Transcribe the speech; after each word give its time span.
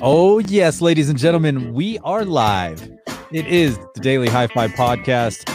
Oh, 0.00 0.38
yes, 0.38 0.80
ladies 0.80 1.08
and 1.08 1.18
gentlemen, 1.18 1.74
we 1.74 1.98
are 1.98 2.24
live. 2.24 2.90
It 3.30 3.46
is 3.46 3.78
the 3.94 4.00
Daily 4.00 4.28
Hi 4.28 4.46
Fi 4.46 4.68
Podcast. 4.68 5.48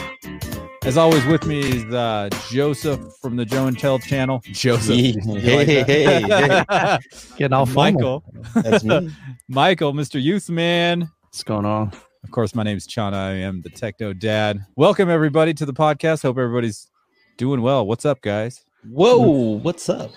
As 0.86 0.97
always, 0.97 1.25
with 1.25 1.46
me 1.46 1.60
is 1.60 1.86
uh, 1.94 2.29
Joseph 2.50 3.02
from 3.21 3.36
the 3.36 3.46
Joe 3.46 3.68
N 3.68 3.76
Tell 3.76 4.00
channel. 4.00 4.42
Joseph. 4.46 4.96
Hey, 4.96 5.13
like 5.13 5.68
hey, 5.68 5.84
hey, 5.84 6.23
that? 6.28 7.02
Getting 7.38 7.54
all. 7.54 7.65
Michael. 7.65 8.23
That's 8.55 8.84
me. 8.84 9.09
Michael, 9.47 9.93
Mr. 9.93 10.21
Youth 10.21 10.49
Man. 10.49 11.09
What's 11.23 11.43
going 11.43 11.65
on? 11.65 11.91
Of 12.23 12.31
course, 12.31 12.55
my 12.55 12.63
name 12.63 12.77
is 12.77 12.88
Chana. 12.88 13.13
I 13.13 13.31
am 13.31 13.61
the 13.61 13.69
Techno 13.69 14.13
Dad. 14.13 14.59
Welcome, 14.75 15.09
everybody, 15.09 15.54
to 15.55 15.65
the 15.65 15.73
podcast. 15.73 16.23
Hope 16.23 16.38
everybody's 16.38 16.89
doing 17.38 17.61
well. 17.61 17.85
What's 17.85 18.05
up, 18.05 18.21
guys? 18.21 18.63
Whoa, 18.88 19.17
what's 19.57 19.89
up? 19.89 20.11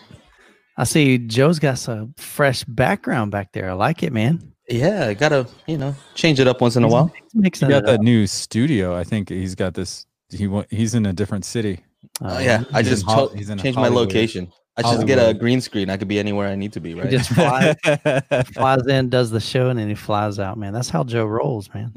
I 0.81 0.85
see 0.85 1.19
Joe's 1.19 1.59
got 1.59 1.77
some 1.79 2.15
fresh 2.17 2.65
background 2.65 3.31
back 3.33 3.53
there. 3.53 3.69
I 3.69 3.75
like 3.75 4.03
it, 4.03 4.13
man. 4.15 4.53
Yeah, 4.67 5.09
I 5.09 5.15
gotta, 5.15 5.47
you 5.67 5.77
know, 5.77 5.95
change 6.15 6.41
it 6.41 6.49
up 6.49 6.61
once 6.63 6.77
in 6.77 6.85
a 6.85 6.89
while. 6.89 7.13
He's 7.35 7.43
He 7.61 7.67
got 7.67 7.85
that 7.85 7.97
up. 7.97 8.01
new 8.01 8.27
studio. 8.27 8.97
I 8.97 9.05
think 9.05 9.29
he's 9.29 9.55
got 9.55 9.75
this. 9.75 10.07
He 10.31 10.49
he's 10.71 10.95
in 10.95 11.05
a 11.05 11.13
different 11.13 11.45
city. 11.45 11.85
Uh, 12.23 12.37
Oh, 12.37 12.39
yeah, 12.39 12.65
I 12.73 12.79
he's 12.79 12.87
in 12.89 12.95
just 12.95 13.05
Hol- 13.07 13.29
cho- 13.29 13.35
he's 13.37 13.51
in 13.51 13.59
changed 13.59 13.79
my 13.79 13.89
location. 13.89 14.51
I 14.79 14.83
should 14.83 14.95
just 14.97 15.07
get 15.07 15.19
a 15.19 15.35
green 15.35 15.61
screen. 15.61 15.91
I 15.91 15.99
could 15.99 16.09
be 16.09 16.19
anywhere 16.19 16.49
I 16.49 16.55
need 16.55 16.73
to 16.73 16.81
be, 16.81 16.95
Right? 16.95 17.11
He 17.11 17.17
right? 17.17 17.27
just 17.27 17.31
flies, 18.25 18.47
flies 18.55 18.87
in, 18.87 19.11
does 19.11 19.31
the 19.31 19.41
show, 19.41 19.69
and 19.69 19.79
then 19.79 19.89
he 19.89 19.95
flies 19.95 20.39
out, 20.39 20.57
man. 20.57 20.73
That's 20.73 20.89
how 20.89 21.05
Joe 21.05 21.27
rolls, 21.27 21.69
man. 21.75 21.93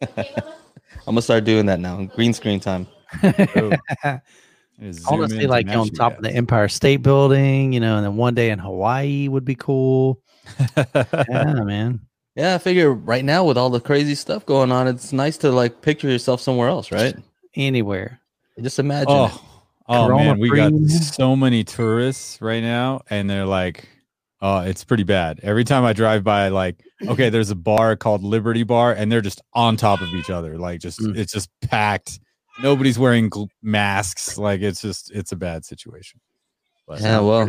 I'm 0.16 0.16
gonna 1.06 1.20
start 1.22 1.44
doing 1.44 1.66
that 1.66 1.80
now. 1.80 2.02
Green 2.16 2.32
screen 2.32 2.60
time. 2.60 2.86
I 3.22 4.20
want 4.80 5.30
to 5.30 5.36
see 5.36 5.46
like 5.46 5.68
on 5.68 5.88
top 5.90 6.16
of 6.16 6.22
the 6.22 6.30
Empire 6.30 6.68
State 6.68 6.98
Building, 6.98 7.72
you 7.72 7.80
know, 7.80 7.96
and 7.96 8.04
then 8.04 8.16
one 8.16 8.34
day 8.34 8.50
in 8.50 8.58
Hawaii 8.58 9.28
would 9.28 9.44
be 9.44 9.54
cool. 9.54 10.20
Yeah, 10.76 11.62
man. 11.64 12.00
Yeah, 12.34 12.54
I 12.54 12.58
figure 12.58 12.92
right 12.92 13.24
now 13.24 13.44
with 13.44 13.58
all 13.58 13.68
the 13.68 13.80
crazy 13.80 14.14
stuff 14.14 14.46
going 14.46 14.72
on, 14.72 14.88
it's 14.88 15.12
nice 15.12 15.36
to 15.38 15.52
like 15.52 15.82
picture 15.82 16.08
yourself 16.08 16.40
somewhere 16.40 16.68
else, 16.68 16.90
right? 16.90 17.14
Anywhere. 17.54 18.20
Just 18.60 18.78
imagine. 18.78 19.06
Oh, 19.10 19.44
oh 19.88 20.08
man, 20.16 20.38
we 20.38 20.50
got 20.50 20.72
so 20.88 21.36
many 21.36 21.62
tourists 21.64 22.40
right 22.40 22.62
now, 22.62 23.02
and 23.10 23.28
they're 23.28 23.46
like, 23.46 23.86
"Oh, 24.40 24.60
it's 24.60 24.82
pretty 24.84 25.04
bad." 25.04 25.40
Every 25.42 25.64
time 25.64 25.84
I 25.84 25.92
drive 25.92 26.24
by, 26.24 26.48
like, 26.48 26.82
okay, 27.06 27.28
there's 27.28 27.50
a 27.50 27.54
bar 27.54 27.96
called 27.96 28.22
Liberty 28.22 28.62
Bar, 28.62 28.92
and 28.92 29.12
they're 29.12 29.20
just 29.20 29.42
on 29.52 29.76
top 29.76 30.00
of 30.00 30.08
each 30.14 30.30
other, 30.30 30.58
like, 30.58 30.80
just 30.80 31.00
Mm. 31.00 31.16
it's 31.16 31.32
just 31.32 31.50
packed. 31.60 32.18
Nobody's 32.60 32.98
wearing 32.98 33.30
gl- 33.30 33.48
masks. 33.62 34.36
Like, 34.38 34.60
it's 34.60 34.80
just 34.82 35.10
it's 35.12 35.32
a 35.32 35.36
bad 35.36 35.64
situation. 35.64 36.20
But 36.86 37.00
Yeah, 37.00 37.20
well, 37.20 37.48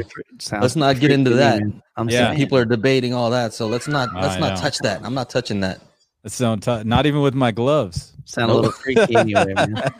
let's 0.62 0.76
not 0.76 1.00
get 1.00 1.12
into 1.12 1.32
that. 1.32 1.62
I'm 1.98 2.10
Yeah. 2.10 2.28
saying. 2.28 2.38
people 2.38 2.58
are 2.58 2.66
debating 2.66 3.14
all 3.14 3.32
that, 3.32 3.54
so 3.54 3.68
let's 3.68 3.88
not 3.88 4.14
let's 4.14 4.36
I 4.36 4.40
not 4.40 4.56
know. 4.56 4.62
touch 4.62 4.78
that. 4.80 5.02
I'm 5.04 5.14
not 5.14 5.30
touching 5.30 5.60
that. 5.62 5.82
it's 6.24 6.36
so 6.36 6.56
t- 6.56 6.84
not 6.84 7.06
even 7.06 7.22
with 7.22 7.34
my 7.34 7.52
gloves. 7.52 8.14
sound 8.26 8.50
a 8.52 8.54
little 8.54 8.72
freaky 8.72 9.16
anyway, 9.16 9.54
man. 9.56 9.92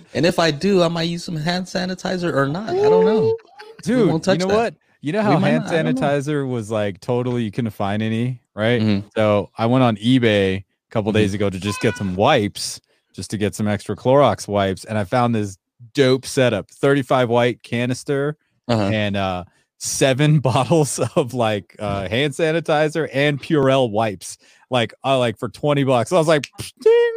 And 0.14 0.24
if 0.24 0.38
I 0.38 0.50
do, 0.50 0.82
I 0.82 0.88
might 0.88 1.02
use 1.10 1.22
some 1.24 1.36
hand 1.36 1.66
sanitizer 1.66 2.32
or 2.32 2.48
not. 2.48 2.70
I 2.70 2.74
don't 2.76 3.04
know. 3.04 3.36
Dude, 3.82 4.08
won't 4.08 4.26
you 4.26 4.36
know 4.38 4.46
that. 4.46 4.54
what? 4.56 4.74
You 5.02 5.12
know 5.12 5.20
how 5.22 5.38
hand 5.38 5.64
not- 5.64 5.74
I 5.74 5.82
don't 5.82 5.94
know. 5.94 6.00
sanitizer 6.00 6.48
was 6.48 6.70
like 6.70 7.00
totally 7.00 7.42
you 7.42 7.50
couldn't 7.50 7.72
find 7.72 8.02
any, 8.02 8.40
right? 8.54 8.80
Mhm. 8.80 9.04
So 9.14 9.50
I 9.58 9.66
went 9.66 9.84
on 9.84 9.96
eBay 9.96 10.56
a 10.58 10.64
couple 10.90 11.12
Mhm. 11.12 11.16
days 11.16 11.34
ago 11.34 11.50
to 11.50 11.58
just 11.60 11.80
get 11.80 11.96
some 11.96 12.16
wipes, 12.16 12.80
just 13.16 13.30
to 13.32 13.38
get 13.38 13.54
some 13.54 13.66
extra 13.66 13.96
Clorox 13.96 14.46
wipes, 14.46 14.84
and 14.84 14.96
I 14.98 15.04
found 15.04 15.34
this 15.34 15.58
dope 15.94 16.24
setup: 16.26 16.70
35 16.70 17.28
white 17.28 17.62
canister 17.62 18.36
Uh-huh. 18.68 18.82
and 18.92 19.16
uh 19.16 19.44
seven 19.78 20.38
bottles 20.48 20.98
of 21.16 21.34
like 21.34 21.74
uh 21.78 22.08
hand 22.08 22.32
sanitizer 22.34 23.08
and 23.12 23.42
Purell 23.42 23.90
wipes, 23.90 24.38
like 24.70 24.94
uh, 25.04 25.18
like 25.18 25.38
for 25.38 25.48
20 25.48 25.84
bucks. 25.84 26.12
I 26.12 26.18
was 26.18 26.28
like, 26.28 26.50
ding. 26.80 27.12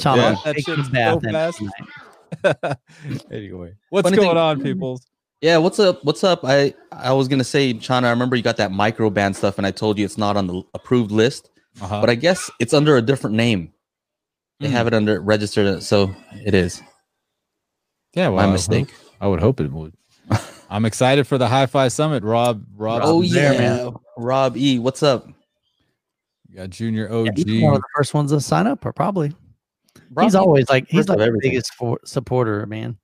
Chana, 0.00 0.16
Yeah. 0.16 0.36
That 0.44 0.54
take 0.56 0.64
shit's 0.66 0.88
a 0.88 0.92
so 0.94 1.20
fast. 1.20 1.62
anyway, 3.30 3.74
what's 3.90 4.06
Funny 4.06 4.16
going 4.16 4.30
thing- 4.30 4.36
on, 4.38 4.62
peoples? 4.62 5.06
Yeah, 5.40 5.56
what's 5.58 5.78
up? 5.80 6.04
What's 6.04 6.22
up? 6.22 6.40
I 6.44 6.72
I 6.92 7.12
was 7.12 7.26
gonna 7.28 7.42
say, 7.44 7.74
Chana, 7.74 8.04
I 8.04 8.10
remember 8.10 8.36
you 8.36 8.42
got 8.42 8.56
that 8.58 8.70
Microban 8.70 9.34
stuff, 9.34 9.58
and 9.58 9.66
I 9.66 9.70
told 9.72 9.98
you 9.98 10.04
it's 10.04 10.16
not 10.18 10.36
on 10.36 10.46
the 10.46 10.62
approved 10.72 11.10
list, 11.10 11.50
Uh-huh. 11.80 12.00
but 12.00 12.08
I 12.08 12.14
guess 12.14 12.48
it's 12.60 12.72
under 12.72 12.96
a 12.96 13.02
different 13.02 13.34
name. 13.36 13.71
They 14.62 14.68
Hmm. 14.68 14.74
have 14.74 14.86
it 14.86 14.94
under 14.94 15.20
registered, 15.20 15.82
so 15.82 16.14
it 16.44 16.54
is. 16.54 16.80
yeah, 18.14 18.28
well, 18.28 18.44
My 18.44 18.48
I 18.48 18.52
mistake. 18.52 18.90
hope- 18.90 18.98
I 19.20 19.26
would 19.28 19.40
hope 19.40 19.60
it 19.60 19.70
would. 19.72 19.92
I'm 20.70 20.84
excited 20.84 21.26
for 21.26 21.36
the 21.38 21.48
Hi-Fi 21.48 21.88
Summit, 21.88 22.22
Rob. 22.24 22.64
Rob, 22.76 23.02
oh 23.04 23.22
there, 23.22 23.52
yeah, 23.54 23.58
man. 23.58 23.94
Rob 24.16 24.56
E, 24.56 24.78
what's 24.78 25.02
up? 25.02 25.26
you 26.48 26.56
got 26.56 26.70
Junior 26.70 27.08
Yeah, 27.08 27.30
OG. 27.30 27.38
he's 27.48 27.62
one 27.62 27.74
of 27.74 27.80
the 27.80 27.86
first 27.96 28.14
ones 28.14 28.30
to 28.30 28.40
sign 28.40 28.66
up, 28.66 28.84
or 28.86 28.92
probably. 28.92 29.34
Rob 30.10 30.24
he's 30.24 30.34
E, 30.34 30.38
always 30.38 30.68
like 30.68 30.86
he's 30.88 31.08
like 31.08 31.18
the 31.18 31.24
everything. 31.24 31.50
biggest 31.50 31.74
for, 31.74 31.98
supporter, 32.04 32.64
man. 32.66 32.98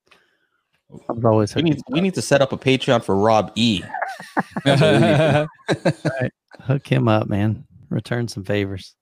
I've 1.10 1.24
always 1.24 1.54
We 1.54 1.60
heard 1.62 1.64
need 1.70 1.80
we 1.90 2.00
need 2.00 2.14
to 2.14 2.22
set 2.22 2.40
up 2.40 2.52
a 2.52 2.56
Patreon 2.58 3.02
for 3.04 3.16
Rob 3.16 3.52
E. 3.56 3.82
hook 6.62 6.86
him 6.86 7.08
up, 7.08 7.28
man. 7.28 7.64
Return 7.90 8.28
some 8.28 8.44
favors. 8.44 8.94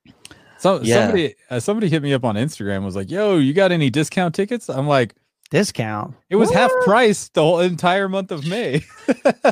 So, 0.58 0.80
Yeah. 0.82 1.02
somebody 1.02 1.34
uh, 1.50 1.60
somebody 1.60 1.88
hit 1.88 2.02
me 2.02 2.12
up 2.14 2.24
on 2.24 2.34
Instagram 2.36 2.84
was 2.84 2.96
like, 2.96 3.10
"Yo, 3.10 3.38
you 3.38 3.52
got 3.54 3.72
any 3.72 3.90
discount 3.90 4.34
tickets?" 4.34 4.68
I'm 4.68 4.86
like, 4.88 5.14
Discount. 5.50 6.14
"It 6.28 6.36
was 6.36 6.50
half 6.50 6.72
price 6.84 7.28
the 7.28 7.40
whole 7.42 7.60
entire 7.60 8.08
month 8.08 8.32
of 8.32 8.46
May." 8.46 8.84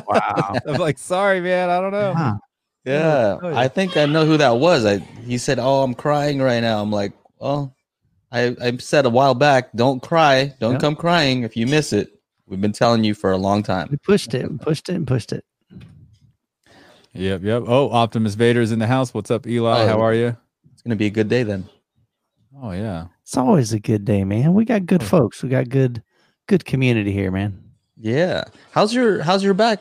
Wow. 0.07 0.55
I'm 0.67 0.75
like, 0.79 0.97
"Sorry, 0.97 1.39
man, 1.41 1.69
I 1.69 1.79
don't 1.79 1.91
know." 1.91 2.11
Wow. 2.13 2.39
Yeah, 2.85 3.37
Oh, 3.41 3.49
yeah. 3.49 3.57
I 3.59 3.67
think 3.67 3.97
I 3.97 4.05
know 4.05 4.25
who 4.25 4.37
that 4.37 4.57
was. 4.57 4.85
I 4.85 4.97
he 5.25 5.37
said, 5.37 5.57
"Oh, 5.59 5.81
I'm 5.83 5.93
crying 5.93 6.39
right 6.41 6.59
now." 6.59 6.81
I'm 6.81 6.91
like, 6.91 7.13
"Well, 7.39 7.73
I 8.31 8.55
I 8.61 8.77
said 8.77 9.05
a 9.05 9.09
while 9.09 9.33
back, 9.33 9.71
don't 9.73 10.01
cry, 10.01 10.53
don't 10.59 10.73
Yep. 10.73 10.81
come 10.81 10.95
crying 10.95 11.43
if 11.43 11.55
you 11.57 11.65
miss 11.65 11.93
it. 11.93 12.09
We've 12.45 12.61
been 12.61 12.73
telling 12.73 13.03
you 13.03 13.13
for 13.15 13.31
a 13.31 13.37
long 13.37 13.63
time." 13.63 13.87
We 13.89 13.97
pushed 13.97 14.33
it, 14.33 14.43
and 14.45 14.59
pushed 14.61 14.89
it, 14.89 14.95
and 14.95 15.07
pushed 15.07 15.31
it. 15.31 15.43
Yep, 17.13 17.43
yep. 17.43 17.63
Oh, 17.65 17.89
Optimus 17.91 18.35
Vader's 18.35 18.71
in 18.73 18.79
the 18.79 18.87
house. 18.87 19.13
What's 19.13 19.31
up, 19.31 19.47
Eli? 19.47 19.83
Oh. 19.83 19.87
How 19.87 20.01
are 20.01 20.13
you? 20.13 20.35
It's 20.85 20.89
gonna 20.89 20.97
be 20.97 21.07
a 21.07 21.09
good 21.09 21.29
day 21.29 21.41
then. 21.41 21.67
Oh 22.61 22.69
yeah. 22.69 23.07
It's 23.23 23.35
always 23.35 23.73
a 23.73 23.79
good 23.79 24.05
day, 24.05 24.23
man. 24.23 24.53
We 24.53 24.65
got 24.65 24.85
good 24.85 25.01
folks. 25.01 25.41
We 25.41 25.49
got 25.49 25.67
good, 25.67 26.03
good 26.45 26.63
community 26.63 27.11
here, 27.11 27.31
man. 27.31 27.59
Yeah. 27.97 28.43
How's 28.69 28.93
your 28.93 29.23
How's 29.23 29.43
your 29.43 29.55
back? 29.55 29.79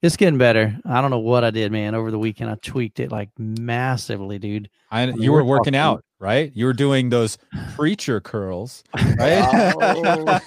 It's 0.00 0.16
getting 0.16 0.38
better. 0.38 0.78
I 0.86 1.00
don't 1.00 1.10
know 1.10 1.18
what 1.18 1.42
I 1.42 1.50
did, 1.50 1.72
man. 1.72 1.96
Over 1.96 2.12
the 2.12 2.20
weekend, 2.20 2.50
I 2.50 2.54
tweaked 2.62 3.00
it 3.00 3.10
like 3.10 3.30
massively, 3.36 4.38
dude. 4.38 4.70
I 4.92 5.06
you 5.06 5.32
were 5.32 5.42
we're 5.42 5.56
working 5.58 5.74
out, 5.74 6.04
right? 6.20 6.52
You 6.54 6.66
were 6.66 6.72
doing 6.72 7.08
those 7.08 7.36
preacher 7.74 8.20
curls, 8.20 8.84
right? 9.18 9.74
Oh. 9.82 10.38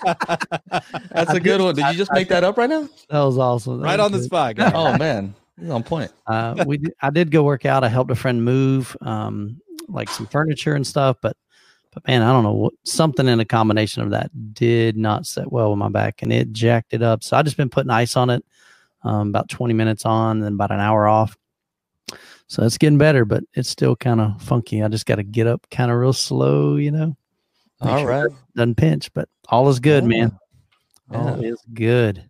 That's 1.11 1.33
a 1.33 1.39
good 1.41 1.59
one. 1.59 1.75
Did 1.75 1.85
you 1.87 1.95
just 1.95 2.13
make 2.13 2.29
that 2.29 2.45
up 2.45 2.57
right 2.57 2.69
now? 2.69 2.87
That 3.09 3.23
was 3.23 3.37
awesome. 3.37 3.81
That 3.81 3.87
right 3.87 3.99
was 3.99 4.05
on 4.05 4.11
the 4.13 4.23
spot. 4.23 4.55
guys. 4.55 4.71
Oh 4.73 4.97
man, 4.97 5.35
he's 5.59 5.69
on 5.69 5.83
point. 5.83 6.13
uh, 6.27 6.63
we 6.65 6.77
did, 6.77 6.93
I 7.01 7.09
did 7.09 7.29
go 7.29 7.43
work 7.43 7.65
out. 7.65 7.83
I 7.83 7.89
helped 7.89 8.09
a 8.09 8.15
friend 8.15 8.45
move 8.45 8.95
um, 9.01 9.59
like 9.91 10.09
some 10.09 10.27
furniture 10.27 10.75
and 10.75 10.85
stuff, 10.85 11.17
but 11.21 11.35
but 11.93 12.07
man, 12.07 12.21
I 12.21 12.31
don't 12.31 12.43
know 12.43 12.53
what 12.53 12.73
something 12.83 13.27
in 13.27 13.39
a 13.39 13.45
combination 13.45 14.01
of 14.01 14.11
that 14.11 14.31
did 14.53 14.95
not 14.95 15.25
set 15.25 15.51
well 15.51 15.69
with 15.71 15.79
my 15.79 15.89
back, 15.89 16.21
and 16.21 16.31
it 16.31 16.53
jacked 16.53 16.93
it 16.93 17.01
up. 17.01 17.23
So 17.23 17.35
I 17.35 17.41
just 17.43 17.57
been 17.57 17.69
putting 17.69 17.91
ice 17.91 18.15
on 18.15 18.29
it, 18.29 18.45
um, 19.03 19.29
about 19.29 19.49
twenty 19.49 19.73
minutes 19.73 20.05
on, 20.05 20.39
then 20.39 20.53
about 20.53 20.71
an 20.71 20.79
hour 20.79 21.07
off. 21.07 21.37
So 22.47 22.63
it's 22.63 22.77
getting 22.77 22.97
better, 22.97 23.23
but 23.23 23.43
it's 23.53 23.69
still 23.69 23.95
kind 23.95 24.19
of 24.19 24.41
funky. 24.41 24.83
I 24.83 24.87
just 24.89 25.05
got 25.05 25.15
to 25.15 25.23
get 25.23 25.47
up 25.47 25.65
kind 25.71 25.89
of 25.89 25.97
real 25.97 26.11
slow, 26.11 26.75
you 26.75 26.91
know. 26.91 27.15
Make 27.81 27.93
All 27.93 27.99
sure 27.99 28.09
right. 28.09 28.31
doesn't 28.55 28.75
pinch, 28.75 29.13
but 29.13 29.29
all 29.47 29.69
is 29.69 29.79
good, 29.79 30.03
man. 30.03 30.37
Yeah. 31.11 31.17
All 31.17 31.43
is 31.43 31.61
good. 31.73 32.29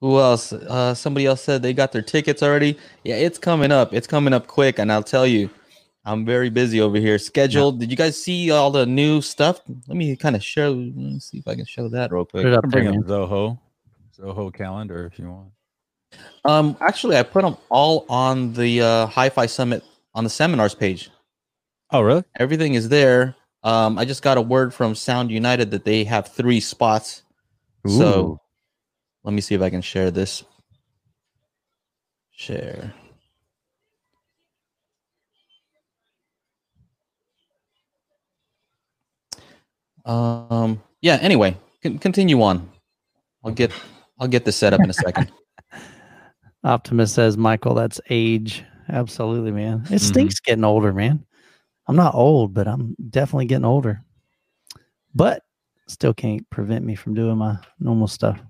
Who 0.00 0.18
else? 0.18 0.52
Uh, 0.52 0.94
somebody 0.94 1.26
else 1.26 1.42
said 1.42 1.62
they 1.62 1.72
got 1.72 1.92
their 1.92 2.02
tickets 2.02 2.42
already. 2.42 2.78
Yeah, 3.04 3.16
it's 3.16 3.38
coming 3.38 3.72
up. 3.72 3.92
It's 3.92 4.06
coming 4.06 4.32
up 4.32 4.46
quick, 4.46 4.78
and 4.78 4.92
I'll 4.92 5.02
tell 5.02 5.26
you, 5.26 5.50
I'm 6.04 6.24
very 6.24 6.48
busy 6.48 6.80
over 6.80 6.96
here. 6.98 7.18
Scheduled. 7.18 7.80
Did 7.80 7.90
you 7.90 7.96
guys 7.96 8.22
see 8.22 8.50
all 8.50 8.70
the 8.70 8.86
new 8.86 9.20
stuff? 9.20 9.60
Let 9.86 9.96
me 9.96 10.16
kind 10.16 10.36
of 10.36 10.42
show. 10.42 10.72
Let 10.72 10.96
me 10.96 11.18
see 11.20 11.38
if 11.38 11.48
I 11.48 11.54
can 11.54 11.66
show 11.66 11.88
that 11.88 12.10
real 12.10 12.24
Put 12.24 12.42
quick. 12.42 12.46
it 12.46 12.54
up 12.54 12.64
I'm 12.64 12.70
there, 12.70 12.82
bringing 12.82 13.00
man. 13.00 13.08
Zoho, 13.08 13.58
Zoho 14.18 14.54
calendar 14.54 15.10
if 15.12 15.18
you 15.18 15.30
want. 15.30 15.48
Um, 16.44 16.76
actually, 16.80 17.16
I 17.16 17.22
put 17.22 17.42
them 17.42 17.56
all 17.68 18.06
on 18.08 18.54
the 18.54 18.80
uh, 18.80 19.06
Hi-Fi 19.06 19.46
Summit 19.46 19.84
on 20.14 20.24
the 20.24 20.30
seminars 20.30 20.74
page. 20.74 21.10
Oh, 21.90 22.00
really? 22.00 22.24
Everything 22.38 22.74
is 22.74 22.88
there. 22.88 23.34
Um, 23.62 23.98
I 23.98 24.04
just 24.04 24.22
got 24.22 24.38
a 24.38 24.42
word 24.42 24.72
from 24.72 24.94
Sound 24.94 25.30
United 25.30 25.70
that 25.72 25.84
they 25.84 26.04
have 26.04 26.28
three 26.28 26.60
spots. 26.60 27.22
So 27.86 28.40
let 29.24 29.32
me 29.32 29.40
see 29.40 29.54
if 29.54 29.62
I 29.62 29.70
can 29.70 29.80
share 29.82 30.10
this. 30.10 30.44
Share. 32.30 32.92
Um. 40.08 40.82
Yeah. 41.02 41.18
Anyway, 41.20 41.56
con- 41.82 41.98
continue 41.98 42.40
on. 42.42 42.68
I'll 43.44 43.52
get. 43.52 43.72
I'll 44.18 44.28
get 44.28 44.44
this 44.44 44.56
set 44.56 44.72
up 44.72 44.80
in 44.80 44.90
a 44.90 44.94
second. 44.94 45.30
Optimus 46.64 47.12
says, 47.12 47.36
Michael, 47.36 47.74
that's 47.74 48.00
age. 48.10 48.64
absolutely, 48.88 49.52
man. 49.52 49.82
It 49.90 49.96
Mhm. 49.96 50.00
stinks 50.00 50.40
getting 50.40 50.64
older, 50.64 50.92
man. 50.92 51.24
I'm 51.86 51.94
not 51.96 52.14
old, 52.14 52.52
but 52.54 52.66
I'm 52.66 52.96
definitely 53.10 53.46
getting 53.46 53.64
older. 53.64 54.02
But 55.14 55.44
still 55.86 56.12
can't 56.14 56.48
prevent 56.50 56.84
me 56.84 56.94
from 56.94 57.14
doing 57.14 57.36
my 57.38 57.58
normal 57.78 58.08
stuff. 58.08 58.40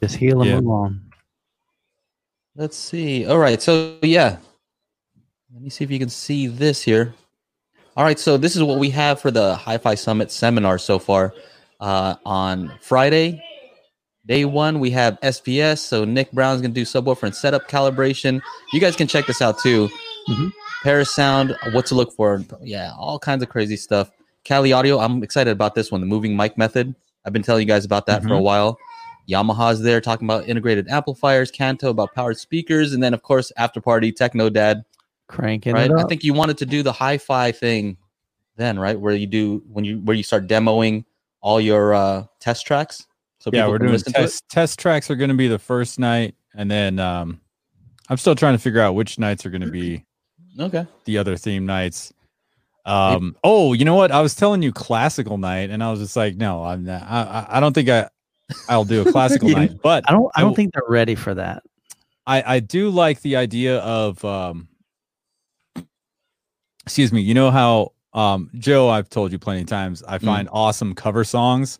Just 0.00 0.16
heal 0.16 0.40
and 0.42 0.50
Yeah. 0.50 0.60
move 0.60 0.70
on. 0.70 1.10
Let's 2.54 2.76
see. 2.76 3.26
All 3.26 3.38
right. 3.38 3.60
So 3.60 3.98
yeah. 4.02 4.38
Let 5.52 5.62
me 5.62 5.70
see 5.70 5.82
if 5.84 5.90
you 5.90 5.98
can 5.98 6.08
see 6.10 6.46
this 6.46 6.82
here. 6.82 7.14
All 7.98 8.04
right. 8.04 8.16
So 8.16 8.36
this 8.36 8.54
is 8.54 8.62
what 8.62 8.78
we 8.78 8.90
have 8.90 9.20
for 9.20 9.32
the 9.32 9.56
Hi-Fi 9.56 9.96
Summit 9.96 10.30
seminar 10.30 10.78
so 10.78 11.00
far. 11.00 11.34
Uh, 11.80 12.14
on 12.24 12.72
Friday, 12.80 13.42
day 14.24 14.44
one, 14.44 14.78
we 14.78 14.90
have 14.90 15.18
SVS. 15.20 15.80
So 15.80 16.04
Nick 16.04 16.30
Brown's 16.30 16.62
gonna 16.62 16.72
do 16.72 16.82
subwoofer 16.84 17.24
and 17.24 17.34
setup 17.34 17.68
calibration. 17.68 18.40
You 18.72 18.78
guys 18.78 18.94
can 18.94 19.08
check 19.08 19.26
this 19.26 19.42
out 19.42 19.58
too. 19.58 19.88
Mhm. 20.28 20.52
Parasound, 20.84 21.56
what 21.74 21.86
to 21.86 21.96
look 21.96 22.12
for. 22.12 22.44
Yeah, 22.62 22.92
all 22.96 23.18
kinds 23.18 23.42
of 23.42 23.48
crazy 23.48 23.76
stuff. 23.76 24.12
Cali 24.44 24.72
Audio, 24.72 25.00
I'm 25.00 25.24
excited 25.24 25.50
about 25.50 25.74
this 25.74 25.90
one, 25.90 26.00
the 26.00 26.06
moving 26.06 26.36
mic 26.36 26.56
method. 26.56 26.94
I've 27.24 27.32
been 27.32 27.42
telling 27.42 27.62
you 27.62 27.72
guys 27.74 27.84
about 27.84 28.06
that 28.06 28.22
for 28.22 28.28
a 28.34 28.38
Mhm. 28.38 28.42
while. 28.42 28.78
Yamaha's 29.28 29.82
there 29.82 30.00
talking 30.00 30.24
about 30.28 30.48
integrated 30.48 30.86
amplifiers, 30.88 31.50
Kanto 31.50 31.90
about 31.90 32.14
powered 32.14 32.38
speakers, 32.38 32.92
and 32.92 33.02
then 33.02 33.12
of 33.12 33.22
course 33.24 33.50
after 33.56 33.80
party 33.80 34.12
Techno 34.12 34.50
Dad. 34.50 34.84
Cranking 35.28 35.74
Right? 35.74 35.90
it 35.90 35.96
I 35.96 36.04
think 36.04 36.24
you 36.24 36.34
wanted 36.34 36.58
to 36.58 36.66
do 36.66 36.82
the 36.82 36.92
hi-fi 36.92 37.52
thing 37.52 37.96
then, 38.56 38.78
right? 38.78 38.98
Where 38.98 39.14
you 39.14 39.26
do 39.26 39.62
when 39.70 39.84
you 39.84 39.98
where 40.00 40.16
you 40.16 40.22
start 40.22 40.46
demoing 40.48 41.04
all 41.40 41.60
your 41.60 41.94
uh 41.94 42.24
test 42.40 42.66
tracks. 42.66 43.06
So 43.38 43.50
yeah, 43.52 43.68
we're 43.68 43.78
doing 43.78 43.92
listen 43.92 44.12
to 44.14 44.18
it. 44.20 44.22
test 44.22 44.48
test 44.48 44.78
tracks 44.80 45.10
are 45.10 45.16
going 45.16 45.30
to 45.30 45.36
be 45.36 45.46
the 45.48 45.58
first 45.60 45.98
night, 45.98 46.34
and 46.54 46.68
then 46.70 46.98
um, 46.98 47.40
I'm 48.08 48.16
still 48.16 48.34
trying 48.34 48.54
to 48.54 48.58
figure 48.58 48.80
out 48.80 48.94
which 48.96 49.18
nights 49.18 49.46
are 49.46 49.50
going 49.50 49.60
to 49.60 49.70
be 49.70 50.04
Okay. 50.58 50.84
the 51.04 51.18
other 51.18 51.36
theme 51.36 51.64
nights. 51.66 52.12
Um, 52.84 53.36
oh, 53.44 53.74
you 53.74 53.84
know 53.84 53.94
what? 53.94 54.10
I 54.10 54.20
was 54.22 54.34
telling 54.34 54.62
you 54.62 54.72
classical 54.72 55.38
night, 55.38 55.70
and 55.70 55.84
I 55.84 55.90
was 55.90 56.00
just 56.00 56.16
like, 56.16 56.36
no, 56.36 56.64
I'm 56.64 56.84
not. 56.84 57.02
I, 57.02 57.22
I- 57.22 57.56
I 57.58 57.60
don't 57.60 57.74
think 57.74 57.88
I 57.90 58.08
I'll 58.68 58.84
do 58.84 59.02
a 59.02 59.04
classical 59.12 59.50
night, 59.50 59.72
but 59.82 60.04
I 60.08 60.12
don't 60.12 60.30
I 60.34 60.40
I 60.40 60.42
don't 60.42 60.50
w- 60.52 60.56
think 60.56 60.72
they're 60.74 60.82
ready 60.88 61.14
for 61.14 61.34
that. 61.34 61.62
I 62.26 62.56
I 62.56 62.60
do 62.60 62.88
like 62.90 63.20
the 63.20 63.36
idea 63.36 63.78
of 63.80 64.24
um 64.24 64.68
excuse 66.88 67.12
me, 67.12 67.20
you 67.20 67.34
know 67.34 67.50
how 67.50 67.92
um 68.14 68.50
Joe 68.54 68.88
I've 68.88 69.10
told 69.10 69.32
you 69.32 69.38
plenty 69.38 69.60
of 69.60 69.66
times 69.66 70.02
I 70.08 70.16
Mm. 70.18 70.24
find 70.24 70.48
awesome 70.50 70.94
cover 70.94 71.24
songs 71.24 71.78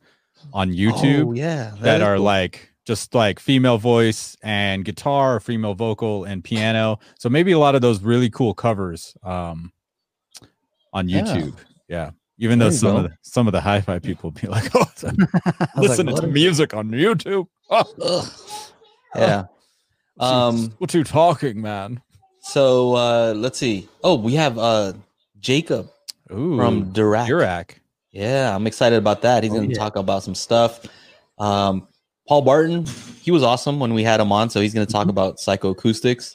on 0.53 0.71
YouTube 0.71 1.29
Oh, 1.29 1.33
yeah. 1.33 1.73
that 1.81 2.01
is 2.01 2.07
are 2.07 2.17
cool. 2.17 2.25
like 2.25 2.71
just 2.87 3.15
like 3.15 3.41
female 3.41 3.79
voice 3.79 4.37
and 4.43 4.85
guitar 4.85 5.41
female 5.41 5.75
vocal 5.75 6.25
and 6.25 6.45
piano. 6.45 6.99
So 7.19 7.29
maybe 7.31 7.53
a 7.53 7.59
lot 7.59 7.75
of 7.75 7.81
those 7.81 8.03
really 8.03 8.29
cool 8.31 8.53
covers 8.55 9.17
um 9.23 9.73
on 10.93 11.09
YouTube. 11.09 11.57
Yeah. 11.89 12.11
Even 12.39 12.59
though 12.59 12.67
There 12.67 12.73
you 12.75 12.79
some 12.79 12.97
of 12.97 13.03
the 13.05 13.17
some 13.23 13.47
of 13.49 13.53
the 13.53 13.61
hi-fi 13.63 13.99
people 13.99 14.31
be 14.31 14.47
like, 14.47 14.71
oh, 14.75 14.85
was 15.77 15.99
like, 15.99 16.17
to 16.17 16.27
music 16.27 16.75
on 16.75 16.91
YouTube. 16.91 17.47
Oh. 17.71 18.31
Yeah. 19.17 19.45
Um 20.21 20.75
what 20.79 20.93
you 20.95 21.05
talking, 21.05 21.61
man? 21.63 22.03
So 22.49 22.95
uh 22.95 23.35
let's 23.37 23.59
see. 23.59 23.89
Oh, 24.03 24.15
we 24.17 24.35
have 24.35 24.59
uh 24.59 24.93
Jacob 25.41 25.89
Ooh, 26.33 26.57
from 26.57 26.93
Dirac. 26.93 27.27
Durac. 27.29 27.71
Yeah, 28.11 28.55
I'm 28.55 28.67
excited 28.67 28.97
about 28.97 29.23
that. 29.23 29.43
He's 29.43 29.53
Oh, 29.53 29.57
going 29.57 29.69
to 29.69 29.75
yeah. 29.75 29.79
talk 29.79 29.97
about 29.97 30.23
some 30.23 30.35
stuff. 30.35 30.81
Um, 31.39 31.87
Paul 32.27 32.43
Barton, 32.43 32.85
he 33.23 33.31
was 33.31 33.43
awesome 33.43 33.79
when 33.79 33.95
we 33.95 34.03
had 34.03 34.19
him 34.21 34.33
on. 34.33 34.51
So 34.51 34.61
he's 34.61 34.75
going 34.75 34.87
to 34.87 34.93
talk 34.93 35.07
Mhm. 35.07 35.11
about 35.11 35.37
psychoacoustics. 35.39 36.35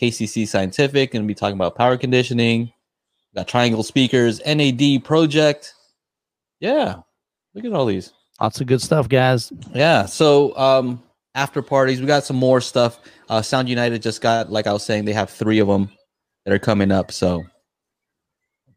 KCC 0.00 0.46
Scientific, 0.46 1.12
going 1.12 1.22
to 1.22 1.26
be 1.28 1.34
talking 1.34 1.54
about 1.56 1.76
power 1.76 1.96
conditioning. 1.96 2.72
Got 3.34 3.46
Triangle 3.48 3.82
Speakers, 3.82 4.40
NAD 4.46 5.04
Project. 5.04 5.74
Yeah, 6.60 6.96
look 7.54 7.64
at 7.64 7.72
all 7.72 7.86
these. 7.86 8.12
Lots 8.40 8.60
of 8.60 8.66
good 8.66 8.80
stuff, 8.82 9.08
guys. 9.08 9.52
Yeah. 9.72 10.06
So 10.06 10.56
um, 10.56 11.02
after 11.34 11.62
parties, 11.62 12.00
we 12.00 12.06
got 12.06 12.24
some 12.24 12.36
more 12.36 12.60
stuff. 12.60 12.98
Uh, 13.28 13.42
Sound 13.42 13.68
United 13.68 14.02
just 14.02 14.20
got, 14.20 14.50
like 14.50 14.66
I 14.66 14.72
was 14.72 14.84
saying, 14.84 15.04
they 15.04 15.12
have 15.12 15.30
three 15.30 15.58
of 15.58 15.68
them 15.68 15.90
that 16.44 16.52
are 16.54 16.58
coming 16.58 16.92
up. 16.92 17.10
So 17.12 17.44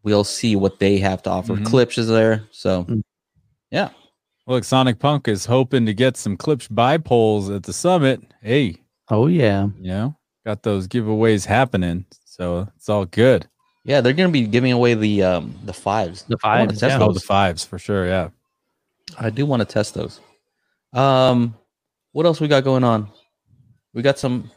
we'll 0.03 0.23
see 0.23 0.55
what 0.55 0.79
they 0.79 0.97
have 0.99 1.21
to 1.23 1.29
offer. 1.29 1.53
Mhm. 1.53 1.65
Klipsch 1.65 1.97
is 1.97 2.07
there. 2.07 2.43
So 2.51 2.83
Mm. 2.85 3.01
yeah. 3.71 3.89
Look, 4.47 4.63
Sonic 4.63 4.99
Punk 4.99 5.27
is 5.27 5.45
hoping 5.45 5.85
to 5.85 5.93
get 5.93 6.15
some 6.15 6.37
Klipsch 6.37 6.69
bipoles 6.69 7.53
at 7.53 7.63
the 7.63 7.73
summit. 7.73 8.21
Hey, 8.41 8.77
Oh 9.09 9.27
yeah. 9.27 9.67
you 9.79 9.89
know, 9.89 10.15
got 10.45 10.63
those 10.63 10.87
giveaways 10.87 11.45
happening. 11.45 12.05
So 12.25 12.67
it's 12.77 12.87
all 12.89 13.05
good. 13.05 13.47
Yeah, 13.83 14.01
they're 14.01 14.13
gonna 14.13 14.29
be 14.29 14.47
giving 14.47 14.71
away 14.71 14.93
the 14.95 15.23
um 15.23 15.55
the 15.65 15.73
fives. 15.73 16.23
The 16.23 16.37
fives, 16.37 16.79
test 16.79 16.97
yeah. 16.99 17.05
Oh, 17.05 17.11
the 17.11 17.19
fives 17.19 17.63
for 17.65 17.77
sure. 17.79 18.05
Yeah. 18.07 18.29
I 19.17 19.29
do 19.29 19.45
want 19.45 19.61
to 19.61 19.65
test 19.65 19.93
those. 19.93 20.19
Um, 20.93 21.55
what 22.11 22.25
else 22.25 22.39
we 22.39 22.47
got 22.47 22.63
going 22.63 22.83
on? 22.83 23.09
We 23.93 24.01
got 24.01 24.19
some. 24.19 24.51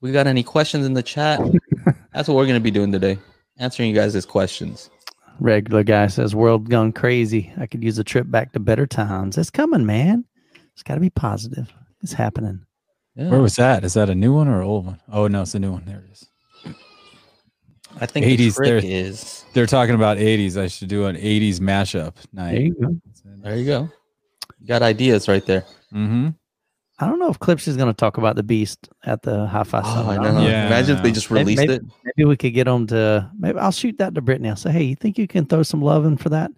We 0.00 0.12
got 0.12 0.26
any 0.26 0.42
questions 0.42 0.84
in 0.84 0.94
the 0.94 1.02
chat? 1.02 1.40
That's 2.12 2.28
what 2.28 2.36
we're 2.36 2.46
gonna 2.46 2.60
be 2.60 2.70
doing 2.70 2.92
today, 2.92 3.18
answering 3.58 3.88
you 3.90 3.94
guys' 3.94 4.24
questions. 4.26 4.90
Regular 5.40 5.82
guy 5.82 6.06
says, 6.08 6.34
"World 6.34 6.68
gone 6.70 6.92
crazy. 6.92 7.52
I 7.58 7.66
could 7.66 7.82
use 7.82 7.98
a 7.98 8.04
trip 8.04 8.30
back 8.30 8.52
to 8.52 8.60
better 8.60 8.86
times. 8.86 9.38
It's 9.38 9.50
coming, 9.50 9.86
man. 9.86 10.24
It's 10.74 10.82
got 10.82 10.94
to 10.94 11.00
be 11.00 11.10
positive. 11.10 11.72
It's 12.02 12.12
happening. 12.12 12.64
Yeah, 13.14 13.30
Where 13.30 13.40
was 13.40 13.56
that? 13.56 13.84
Is 13.84 13.94
that 13.94 14.10
a 14.10 14.14
new 14.14 14.34
one 14.34 14.48
or 14.48 14.60
an 14.60 14.66
old 14.66 14.86
one? 14.86 15.00
Oh 15.10 15.28
no, 15.28 15.42
it's 15.42 15.54
a 15.54 15.58
new 15.58 15.72
one. 15.72 15.84
There 15.84 16.04
it 16.06 16.12
is. 16.12 16.28
I 18.00 18.06
think 18.06 18.26
the 18.26 18.36
80s 18.36 18.56
trick 18.56 18.66
there. 18.66 18.80
is. 18.82 19.44
They're 19.52 19.66
talking 19.66 19.94
about 19.94 20.18
80s. 20.18 20.56
I 20.56 20.66
should 20.66 20.88
do 20.88 21.06
an 21.06 21.14
80s 21.16 21.60
mashup 21.60 22.14
night. 22.32 22.52
There 22.52 22.60
you 22.60 22.74
go. 22.74 23.00
There 23.24 23.56
you 23.56 23.66
go. 23.66 23.88
You 24.60 24.66
got 24.66 24.82
ideas 24.82 25.28
right 25.28 25.46
there. 25.46 25.64
Mm-hmm. 25.94 26.28
I 27.00 27.06
don't 27.06 27.18
know 27.18 27.28
if 27.28 27.38
Klipsch 27.40 27.66
is 27.66 27.76
going 27.76 27.88
to 27.88 27.96
talk 27.96 28.18
about 28.18 28.36
the 28.36 28.42
Beast 28.44 28.88
at 29.04 29.22
the 29.22 29.46
Hi-Fi 29.46 29.80
Oh, 29.84 30.08
I 30.10 30.14
don't 30.16 30.24
know. 30.26 30.40
know. 30.42 30.46
Yeah. 30.46 30.66
Imagine 30.68 30.96
if 30.96 31.02
they 31.02 31.10
just 31.10 31.28
released 31.30 31.58
maybe- 31.60 31.74
it. 31.74 31.82
Maybe 32.04 32.24
we 32.28 32.36
could 32.36 32.54
get 32.54 32.64
them 32.64 32.86
to. 32.88 33.30
Maybe 33.36 33.58
I'll 33.58 33.72
shoot 33.72 33.98
that 33.98 34.14
to 34.14 34.20
Brittany. 34.20 34.48
I'll 34.50 34.56
say, 34.56 34.70
"Hey, 34.70 34.84
you 34.84 34.94
think 34.96 35.18
you 35.18 35.26
can 35.26 35.44
throw 35.46 35.62
some 35.64 35.82
love 35.82 36.04
in 36.04 36.16
for 36.16 36.28
that?" 36.28 36.50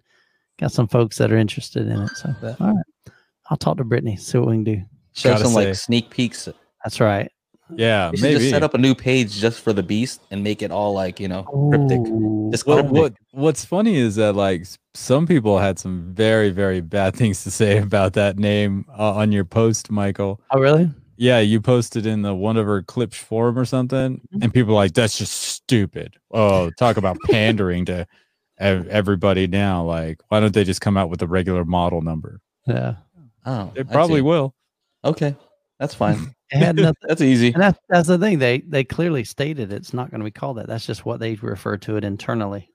Got 0.59 0.71
some 0.71 0.87
folks 0.87 1.17
that 1.17 1.31
are 1.31 1.37
interested 1.37 1.87
in 1.87 2.01
it. 2.01 2.09
So, 2.17 2.35
all 2.59 2.73
right, 2.73 2.85
I'll 3.49 3.57
talk 3.57 3.77
to 3.77 3.83
Brittany. 3.83 4.15
See 4.17 4.37
what 4.37 4.49
we 4.49 4.55
can 4.55 4.63
do. 4.63 4.81
Show 5.13 5.31
Gotta 5.31 5.43
some 5.45 5.53
say. 5.53 5.65
like 5.67 5.75
sneak 5.75 6.09
peeks. 6.11 6.47
That's 6.83 6.99
right. 6.99 7.31
Yeah, 7.75 8.11
We 8.11 8.21
maybe. 8.21 8.39
just 8.39 8.49
set 8.51 8.63
up 8.63 8.73
a 8.73 8.77
new 8.77 8.95
page 8.95 9.33
just 9.39 9.59
for 9.61 9.73
the 9.73 9.83
beast 9.83 10.21
and 10.31 10.43
make 10.43 10.61
it 10.61 10.71
all 10.71 10.93
like 10.93 11.19
you 11.19 11.27
know 11.27 11.43
cryptic. 11.43 11.99
Just 12.51 12.65
what, 12.65 12.75
cryptic. 12.75 12.91
what 12.93 13.13
what's 13.31 13.65
funny 13.65 13.95
is 13.97 14.15
that 14.15 14.33
like 14.35 14.65
some 14.93 15.27
people 15.27 15.59
had 15.59 15.77
some 15.77 16.13
very 16.13 16.49
very 16.49 16.81
bad 16.81 17.15
things 17.19 17.43
to 17.43 17.51
say 17.51 17.77
about 17.77 18.13
that 18.13 18.37
name 18.39 18.85
uh, 18.97 19.13
on 19.15 19.31
your 19.31 19.45
post, 19.45 19.91
Michael. 19.91 20.39
Oh, 20.51 20.59
really? 20.59 20.89
Yeah, 21.19 21.39
you 21.39 21.59
posted 21.59 22.05
in 22.05 22.21
the 22.21 22.33
one 22.35 22.57
of 22.57 22.67
our 22.67 22.83
Klipsch 22.83 23.15
forum 23.15 23.57
or 23.57 23.65
something, 23.65 24.17
Mm-hmm. 24.17 24.43
and 24.43 24.53
people 24.53 24.73
are 24.73 24.75
like, 24.75 24.93
"That's 24.93 25.17
just 25.17 25.33
stupid." 25.33 26.15
Oh, 26.31 26.69
talk 26.77 26.95
about 26.97 27.17
pandering 27.25 27.85
to 27.85 28.05
ev- 28.59 28.87
everybody 28.87 29.47
now. 29.47 29.83
Like, 29.83 30.19
why 30.29 30.39
don't 30.39 30.53
they 30.53 30.63
just 30.63 30.79
come 30.79 30.95
out 30.95 31.09
with 31.09 31.21
a 31.23 31.27
regular 31.27 31.65
model 31.65 32.01
number? 32.03 32.39
Yeah. 32.67 32.95
Oh, 33.47 33.71
They 33.73 33.81
I 33.81 33.83
probably 33.83 34.19
see. 34.19 34.21
will. 34.23 34.53
Okay, 35.03 35.35
that's 35.79 35.95
fine. 35.95 36.35
It 36.51 36.57
had 36.57 36.75
nothing. 36.77 36.95
That's 37.07 37.21
easy. 37.21 37.53
And 37.53 37.61
that's, 37.61 37.79
that's 37.89 38.07
the 38.07 38.17
thing. 38.17 38.39
They 38.39 38.59
they 38.59 38.83
clearly 38.83 39.23
stated 39.25 39.71
it's 39.73 39.93
not 39.93 40.09
going 40.11 40.21
to 40.21 40.25
be 40.25 40.31
called 40.31 40.57
that. 40.57 40.67
That's 40.67 40.85
just 40.85 41.05
what 41.05 41.19
they 41.19 41.35
refer 41.35 41.75
to 41.77 41.97
it 41.97 42.03
internally. 42.05 42.69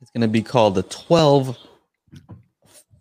It's 0.00 0.10
going 0.12 0.22
to 0.22 0.28
be 0.28 0.42
called 0.42 0.76
the 0.76 0.84
12 0.84 1.56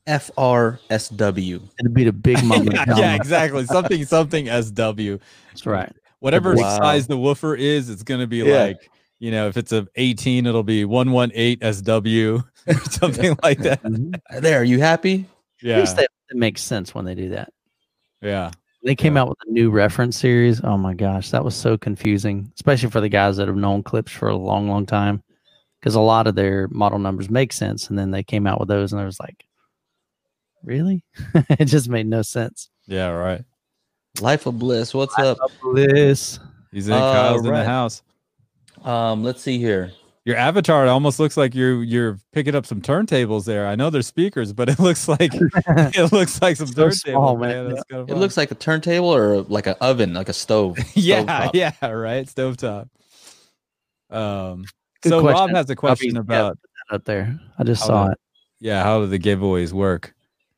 FRSW. 0.07 1.61
It'd 1.79 1.93
be 1.93 2.03
the 2.03 2.11
big 2.13 2.43
mama. 2.43 2.71
yeah, 2.73 2.85
yeah, 2.97 3.15
exactly. 3.15 3.65
Something 3.65 4.05
something 4.05 4.45
SW. 4.47 5.17
That's 5.49 5.65
right. 5.65 5.91
Whatever 6.19 6.55
Wow. 6.55 6.77
size 6.77 7.07
the 7.07 7.17
woofer 7.17 7.55
is, 7.55 7.89
it's 7.89 8.03
gonna 8.03 8.27
be 8.27 8.37
Yeah. 8.37 8.63
like 8.63 8.89
you 9.19 9.31
know, 9.31 9.47
if 9.47 9.57
it's 9.57 9.71
a 9.71 9.87
18, 9.95 10.45
it'll 10.45 10.61
be 10.63 10.85
118 10.85 11.59
SW 11.73 12.43
or 12.67 12.73
something 12.89 13.35
like 13.43 13.57
that. 13.59 13.81
Mhm. 13.83 14.13
There, 14.41 14.61
are 14.61 14.63
you 14.63 14.79
happy? 14.79 15.25
Yeah. 15.61 15.75
At 15.75 15.79
least 15.81 15.95
that, 15.95 16.09
it 16.29 16.37
makes 16.37 16.61
sense 16.61 16.93
when 16.93 17.03
they 17.05 17.15
do 17.15 17.29
that. 17.29 17.51
yeah. 18.21 18.51
They 18.87 18.95
came 18.95 19.15
Yeah. 19.15 19.23
out 19.23 19.27
with 19.29 19.37
a 19.45 19.51
new 19.51 19.69
reference 19.69 20.17
series. 20.17 20.63
Oh 20.63 20.77
my 20.77 20.93
gosh, 20.93 21.29
that 21.31 21.43
was 21.43 21.55
so 21.57 21.77
confusing, 21.77 22.49
especially 22.55 22.89
for 22.89 23.01
the 23.01 23.09
guys 23.09 23.35
that 23.35 23.49
have 23.49 23.57
known 23.57 23.83
Klipsch 23.83 24.11
for 24.11 24.29
a 24.29 24.35
long, 24.37 24.69
long 24.69 24.85
time. 24.85 25.21
Because 25.81 25.95
a 25.95 25.99
lot 25.99 26.25
of 26.25 26.35
their 26.35 26.69
model 26.69 26.97
numbers 26.97 27.29
make 27.29 27.51
sense, 27.51 27.89
and 27.89 27.99
then 27.99 28.11
they 28.11 28.23
came 28.23 28.47
out 28.47 28.61
with 28.61 28.69
those, 28.69 28.93
and 28.93 29.01
I 29.01 29.05
was 29.05 29.19
like, 29.19 29.45
"Really?" 30.63 31.03
it 31.59 31.65
just 31.65 31.89
made 31.89 32.07
no 32.07 32.21
sense. 32.21 32.69
Yeah, 32.87 33.09
right. 33.09 33.43
Life 34.21 34.45
of 34.45 34.57
Bliss. 34.57 34.93
What's 34.93 35.19
up? 35.19 35.37
Bliss. 35.61 36.39
He's 36.71 36.87
in 36.87 36.93
Uh, 36.93 36.99
Kyle's 37.13 37.45
in 37.45 37.53
the 37.53 37.63
house. 37.65 38.03
Um, 38.83 39.21
let's 39.21 39.41
see 39.41 39.57
here. 39.57 39.91
Your 40.27 40.35
avatar 40.35 40.85
it 40.85 40.89
almost 40.89 41.21
looks 41.21 41.37
like 41.37 41.55
you're 41.55 41.81
you're 41.85 42.19
picking 42.33 42.53
up 42.53 42.65
some 42.65 42.81
turntables 42.81 43.45
there. 43.45 43.65
I 43.65 43.75
know 43.75 43.89
they're 43.89 44.01
speakers, 44.01 44.51
but 44.51 44.67
it 44.67 44.77
looks 44.77 45.07
like 45.07 45.31
it 45.33 46.11
looks 46.11 46.41
like 46.41 46.57
some 46.57 46.67
So 46.67 46.89
turntables, 46.89 46.93
small, 46.95 47.37
man. 47.37 47.67
man. 47.67 47.75
That's 47.75 47.83
kinda 47.85 48.11
It 48.13 48.17
looks 48.17 48.35
like 48.35 48.51
a 48.51 48.55
turntable 48.55 49.07
or 49.15 49.43
like 49.43 49.67
an 49.67 49.75
oven, 49.79 50.13
like 50.13 50.27
a 50.27 50.33
stove. 50.33 50.77
yeah, 50.95 51.23
stovetop. 51.23 51.51
yeah, 51.53 51.87
right. 51.87 52.25
Stovetop. 52.27 52.89
Um, 54.09 54.65
Good 55.01 55.09
so 55.11 55.25
Rob 55.25 55.49
has 55.51 55.69
a 55.69 55.77
question 55.77 56.15
yeah. 56.15 56.19
about 56.19 56.57
up 56.91 57.05
there. 57.05 57.39
I 57.57 57.63
just 57.63 57.85
saw 57.85 58.07
the- 58.07 58.11
it. 58.11 58.17
yeah 58.59 58.83
how 58.83 58.99
do 58.99 59.07
the 59.07 59.19
giveaways 59.19 59.71
work. 59.71 60.13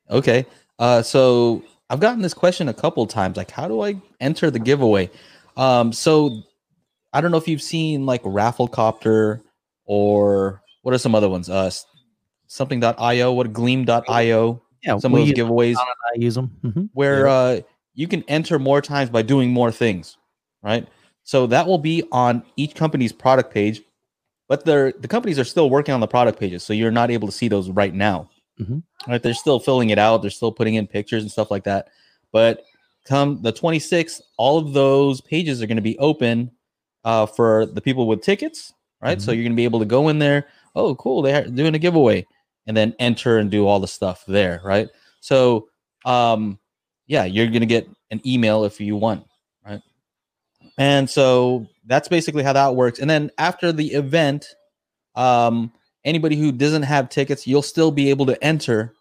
Okay. 0.10 0.48
Uh, 0.80 1.04
so 1.04 1.64
I've 1.92 2.00
gotten 2.00 2.24
this 2.24 2.34
question 2.34 2.70
a 2.70 2.74
couple 2.74 3.06
times. 3.06 3.38
Like, 3.38 3.52
how 3.52 3.68
do 3.68 3.82
I 3.84 3.98
enter 4.20 4.50
the 4.50 4.58
giveaway? 4.58 5.12
Um, 5.58 5.94
so 5.94 6.42
I 7.14 7.22
don't 7.22 7.30
know 7.30 7.38
if 7.38 7.48
you've 7.48 7.62
seen 7.62 8.08
like 8.08 8.24
Rafflecopter 8.24 9.42
or 9.90 10.62
what 10.84 10.94
are 10.94 11.00
some 11.00 11.16
other 11.16 11.28
ones? 11.28 11.50
Uh, 11.50 11.70
something.io, 12.46 13.34
what 13.34 13.52
Gleam.io, 13.52 14.62
Yeah, 14.84 14.98
some 15.00 15.14
of 15.14 15.20
those 15.20 15.32
giveaways 15.32 15.76
I 15.78 16.16
use 16.16 16.36
them. 16.36 16.52
hmm 16.62 16.86
where 16.94 17.28
uh, 17.28 17.60
you 17.96 18.08
can 18.08 18.24
enter 18.28 18.60
more 18.60 18.82
times 18.82 19.10
by 19.10 19.22
doing 19.24 19.52
more 19.52 19.72
things, 19.72 20.18
right? 20.64 20.88
So 21.24 21.48
that 21.48 21.66
will 21.68 21.78
be 21.80 22.04
on 22.12 22.44
each 22.56 22.76
company's 22.76 23.12
product 23.12 23.52
page, 23.54 23.82
but 24.48 24.64
they're 24.64 24.92
the 24.92 25.08
companies 25.08 25.40
are 25.40 25.44
still 25.44 25.70
working 25.72 25.94
on 25.94 26.00
the 26.02 26.08
product 26.08 26.40
pages, 26.40 26.64
so 26.64 26.72
you're 26.74 26.92
not 26.92 27.10
able 27.12 27.28
to 27.28 27.32
see 27.34 27.48
those 27.48 27.70
right 27.70 27.94
now. 27.94 28.30
Mhm. 28.60 28.84
Right? 29.08 29.22
They're 29.24 29.34
still 29.34 29.60
filling 29.60 29.90
it 29.90 29.98
out. 29.98 30.22
They're 30.22 30.30
still 30.32 30.52
putting 30.52 30.76
in 30.76 30.86
pictures 30.86 31.24
and 31.24 31.32
stuff 31.32 31.50
like 31.50 31.64
that. 31.64 31.88
But 32.32 32.64
come 33.06 33.42
the 33.42 33.52
26th, 33.54 34.22
all 34.38 34.58
of 34.60 34.74
those 34.74 35.20
pages 35.22 35.62
are 35.62 35.68
going 35.68 35.78
to 35.78 35.82
be 35.82 35.98
open 35.98 36.52
uh, 37.06 37.26
for 37.26 37.66
the 37.66 37.82
people 37.82 38.06
with 38.08 38.22
tickets, 38.22 38.74
right? 39.02 39.22
So 39.22 39.32
you're 39.32 39.44
going 39.44 39.54
to 39.54 39.58
be 39.58 39.64
able 39.64 39.80
to 39.80 39.86
go 39.86 40.10
in 40.10 40.20
there. 40.20 40.48
Oh, 40.76 40.96
cool! 40.96 41.22
They're 41.22 41.46
doing 41.46 41.76
a 41.76 41.80
giveaway, 41.80 42.26
and 42.68 42.78
then 42.78 42.94
enter 43.00 43.38
and 43.38 43.50
do 43.50 43.66
all 43.68 43.80
the 43.80 43.88
stuff 43.88 44.24
there, 44.28 44.62
right? 44.64 44.88
So, 45.22 45.70
um, 46.06 46.60
yeah, 47.08 47.26
you're 47.26 47.48
going 47.48 47.62
to 47.62 47.66
get 47.66 47.90
an 48.12 48.22
email 48.26 48.64
if 48.64 48.80
you 48.80 48.96
won, 48.96 49.26
right? 49.66 49.82
And 50.78 51.10
so 51.10 51.68
that's 51.86 52.08
basically 52.08 52.44
how 52.44 52.54
that 52.54 52.76
works. 52.76 53.00
And 53.00 53.10
then 53.10 53.32
after 53.38 53.72
the 53.72 53.88
event, 53.94 54.46
um, 55.16 55.72
anybody 56.06 56.36
who 56.36 56.52
doesn't 56.52 56.84
have 56.84 57.10
tickets, 57.10 57.48
you'll 57.48 57.62
still 57.62 57.92
be 57.92 58.10
able 58.10 58.28
to 58.28 58.42
enter 58.44 58.94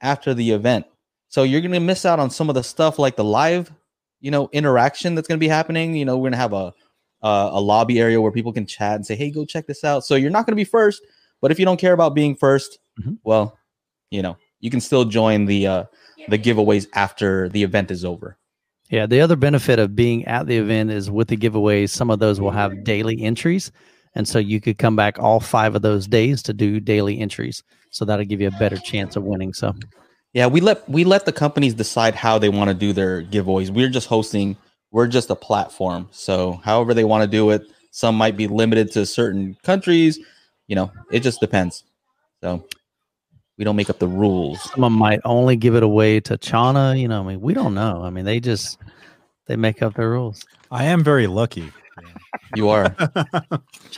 after 0.00 0.34
the 0.34 0.50
event. 0.50 0.86
So 1.28 1.42
you're 1.42 1.60
going 1.60 1.72
to 1.72 1.80
miss 1.80 2.04
out 2.04 2.18
on 2.18 2.30
some 2.30 2.48
of 2.48 2.54
the 2.54 2.64
stuff 2.64 2.98
like 2.98 3.16
the 3.16 3.24
live, 3.24 3.70
you 4.20 4.30
know, 4.30 4.48
interaction 4.52 5.14
that's 5.14 5.28
going 5.28 5.38
to 5.38 5.44
be 5.44 5.48
happening. 5.48 5.94
You 5.94 6.04
know, 6.04 6.16
we're 6.16 6.30
going 6.30 6.32
to 6.32 6.38
have 6.38 6.52
a 6.54 6.74
uh, 7.22 7.50
a 7.52 7.60
lobby 7.60 8.00
area 8.00 8.20
where 8.20 8.32
people 8.32 8.52
can 8.52 8.66
chat 8.66 8.96
and 8.96 9.06
say, 9.06 9.14
"Hey, 9.16 9.30
go 9.30 9.44
check 9.44 9.66
this 9.66 9.84
out." 9.84 10.04
So 10.04 10.14
you're 10.14 10.30
not 10.30 10.46
going 10.46 10.52
to 10.52 10.56
be 10.56 10.64
first, 10.64 11.02
but 11.40 11.50
if 11.50 11.58
you 11.58 11.64
don't 11.64 11.78
care 11.80 11.92
about 11.92 12.14
being 12.14 12.34
1st 12.36 12.78
Mhm. 13.00 13.18
well, 13.24 13.56
you 14.10 14.22
know, 14.22 14.36
you 14.60 14.70
can 14.70 14.80
still 14.80 15.04
join 15.04 15.46
the 15.46 15.66
uh, 15.66 15.84
the 16.28 16.38
giveaways 16.38 16.86
after 16.94 17.48
the 17.48 17.62
event 17.62 17.90
is 17.90 18.04
over. 18.04 18.36
Yeah, 18.90 19.06
the 19.06 19.20
other 19.20 19.36
benefit 19.36 19.78
of 19.78 19.94
being 19.94 20.24
at 20.26 20.46
the 20.46 20.56
event 20.56 20.90
is 20.90 21.10
with 21.10 21.28
the 21.28 21.36
giveaways, 21.36 21.90
some 21.90 22.10
of 22.10 22.18
those 22.18 22.40
will 22.40 22.50
have 22.50 22.82
daily 22.84 23.22
entries. 23.22 23.70
And 24.16 24.26
so 24.26 24.40
you 24.40 24.60
could 24.60 24.78
come 24.78 24.96
back 24.96 25.18
all 25.20 25.38
five 25.38 25.76
of 25.76 25.82
those 25.82 26.08
days 26.08 26.42
to 26.42 26.52
do 26.52 26.80
daily 26.80 27.20
entries. 27.20 27.62
So 27.90 28.04
that'll 28.04 28.24
give 28.24 28.40
you 28.40 28.48
a 28.48 28.58
better 28.58 28.76
chance 28.78 29.14
of 29.14 29.22
winning. 29.22 29.52
So 29.52 29.74
Yeah, 30.32 30.46
we 30.48 30.60
let 30.60 30.88
we 30.88 31.04
let 31.04 31.24
the 31.24 31.32
companies 31.32 31.74
decide 31.74 32.14
how 32.16 32.38
they 32.38 32.48
want 32.48 32.68
to 32.68 32.74
do 32.74 32.92
their 32.92 33.22
giveaways. 33.22 33.70
We're 33.70 33.88
just 33.88 34.08
hosting. 34.08 34.56
We're 34.90 35.06
just 35.06 35.30
a 35.30 35.36
platform. 35.36 36.08
So 36.10 36.60
however 36.64 36.94
they 36.94 37.04
want 37.04 37.22
to 37.22 37.28
do 37.28 37.50
it, 37.50 37.62
some 37.90 38.14
might 38.14 38.36
be 38.36 38.46
limited 38.46 38.92
to 38.92 39.06
certain 39.06 39.56
countries. 39.62 40.18
You 40.66 40.76
know, 40.76 40.92
it 41.10 41.20
just 41.20 41.40
depends. 41.40 41.84
So 42.42 42.66
we 43.58 43.64
don't 43.64 43.76
make 43.76 43.90
up 43.90 43.98
the 43.98 44.08
rules. 44.08 44.62
someone 44.72 44.92
might 44.92 45.20
only 45.24 45.56
give 45.56 45.74
it 45.74 45.82
away 45.82 46.20
to 46.20 46.38
Chana. 46.38 46.98
You 46.98 47.08
know, 47.08 47.22
I 47.22 47.26
mean, 47.26 47.40
we 47.40 47.52
don't 47.52 47.74
know. 47.74 48.02
I 48.02 48.10
mean, 48.10 48.24
they 48.24 48.40
just 48.40 48.78
they 49.46 49.56
make 49.56 49.82
up 49.82 49.94
their 49.94 50.10
rules. 50.10 50.44
I 50.70 50.84
am 50.84 51.04
very 51.04 51.26
lucky. 51.26 51.70
You 52.56 52.68
are. 52.68 52.96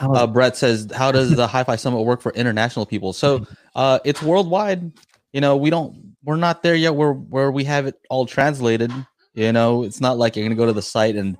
Uh, 0.01 0.27
Brett 0.27 0.57
says, 0.57 0.91
"How 0.93 1.13
does 1.13 1.37
the 1.37 1.47
Hi-Fi 1.47 1.77
Summit 1.77 2.03
work 2.03 2.21
for 2.23 2.33
international 2.33 2.87
people?" 2.87 3.13
So 3.13 3.47
uh, 3.77 4.01
it's 4.05 4.21
worldwide. 4.21 4.91
You 5.33 5.41
know, 5.41 5.57
we 5.57 5.71
don't. 5.71 6.17
We're 6.25 6.37
not 6.37 6.63
there 6.63 6.75
yet. 6.75 6.97
Where 6.97 7.13
where 7.13 7.53
we 7.53 7.63
have 7.65 7.87
it 7.87 8.01
all 8.11 8.27
translated. 8.27 8.91
You 9.35 9.53
know, 9.53 9.83
it's 9.85 10.01
not 10.01 10.19
like 10.19 10.37
you're 10.37 10.45
gonna 10.45 10.55
go 10.57 10.67
to 10.67 10.73
the 10.73 10.83
site 10.83 11.17
and 11.17 11.37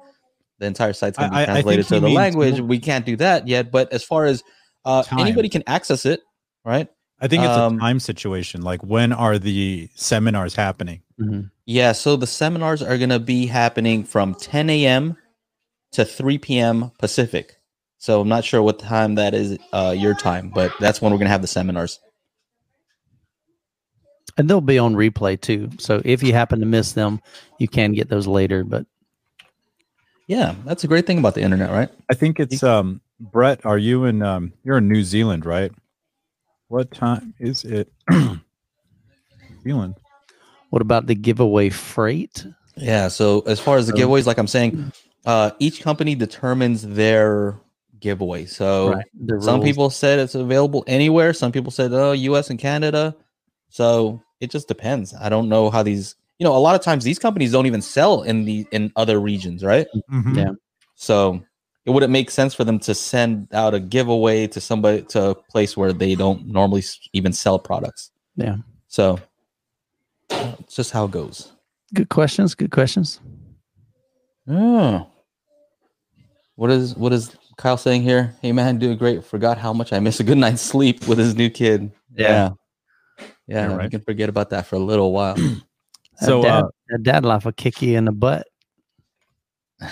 the 0.59 0.67
entire 0.67 0.93
site's 0.93 1.19
gonna 1.19 1.31
be 1.31 1.37
I- 1.37 1.41
I- 1.41 1.43
I 1.43 1.47
think 1.47 1.55
translated 1.65 1.87
to 1.89 2.01
the 2.01 2.09
language. 2.09 2.59
more- 2.59 2.67
We 2.69 2.79
can't 2.79 3.05
do 3.05 3.17
that 3.17 3.49
yet. 3.49 3.71
But 3.71 3.93
as 3.93 4.03
far 4.05 4.25
as 4.27 4.43
uh, 4.85 5.05
anybody 5.19 5.49
can 5.49 5.63
access 5.67 6.05
it, 6.07 6.21
right? 6.65 6.89
I 7.21 7.29
think 7.29 7.45
it's 7.45 7.57
Um, 7.57 7.77
a 7.77 7.81
time 7.81 8.01
situation. 8.01 8.63
Like 8.63 8.83
when 8.83 9.13
are 9.13 9.39
the 9.39 9.89
seminars 9.95 10.57
happening? 10.57 11.03
Mhm. 11.21 11.51
Yeah. 11.67 11.93
So 11.93 12.17
the 12.17 12.27
seminars 12.27 12.83
are 12.83 12.99
gonna 12.99 13.21
be 13.21 13.47
happening 13.47 14.03
from 14.05 14.35
10 14.35 14.69
a.m. 14.71 15.17
to 15.93 16.05
3 16.05 16.39
p.m. 16.39 16.91
Pacific. 16.99 17.57
So 17.99 18.21
I'm 18.23 18.29
not 18.29 18.45
sure 18.45 18.63
what 18.63 18.79
time 18.81 19.15
that 19.17 19.35
is 19.35 19.59
uh, 19.73 19.95
your 19.97 20.15
time, 20.15 20.51
but 20.53 20.73
that's 20.81 21.01
when 21.03 21.13
we're 21.13 21.19
gonna 21.19 21.31
have 21.31 21.43
the 21.43 21.47
seminars. 21.49 22.01
And 24.37 24.49
they'll 24.49 24.61
be 24.61 24.79
on 24.79 24.95
replay 24.95 25.41
too. 25.41 25.71
So 25.79 26.03
if 26.05 26.23
you 26.23 26.33
happen 26.33 26.61
to 26.61 26.67
miss 26.67 26.93
them, 26.93 27.21
you 27.59 27.69
can 27.69 27.93
get 27.93 28.09
those 28.09 28.27
later. 28.27 28.65
But 28.65 28.87
Yeah, 30.27 30.55
that's 30.65 30.85
a 30.85 30.89
great 30.89 31.07
thing 31.07 31.19
about 31.19 31.35
the 31.35 31.43
internet, 31.43 31.71
right? 31.71 31.91
I 32.11 32.15
think 32.15 32.41
it's 32.41 32.63
um 32.63 33.01
Brett, 33.21 33.65
are 33.65 33.79
you 33.79 34.05
in 34.05 34.23
um 34.23 34.53
you're 34.65 34.79
in 34.79 34.89
New 34.89 35.05
Zealand, 35.05 35.47
right? 35.47 35.73
What 36.69 36.91
time 36.91 37.35
is 37.39 37.65
it? 37.65 37.93
New 38.11 38.41
Zealand. 39.63 39.95
what 40.71 40.83
about 40.83 41.07
the 41.07 41.15
giveaway 41.15 41.69
freight? 41.69 42.47
Yeah. 42.77 43.09
So 43.09 43.41
as 43.41 43.61
far 43.61 43.77
as 43.77 43.87
the 43.87 43.93
giveaways, 43.93 44.27
like 44.27 44.39
I'm 44.39 44.47
saying, 44.47 44.93
uh, 45.27 45.51
each 45.59 45.83
company 45.83 46.15
determines 46.15 46.83
their 46.83 47.61
giveaway. 48.01 48.47
So 48.47 49.01
The 49.15 49.41
some 49.41 49.63
people 49.63 49.89
said 49.91 50.19
it's 50.19 50.35
available 50.35 50.85
anywhere. 50.87 51.33
Some 51.33 51.53
people 51.53 51.71
said, 51.71 51.93
oh, 51.93 52.13
U.S. 52.13 52.51
and 52.51 52.59
Canada. 52.59 53.15
So 53.73 54.23
it 54.41 54.51
just 54.51 54.69
depends. 54.69 55.15
I 55.15 55.29
don't 55.29 55.49
know 55.49 55.71
how 55.71 55.83
these. 55.83 56.15
You 56.39 56.45
know, 56.45 56.55
a 56.57 56.59
lot 56.59 56.75
of 56.75 56.83
times 56.83 57.05
these 57.05 57.19
companies 57.19 57.53
don't 57.53 57.67
even 57.67 57.81
sell 57.81 58.23
in 58.23 58.45
the 58.45 58.67
in 58.71 58.93
other 58.97 59.19
regions, 59.19 59.65
right? 59.65 59.87
Mhm. 60.11 60.37
Yeah. 60.37 60.53
So 60.95 61.41
it 61.87 61.91
wouldn't 61.91 62.13
make 62.13 62.31
sense 62.31 62.53
for 62.53 62.65
them 62.65 62.79
to 62.81 62.95
send 62.95 63.49
out 63.55 63.75
a 63.75 63.81
giveaway 63.81 64.47
to 64.49 64.61
somebody 64.61 65.03
to 65.03 65.31
a 65.31 65.35
place 65.35 65.77
where 65.77 65.93
they 65.93 66.15
don't 66.15 66.47
normally 66.47 66.83
even 67.13 67.33
sell 67.33 67.59
products. 67.59 68.11
Yeah. 68.37 68.57
So 68.89 69.21
it's 70.31 70.75
just 70.75 70.91
how 70.91 71.05
it 71.07 71.13
goes. 71.13 71.53
Good 71.95 72.09
questions. 72.09 72.55
Good 72.55 72.73
questions. 72.73 73.21
Oh. 74.49 75.07
What 76.57 76.71
is 76.71 76.97
what 76.97 77.13
is 77.13 77.37
Kyle 77.57 77.77
saying 77.77 78.03
here? 78.03 78.35
Hey 78.43 78.53
man, 78.53 78.79
doing 78.79 78.99
great. 78.99 79.25
Forgot 79.25 79.59
how 79.59 79.73
much 79.73 79.93
I 79.93 80.01
miss 80.01 80.21
a 80.21 80.25
good 80.25 80.39
night's 80.39 80.63
sleep 80.63 81.07
with 81.07 81.19
his 81.19 81.35
new 81.37 81.51
kid. 81.51 81.93
Yeah. 82.15 82.29
Yeah. 82.29 82.51
Yeah, 83.47 83.71
Yeah, 83.71 83.85
you 83.85 83.91
can 83.91 84.01
forget 84.01 84.29
about 84.29 84.51
that 84.51 84.67
for 84.67 84.77
a 84.77 84.81
little 84.81 85.13
while. 85.13 85.37
So 86.19 86.43
that 86.43 86.49
dad, 86.49 86.65
uh, 86.65 86.69
that 86.89 87.03
dad 87.03 87.25
life 87.25 87.45
will 87.45 87.53
kick 87.53 87.83
you 87.83 87.97
in 87.97 88.05
the 88.05 88.13
butt. 88.13 88.47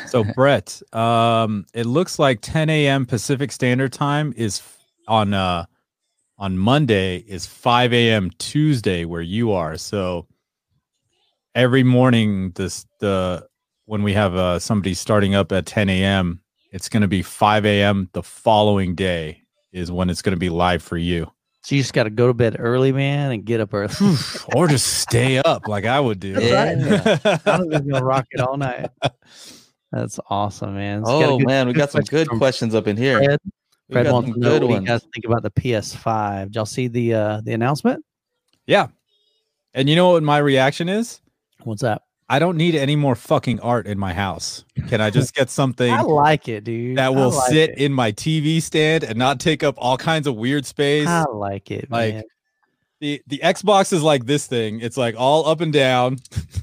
so 0.07 0.23
Brett, 0.35 0.81
um 0.93 1.67
it 1.75 1.87
looks 1.87 2.19
like 2.19 2.41
10 2.43 2.69
a.m. 2.71 3.07
Pacific 3.07 3.51
Standard 3.51 3.93
Time 3.93 4.33
is 4.37 4.63
on 5.09 5.35
uh 5.35 5.65
on 6.39 6.57
Monday 6.57 7.17
is 7.27 7.47
5 7.47 7.93
a.m. 7.93 8.31
Tuesday 8.39 9.05
where 9.05 9.23
you 9.23 9.53
are. 9.53 9.77
So 9.77 10.27
every 11.55 11.83
morning 11.83 12.53
this 12.53 12.87
the 13.01 13.47
when 13.87 14.03
we 14.03 14.13
have 14.13 14.35
uh 14.37 14.59
somebody 14.59 14.95
starting 14.95 15.35
up 15.35 15.51
at 15.53 15.67
10 15.67 15.89
a.m. 15.89 16.41
it's 16.71 16.89
gonna 16.89 17.09
be 17.09 17.23
5 17.23 17.67
a.m. 17.67 18.09
the 18.13 18.23
following 18.23 18.95
day 18.95 19.43
is 19.73 19.91
when 19.91 20.11
it's 20.11 20.23
gonna 20.23 20.37
be 20.37 20.51
live 20.51 20.83
for 20.83 20.97
you. 20.97 21.31
So 21.63 21.75
you 21.75 21.83
just 21.83 21.93
got 21.93 22.05
to 22.05 22.11
go 22.11 22.27
to 22.29 22.35
bed 22.35 22.57
early, 22.59 22.91
man, 22.91 23.33
and 23.33 23.45
get 23.45 23.61
up 23.61 23.75
early. 23.75 23.93
or 24.55 24.67
just 24.67 24.87
stay 25.01 25.39
up 25.39 25.69
like 25.69 25.85
I 25.85 26.01
would 26.01 26.19
do. 26.19 26.39
Yeah. 26.41 26.75
I'm 27.47 27.71
just 27.71 27.87
gonna 27.89 28.03
rock 28.05 28.27
it 28.31 28.41
all 28.41 28.57
night. 28.57 28.89
That's 29.93 30.19
awesome, 30.31 30.75
man. 30.75 31.01
It's 31.01 31.09
got 31.09 31.23
a 31.23 31.27
oh 31.27 31.39
good- 31.39 31.47
man, 31.47 31.67
we 31.67 31.73
got 31.75 31.91
some 31.91 32.03
good 32.05 32.29
questions 32.29 32.75
up 32.75 32.87
in 32.87 32.97
here. 32.97 33.19
Fred. 33.23 33.39
We 33.89 33.93
Fred 33.95 34.05
got 34.07 34.13
wants 34.15 34.29
some 34.31 34.35
to 34.35 34.41
know 34.41 34.49
good 34.51 34.63
what 34.63 34.69
you 34.69 34.75
ones. 34.77 34.87
guys 34.89 35.03
think 35.13 35.25
about 35.27 35.43
the 35.43 35.51
PS5. 35.51 36.45
Did 36.45 36.55
y'all 36.55 36.65
see 36.67 36.87
the 36.89 37.15
uh 37.15 37.41
the 37.45 37.53
announcement? 37.53 38.05
Yeah. 38.67 38.87
And 39.75 39.89
you 39.89 39.97
know 39.97 40.13
what 40.13 40.23
my 40.23 40.39
reaction 40.39 40.89
is? 40.89 41.21
What's 41.65 41.83
that? 41.83 42.03
I 42.31 42.39
don't 42.39 42.57
need 42.57 42.77
any 42.77 42.95
more 42.95 43.17
fucking 43.17 43.59
art 43.59 43.89
in 43.89 43.99
my 43.99 44.15
house. 44.15 44.65
Can 44.87 45.01
I 45.01 45.11
just 45.11 45.35
get 45.35 45.51
something 45.51 45.93
I 45.93 46.03
like 46.03 46.47
it, 46.47 46.63
dude. 46.63 46.97
that 46.97 47.13
will 47.13 47.31
like 47.31 47.51
sit 47.51 47.71
it. 47.71 47.79
in 47.79 47.93
my 47.93 48.13
TV 48.13 48.63
stand 48.63 49.03
and 49.03 49.19
not 49.19 49.41
take 49.41 49.65
up 49.65 49.75
all 49.79 49.99
kinds 49.99 50.29
of 50.29 50.37
weird 50.37 50.65
space? 50.65 51.09
I 51.09 51.25
like 51.25 51.73
it, 51.73 51.91
Like, 51.91 52.15
man. 52.15 52.23
The 53.01 53.23
the 53.27 53.41
Xbox 53.43 53.95
is 53.95 54.03
like 54.03 54.27
this 54.27 54.47
thing. 54.47 54.81
It's 54.81 54.99
like 54.99 55.15
all 55.17 55.49
up 55.49 55.63
and 55.63 55.73
down. 55.73 56.19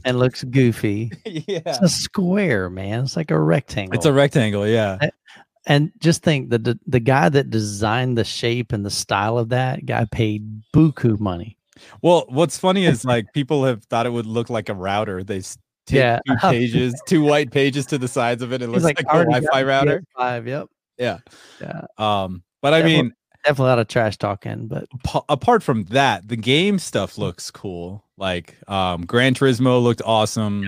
And 0.06 0.20
looks 0.20 0.44
goofy. 0.44 1.12
yeah. 1.26 1.62
It's 1.66 1.82
a 1.82 1.90
square, 1.90 2.70
man. 2.70 3.04
It's 3.04 3.18
like 3.18 3.32
a 3.32 3.40
rectangle. 3.40 3.96
It's 3.96 4.06
a 4.06 4.14
rectangle, 4.14 4.68
yeah. 4.68 5.10
and 5.66 5.92
just 5.98 6.22
think 6.22 6.52
the, 6.52 6.80
the 6.86 7.00
guy 7.00 7.28
that 7.30 7.50
designed 7.50 8.20
the 8.20 8.24
shape 8.24 8.72
and 8.72 8.86
the 8.86 8.92
style 8.92 9.40
of 9.40 9.50
that 9.50 9.88
guy 9.88 10.06
paid 10.12 10.62
buku 10.72 11.20
money. 11.20 11.57
Well, 12.02 12.26
what's 12.30 12.58
funny 12.58 12.86
is 12.86 13.04
like 13.06 13.26
people 13.34 13.66
have 13.66 13.84
thought 13.86 14.06
it 14.06 14.12
would 14.12 14.26
look 14.26 14.50
like 14.50 14.70
a 14.70 14.74
router. 14.74 15.24
They 15.24 15.40
take 15.42 15.56
Yeah. 15.90 16.20
two 16.28 16.36
pages, 16.42 17.02
two 17.08 17.22
white 17.24 17.52
pages 17.52 17.86
to 17.88 17.98
the 17.98 18.08
sides 18.08 18.42
of 18.42 18.52
it. 18.54 18.62
It 18.62 18.68
looks 18.68 18.84
like, 18.84 19.02
a 19.02 19.06
already 19.08 19.32
Wi-Fi 19.32 19.64
router. 19.64 20.04
PS5, 20.20 20.48
yep. 20.48 20.68
yeah. 20.98 21.18
Yeah. 21.62 21.82
Um, 21.98 22.44
but 22.62 22.74
I 22.74 22.80
Definitely. 22.82 23.04
mean, 23.04 23.14
Definitely 23.46 23.66
a 23.66 23.70
lot 23.70 23.80
of 23.80 23.88
trash 23.88 24.18
talking, 24.18 24.68
but 24.68 24.86
pa- 25.04 25.24
apart 25.30 25.64
from 25.64 25.86
that, 25.86 26.28
the 26.28 26.36
game 26.36 26.80
stuff 26.80 27.18
looks 27.18 27.50
cool. 27.52 28.04
Like 28.18 28.56
um 28.68 29.06
Gran 29.06 29.36
Turismo 29.36 29.82
looked 29.82 30.02
awesome. 30.04 30.68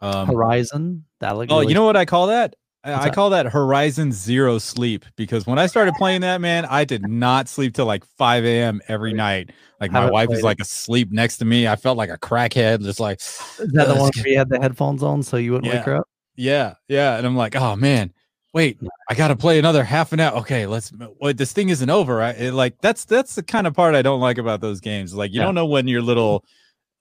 Um 0.00 0.28
Horizon 0.28 1.04
that 1.20 1.36
looked. 1.36 1.50
oh, 1.50 1.60
really 1.60 1.68
you 1.72 1.74
know 1.74 1.84
what 1.84 1.96
I 1.96 2.04
call 2.04 2.26
that? 2.28 2.54
I, 2.84 2.94
I 2.94 3.10
call 3.10 3.30
that 3.30 3.46
Horizon 3.46 4.10
Zero 4.12 4.58
Sleep 4.58 5.04
because 5.16 5.46
when 5.46 5.58
I 5.58 5.66
started 5.66 5.94
playing 5.94 6.22
that, 6.22 6.40
man, 6.40 6.64
I 6.64 6.84
did 6.84 7.08
not 7.08 7.48
sleep 7.48 7.74
till 7.74 7.86
like 7.86 8.04
5 8.04 8.44
a.m. 8.44 8.80
every 8.88 9.12
night. 9.12 9.50
Like 9.80 9.92
my 9.92 10.10
wife 10.10 10.30
it. 10.30 10.42
like 10.42 10.60
asleep 10.60 11.12
next 11.12 11.38
to 11.38 11.44
me. 11.44 11.68
I 11.68 11.76
felt 11.76 11.96
like 11.96 12.10
a 12.10 12.18
crackhead, 12.18 12.82
just 12.82 12.98
like 13.00 13.20
Is 13.20 13.56
that 13.72 13.86
the 13.88 13.94
one 13.94 14.10
where 14.16 14.28
you 14.28 14.36
had 14.38 14.48
the 14.48 14.60
headphones 14.60 15.02
on 15.02 15.22
so 15.22 15.36
you 15.36 15.52
wouldn't 15.52 15.72
wake 15.72 15.80
Yeah. 15.80 15.84
her 15.84 15.96
up? 15.96 16.08
Yeah, 16.34 16.74
yeah. 16.88 17.18
And 17.18 17.26
I'm 17.26 17.36
like, 17.36 17.54
oh 17.54 17.76
man, 17.76 18.12
wait, 18.52 18.78
I 19.08 19.14
gotta 19.14 19.36
play 19.36 19.58
another 19.58 19.84
half 19.84 20.12
an 20.12 20.20
hour. 20.20 20.36
Okay, 20.38 20.66
let's 20.66 20.92
wait, 21.20 21.36
this 21.36 21.52
thing 21.52 21.68
isn't 21.68 21.90
over. 21.90 22.16
Right? 22.16 22.36
It, 22.36 22.52
like 22.52 22.80
that's 22.80 23.04
that's 23.04 23.34
the 23.36 23.42
kind 23.42 23.66
of 23.66 23.74
part 23.74 23.94
I 23.94 24.02
don't 24.02 24.20
like 24.20 24.38
about 24.38 24.60
those 24.60 24.80
games. 24.80 25.14
Like 25.14 25.32
you 25.32 25.38
Yeah. 25.40 25.46
don't 25.46 25.54
know 25.54 25.66
when 25.66 25.86
your 25.86 26.02
little 26.02 26.44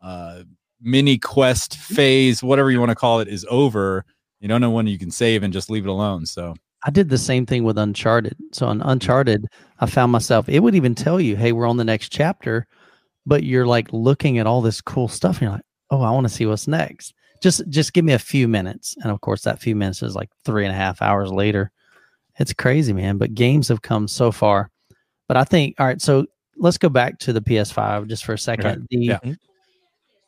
uh 0.01 0.43
mini 0.79 1.17
quest 1.17 1.77
phase, 1.77 2.43
whatever 2.43 2.69
you 2.71 2.79
want 2.79 2.89
to 2.89 2.95
call 2.95 3.19
it, 3.19 3.27
is 3.27 3.45
over. 3.49 4.05
You 4.41 4.47
don't 4.47 4.59
know 4.59 4.71
when 4.71 4.87
you 4.87 4.97
can 4.97 5.11
save 5.11 5.43
and 5.43 5.53
just 5.53 5.69
leave 5.69 5.85
it 5.85 5.89
alone. 5.89 6.25
So 6.25 6.55
I 6.83 6.89
did 6.89 7.09
the 7.09 7.17
same 7.17 7.45
thing 7.45 7.63
with 7.63 7.77
Uncharted. 7.77 8.35
So 8.51 8.65
on 8.65 8.81
Uncharted, 8.81 9.45
I 9.79 9.85
found 9.85 10.11
myself, 10.11 10.49
it 10.49 10.59
would 10.59 10.73
even 10.75 10.95
tell 10.95 11.21
you, 11.21 11.35
hey, 11.35 11.51
we're 11.51 11.67
on 11.67 11.77
the 11.77 11.83
next 11.83 12.11
chapter, 12.11 12.65
but 13.25 13.43
you're 13.43 13.67
like 13.67 13.93
looking 13.93 14.39
at 14.39 14.47
all 14.47 14.61
this 14.61 14.81
cool 14.81 15.07
stuff 15.07 15.37
and 15.37 15.41
you're 15.43 15.51
like, 15.51 15.65
oh, 15.91 16.01
I 16.01 16.09
want 16.09 16.27
to 16.27 16.33
see 16.33 16.47
what's 16.47 16.67
next. 16.67 17.13
Just 17.41 17.67
just 17.69 17.93
give 17.93 18.03
me 18.03 18.13
a 18.13 18.19
few 18.19 18.47
minutes. 18.47 18.95
And 19.01 19.11
of 19.11 19.21
course, 19.21 19.43
that 19.43 19.61
few 19.61 19.75
minutes 19.75 20.01
is 20.01 20.15
like 20.15 20.29
three 20.43 20.65
and 20.65 20.73
a 20.73 20.77
half 20.77 21.01
hours 21.01 21.31
later. 21.31 21.71
It's 22.39 22.53
crazy, 22.53 22.93
man. 22.93 23.17
But 23.17 23.35
games 23.35 23.67
have 23.67 23.81
come 23.81 24.07
so 24.07 24.31
far. 24.31 24.71
But 25.27 25.37
I 25.37 25.43
think, 25.43 25.75
all 25.79 25.85
right, 25.85 26.01
so 26.01 26.25
let's 26.57 26.77
go 26.77 26.89
back 26.89 27.19
to 27.19 27.33
the 27.33 27.41
PS5 27.41 28.07
just 28.07 28.25
for 28.25 28.33
a 28.33 28.37
second. 28.37 28.87
The 28.89 28.97
Yeah. 28.97 29.19
Mm-hmm. 29.23 29.33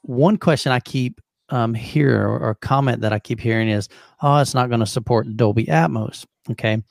one 0.03 0.37
question 0.37 0.71
I 0.71 0.79
keep 0.79 1.19
um, 1.49 1.73
here 1.73 2.27
or, 2.27 2.39
or 2.39 2.55
comment 2.55 3.01
that 3.01 3.13
I 3.13 3.19
keep 3.19 3.39
hearing 3.39 3.69
is, 3.69 3.89
oh, 4.21 4.37
it's 4.37 4.53
not 4.53 4.69
going 4.69 4.79
to 4.79 4.85
support 4.85 5.35
Dolby 5.35 5.65
Atmos. 5.65 6.25
Okay. 6.51 6.81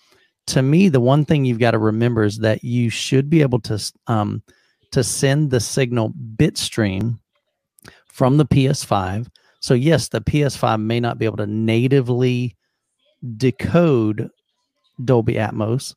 To 0.49 0.63
me, 0.63 0.89
the 0.89 1.01
one 1.01 1.25
thing 1.25 1.45
you've 1.45 1.59
got 1.59 1.71
to 1.73 1.79
remember 1.79 2.25
is 2.25 2.39
that 2.39 2.65
you 2.65 2.91
should 2.91 3.31
be 3.31 3.43
able 3.43 3.61
to 3.61 3.93
um, 4.07 4.43
to 4.91 5.03
send 5.03 5.51
the 5.51 5.61
signal 5.61 6.13
bitstream 6.37 7.19
from 8.07 8.37
the 8.37 8.47
PS5. 8.47 9.29
So 9.61 9.75
yes, 9.75 10.09
the 10.09 10.21
PS5 10.21 10.81
may 10.81 11.01
not 11.01 11.19
be 11.19 11.25
able 11.25 11.39
to 11.39 11.47
natively 11.47 12.57
decode 13.37 14.31
Dolby 15.03 15.35
Atmos, 15.35 15.95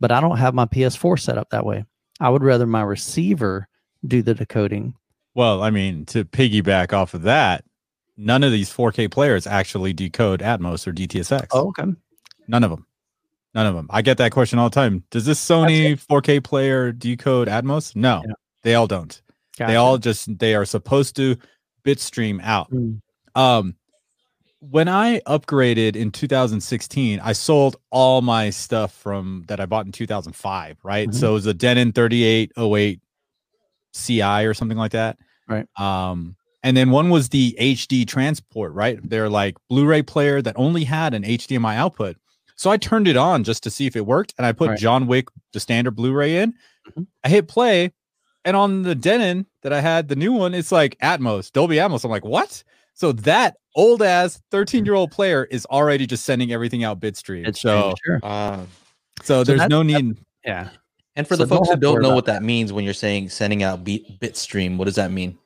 but 0.00 0.12
I 0.12 0.20
don't 0.20 0.38
have 0.38 0.54
my 0.54 0.64
PS4 0.66 1.18
set 1.18 1.38
up 1.38 1.50
that 1.50 1.66
way. 1.66 1.84
I 2.20 2.30
would 2.30 2.42
rather 2.42 2.66
my 2.66 2.82
receiver 2.82 3.68
do 4.06 4.22
the 4.22 4.34
decoding. 4.34 4.94
well, 5.34 5.62
I 5.62 5.70
mean, 5.70 6.06
to 6.06 6.24
piggyback 6.24 6.92
off 6.92 7.14
of 7.14 7.22
that, 7.22 7.64
none 8.18 8.42
of 8.44 8.52
these 8.52 8.70
4K 8.70 9.10
players 9.10 9.46
actually 9.46 9.94
decode 9.94 10.40
Atmos 10.40 10.86
or 10.86 10.92
DTSX. 10.92 11.46
Oh, 11.52 11.68
okay. 11.68 11.84
None 12.48 12.64
of 12.64 12.70
them. 12.70 12.84
None 13.54 13.66
of 13.66 13.74
them. 13.74 13.86
I 13.90 14.02
get 14.02 14.18
that 14.18 14.32
question 14.32 14.58
all 14.58 14.68
the 14.68 14.74
time. 14.74 15.04
Does 15.10 15.24
this 15.24 15.42
Sony 15.42 15.94
4K 15.98 16.42
player 16.44 16.92
decode 16.92 17.48
Atmos? 17.48 17.96
No, 17.96 18.22
Yeah. 18.26 18.34
they 18.64 18.74
all 18.74 18.86
don't. 18.86 19.20
They 19.56 19.76
all 19.76 19.96
just 19.98 20.38
they 20.38 20.54
are 20.54 20.64
supposed 20.64 21.16
to 21.16 21.36
bitstream 21.84 22.40
out. 22.42 22.70
Mm. 22.70 23.00
Um, 23.34 23.74
when 24.60 24.88
I 24.88 25.20
upgraded 25.20 25.96
in 25.96 26.10
2016, 26.12 27.20
I 27.20 27.32
sold 27.32 27.76
all 27.90 28.20
my 28.22 28.50
stuff 28.50 28.92
from 28.92 29.44
that 29.48 29.58
I 29.60 29.66
bought 29.66 29.86
in 29.86 29.92
2005. 29.92 30.78
Right, 30.84 31.08
Mhm. 31.08 31.14
so 31.14 31.30
it 31.30 31.34
was 31.34 31.46
a 31.46 31.54
Denon 31.54 31.92
3808 31.92 33.00
CI 33.94 34.44
or 34.44 34.54
something 34.54 34.78
like 34.78 34.92
that. 34.92 35.16
Right. 35.48 35.66
Um, 35.76 36.36
and 36.62 36.76
then 36.76 36.90
one 36.90 37.10
was 37.10 37.28
the 37.28 37.56
HD 37.60 38.06
transport. 38.06 38.72
Right, 38.72 38.98
they're 39.08 39.28
like 39.28 39.56
Blu-ray 39.68 40.02
player 40.02 40.42
that 40.42 40.54
only 40.56 40.84
had 40.84 41.14
an 41.14 41.22
HDMI 41.24 41.76
output. 41.76 42.16
So 42.56 42.70
I 42.70 42.76
turned 42.76 43.06
it 43.06 43.16
on 43.16 43.44
just 43.44 43.62
to 43.64 43.70
see 43.70 43.86
if 43.86 43.94
it 43.94 44.04
worked, 44.06 44.34
and 44.36 44.46
I 44.46 44.52
put 44.52 44.70
Right. 44.70 44.78
John 44.78 45.06
Wick, 45.06 45.28
the 45.52 45.60
standard 45.60 45.92
Blu-ray 45.92 46.38
in. 46.38 46.54
Mhm. 46.96 47.06
I 47.22 47.28
hit 47.28 47.46
play, 47.48 47.92
and 48.44 48.56
on 48.56 48.82
the 48.82 48.94
Denon 48.96 49.46
that 49.62 49.72
I 49.72 49.80
had, 49.80 50.08
the 50.08 50.16
new 50.16 50.32
one, 50.32 50.54
it's 50.54 50.72
like 50.72 50.98
Atmos, 51.00 51.52
Dolby 51.52 51.76
Atmos. 51.76 52.04
I'm 52.04 52.10
like, 52.10 52.24
what? 52.24 52.64
So 52.94 53.12
that 53.12 53.56
old 53.76 54.02
ass 54.02 54.40
13 54.50 54.84
year 54.84 54.94
old 54.94 55.12
player 55.12 55.44
is 55.52 55.64
already 55.66 56.04
just 56.04 56.24
sending 56.24 56.50
everything 56.52 56.82
out 56.82 56.98
bitstream. 56.98 57.46
It's 57.46 57.60
so 57.60 57.94
sure. 58.04 58.18
Ah. 58.24 58.62
so 59.22 59.44
there's 59.44 59.60
that- 59.60 59.70
no 59.70 59.82
need. 59.82 60.16
Yeah. 60.44 60.70
And 61.14 61.26
for 61.28 61.36
So 61.36 61.44
the 61.44 61.48
folks 61.48 61.68
who 61.68 61.76
don't 61.76 62.02
know 62.02 62.14
what 62.14 62.26
that 62.26 62.42
means 62.42 62.72
when 62.72 62.84
you're 62.84 62.94
saying 62.94 63.28
sending 63.28 63.62
out 63.62 63.84
beat 63.84 64.18
bitstream, 64.20 64.76
what 64.78 64.84
does 64.86 64.94
that 64.96 65.12
mean? 65.12 65.38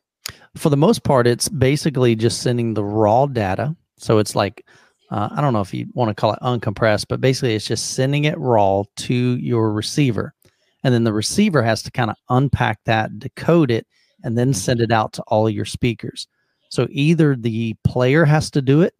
For 0.56 0.68
the 0.68 0.76
most 0.76 1.02
part, 1.02 1.26
it's 1.26 1.48
basically 1.48 2.14
just 2.14 2.42
sending 2.42 2.74
the 2.74 2.84
raw 2.84 3.26
data. 3.26 3.74
So 3.96 4.18
it's 4.18 4.34
like, 4.36 4.66
uh, 5.10 5.28
I 5.32 5.40
don't 5.40 5.52
know 5.52 5.60
if 5.60 5.72
you 5.72 5.86
want 5.94 6.08
to 6.10 6.14
call 6.20 6.32
it 6.32 6.38
uncompressed, 6.42 7.06
but 7.08 7.20
basically 7.20 7.54
it's 7.54 7.66
just 7.66 7.92
sending 7.94 8.24
it 8.24 8.38
raw 8.38 8.82
to 8.96 9.14
your 9.36 9.72
receiver. 9.72 10.34
And 10.84 10.92
then 10.92 11.04
the 11.04 11.12
receiver 11.12 11.62
has 11.62 11.82
to 11.84 11.90
kind 11.90 12.10
of 12.10 12.16
unpack 12.28 12.80
that, 12.84 13.18
decode 13.18 13.70
it, 13.70 13.86
and 14.24 14.36
then 14.36 14.52
send 14.52 14.80
it 14.80 14.90
out 14.92 15.12
to 15.14 15.22
all 15.28 15.46
of 15.46 15.54
your 15.54 15.64
speakers. 15.64 16.26
So 16.68 16.86
either 16.90 17.36
the 17.36 17.74
player 17.84 18.24
has 18.24 18.50
to 18.52 18.62
do 18.62 18.82
it, 18.82 18.94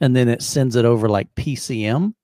and 0.00 0.14
then 0.16 0.28
it 0.28 0.42
sends 0.42 0.76
it 0.76 0.84
over 0.84 1.08
like 1.08 1.34
PCM, 1.36 2.14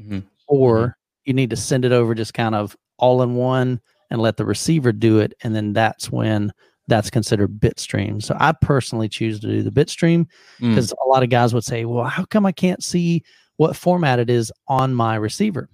Mhm. 0.00 0.24
or 0.48 0.96
you 1.24 1.32
need 1.32 1.50
to 1.50 1.56
send 1.56 1.84
it 1.84 1.92
over 1.92 2.14
just 2.14 2.34
kind 2.34 2.54
of 2.54 2.76
all 2.98 3.22
in 3.22 3.34
one 3.34 3.80
and 4.10 4.20
let 4.20 4.36
the 4.36 4.44
receiver 4.44 4.92
do 4.92 5.18
it 5.18 5.34
and 5.42 5.54
then 5.54 5.72
that's 5.72 6.10
when 6.12 6.52
that's 6.88 7.10
considered 7.10 7.58
bitstream 7.60 8.22
so 8.22 8.36
i 8.40 8.52
personally 8.52 9.08
choose 9.08 9.40
to 9.40 9.46
do 9.46 9.62
the 9.62 9.70
bitstream 9.70 10.26
Mm. 10.60 10.70
because 10.70 10.92
a 10.92 11.08
lot 11.08 11.22
of 11.22 11.30
guys 11.30 11.52
would 11.54 11.64
say 11.64 11.84
well 11.84 12.04
how 12.04 12.24
come 12.24 12.46
i 12.46 12.52
can't 12.52 12.82
see 12.84 13.22
what 13.56 13.76
format 13.76 14.18
it 14.18 14.28
is 14.30 14.52
on 14.68 14.94
my 14.94 15.14
receiver 15.16 15.68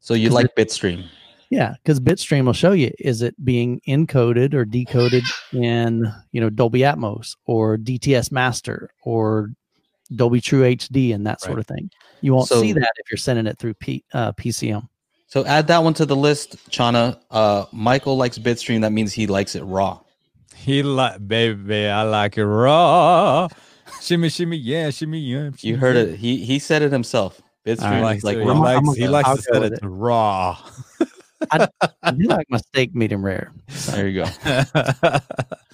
So 0.00 0.14
you 0.14 0.30
like 0.30 0.54
bitstream? 0.56 1.08
yeah 1.50 1.74
because 1.82 2.00
bitstream 2.00 2.46
will 2.46 2.52
show 2.52 2.72
you 2.72 2.90
is 2.98 3.22
it 3.22 3.34
being 3.44 3.80
encoded 3.88 4.54
or 4.54 4.64
decoded 4.64 5.22
in 5.52 6.12
you 6.32 6.40
know 6.40 6.50
dolby 6.50 6.80
atmos 6.80 7.36
or 7.46 7.76
dts 7.78 8.32
master 8.32 8.90
or 9.04 9.50
dolby 10.14 10.40
true 10.40 10.62
hd 10.62 11.14
and 11.14 11.26
that 11.26 11.40
sort 11.40 11.56
Right. 11.56 11.60
of 11.60 11.66
thing 11.66 11.90
you 12.20 12.34
won't 12.34 12.48
see 12.48 12.72
that 12.72 12.90
if 12.96 13.10
you're 13.10 13.18
sending 13.18 13.46
it 13.46 13.58
through 13.58 13.74
P, 13.74 14.04
uh, 14.12 14.32
pcm 14.32 14.88
So 15.28 15.44
add 15.44 15.66
that 15.68 15.82
one 15.84 15.94
to 15.94 16.06
the 16.06 16.16
list, 16.16 16.56
Chana. 16.70 17.20
Uh, 17.30 17.66
Michael 17.72 18.16
likes 18.16 18.38
bitstream. 18.38 18.80
That 18.80 18.92
means 18.92 19.12
he 19.12 19.26
likes 19.26 19.54
it 19.54 19.62
raw. 19.64 20.00
He 20.66 20.82
like 20.82 21.26
baby, 21.28 21.86
I 21.86 22.02
like 22.02 22.36
it 22.38 22.44
raw. 22.44 23.46
Shimmy, 24.02 24.28
shimmy, 24.30 24.56
yeah, 24.56 24.90
shimmy, 24.90 25.20
yeah. 25.20 25.50
You 25.60 25.76
heard 25.76 25.94
yeah. 25.94 26.02
it. 26.14 26.16
He 26.18 26.44
he 26.44 26.58
said 26.58 26.82
it 26.82 26.90
himself. 26.90 27.40
He 27.64 27.70
Bitstream 27.70 28.02
likes, 28.02 28.18
is 28.18 28.24
like 28.24 28.36
to- 28.38 28.44
raw. 28.44 28.54
he 28.54 28.60
likes, 28.60 28.94
he 28.96 29.00
gonna- 29.02 29.12
likes 29.12 29.28
I'll 29.28 29.36
to 29.36 29.42
set 29.42 29.62
it 29.62 29.72
it. 29.74 29.78
raw. 29.84 30.58
I 31.52 31.68
do 32.10 32.24
like 32.26 32.46
my 32.50 32.58
steak 32.58 32.96
medium 32.96 33.24
rare. 33.24 33.52
There 33.90 34.08
you 34.08 34.24
go. 34.24 34.26
How 34.42 35.20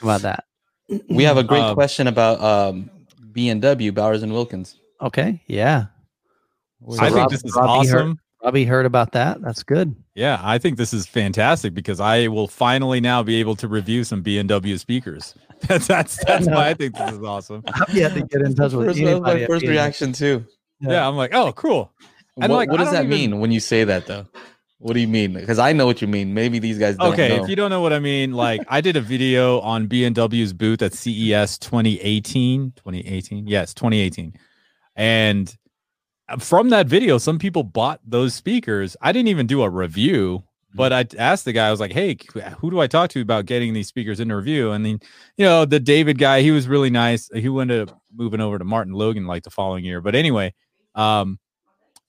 about 0.03 0.21
that? 0.23 0.45
We 1.09 1.25
have 1.25 1.39
a 1.39 1.45
great 1.45 1.63
Um, 1.63 1.75
question 1.75 2.07
about 2.07 2.39
um, 2.43 2.91
B 3.33 3.49
and 3.49 3.63
W 3.63 3.93
Bowers 3.93 4.23
and 4.23 4.31
Wilkins. 4.31 4.79
Okay, 5.01 5.41
yeah. 5.47 5.87
I 7.01 7.09
think 7.09 7.31
this 7.31 7.43
is 7.45 7.55
Robbie 7.57 7.89
heard- 7.89 7.97
awesome. 7.97 8.21
Robbie 8.45 8.65
heard 8.65 8.87
about 8.87 9.13
that. 9.13 9.41
That's 9.41 9.63
good. 9.63 9.95
Yeah, 10.15 10.41
I 10.43 10.59
think 10.59 10.77
this 10.77 10.93
is 10.93 11.07
fantastic 11.07 11.75
because 11.75 12.01
I 12.01 12.27
will 12.29 12.49
finally 12.49 13.01
now 13.01 13.23
be 13.23 13.37
able 13.41 13.55
to 13.57 13.69
review 13.69 14.05
some 14.05 14.23
B 14.23 14.39
and 14.39 14.49
W 14.49 14.77
speakers. 14.79 15.35
That's 15.69 15.87
that's 15.87 16.25
that's 16.25 16.49
why 16.49 16.71
I 16.71 16.75
think 16.75 16.97
this 16.97 17.13
is 17.13 17.23
awesome. 17.23 17.63
I've 17.73 17.95
yet 17.95 18.15
to 18.15 18.23
get 18.23 18.43
in 18.43 18.53
touch 18.57 18.73
with 18.73 18.89
First, 18.89 18.99
that 18.99 19.05
was 19.05 19.13
anybody. 19.13 19.41
my 19.43 19.47
first 19.47 19.65
reaction 19.65 20.13
too. 20.13 20.45
Yeah, 20.81 21.07
I'm 21.07 21.15
like, 21.17 21.33
oh, 21.33 21.53
cool. 21.53 21.93
And 22.41 22.51
what 22.51 22.57
like, 22.57 22.69
what 22.71 22.79
does 22.79 22.91
that 22.91 23.05
even- 23.05 23.11
mean 23.11 23.39
when 23.39 23.53
you 23.53 23.61
say 23.61 23.85
that 23.85 24.07
though? 24.07 24.27
What 24.79 24.95
do 24.95 24.99
you 25.01 25.07
mean? 25.07 25.35
Because 25.35 25.61
I 25.61 25.73
know 25.73 25.87
what 25.87 26.03
you 26.03 26.09
mean. 26.09 26.35
Maybe 26.35 26.59
these 26.59 26.77
guys 26.81 26.97
don't 26.97 27.13
Okay, 27.13 27.29
know. 27.37 27.45
if 27.45 27.49
you 27.49 27.55
don't 27.55 27.71
know 27.71 27.81
what 27.81 27.93
I 27.93 28.01
mean, 28.01 28.33
like 28.33 28.63
I 28.67 28.81
did 28.81 28.97
a 28.97 29.01
video 29.01 29.61
on 29.61 29.87
B&W's 29.87 30.53
booth 30.53 30.83
at 30.83 30.93
CES 30.95 31.59
2018, 31.59 32.73
2018. 32.75 33.47
Yes, 33.47 33.73
2018. 33.75 34.35
And 34.97 35.57
from 36.39 36.71
that 36.71 36.87
video, 36.87 37.19
some 37.19 37.39
people 37.39 37.63
bought 37.63 38.01
those 38.07 38.35
speakers. 38.35 38.97
I 39.01 39.13
didn't 39.13 39.29
even 39.29 39.47
do 39.47 39.63
a 39.63 39.71
review, 39.71 40.43
but 40.75 40.93
I 40.93 41.07
asked 41.19 41.45
the 41.45 41.53
guy, 41.53 41.69
I 41.69 41.71
was 41.71 41.81
like, 41.81 41.93
"Hey, 41.93 42.17
who 42.59 42.71
do 42.71 42.81
I 42.81 42.87
talk 42.87 43.11
to 43.11 43.21
about 43.21 43.47
getting 43.47 43.75
these 43.75 43.89
speakers 43.89 44.21
into 44.21 44.37
review?" 44.37 44.73
And 44.73 44.85
then, 44.85 45.01
you 45.37 45.45
know, 45.45 45.65
the 45.65 45.81
David 45.81 46.19
guy, 46.19 46.41
he 46.43 46.51
was 46.51 46.69
really 46.69 46.91
nice. 46.91 47.29
He 47.35 47.47
ended 47.47 47.89
up 47.89 48.01
moving 48.15 48.41
over 48.41 48.59
to 48.59 48.65
Martin 48.65 48.95
Logan 48.95 49.27
like 49.27 49.43
the 49.43 49.51
following 49.51 49.85
year. 49.85 50.01
But 50.01 50.15
anyway, 50.15 50.55
um 50.95 51.39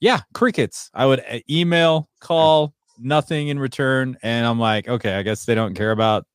yeah, 0.03 0.19
crickets. 0.33 0.91
I 0.93 1.05
would 1.05 1.21
uh, 1.21 1.39
email, 1.49 2.09
call, 2.19 2.73
nothing 2.99 3.47
in 3.47 3.57
return. 3.57 4.17
And 4.21 4.45
I'm 4.45 4.59
like, 4.59 4.89
okay, 4.89 5.15
I 5.15 5.23
guess 5.23 5.45
they 5.45 5.55
don't 5.55 5.75
care 5.75 5.91
about 5.91 6.25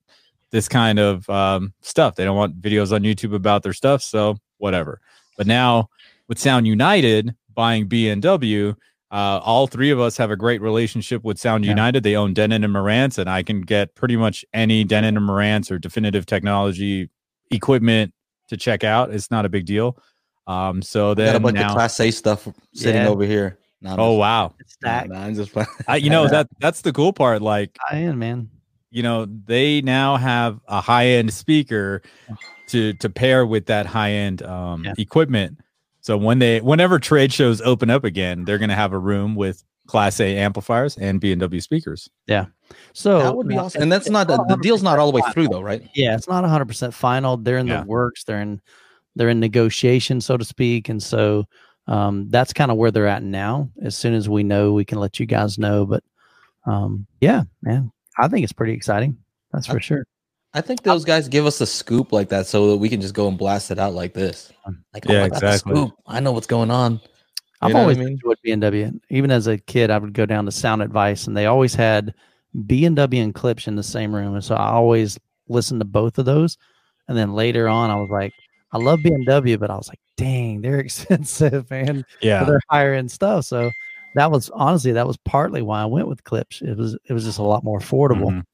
this 0.51 0.69
kind 0.69 0.99
of 0.99 1.29
um, 1.29 1.75
stuff. 1.83 2.15
They 2.15 2.25
don't 2.25 2.37
want 2.37 2.59
videos 2.63 2.93
on 2.93 3.03
YouTube 3.03 3.35
about 3.35 3.63
their 3.63 3.75
stuff. 3.75 4.03
So 4.03 4.39
whatever. 4.57 5.03
But 5.37 5.47
now 5.47 5.91
with 6.29 6.39
Sound 6.39 6.67
United 6.67 7.37
buying 7.59 7.89
B&W, 7.89 8.77
Uh, 9.11 9.41
all 9.43 9.67
three 9.67 9.91
of 9.91 9.99
us 9.99 10.17
have 10.19 10.31
a 10.31 10.37
great 10.37 10.61
relationship 10.61 11.25
with 11.25 11.39
Sound 11.39 11.65
Yeah. 11.65 11.71
United. 11.71 12.03
They 12.05 12.15
own 12.15 12.35
Denon 12.35 12.63
and 12.63 12.73
Marantz, 12.75 13.17
and 13.19 13.29
I 13.29 13.43
can 13.43 13.63
get 13.63 13.95
pretty 13.95 14.17
much 14.17 14.45
any 14.53 14.85
Denon 14.85 15.17
and 15.17 15.27
Marantz 15.27 15.71
or 15.71 15.79
Definitive 15.79 16.25
Technology 16.27 17.09
equipment 17.51 18.13
to 18.49 18.57
check 18.59 18.85
out. 18.85 19.11
It's 19.11 19.31
not 19.31 19.45
a 19.47 19.49
big 19.49 19.65
deal. 19.65 19.97
Um, 20.47 20.83
so 20.83 21.15
they 21.15 21.25
Got 21.25 21.37
a 21.37 21.41
bunch 21.41 21.55
now, 21.57 21.69
of 21.69 21.73
Class 21.75 21.99
A 22.01 22.11
stuff 22.11 22.47
sitting 22.75 23.03
Yeah. 23.03 23.09
over 23.09 23.25
here. 23.25 23.59
No, 23.81 23.97
oh 23.99 24.11
just- 24.13 24.19
wow, 24.19 24.55
It's 24.61 24.73
stacked. 24.75 25.09
Nah, 25.09 25.23
I'm 25.25 25.35
just. 25.35 25.53
I, 25.89 25.97
you 25.97 26.11
know 26.11 26.29
that 26.35 26.47
that's 26.61 26.83
the 26.83 26.93
cool 26.93 27.13
part. 27.15 27.41
Like 27.43 27.77
I 27.91 27.97
am, 27.99 28.19
man. 28.19 28.51
you 28.91 29.03
know 29.03 29.25
they 29.47 29.81
now 29.81 30.17
have 30.17 30.61
a 30.69 30.81
high 30.83 31.07
end 31.07 31.33
speaker 31.33 32.03
to 32.69 32.93
to 32.95 33.09
pair 33.09 33.47
with 33.47 33.67
that 33.67 33.87
high 33.87 34.13
end 34.13 34.43
um, 34.43 34.85
Yeah. 34.85 34.93
equipment. 34.99 35.59
So 36.09 36.17
when 36.17 36.39
they 36.39 36.63
whenever 36.63 36.99
trade 36.99 37.35
shows 37.35 37.61
open 37.61 37.91
up 37.91 38.03
again, 38.03 38.47
they're 38.47 38.57
going 38.57 38.71
to 38.71 38.75
have 38.75 38.95
a 38.95 38.99
room 38.99 39.35
with 39.35 39.63
Class 39.89 40.21
A 40.21 40.39
amplifiers 40.39 40.97
and 40.97 41.21
B 41.21 41.33
and 41.33 41.41
W 41.43 41.61
speakers. 41.61 42.09
Yeah. 42.27 42.47
So 42.95 43.19
that 43.19 43.37
would 43.37 43.47
be 43.47 43.59
uh, 43.59 43.65
awesome. 43.65 43.83
And 43.83 43.93
that's 43.93 44.09
not 44.09 44.27
the, 44.27 44.43
the 44.45 44.57
deal's 44.57 44.83
not 44.83 44.99
all 44.99 45.13
the 45.13 45.21
way 45.21 45.31
through 45.35 45.49
though, 45.49 45.61
right? 45.61 45.87
Yeah, 45.95 46.15
it's 46.15 46.27
not 46.27 46.45
100% 46.45 46.95
final. 46.95 47.37
They're 47.37 47.59
in 47.59 47.67
Yeah. 47.67 47.83
the 47.83 47.87
works. 47.87 48.25
They're 48.25 48.41
in 48.41 48.63
they're 49.17 49.29
in 49.29 49.39
negotiation, 49.39 50.23
so 50.23 50.39
to 50.39 50.47
speak, 50.47 50.89
and 50.89 51.03
so 51.03 51.45
um, 51.89 52.31
that's 52.31 52.55
kind 52.55 52.71
of 52.71 52.79
where 52.79 52.91
they're 52.91 53.07
at 53.07 53.23
now. 53.23 53.69
As 53.83 53.95
soon 53.95 54.15
as 54.15 54.31
we 54.31 54.43
know, 54.43 54.73
we 54.73 54.87
can 54.87 55.01
let 55.01 55.21
you 55.21 55.27
guys 55.27 55.59
know. 55.59 55.85
But 55.85 56.03
um, 56.65 57.07
yeah, 57.21 57.43
man, 57.61 57.93
I 58.17 58.29
think 58.29 58.45
it's 58.45 58.53
pretty 58.55 58.73
exciting. 58.73 59.19
That's 59.53 59.67
for 59.67 59.77
I- 59.77 59.81
sure. 59.81 60.07
I 60.55 60.61
think 60.61 60.83
those 60.83 61.05
guys 61.05 61.29
give 61.29 61.47
us 61.47 61.61
a 61.61 61.67
scoop 61.67 62.13
like 62.13 62.29
that 62.31 62.47
so 62.47 62.71
that 62.71 62.77
we 62.79 62.89
can 62.89 63.01
just 63.01 63.15
go 63.15 63.29
and 63.29 63.37
blast 63.37 63.71
it 63.71 63.79
out 63.79 63.93
like 63.95 64.15
this. 64.15 64.51
Like, 64.95 65.05
Yeah, 65.07 65.21
oh, 65.21 65.25
I 65.25 65.29
got 65.29 65.41
the 65.41 65.47
exactly. 65.49 65.75
scoop. 65.77 65.93
I 66.07 66.21
know 66.21 66.33
what's 66.33 66.47
going 66.47 66.71
on. 66.71 67.01
I've 67.61 67.69
You 67.71 67.75
know 67.75 67.81
what 67.81 67.81
I 67.81 67.83
always 67.83 67.99
mean? 67.99 68.09
enjoyed 68.09 68.39
B&W. 68.43 69.01
Even 69.11 69.31
as 69.31 69.47
a 69.47 69.59
kid, 69.59 69.91
I 69.91 69.99
would 69.99 70.15
go 70.15 70.25
down 70.27 70.47
to 70.47 70.53
Sound 70.53 70.81
Advice, 70.81 71.27
and 71.27 71.37
they 71.37 71.47
always 71.47 71.75
had 71.75 72.15
B&W 72.67 73.23
and 73.23 73.35
Klipsch 73.35 73.69
in 73.69 73.77
the 73.77 73.83
same 73.83 74.15
room, 74.15 74.35
and 74.35 74.45
so 74.45 74.55
I 74.55 74.71
always 74.71 75.19
listened 75.49 75.81
to 75.81 75.85
both 75.85 76.19
of 76.19 76.25
those. 76.25 76.57
And 77.09 77.17
then 77.17 77.35
later 77.35 77.69
on, 77.69 77.91
I 77.91 77.97
was 77.97 78.11
like, 78.11 78.33
I 78.73 78.79
love 78.79 79.01
B&W, 79.03 79.59
but 79.59 79.71
I 79.71 79.77
was 79.77 79.89
like, 79.89 80.01
dang, 80.17 80.61
they're 80.63 80.79
expensive, 80.81 81.69
man. 81.71 82.05
Yeah, 82.23 82.45
they're 82.45 82.61
higher 82.71 82.95
end 82.95 83.11
stuff. 83.11 83.45
So 83.45 83.71
that 84.15 84.31
was 84.31 84.51
honestly 84.51 84.93
that 84.93 85.07
was 85.07 85.17
partly 85.19 85.63
why 85.63 85.83
I 85.83 85.87
went 85.87 86.09
with 86.09 86.25
Klipsch. 86.25 86.63
It 86.63 86.77
was 86.77 86.97
it 87.05 87.13
was 87.13 87.25
just 87.25 87.39
a 87.39 87.43
lot 87.43 87.65
more 87.65 87.79
affordable 87.79 88.31
Mhm. 88.31 88.45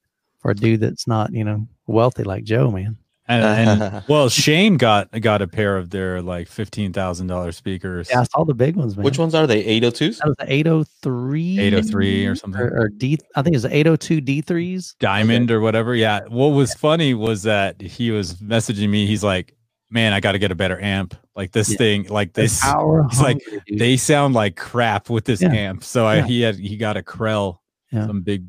For 0.45 0.51
a 0.51 0.55
dude 0.55 0.79
that's 0.79 1.07
not 1.07 1.33
you 1.33 1.43
know 1.43 1.67
wealthy 1.87 2.23
like 2.23 2.43
Joe, 2.43 2.69
man. 2.69 2.97
and, 3.27 3.43
and 3.43 4.03
well, 4.07 4.29
Shane 4.29 4.77
got 4.77 5.09
got 5.21 5.41
a 5.41 5.47
pair 5.47 5.75
of 5.75 5.89
their 5.89 6.21
like 6.21 6.47
fifteen 6.47 6.93
thousand 6.93 7.25
dollars 7.25 7.57
speakers, 7.57 8.09
Yeah, 8.11 8.19
I 8.21 8.23
saw 8.25 8.43
the 8.45 8.53
big 8.53 8.75
ones, 8.75 8.95
man. 8.95 9.03
Which 9.03 9.17
ones 9.17 9.33
are 9.33 9.47
they? 9.47 9.63
802s? 9.81 10.19
That 10.19 10.27
was 10.27 10.35
the 10.37 10.53
803, 10.53 11.59
eight 11.59 11.73
oh 11.73 11.77
hundred 11.77 11.85
oh 11.85 11.89
three 11.91 12.25
or 12.27 12.35
something. 12.35 12.61
or, 12.61 12.81
or 12.81 12.89
D. 12.89 13.17
I 13.35 13.41
think 13.41 13.55
it 13.55 13.57
was 13.57 13.65
802 13.65 14.21
D3s. 14.21 14.95
diamond 14.99 15.49
or 15.49 15.61
whatever. 15.61 15.95
Yeah. 15.95 16.21
What 16.27 16.49
was 16.49 16.75
funny 16.75 17.15
was 17.15 17.41
that 17.43 17.81
he 17.81 18.11
was 18.11 18.35
messaging 18.35 18.89
me. 18.89 19.07
He's 19.07 19.23
like, 19.23 19.55
"Man, 19.89 20.13
I 20.13 20.19
got 20.19 20.33
to 20.33 20.39
get 20.39 20.51
a 20.51 20.55
better 20.55 20.79
amp. 20.79 21.15
Like 21.35 21.51
this 21.51 21.71
Yeah. 21.71 21.77
thing, 21.77 22.03
like 22.09 22.33
this. 22.33 22.61
Power 22.61 23.07
he's 23.09 23.19
like, 23.21 23.39
dude. 23.67 23.79
They 23.79 23.97
sound 23.97 24.35
like 24.35 24.55
crap 24.55 25.09
with 25.09 25.25
this 25.25 25.41
Yeah. 25.41 25.51
amp." 25.51 25.83
So 25.83 26.05
I 26.05 26.21
he 26.21 26.41
had 26.41 26.55
he 26.59 26.77
got 26.77 26.95
a 26.97 27.01
Krell, 27.01 27.57
Yeah. 27.91 28.05
some 28.05 28.21
big 28.21 28.45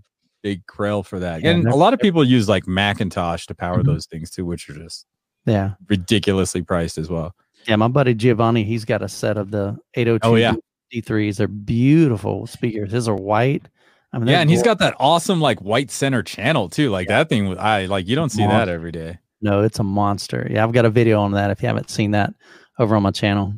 big 0.46 0.64
Krell 0.66 1.04
for 1.04 1.18
that. 1.18 1.42
Yeah, 1.42 1.50
and 1.50 1.66
a 1.66 1.74
lot 1.74 1.92
of 1.92 1.98
people 1.98 2.22
use 2.22 2.48
like 2.48 2.66
McIntosh 2.66 3.46
to 3.46 3.54
power 3.54 3.78
Mhm. 3.82 3.86
those 3.86 4.06
things 4.06 4.30
too, 4.30 4.44
which 4.46 4.70
are 4.70 4.74
just 4.74 5.04
yeah, 5.44 5.72
ridiculously 5.88 6.62
priced 6.62 6.98
as 6.98 7.08
well. 7.10 7.34
yeah. 7.66 7.74
My 7.76 7.88
buddy 7.88 8.14
Giovanni, 8.14 8.62
he's 8.62 8.84
got 8.84 9.02
a 9.02 9.08
set 9.08 9.36
of 9.36 9.50
the 9.50 9.76
802 9.94 10.28
Oh, 10.28 10.34
yeah. 10.36 10.54
D3s. 10.92 11.38
They're 11.38 11.48
beautiful 11.48 12.46
speakers. 12.46 12.92
His 12.92 13.08
are 13.08 13.16
white. 13.16 13.66
I 14.12 14.18
mean, 14.18 14.28
Yeah, 14.28 14.34
they're 14.34 14.40
and 14.42 14.50
he's 14.50 14.62
glo- 14.62 14.70
got 14.72 14.78
that 14.78 14.94
awesome 15.00 15.40
like 15.40 15.60
white 15.60 15.90
center 15.90 16.22
channel 16.22 16.68
too. 16.68 16.90
Like 16.90 17.08
that 17.08 17.28
thing, 17.28 17.48
was- 17.48 17.58
I 17.58 17.86
like 17.86 18.06
you 18.06 18.14
don't 18.14 18.30
see 18.30 18.46
that 18.46 18.68
every 18.68 18.92
day. 18.92 19.18
no, 19.42 19.62
it's 19.62 19.80
a 19.80 19.82
monster. 19.84 20.46
Yeah, 20.48 20.62
I've 20.62 20.72
got 20.72 20.84
a 20.84 20.90
video 20.90 21.20
on 21.20 21.32
that. 21.32 21.50
If 21.50 21.60
you 21.60 21.66
haven't 21.66 21.90
seen 21.90 22.12
that 22.12 22.32
over 22.78 22.94
on 22.94 23.02
my 23.02 23.10
channel, 23.10 23.52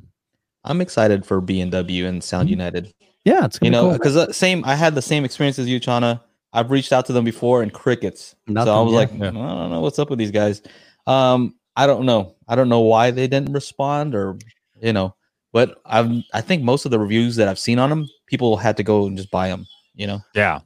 I'm 0.64 0.81
excited 0.81 1.24
for 1.27 1.40
B 1.42 1.61
and 1.61 1.70
W 1.70 2.07
and 2.07 2.24
Sound 2.24 2.48
Mhm. 2.48 2.53
United. 2.53 2.92
yeah, 3.24 3.44
it's 3.44 3.59
You 3.61 3.70
gonna 3.70 3.83
know, 3.83 3.88
be 3.88 3.90
cool. 3.90 3.98
because 3.98 4.16
uh, 4.16 4.33
same, 4.33 4.64
I 4.64 4.74
had 4.74 4.94
the 4.94 5.03
same 5.03 5.24
experience 5.24 5.59
as 5.59 5.68
you, 5.68 5.79
Chana. 5.81 6.20
I've 6.53 6.71
reached 6.71 6.93
out 6.93 7.07
to 7.07 7.13
them 7.13 7.25
before 7.25 7.63
and 7.63 7.73
crickets. 7.73 8.35
so 8.49 8.55
I 8.55 8.81
was 8.83 8.93
yeah. 8.93 8.99
like, 8.99 9.11
Yeah. 9.13 9.29
I 9.29 9.31
don't 9.33 9.71
know 9.71 9.81
what's 9.81 9.99
up 9.99 10.11
with 10.11 10.19
these 10.19 10.31
guys. 10.31 10.63
Um, 11.07 11.55
I 11.77 11.87
don't 11.87 12.07
know. 12.07 12.35
I 12.49 12.57
don't 12.57 12.69
know 12.69 12.81
why 12.81 13.11
they 13.11 13.27
didn't 13.29 13.53
respond 13.53 14.15
or 14.15 14.39
you 14.81 14.93
know, 14.93 15.15
but 15.53 15.81
I've 15.87 16.11
I 16.35 16.41
think 16.41 16.63
most 16.63 16.85
of 16.85 16.91
the 16.91 16.99
reviews 16.99 17.37
that 17.37 17.49
I've 17.49 17.59
seen 17.59 17.79
on 17.79 17.91
them, 17.91 18.09
people 18.27 18.57
had 18.57 18.77
to 18.79 18.83
go 18.83 19.07
and 19.07 19.17
just 19.17 19.31
buy 19.31 19.49
them. 19.49 19.67
You 19.95 20.07
know, 20.07 20.21
Yeah, 20.35 20.61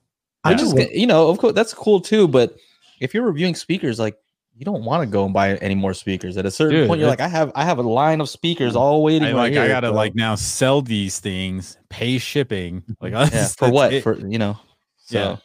I 0.44 0.54
just 0.54 0.74
know 0.74 0.86
you 0.92 1.06
know, 1.06 1.28
of 1.28 1.38
course 1.38 1.54
that's 1.54 1.74
cool 1.74 2.00
too. 2.00 2.28
But 2.28 2.56
if 3.00 3.12
you're 3.14 3.24
reviewing 3.24 3.54
speakers, 3.54 3.98
like 3.98 4.16
you 4.56 4.64
don't 4.66 4.84
want 4.84 5.02
to 5.02 5.06
go 5.10 5.24
and 5.24 5.32
buy 5.32 5.56
any 5.56 5.74
more 5.74 5.94
speakers. 5.94 6.36
At 6.36 6.44
a 6.46 6.50
certain 6.50 6.80
Dude, 6.80 6.88
point, 6.88 7.00
you're 7.00 7.08
like, 7.08 7.20
I 7.20 7.28
have 7.28 7.50
I 7.54 7.64
have 7.64 7.78
a 7.78 7.82
line 7.82 8.20
of 8.20 8.28
speakers 8.28 8.76
all 8.76 9.02
waiting. 9.02 9.28
I 9.28 9.32
right 9.32 9.56
I 9.56 9.68
gotta 9.68 9.88
so- 9.88 9.94
like 9.94 10.14
now 10.14 10.34
sell 10.34 10.82
these 10.82 11.18
things, 11.20 11.76
pay 11.88 12.18
shipping. 12.18 12.82
Like 13.00 13.12
yeah, 13.32 13.48
for 13.48 13.70
what? 13.70 13.92
it. 13.92 14.02
For 14.02 14.18
you 14.18 14.38
know, 14.38 14.58
so 14.96 15.18
Yeah. 15.18 15.36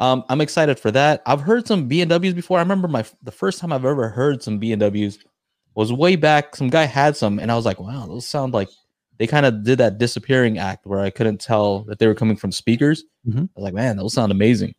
Um, 0.00 0.24
I'm 0.28 0.40
excited 0.40 0.80
for 0.80 0.90
that. 0.90 1.22
I've 1.26 1.42
heard 1.42 1.66
some 1.66 1.86
B 1.86 2.00
and 2.00 2.10
Ws 2.10 2.34
before. 2.34 2.58
I 2.58 2.62
remember 2.62 2.88
my 2.88 3.04
the 3.22 3.30
first 3.30 3.60
time 3.60 3.72
I've 3.72 3.84
ever 3.84 4.08
heard 4.08 4.42
some 4.42 4.58
B 4.58 4.72
and 4.72 4.80
Ws 4.80 5.18
was 5.74 5.92
way 5.92 6.16
back. 6.16 6.56
Some 6.56 6.68
guy 6.70 6.84
had 6.84 7.16
some, 7.16 7.38
and 7.38 7.52
I 7.52 7.54
was 7.54 7.64
like, 7.66 7.78
wow, 7.78 8.06
those 8.06 8.26
sound 8.26 8.52
like 8.54 8.68
they 9.18 9.26
kind 9.26 9.44
of 9.46 9.62
did 9.62 9.78
that 9.78 9.98
disappearing 9.98 10.58
act 10.58 10.86
where 10.86 11.00
I 11.00 11.10
couldn't 11.10 11.40
tell 11.40 11.80
that 11.84 11.98
they 11.98 12.06
were 12.06 12.14
coming 12.14 12.36
from 12.36 12.50
speakers. 12.50 13.04
Mhm. 13.28 13.44
I 13.44 13.48
was 13.54 13.62
like, 13.64 13.74
man, 13.74 13.96
those 13.98 14.14
sound 14.14 14.32
amazing. 14.32 14.74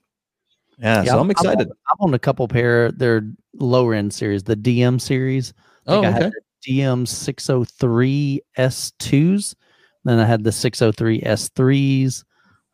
Yeah, 0.79 1.03
Yeah, 1.03 1.11
so 1.11 1.19
I'm 1.19 1.29
excited. 1.29 1.69
on, 1.69 1.75
I'm 1.91 2.07
on 2.07 2.13
a 2.15 2.19
couple 2.19 2.47
pair. 2.47 2.91
They're 2.91 3.21
lower 3.53 3.93
end 3.93 4.11
series, 4.13 4.41
the 4.43 4.55
DM 4.55 4.99
series. 4.99 5.53
I 5.85 5.93
oh, 5.93 5.99
okay. 5.99 6.11
had 6.11 6.31
the 6.31 6.79
DM 6.81 7.07
603 7.07 8.41
S2s. 8.57 9.55
Then 10.03 10.17
I 10.17 10.25
had 10.25 10.43
the 10.43 10.51
603 10.51 11.21
S3s. 11.21 12.23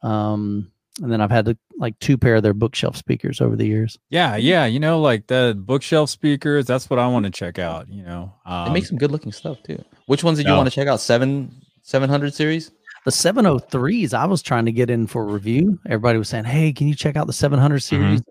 Um, 0.01 0.71
and 1.01 1.11
then 1.11 1.21
I've 1.21 1.31
had 1.31 1.45
the, 1.45 1.57
like 1.77 1.97
two 1.99 2.17
pair 2.17 2.35
of 2.35 2.43
their 2.43 2.53
bookshelf 2.53 2.95
speakers 2.95 3.41
over 3.41 3.55
the 3.55 3.65
years. 3.65 3.97
Yeah, 4.09 4.35
yeah, 4.35 4.65
you 4.65 4.79
know, 4.79 4.99
like 4.99 5.27
the 5.27 5.55
bookshelf 5.57 6.09
speakers. 6.09 6.65
That's 6.65 6.89
what 6.89 6.99
I 6.99 7.07
want 7.07 7.25
to 7.25 7.31
check 7.31 7.59
out. 7.59 7.87
You 7.89 8.03
know, 8.03 8.33
um, 8.45 8.67
They 8.67 8.73
make 8.73 8.85
some 8.85 8.97
good 8.97 9.11
looking 9.11 9.31
stuff 9.31 9.61
too. 9.63 9.83
Which 10.07 10.23
ones 10.23 10.37
did 10.37 10.47
you 10.47 10.53
want 10.53 10.67
to 10.69 10.75
check 10.75 10.87
out? 10.87 10.99
Seven 10.99 11.53
seven 11.83 12.09
hundred 12.09 12.33
series. 12.33 12.71
The 13.05 13.11
703s, 13.11 14.13
I 14.13 14.25
was 14.25 14.41
trying 14.41 14.65
to 14.65 14.71
get 14.73 14.89
in 14.89 15.07
for 15.07 15.25
review. 15.25 15.79
Everybody 15.85 16.17
was 16.17 16.27
saying, 16.27 16.43
Hey, 16.43 16.73
can 16.73 16.89
you 16.89 16.95
check 16.95 17.15
out 17.15 17.25
the 17.25 17.31
700 17.31 17.79
series? 17.79 18.21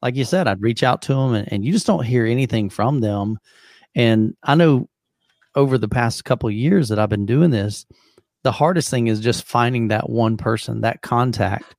Like 0.00 0.16
you 0.16 0.24
said, 0.24 0.48
I'd 0.48 0.62
reach 0.62 0.82
out 0.82 1.02
to 1.02 1.14
them 1.14 1.34
and, 1.34 1.52
and 1.52 1.64
you 1.66 1.70
just 1.70 1.86
don't 1.86 2.02
hear 2.04 2.24
anything 2.24 2.70
from 2.70 3.00
them. 3.00 3.36
And 3.94 4.34
I 4.42 4.54
know 4.54 4.88
over 5.54 5.76
the 5.76 5.88
past 5.88 6.24
couple 6.24 6.48
of 6.48 6.54
years 6.54 6.88
that 6.88 6.98
I've 6.98 7.10
been 7.10 7.26
doing 7.26 7.50
this, 7.50 7.84
the 8.42 8.52
hardest 8.52 8.88
thing 8.90 9.08
is 9.08 9.20
just 9.20 9.44
finding 9.44 9.88
that 9.88 10.08
one 10.08 10.38
person, 10.38 10.80
that 10.80 11.02
contact. 11.02 11.74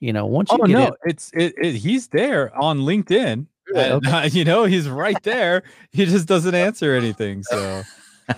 You 0.00 0.12
know, 0.12 0.26
once 0.26 0.50
you 0.50 0.58
Oh 0.60 0.66
get 0.66 0.72
no, 0.72 0.86
it, 0.86 0.94
it's 1.04 1.30
it, 1.34 1.54
it. 1.62 1.74
He's 1.76 2.08
there 2.08 2.56
on 2.60 2.80
LinkedIn. 2.80 3.46
Really? 3.68 3.90
and, 3.90 4.06
uh, 4.06 4.28
you 4.32 4.44
know, 4.44 4.64
he's 4.64 4.88
right 4.88 5.16
there. 5.22 5.62
He 5.92 6.04
just 6.06 6.26
doesn't 6.26 6.54
answer 6.54 6.94
anything. 6.94 7.42
So 7.44 7.82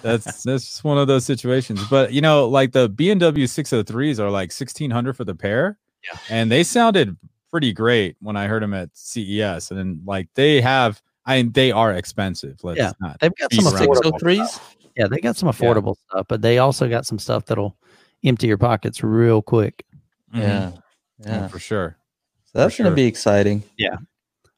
that's 0.02 0.42
that's 0.42 0.64
just 0.64 0.84
one 0.84 0.98
of 0.98 1.06
those 1.06 1.24
situations. 1.24 1.80
But 1.88 2.12
you 2.12 2.20
know, 2.20 2.48
like 2.48 2.72
the 2.72 2.88
B 2.88 3.10
and 3.10 3.20
W 3.20 3.46
603s 3.46 4.18
are 4.18 4.30
like 4.30 4.50
sixteen 4.52 4.90
hundred 4.90 5.16
for 5.16 5.24
the 5.24 5.34
pair. 5.34 5.78
Yeah. 6.10 6.18
and 6.30 6.50
they 6.50 6.64
sounded 6.64 7.16
pretty 7.52 7.72
great 7.72 8.16
when 8.20 8.34
I 8.36 8.48
heard 8.48 8.60
them 8.64 8.74
at 8.74 8.90
CES. 8.92 9.70
And 9.70 9.78
then 9.78 10.00
like 10.04 10.26
they 10.34 10.60
have, 10.60 11.00
I 11.26 11.36
mean, 11.40 11.52
they 11.52 11.70
are 11.70 11.92
expensive. 11.92 12.58
Let's 12.64 12.78
Yeah. 12.78 12.90
not. 13.00 13.20
they've 13.20 13.30
got 13.36 13.52
some 13.52 13.66
around. 13.72 13.86
affordable. 13.86 14.18
603s. 14.20 14.60
Yeah, 14.96 15.06
they 15.06 15.20
got 15.20 15.36
some 15.36 15.48
affordable 15.48 15.94
stuff, 16.08 16.26
but 16.28 16.42
they 16.42 16.58
also 16.58 16.88
got 16.88 17.06
some 17.06 17.20
stuff 17.20 17.44
that'll 17.46 17.76
empty 18.24 18.48
your 18.48 18.58
pockets 18.58 19.04
real 19.04 19.40
quick. 19.42 19.84
Mhm. 20.34 20.40
Yeah. 20.40 20.72
Oh, 21.24 21.28
Yeah. 21.30 21.48
for 21.48 21.58
sure. 21.58 21.96
So 22.44 22.58
that's 22.58 22.74
for 22.76 22.82
gonna 22.84 22.90
sure. 22.90 22.96
be 22.96 23.04
exciting. 23.06 23.62
Yeah, 23.76 23.96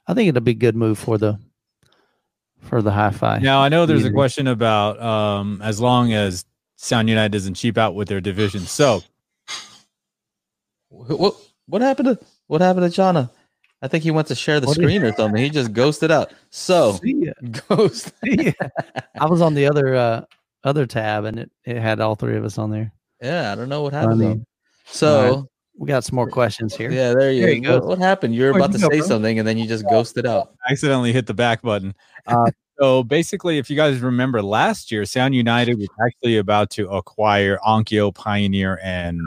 I 0.06 0.14
think 0.14 0.28
it'll 0.28 0.40
be 0.40 0.52
a 0.52 0.54
good 0.54 0.76
move 0.76 0.98
for 0.98 1.18
the 1.18 1.38
for 2.60 2.80
the 2.82 2.90
hi-fi. 2.90 3.38
Now 3.38 3.60
I 3.60 3.68
know 3.68 3.86
there's 3.86 4.04
a 4.04 4.10
question 4.10 4.46
about 4.46 5.00
um 5.00 5.60
as 5.62 5.80
long 5.80 6.12
as 6.12 6.44
Sound 6.76 7.08
United 7.08 7.32
doesn't 7.32 7.54
cheap 7.54 7.76
out 7.78 7.94
with 7.94 8.08
their 8.08 8.20
division. 8.20 8.60
So 8.62 9.02
What 10.88 11.34
what 11.66 11.82
happened 11.82 12.06
to 12.18 12.26
what 12.46 12.60
happened 12.60 12.84
to 12.90 12.90
Jana? 12.94 13.30
I 13.82 13.88
think 13.88 14.02
he 14.04 14.10
went 14.10 14.28
to 14.28 14.34
share 14.34 14.60
the 14.60 14.66
What 14.66 14.76
screen 14.76 15.02
or 15.02 15.12
something. 15.14 15.42
He 15.42 15.50
just 15.50 15.72
ghosted 15.72 16.10
out. 16.10 16.32
So 16.50 16.92
See 16.92 17.26
ya. 17.26 17.32
ghost. 17.68 18.12
I 18.24 19.26
was 19.26 19.40
on 19.42 19.54
the 19.54 19.66
other 19.66 19.94
uh 19.94 20.24
other 20.62 20.86
tab 20.86 21.24
and 21.26 21.38
it, 21.40 21.50
it 21.64 21.76
had 21.78 22.00
all 22.00 22.14
three 22.14 22.36
of 22.36 22.44
us 22.44 22.56
on 22.58 22.70
there. 22.70 22.92
Yeah, 23.20 23.52
I 23.52 23.54
don't 23.54 23.68
know 23.68 23.82
what 23.82 23.92
happened. 23.92 24.20
to 24.20 24.24
Funny. 24.24 24.32
him. 24.40 24.46
So 24.86 25.48
We 25.76 25.88
got 25.88 26.04
some 26.04 26.14
more 26.16 26.28
questions 26.30 26.74
here. 26.76 26.90
yeah, 26.90 27.12
there 27.14 27.32
you, 27.32 27.42
There 27.42 27.52
you 27.52 27.60
go. 27.60 27.80
go. 27.80 27.86
What 27.86 27.98
happened? 27.98 28.34
You're 28.34 28.52
Where'd 28.52 28.64
about 28.64 28.72
to 28.74 28.78
go, 28.78 28.88
say 28.90 28.98
bro? 28.98 29.06
something 29.08 29.38
and 29.40 29.46
then 29.48 29.58
you 29.58 29.66
just 29.66 29.84
ghosted 29.88 30.24
out. 30.26 30.54
accidentally 30.70 31.12
hit 31.12 31.26
the 31.26 31.34
back 31.34 31.62
button. 31.62 31.94
Uh, 32.26 32.50
so 32.78 33.02
basically, 33.04 33.58
if 33.58 33.68
you 33.68 33.76
guys 33.76 34.00
remember 34.00 34.40
last 34.42 34.90
year, 34.90 35.04
Sound 35.04 35.34
United 35.34 35.76
was 35.78 35.88
actually 36.04 36.38
about 36.38 36.70
to 36.70 36.88
acquire 36.88 37.58
Onkyo, 37.58 38.14
Pioneer, 38.14 38.80
and 38.82 39.20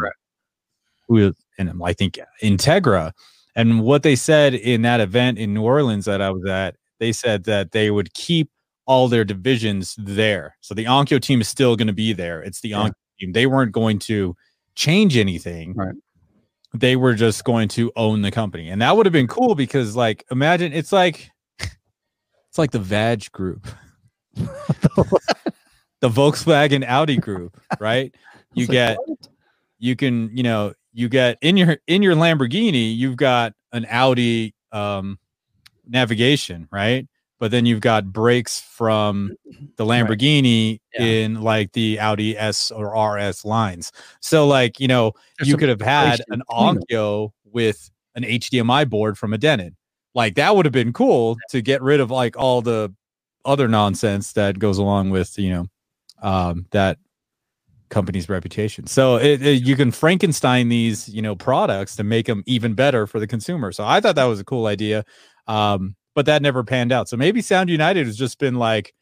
who 1.08 1.32
and 1.60 1.72
I 1.84 1.94
think 1.94 2.20
Integra. 2.42 3.12
And 3.56 3.82
what 3.84 4.02
they 4.04 4.16
said 4.16 4.56
in 4.56 4.82
that 4.82 5.00
event 5.00 5.38
in 5.38 5.54
New 5.54 5.62
Orleans 5.64 6.06
that 6.06 6.22
I 6.24 6.32
was 6.32 6.44
at, 6.48 6.76
they 7.00 7.12
said 7.12 7.44
that 7.44 7.72
they 7.72 7.92
would 7.92 8.12
keep 8.16 8.50
all 8.88 9.08
their 9.08 9.24
divisions 9.24 9.96
there. 10.00 10.56
So 10.62 10.74
the 10.74 10.86
Onkyo 10.86 11.22
team 11.22 11.40
is 11.40 11.48
still 11.48 11.76
going 11.76 11.88
to 11.88 11.94
be 11.94 12.14
there. 12.14 12.42
It's 12.42 12.62
the 12.62 12.70
Yeah. 12.70 12.78
Onkyo 12.88 12.94
team. 13.20 13.32
They 13.34 13.46
weren't 13.46 13.72
going 13.74 14.00
to 14.00 14.36
change 14.76 15.16
anything. 15.18 15.74
Right. 15.76 15.94
They 16.74 16.96
were 16.96 17.14
just 17.14 17.44
going 17.44 17.70
to 17.70 17.92
own 17.96 18.22
the 18.22 18.32
company. 18.32 18.70
And 18.70 18.82
that 18.82 18.96
would 18.96 19.06
have 19.06 19.14
been 19.14 19.28
cool 19.28 19.56
because 19.56 19.96
like 19.96 20.26
imagine 20.32 20.74
it's 20.74 20.92
like 20.92 21.32
it's 21.60 22.58
like 22.58 22.72
the 22.72 22.80
Vag 22.80 23.32
group. 23.32 23.68
the 24.34 26.10
Volkswagen 26.10 26.86
Audi 26.88 27.18
group, 27.18 27.60
right? 27.80 28.14
You 28.54 28.66
like, 28.66 28.72
get 28.72 28.98
what? 29.06 29.28
you 29.80 29.96
can 29.96 30.30
you 30.36 30.44
know 30.44 30.74
you 30.94 31.10
get 31.10 31.38
in 31.42 31.58
your 31.58 31.78
in 31.88 32.02
your 32.02 32.16
lamborghini 32.16 32.96
you've 32.96 33.18
got 33.18 33.54
an 33.72 33.86
audi 33.92 34.54
um 34.72 35.20
navigation 35.88 36.68
right 36.72 37.08
but 37.40 37.52
then 37.52 37.66
you've 37.66 37.82
got 37.82 38.12
brakes 38.12 38.60
from 38.60 39.32
the 39.78 39.86
Right. 39.86 40.06
lamborghini 40.08 40.80
Yeah. 40.94 41.04
in 41.06 41.42
like 41.42 41.72
the 41.74 42.00
audi 42.00 42.38
s 42.38 42.72
or 42.72 42.96
rs 43.18 43.46
lines 43.46 43.92
so 44.22 44.48
like 44.48 44.80
you 44.80 44.88
know 44.88 45.12
There's 45.38 45.50
you 45.50 45.58
could 45.58 45.70
have 45.70 45.82
had 45.82 46.22
an 46.30 46.42
onkyo 46.50 47.32
with 47.46 47.90
an 48.16 48.24
hdmi 48.24 48.90
board 48.90 49.18
from 49.18 49.34
a 49.34 49.38
denon 49.38 49.76
like 50.16 50.36
that 50.36 50.56
would 50.56 50.66
have 50.66 50.74
been 50.74 50.94
cool 50.94 51.38
to 51.52 51.62
get 51.62 51.82
rid 51.82 52.00
of 52.00 52.10
like 52.12 52.36
all 52.38 52.62
the 52.62 52.94
other 53.46 53.68
nonsense 53.68 54.34
that 54.34 54.58
goes 54.60 54.78
along 54.78 55.10
with 55.12 55.38
you 55.38 55.50
know 55.52 55.66
um 56.22 56.66
that 56.72 56.98
company's 57.90 58.28
reputation. 58.28 58.86
So 58.86 59.16
it, 59.16 59.42
it- 59.42 59.64
you 59.66 59.78
can 59.78 59.92
Frankenstein 59.92 60.68
these, 60.68 61.08
you 61.08 61.22
know, 61.22 61.38
products 61.38 61.96
to 61.96 62.04
make 62.04 62.26
them 62.26 62.44
even 62.46 62.74
better 62.74 63.08
for 63.08 63.18
the 63.18 63.28
consumer. 63.28 63.72
So 63.72 63.86
I 63.86 64.02
thought 64.02 64.16
that 64.16 64.26
was 64.26 64.42
a 64.42 64.44
cool 64.44 64.66
idea. 64.66 65.06
Um, 65.48 65.96
but 66.18 66.26
that 66.26 66.42
never 66.42 66.64
panned 66.64 66.92
out. 66.92 67.08
So 67.08 67.16
maybe 67.16 67.44
Sound 67.44 67.70
United 67.70 68.08
has 68.08 68.18
just 68.18 68.40
been 68.40 68.56
like, 68.56 68.96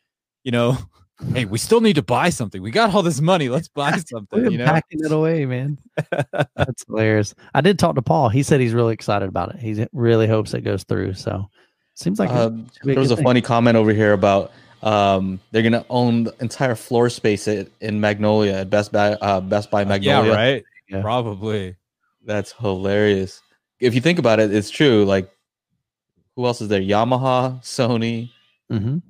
you 0.43 0.51
know, 0.51 0.77
hey, 1.33 1.45
we 1.45 1.57
still 1.57 1.79
need 1.79 1.95
to 1.95 2.01
buy 2.03 2.29
something. 2.29 2.61
We 2.61 2.71
got 2.71 2.93
all 2.93 3.03
this 3.03 3.21
money. 3.21 3.47
Let's 3.47 3.69
buy 3.69 3.95
something, 4.05 4.51
you 4.51 4.57
know? 4.57 4.65
packing 4.65 4.99
it 4.99 5.13
away, 5.13 5.45
man. 5.45 5.79
That's 6.57 6.83
hilarious. 6.85 7.33
I 7.53 7.61
did 7.61 7.79
talk 7.79 7.95
to 7.95 8.01
Paul. 8.01 8.27
He 8.27 8.43
said 8.43 8.59
he's 8.59 8.73
really 8.73 8.93
excited 8.93 9.29
about 9.29 9.55
it. 9.55 9.61
He 9.61 9.87
really 9.93 10.27
hopes 10.27 10.53
it 10.53 10.65
goes 10.65 10.83
through. 10.83 11.13
So 11.13 11.49
seems 11.93 12.19
like 12.19 12.31
a- 12.31 12.47
a 12.47 12.65
there 12.83 12.99
was 12.99 13.11
a 13.11 13.15
thing. 13.15 13.23
funny 13.23 13.41
comment 13.41 13.77
over 13.77 13.93
here 13.93 14.11
about 14.11 14.51
um, 14.83 15.39
they're 15.51 15.63
gonna 15.63 15.85
own 15.89 16.25
the 16.25 16.35
entire 16.41 16.75
floor 16.75 17.09
space 17.09 17.47
at, 17.47 17.69
in 17.79 18.01
Magnolia 18.01 18.55
at 18.55 18.69
Best 18.69 18.91
Buy. 18.91 19.13
Uh, 19.13 19.39
Best 19.39 19.71
Buy 19.71 19.85
Magnolia. 19.85 20.31
Yeah, 20.31 20.35
right. 20.35 20.63
Yeah. 20.89 21.01
Probably. 21.01 21.77
That's 22.25 22.51
hilarious. 22.51 23.41
If 23.79 23.95
you 23.95 24.01
think 24.01 24.19
about 24.19 24.41
it, 24.41 24.53
it's 24.53 24.69
true. 24.69 25.05
Like, 25.05 25.31
who 26.35 26.45
else 26.45 26.61
is 26.61 26.67
there? 26.67 26.81
Yamaha, 26.81 27.61
Sony, 27.61 28.31
Mhm. 28.71 29.01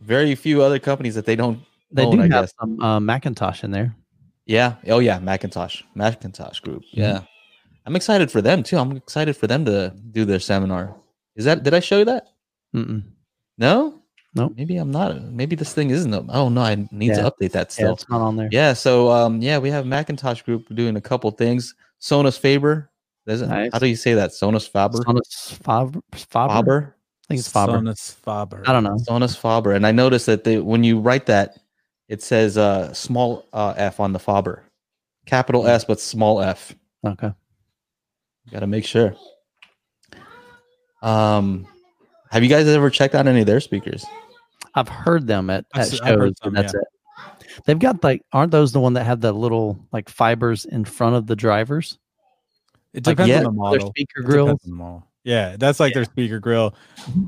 very 0.00 0.34
few 0.34 0.62
other 0.62 0.78
companies 0.78 1.14
that 1.14 1.26
they 1.26 1.36
don't. 1.36 1.60
they 1.92 2.04
own, 2.04 2.16
do 2.16 2.20
I 2.20 2.22
have 2.22 2.30
guess. 2.30 2.54
some 2.60 2.80
uh, 2.80 2.98
McIntosh 3.00 3.64
in 3.64 3.72
there. 3.72 3.96
Yeah. 4.46 4.74
Oh 4.88 5.00
yeah, 5.00 5.18
McIntosh, 5.18 5.82
McIntosh 5.96 6.62
Group. 6.62 6.82
Mm-hmm. 6.84 7.00
Yeah. 7.00 7.20
I'm 7.86 7.96
excited 7.96 8.30
for 8.30 8.40
them 8.42 8.62
too. 8.62 8.78
I'm 8.78 8.96
excited 8.96 9.36
for 9.36 9.46
them 9.48 9.64
to 9.64 9.92
do 10.12 10.24
their 10.24 10.38
seminar. 10.40 10.94
Is 11.34 11.44
that? 11.46 11.62
Did 11.64 11.74
I 11.74 11.80
show 11.80 11.98
you 11.98 12.04
that? 12.04 12.28
Mm-mm. 12.74 13.02
No. 13.58 13.96
Nope. 14.36 14.52
Maybe 14.56 14.76
I'm 14.76 14.92
not. 14.92 15.20
Maybe 15.22 15.56
this 15.56 15.74
thing 15.74 15.90
isn't. 15.90 16.14
up- 16.14 16.26
Oh 16.28 16.48
no, 16.48 16.60
I 16.62 16.76
need 16.92 17.08
Yeah. 17.08 17.22
to 17.22 17.30
update 17.32 17.50
that 17.52 17.68
Yeah, 17.70 17.72
still. 17.72 17.92
it's 17.94 18.08
not 18.08 18.20
on 18.20 18.36
there. 18.36 18.48
Yeah, 18.52 18.74
so 18.74 19.10
um, 19.10 19.42
yeah, 19.42 19.58
we 19.58 19.70
have 19.70 19.84
McIntosh 19.86 20.44
Group 20.44 20.68
doing 20.74 20.94
a 20.96 21.00
couple 21.00 21.28
things. 21.32 21.74
Sonus 22.00 22.38
Faber, 22.38 22.89
does 23.30 23.42
it? 23.42 23.48
Nice. 23.48 23.70
How 23.72 23.78
do 23.78 23.86
you 23.86 23.96
say 23.96 24.14
that? 24.14 24.30
Sonus 24.30 24.68
Faber, 24.68 24.98
Sonus 24.98 25.52
Faber. 25.62 26.00
Faber? 26.12 26.48
Faber, 26.48 26.96
I 26.96 27.26
think 27.28 27.38
it's 27.38 27.50
Faber. 27.50 27.72
Sonus 27.72 28.14
Faber. 28.14 28.62
I 28.66 28.72
don't 28.72 28.84
know. 28.84 28.96
Sonus 29.08 29.36
Faber. 29.36 29.72
And 29.72 29.86
I 29.86 29.92
noticed 29.92 30.26
that 30.26 30.44
they, 30.44 30.58
when 30.58 30.84
you 30.84 30.98
write 30.98 31.26
that, 31.26 31.58
it 32.08 32.22
says 32.22 32.58
uh, 32.58 32.92
small 32.92 33.46
uh, 33.52 33.74
f 33.76 34.00
on 34.00 34.12
the 34.12 34.18
Faber, 34.18 34.64
capital 35.26 35.66
S 35.66 35.84
but 35.84 36.00
small 36.00 36.40
f. 36.42 36.74
Okay. 37.06 37.32
Got 38.50 38.60
to 38.60 38.66
make 38.66 38.84
sure. 38.84 39.14
Um, 41.02 41.66
have 42.30 42.42
you 42.42 42.48
guys 42.48 42.66
ever 42.66 42.90
checked 42.90 43.14
out 43.14 43.26
any 43.28 43.40
of 43.40 43.46
their 43.46 43.60
speakers? 43.60 44.04
I've 44.74 44.88
heard 44.88 45.26
them 45.26 45.50
at, 45.50 45.64
I've 45.72 45.92
at 45.92 46.02
I've 46.02 46.18
heard 46.18 46.28
shows, 46.28 46.34
some, 46.42 46.54
but 46.54 46.62
that's 46.62 46.74
it. 46.74 46.84
They've 47.64 47.78
got 47.78 48.02
like, 48.02 48.22
aren't 48.32 48.50
those 48.50 48.72
the 48.72 48.80
one 48.80 48.94
that 48.94 49.04
have 49.04 49.20
the 49.20 49.32
little 49.32 49.78
like 49.92 50.08
fibers 50.08 50.64
in 50.64 50.84
front 50.84 51.14
of 51.14 51.26
the 51.28 51.36
drivers? 51.36 51.98
It 52.92 53.06
Like, 53.06 53.16
depends 53.16 53.28
yeah, 53.30 53.36
on 53.38 53.42
the 53.44 53.50
Their 53.50 53.52
model. 53.78 53.88
speaker 53.90 54.20
It 54.20 54.24
grills. 54.24 54.48
depends 54.48 54.64
on 54.64 54.70
the 54.70 54.76
model. 54.76 55.06
Yeah, 55.24 55.56
that's 55.58 55.80
like 55.80 55.94
their 55.94 56.04
speaker 56.04 56.38
grill. 56.38 56.74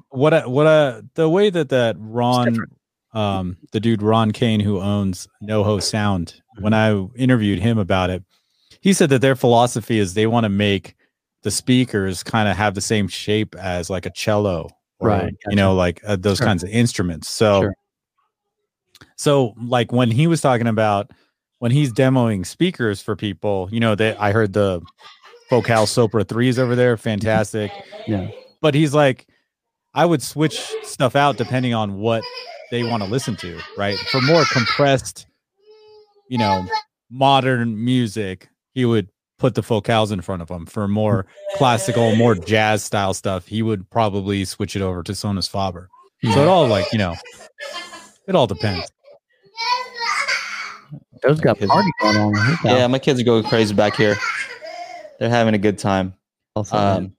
What 0.08 0.32
I, 0.34 0.46
what 0.46 0.66
I, 0.66 1.02
the 1.14 1.28
way 1.28 1.50
that 1.50 1.68
that 1.68 1.96
Ron, 1.98 2.58
um, 3.12 3.56
the 3.72 3.80
dude 3.80 4.02
Ron 4.02 4.30
Kane 4.32 4.60
who 4.60 4.80
owns 4.80 5.28
NoHo 5.42 5.82
Sound, 5.82 6.40
when 6.60 6.72
I 6.72 6.98
interviewed 7.16 7.58
him 7.58 7.78
about 7.78 8.10
it, 8.10 8.22
he 8.80 8.92
said 8.92 9.10
that 9.10 9.20
their 9.20 9.36
philosophy 9.36 9.98
is 9.98 10.14
they 10.14 10.26
want 10.26 10.44
to 10.44 10.48
make 10.48 10.96
the 11.42 11.50
speakers 11.50 12.22
kind 12.22 12.48
of 12.48 12.56
have 12.56 12.74
the 12.74 12.80
same 12.80 13.08
shape 13.08 13.54
as 13.56 13.90
like 13.90 14.06
a 14.06 14.10
cello, 14.10 14.70
or, 14.98 15.08
Right, 15.08 15.34
You 15.48 15.56
know, 15.56 15.74
like 15.74 16.00
uh, 16.06 16.16
those 16.16 16.38
Sure. 16.38 16.46
kinds 16.46 16.62
of 16.64 16.70
instruments. 16.70 17.28
So, 17.28 17.62
Sure. 17.62 17.74
so 19.16 19.54
like 19.62 19.92
when 19.92 20.10
he 20.10 20.26
was 20.26 20.40
talking 20.40 20.66
about 20.66 21.10
when 21.58 21.70
he's 21.72 21.92
demoing 21.92 22.46
speakers 22.46 23.02
for 23.02 23.14
people, 23.16 23.68
you 23.70 23.80
know, 23.80 23.94
that 23.94 24.20
I 24.20 24.32
heard 24.32 24.52
the 24.52 24.80
Focal 25.52 25.84
Sopra 25.84 26.26
threes 26.26 26.58
over 26.58 26.74
there, 26.74 26.96
fantastic. 26.96 27.70
Yeah. 28.06 28.30
But 28.62 28.74
he's 28.74 28.94
like, 28.94 29.26
I 29.92 30.06
would 30.06 30.22
switch 30.22 30.58
stuff 30.82 31.14
out 31.14 31.36
depending 31.36 31.74
on 31.74 31.98
what 31.98 32.24
they 32.70 32.82
want 32.84 33.02
to 33.02 33.08
listen 33.10 33.36
to, 33.36 33.60
right? 33.76 33.98
For 33.98 34.22
more 34.22 34.44
compressed, 34.50 35.26
you 36.30 36.38
know, 36.38 36.66
modern 37.10 37.84
music, 37.84 38.48
he 38.72 38.86
would 38.86 39.10
put 39.38 39.54
the 39.54 39.62
focals 39.62 40.10
in 40.10 40.22
front 40.22 40.40
of 40.40 40.48
them. 40.48 40.64
For 40.64 40.88
more 40.88 41.26
classical, 41.56 42.16
more 42.16 42.34
jazz 42.34 42.82
style 42.82 43.12
stuff, 43.12 43.46
he 43.46 43.60
would 43.60 43.90
probably 43.90 44.46
switch 44.46 44.74
it 44.74 44.80
over 44.80 45.02
to 45.02 45.12
Sonus 45.12 45.50
Faber. 45.50 45.90
So 46.32 46.40
it 46.40 46.48
all 46.48 46.66
like, 46.66 46.90
you 46.92 46.98
know, 46.98 47.14
it 48.26 48.34
all 48.34 48.46
depends. 48.46 48.90
Those 51.22 51.40
got 51.40 51.60
party 51.60 51.90
going 52.00 52.16
on. 52.16 52.58
Yeah, 52.64 52.86
my 52.86 52.98
kids 52.98 53.20
are 53.20 53.24
going 53.24 53.44
crazy 53.44 53.74
back 53.74 53.94
here. 53.96 54.16
They're 55.22 55.30
having 55.30 55.54
a 55.54 55.58
good 55.58 55.78
time. 55.78 56.14
Also. 56.56 56.76
Um, 56.76 57.12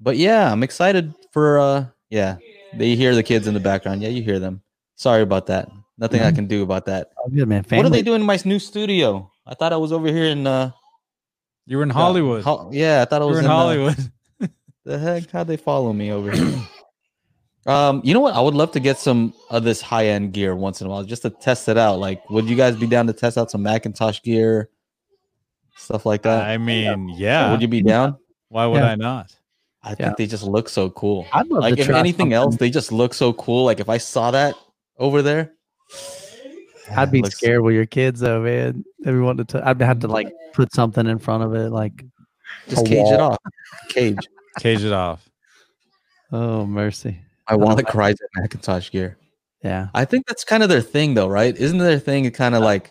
but 0.00 0.16
yeah, 0.16 0.50
I'm 0.50 0.64
excited 0.64 1.14
for. 1.30 1.60
uh 1.60 1.86
Yeah, 2.10 2.38
they 2.76 2.96
hear 2.96 3.14
the 3.14 3.22
kids 3.22 3.46
in 3.46 3.54
the 3.54 3.60
background. 3.60 4.02
Yeah, 4.02 4.08
you 4.08 4.24
hear 4.24 4.40
them. 4.40 4.60
Sorry 4.96 5.22
about 5.22 5.46
that. 5.46 5.70
Nothing 5.96 6.20
I 6.20 6.32
Mhm. 6.32 6.34
can 6.34 6.46
do 6.48 6.64
about 6.64 6.86
that. 6.86 7.12
Oh, 7.16 7.28
good 7.30 7.46
man. 7.48 7.64
What 7.70 7.86
are 7.86 7.90
they 7.90 8.02
doing 8.02 8.22
in 8.22 8.26
my 8.26 8.40
new 8.44 8.58
studio? 8.58 9.30
I 9.46 9.54
thought 9.54 9.72
I 9.72 9.76
was 9.76 9.92
over 9.92 10.08
here 10.08 10.24
in. 10.24 10.48
uh 10.48 10.72
You 11.64 11.76
were 11.76 11.84
in 11.84 11.90
Hollywood. 11.90 12.42
Ho- 12.42 12.70
yeah, 12.72 13.02
I 13.02 13.04
thought 13.04 13.22
I 13.22 13.24
was 13.24 13.34
were 13.36 13.38
in 13.38 13.44
in 13.44 13.50
uh, 13.52 13.54
Hollywood. 13.54 13.96
the 14.84 14.98
heck? 14.98 15.30
How'd 15.30 15.46
they 15.46 15.56
follow 15.56 15.92
me 15.92 16.10
over 16.10 16.32
here? 16.32 16.58
um, 17.66 18.00
you 18.02 18.14
know 18.14 18.20
what? 18.20 18.34
I 18.34 18.40
would 18.40 18.54
love 18.54 18.72
to 18.72 18.80
get 18.80 18.98
some 18.98 19.32
of 19.48 19.62
this 19.62 19.80
high 19.80 20.06
end 20.08 20.32
gear 20.32 20.56
once 20.56 20.80
in 20.80 20.88
a 20.88 20.90
while 20.90 21.04
just 21.04 21.22
to 21.22 21.30
test 21.30 21.68
it 21.68 21.78
out. 21.78 22.00
Like, 22.00 22.28
would 22.30 22.46
you 22.50 22.56
guys 22.56 22.74
be 22.74 22.88
down 22.88 23.06
to 23.06 23.12
test 23.12 23.38
out 23.38 23.52
some 23.52 23.62
McIntosh 23.62 24.24
gear, 24.24 24.68
stuff 25.76 26.06
like 26.06 26.22
that? 26.22 26.48
I 26.48 26.58
mean, 26.58 27.08
yeah. 27.10 27.50
would 27.50 27.62
you 27.62 27.68
be 27.68 27.82
down? 27.82 28.16
Why 28.48 28.66
would 28.66 28.78
Yeah. 28.80 28.90
I 28.90 28.94
not? 28.96 29.34
I 29.82 29.90
Yeah. 29.90 29.94
think 29.96 30.16
they 30.18 30.26
just 30.26 30.44
look 30.44 30.68
so 30.68 30.90
cool. 30.90 31.26
I'd 31.32 31.48
love 31.48 31.62
like 31.62 31.74
to 31.74 31.80
if 31.80 31.86
try 31.86 31.98
anything 31.98 32.32
else, 32.32 32.56
they 32.56 32.70
just 32.70 32.92
look 32.92 33.14
so 33.14 33.32
cool. 33.32 33.64
Like 33.64 33.80
if 33.80 33.88
I 33.88 33.98
saw 33.98 34.30
that 34.30 34.54
over 34.98 35.22
there, 35.22 35.52
I'd 36.94 37.10
be 37.10 37.22
looks- 37.22 37.36
scared 37.36 37.62
with 37.62 37.74
your 37.74 37.86
kids 37.86 38.20
though, 38.20 38.42
man. 38.42 38.84
Everyone 39.06 39.36
to, 39.38 39.44
t- 39.44 39.58
I'd 39.58 39.80
have 39.80 40.00
to 40.00 40.08
like 40.08 40.32
put 40.52 40.72
something 40.72 41.06
in 41.06 41.18
front 41.18 41.42
of 41.42 41.54
it, 41.54 41.70
like, 41.70 42.04
Just 42.68 42.86
a 42.86 42.88
cage 42.88 43.08
it 43.08 43.20
off. 43.20 43.38
Cage. 43.88 44.18
Cage 44.60 44.84
it 44.84 44.92
off. 44.92 45.26
oh 46.30 46.64
mercy. 46.66 47.20
I 47.48 47.56
want 47.56 47.78
to 47.78 47.84
cry 47.84 48.10
at 48.10 48.16
McIntosh 48.38 48.90
gear. 48.90 49.18
Yeah. 49.64 49.88
I 49.94 50.04
think 50.04 50.26
that's 50.26 50.44
kind 50.44 50.62
of 50.62 50.68
their 50.68 50.80
thing, 50.80 51.14
though, 51.14 51.28
right? 51.28 51.56
Isn't 51.56 51.78
their 51.78 51.98
thing 51.98 52.30
kind 52.30 52.54
of 52.54 52.62
like 52.62 52.90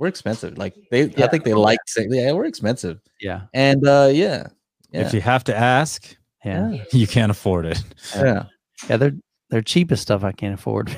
we're 0.00 0.08
expensive? 0.08 0.58
Like 0.58 0.74
they, 0.90 1.02
I 1.22 1.28
think 1.28 1.44
they 1.44 1.54
like 1.54 1.78
saying, 1.86 2.08
yeah, 2.12 2.32
we're 2.32 2.46
expensive, 2.46 3.00
Yeah. 3.20 3.42
and 3.54 3.86
uh 3.86 4.08
yeah, 4.12 4.48
yeah, 4.90 5.06
If 5.06 5.14
you 5.14 5.20
have 5.20 5.44
to 5.44 5.56
ask, 5.56 6.16
Yeah. 6.44 6.70
yeah, 6.72 6.84
you 6.92 7.06
can't 7.06 7.30
afford 7.30 7.66
it. 7.66 7.80
yeah. 8.16 8.46
Yeah. 8.88 8.96
They're 8.96 9.12
they're 9.50 9.62
cheapest 9.62 10.02
stuff 10.02 10.24
I 10.24 10.32
can't 10.32 10.54
afford. 10.54 10.96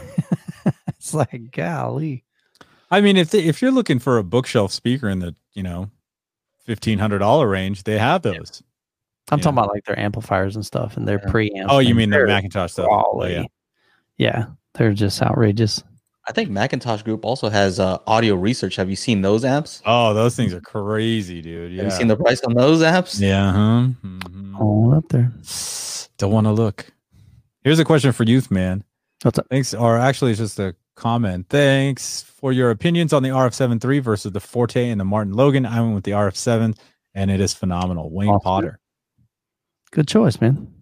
it's 0.88 1.12
like 1.12 1.50
golly. 1.52 2.24
I 2.90 3.00
mean, 3.00 3.16
if 3.16 3.30
they, 3.30 3.40
if 3.44 3.60
you're 3.62 3.70
looking 3.72 3.98
for 3.98 4.18
a 4.18 4.22
bookshelf 4.24 4.70
speaker 4.72 5.08
in 5.08 5.18
the 5.18 5.34
you 5.52 5.62
know 5.62 5.90
fifteen 6.64 6.98
hundred 6.98 7.18
dollar 7.18 7.48
range, 7.48 7.82
they 7.84 7.98
have 7.98 8.22
those. 8.22 8.62
I'm 9.30 9.38
Yeah. 9.38 9.42
talking 9.44 9.58
about 9.58 9.72
like 9.74 9.84
their 9.84 9.98
amplifiers 9.98 10.54
and 10.56 10.64
stuff 10.66 10.96
and 10.96 11.08
their 11.08 11.20
Yeah. 11.24 11.32
preamps. 11.32 11.66
Oh, 11.68 11.78
you 11.80 11.94
mean 11.94 12.10
their 12.10 12.26
McIntosh 12.26 12.70
stuff? 12.72 12.86
Oh, 12.90 13.24
yeah. 13.24 13.44
yeah. 14.18 14.46
They're 14.74 14.92
just 14.92 15.22
outrageous. 15.22 15.82
I 16.28 16.32
think 16.32 16.50
McIntosh 16.50 17.02
Group 17.02 17.24
also 17.24 17.48
has 17.48 17.80
uh, 17.80 17.98
audio 18.06 18.34
research. 18.36 18.76
Have 18.76 18.88
you 18.88 18.94
seen 18.96 19.22
those 19.22 19.42
apps? 19.42 19.82
Oh, 19.84 20.14
those 20.14 20.36
things 20.36 20.54
are 20.54 20.60
crazy, 20.60 21.42
dude. 21.42 21.72
Yeah. 21.72 21.82
Have 21.82 21.92
you 21.92 21.98
seen 21.98 22.06
the 22.08 22.16
price 22.16 22.40
on 22.42 22.54
those 22.54 22.80
apps? 22.80 23.20
Yeah. 23.20 23.52
Huh? 23.52 23.88
Mhm. 24.06 24.60
All 24.60 24.94
up 24.94 25.08
there. 25.08 25.32
Don't 26.18 26.32
want 26.32 26.46
to 26.46 26.52
look. 26.52 26.86
Here's 27.64 27.80
a 27.80 27.84
question 27.84 28.12
for 28.12 28.22
youth, 28.22 28.50
man. 28.50 28.84
What's 29.22 29.38
up? 29.38 29.46
Thanks, 29.50 29.74
or 29.74 29.98
actually, 29.98 30.30
it's 30.32 30.40
just 30.40 30.58
a 30.60 30.76
comment. 30.94 31.46
Thanks 31.48 32.22
for 32.22 32.52
your 32.52 32.70
opinions 32.70 33.12
on 33.12 33.22
the 33.24 33.30
RF7 33.30 33.84
III 33.84 33.98
versus 34.00 34.30
the 34.32 34.40
Forte 34.40 34.88
and 34.90 35.00
the 35.00 35.04
Martin 35.04 35.32
Logan. 35.32 35.66
I 35.66 35.80
went 35.80 35.94
with 35.94 36.04
the 36.04 36.12
RF7, 36.12 36.76
and 37.14 37.30
it 37.30 37.40
is 37.40 37.52
phenomenal. 37.52 38.10
Wayne 38.12 38.28
Awesome. 38.30 38.40
Potter. 38.42 38.78
Good 39.90 40.06
choice, 40.08 40.40
man. 40.40 40.72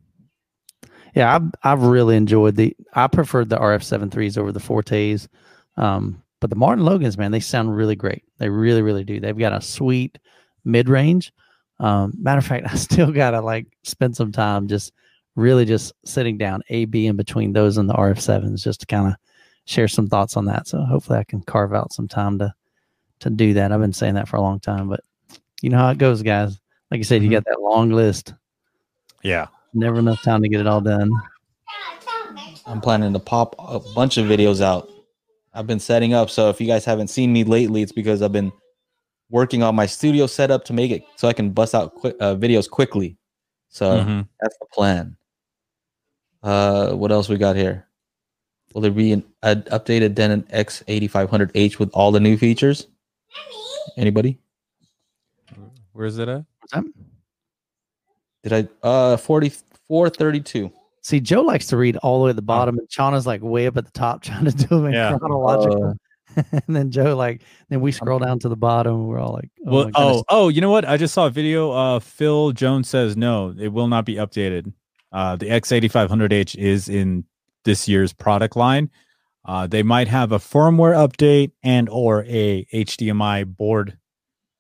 Yeah, 1.14 1.35
I've 1.35 1.51
I've 1.62 1.83
really 1.83 2.16
enjoyed 2.16 2.57
the. 2.57 2.77
I 2.94 3.07
preferred 3.09 3.49
the 3.49 3.57
RF 3.59 3.83
seven 3.83 4.11
threes 4.11 4.38
over 4.38 4.53
the 4.53 4.61
Fortes, 4.61 5.29
um, 5.77 6.23
but 6.40 6.51
the 6.51 6.57
Martin 6.57 6.85
Logans, 6.85 7.18
man, 7.18 7.33
they 7.33 7.40
sound 7.40 7.75
really 7.77 7.96
great. 7.96 8.23
They 8.38 8.49
really, 8.49 8.83
really 8.83 9.05
do. 9.05 9.20
They've 9.20 9.37
got 9.37 9.53
a 9.53 9.61
sweet 9.61 10.18
mid 10.64 10.88
range. 10.88 11.33
Um, 11.81 12.12
matter 12.18 12.38
of 12.38 12.46
fact, 12.46 12.66
I 12.70 12.77
still 12.77 13.11
gotta 13.12 13.40
like 13.40 13.66
spend 13.85 14.14
some 14.16 14.33
time 14.33 14.68
just 14.68 14.92
really 15.37 15.64
just 15.64 15.92
sitting 16.05 16.37
down 16.38 16.62
A 16.70 16.85
B 16.85 17.07
in 17.07 17.16
between 17.16 17.53
those 17.53 17.77
and 17.79 17.88
the 17.88 17.94
RF 17.94 18.20
sevens 18.20 18.62
just 18.62 18.81
to 18.81 18.87
kind 18.87 19.09
of 19.09 19.14
share 19.64 19.88
some 19.88 20.09
thoughts 20.09 20.37
on 20.37 20.44
that. 20.46 20.66
So 20.68 20.81
hopefully 20.83 21.18
I 21.18 21.25
can 21.25 21.40
carve 21.42 21.75
out 21.75 21.92
some 21.92 22.09
time 22.09 22.38
to 22.38 22.53
to 23.20 23.31
do 23.31 23.55
that. 23.55 23.70
I've 23.73 23.81
been 23.81 23.92
saying 23.92 24.14
that 24.14 24.29
for 24.29 24.37
a 24.37 24.40
long 24.40 24.61
time, 24.61 24.88
but 24.88 25.01
you 25.62 25.70
know 25.70 25.79
how 25.79 25.90
it 25.90 25.99
goes, 25.99 26.23
guys. 26.23 26.59
Like 26.90 26.99
you 26.99 27.05
said, 27.05 27.23
you 27.23 27.29
Mhm. 27.29 27.33
got 27.33 27.44
that 27.44 27.61
long 27.61 27.90
list. 27.90 28.33
Yeah. 29.23 29.49
Never 29.72 29.98
enough 29.98 30.22
time 30.22 30.42
to 30.42 30.48
get 30.48 30.61
it 30.61 30.66
all 30.66 30.80
done. 30.80 31.12
I'm 32.66 32.80
planning 32.80 33.12
to 33.12 33.18
pop 33.18 33.54
a 33.59 33.80
bunch 33.94 34.16
of 34.16 34.26
videos 34.26 34.61
out. 34.61 34.88
I've 35.54 35.66
been 35.66 35.80
setting 35.80 36.14
up, 36.14 36.30
so 36.30 36.48
if 36.48 36.61
you 36.61 36.66
guys 36.66 36.85
haven't 36.85 37.09
seen 37.09 37.33
me 37.33 37.44
lately, 37.44 37.83
it's 37.83 37.92
because 37.92 38.22
I've 38.22 38.33
been 38.33 38.52
working 39.30 39.62
on 39.62 39.74
my 39.74 39.87
studio 39.87 40.26
setup 40.26 40.64
to 40.66 40.72
make 40.72 40.90
it 40.90 41.04
so 41.16 41.28
I 41.28 41.33
can 41.33 41.50
bust 41.50 41.74
out 41.74 41.94
quick 41.94 42.16
uh, 42.20 42.35
videos 42.37 42.68
quickly. 42.68 43.16
So 43.68 44.00
Mhm. 44.00 44.28
that's 44.40 44.56
the 44.59 44.66
plan. 44.72 45.16
Uh, 46.42 46.92
what 46.92 47.12
else 47.12 47.28
we 47.28 47.37
got 47.37 47.56
here? 47.56 47.87
Will 48.74 48.80
there 48.80 48.90
be 48.90 49.12
an, 49.12 49.24
an 49.42 49.62
updated 49.64 50.14
Denon 50.14 50.42
X8500H 50.52 51.78
with 51.78 51.90
all 51.92 52.12
the 52.12 52.20
new 52.20 52.37
features? 52.37 52.87
Anybody? 53.96 54.38
Where 55.92 56.06
is 56.06 56.18
it 56.18 56.28
at? 56.28 56.44
What's 58.42 58.53
that? 58.53 58.68
Did 58.68 58.68
I? 58.83 58.88
Uh, 58.88 59.16
4432. 59.16 60.72
See, 61.03 61.20
Joe 61.20 61.42
likes 61.42 61.66
to 61.68 61.76
read 61.76 61.96
all 61.98 62.18
the 62.18 62.24
way 62.24 62.31
at 62.31 62.37
the 62.37 62.42
bottom, 62.42 62.79
and 62.79 62.88
Chana's 62.88 63.26
like 63.26 63.42
way 63.42 63.66
up 63.66 63.76
at 63.76 63.87
the 63.87 63.92
top 63.92 64.22
trying 64.22 64.44
to 64.44 64.50
do 64.53 64.66
them 64.66 64.87
in 64.87 64.92
Yeah. 64.92 65.16
chronological. 65.16 65.94
and 66.37 66.76
then 66.76 66.90
Joe 66.90 67.16
like, 67.16 67.42
then 67.70 67.81
we 67.81 67.90
scroll 67.90 68.18
down 68.18 68.38
to 68.40 68.48
the 68.48 68.57
bottom. 68.57 68.94
And 68.94 69.09
we're 69.09 69.18
all 69.18 69.33
like, 69.33 69.50
oh, 69.66 69.72
well, 69.72 69.90
oh, 69.94 70.24
oh, 70.29 70.48
you 70.48 70.61
know 70.61 70.70
what? 70.70 70.85
I 70.85 70.96
just 70.96 71.14
saw 71.14 71.26
a 71.26 71.31
video. 71.31 71.72
Uh, 71.72 71.98
Phil 71.98 72.53
Jones 72.53 72.88
says 72.88 73.16
no, 73.16 73.55
it 73.59 73.68
will 73.68 73.88
not 73.88 74.05
be 74.05 74.14
updated. 74.14 74.72
Uh, 75.12 75.35
the 75.37 75.46
X8500H 75.46 76.55
is 76.57 76.88
in 76.88 77.24
this 77.64 77.88
year's 77.88 78.12
product 78.12 78.55
line. 78.55 78.90
Uh, 79.44 79.66
they 79.66 79.83
might 79.83 80.07
have 80.07 80.31
a 80.33 80.38
firmware 80.38 80.94
update 80.94 81.50
and 81.64 81.88
or 81.88 82.24
a 82.29 82.64
HDMI 82.72 83.44
board 83.57 83.98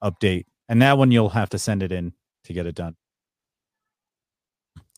update, 0.02 0.46
and 0.68 0.80
that 0.82 0.98
one 0.98 1.12
you'll 1.12 1.28
have 1.28 1.50
to 1.50 1.58
send 1.58 1.82
it 1.82 1.92
in 1.92 2.14
to 2.44 2.52
get 2.52 2.66
it 2.66 2.74
done. 2.74 2.96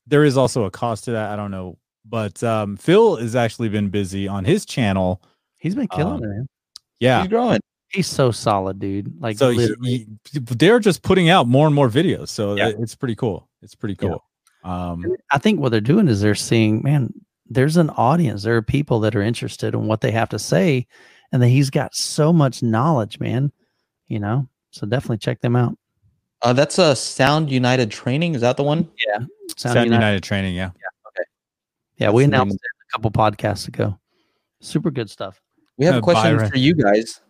There 0.06 0.24
is 0.24 0.36
also 0.36 0.64
a 0.64 0.70
cost 0.70 1.04
to 1.04 1.12
that. 1.12 1.30
I 1.30 1.36
don't 1.36 1.50
know, 1.50 1.78
but 2.04 2.42
um, 2.42 2.76
Phil 2.76 3.16
has 3.16 3.36
actually 3.36 3.68
been 3.68 3.88
busy 3.88 4.26
on 4.28 4.44
his 4.44 4.66
channel. 4.66 5.22
he's 5.58 5.74
been 5.74 5.88
killing 5.88 6.14
um, 6.14 6.24
it, 6.24 6.28
man. 6.28 6.48
Yeah, 7.00 7.20
He's 7.22 7.28
growing. 7.28 7.60
He's 7.88 8.06
so 8.06 8.30
solid, 8.30 8.78
dude. 8.78 9.20
Like, 9.20 9.36
so 9.38 9.50
he, 9.50 9.74
he- 9.82 10.06
they're 10.32 10.80
just 10.80 11.02
putting 11.02 11.28
out 11.28 11.46
more 11.46 11.66
and 11.66 11.74
more 11.74 11.88
videos 11.90 12.28
so 12.28 12.54
Yeah. 12.56 12.68
it- 12.68 12.76
it's 12.80 12.94
pretty 12.94 13.14
cool 13.14 13.48
it's 13.60 13.74
pretty 13.74 13.96
Yeah. 14.00 14.08
cool 14.08 14.24
um 14.64 15.04
I 15.30 15.38
think 15.38 15.60
what 15.60 15.70
they're 15.70 15.80
doing 15.80 16.08
is 16.08 16.20
they're 16.20 16.34
seeing, 16.36 16.82
man, 16.82 17.12
there's 17.46 17.76
an 17.76 17.90
audience. 17.90 18.44
There 18.44 18.56
are 18.56 18.62
people 18.62 19.00
that 19.00 19.14
are 19.16 19.20
interested 19.22 19.74
in 19.74 19.86
what 19.86 20.00
they 20.00 20.10
have 20.12 20.28
to 20.30 20.38
say, 20.38 20.86
and 21.32 21.42
that 21.42 21.48
he's 21.48 21.68
got 21.70 21.94
so 21.94 22.32
much 22.32 22.62
knowledge, 22.62 23.18
man. 23.20 23.52
You 24.08 24.20
know, 24.20 24.48
so 24.70 24.86
definitely 24.86 25.18
check 25.18 25.40
them 25.40 25.54
out. 25.56 25.76
Uh, 26.42 26.52
that's 26.52 26.78
a 26.78 26.94
Sound 26.96 27.50
United 27.50 27.90
training. 27.90 28.34
Is 28.34 28.40
that 28.40 28.56
the 28.56 28.62
one? 28.64 28.88
Sound 29.14 29.28
Sound 29.56 29.74
United. 29.76 29.92
United 29.94 30.22
training 30.22 30.54
yeah 30.56 30.70
Yeah, 30.74 31.08
Okay. 31.08 31.24
Yeah, 31.96 32.10
we 32.10 32.24
That's 32.24 32.28
announced 32.34 32.54
it 32.56 32.60
a 32.88 32.92
couple 32.92 33.10
podcasts 33.10 33.68
ago. 33.68 33.98
Super 34.60 34.90
good 34.90 35.08
stuff. 35.10 35.40
We 35.78 35.86
have 35.86 35.96
Uh, 35.96 35.98
a 35.98 36.02
question 36.02 36.36
Byron. 36.36 36.50
for 36.50 36.56
you 36.58 36.74
guys. 36.74 37.20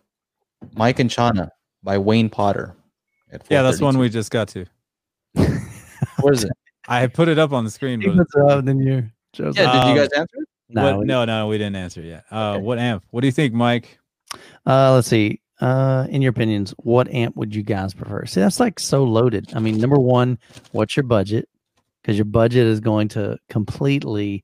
Mike 0.75 0.99
and 1.01 1.11
Chana 1.11 1.49
by 1.83 1.99
Wayne 1.99 2.29
Potter. 2.31 2.75
yeah 3.51 3.63
that's 3.63 3.81
one 3.81 3.99
we 3.99 4.09
just 4.09 4.31
got 4.31 4.47
to 4.49 4.65
Where 6.21 6.33
is 6.33 6.45
it? 6.45 6.53
i 6.89 7.07
put 7.07 7.29
it 7.29 7.39
up 7.39 7.53
on 7.53 7.65
the 7.65 7.71
screen 7.71 8.01
but 8.01 8.17
puts 8.17 8.35
up, 8.37 8.65
then 8.65 8.79
you. 8.81 9.09
Joe's 9.33 9.57
Yeah, 9.57 9.71
like, 9.73 9.83
did 9.87 9.89
you 9.91 9.97
guys 10.01 10.09
answer 10.17 10.37
it? 10.43 10.49
no, 10.69 10.83
what, 10.85 10.99
we- 11.01 11.05
no 11.07 11.25
no 11.25 11.49
we 11.49 11.59
didn't 11.59 11.77
answer 11.77 12.01
yet 12.03 12.25
uh 12.31 12.53
Okay. 12.53 12.63
what 12.63 12.79
amp 12.79 13.05
what 13.11 13.21
do 13.23 13.27
you 13.27 13.33
think 13.33 13.53
mike 13.55 13.99
Uh, 14.67 14.95
let's 14.95 15.09
see. 15.09 15.41
Uh, 15.63 16.09
in 16.11 16.21
your 16.21 16.31
opinions, 16.31 16.75
what 16.79 17.09
amp 17.15 17.37
would 17.37 17.55
you 17.55 17.63
guys 17.63 17.95
prefer? 17.95 18.27
See, 18.27 18.41
that's 18.41 18.59
like 18.59 18.81
so 18.81 19.05
loaded. 19.05 19.53
I 19.55 19.61
mean, 19.61 19.79
number 19.79 19.97
one, 19.97 20.37
what's 20.73 20.97
your 20.97 21.05
budget? 21.05 21.49
Because 22.03 22.17
your 22.17 22.25
budget 22.25 22.67
is 22.67 22.81
going 22.81 23.07
to 23.11 23.39
completely 23.49 24.43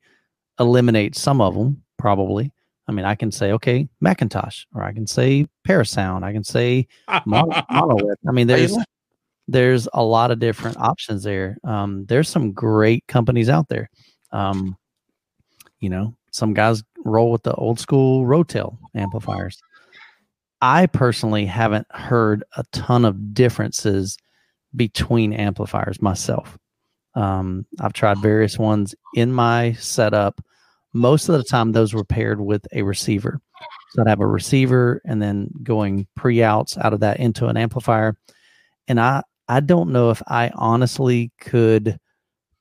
eliminate 0.60 1.16
some 1.16 1.40
of 1.40 1.56
them, 1.56 1.82
probably. 1.96 2.52
I 2.86 2.92
mean, 2.92 3.04
I 3.04 3.16
can 3.16 3.32
say, 3.32 3.50
okay, 3.50 3.88
McIntosh, 4.00 4.66
or 4.72 4.84
I 4.84 4.92
can 4.92 5.08
say 5.08 5.48
Parasound, 5.66 6.22
I 6.22 6.32
can 6.32 6.44
say 6.44 6.86
Monolith. 7.26 8.18
I 8.28 8.30
mean, 8.30 8.46
there's 8.46 8.78
there's 9.48 9.88
a 9.94 10.04
lot 10.04 10.30
of 10.30 10.38
different 10.38 10.76
options 10.76 11.24
there. 11.24 11.58
Um, 11.64 12.06
there's 12.06 12.28
some 12.28 12.52
great 12.52 13.04
companies 13.08 13.48
out 13.48 13.68
there. 13.68 13.90
Um, 14.30 14.76
you 15.80 15.90
know, 15.90 16.14
some 16.30 16.54
guys 16.54 16.84
roll 17.04 17.32
with 17.32 17.42
the 17.42 17.54
old 17.54 17.80
school 17.80 18.24
Rotel 18.24 18.78
amplifiers. 18.94 19.60
I 20.60 20.86
personally 20.86 21.46
haven't 21.46 21.86
heard 21.90 22.44
a 22.56 22.64
ton 22.72 23.04
of 23.04 23.34
differences 23.34 24.16
between 24.74 25.32
amplifiers 25.32 26.02
myself. 26.02 26.58
Um, 27.14 27.66
I've 27.80 27.92
tried 27.92 28.18
various 28.18 28.58
ones 28.58 28.94
in 29.14 29.32
my 29.32 29.72
setup. 29.74 30.40
Most 30.92 31.28
of 31.28 31.36
the 31.36 31.44
time, 31.44 31.72
those 31.72 31.94
were 31.94 32.04
paired 32.04 32.40
with 32.40 32.66
a 32.72 32.82
receiver. 32.82 33.40
So 33.90 34.02
I'd 34.02 34.08
have 34.08 34.20
a 34.20 34.26
receiver 34.26 35.00
and 35.04 35.22
then 35.22 35.50
going 35.62 36.06
pre 36.16 36.42
outs 36.42 36.76
out 36.78 36.92
of 36.92 37.00
that 37.00 37.18
into 37.18 37.46
an 37.46 37.56
amplifier. 37.56 38.16
And 38.86 39.00
I, 39.00 39.22
I 39.48 39.60
don't 39.60 39.90
know 39.90 40.10
if 40.10 40.22
I 40.26 40.50
honestly 40.54 41.32
could 41.40 41.98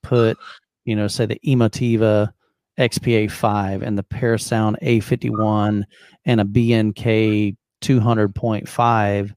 put, 0.04 0.38
you 0.86 0.96
know, 0.96 1.08
say 1.08 1.26
the 1.26 1.40
Emotiva 1.46 2.32
XPA 2.80 3.30
5 3.30 3.82
and 3.82 3.98
the 3.98 4.04
Parasound 4.04 4.76
A51 4.82 5.84
and 6.26 6.42
a 6.42 6.46
B&K 6.46 7.56
200.5 7.82 9.36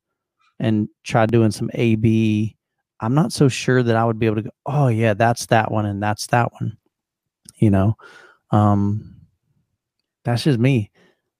and 0.59 0.89
try 1.05 1.27
doing 1.27 1.51
some 1.51 1.71
AB. 1.75 2.57
I'm 3.01 3.15
not 3.15 3.33
so 3.33 3.49
sure 3.49 3.83
that 3.83 3.97
I 3.97 4.05
would 4.05 4.19
be 4.19 4.27
able 4.27 4.37
to 4.37 4.43
go, 4.43 4.51
oh, 4.67 4.89
yeah, 4.89 5.15
that's 5.15 5.47
that 5.47 5.71
one 5.71 5.87
and 5.87 6.03
that's 6.03 6.27
that 6.29 6.53
one. 6.53 6.77
You 7.57 7.71
know, 7.71 7.97
um, 8.51 9.17
that's 10.25 10.45
just 10.45 10.59
me. 10.59 10.91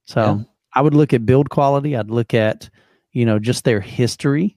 So 0.05 0.21
Yeah. 0.21 0.45
I 0.75 0.83
would 0.83 0.95
look 0.95 1.13
at 1.13 1.27
build 1.27 1.51
quality. 1.51 1.97
I'd 1.97 2.11
look 2.11 2.35
at, 2.35 2.71
you 3.13 3.27
know, 3.27 3.39
just 3.39 3.65
their 3.65 3.81
history, 3.81 4.57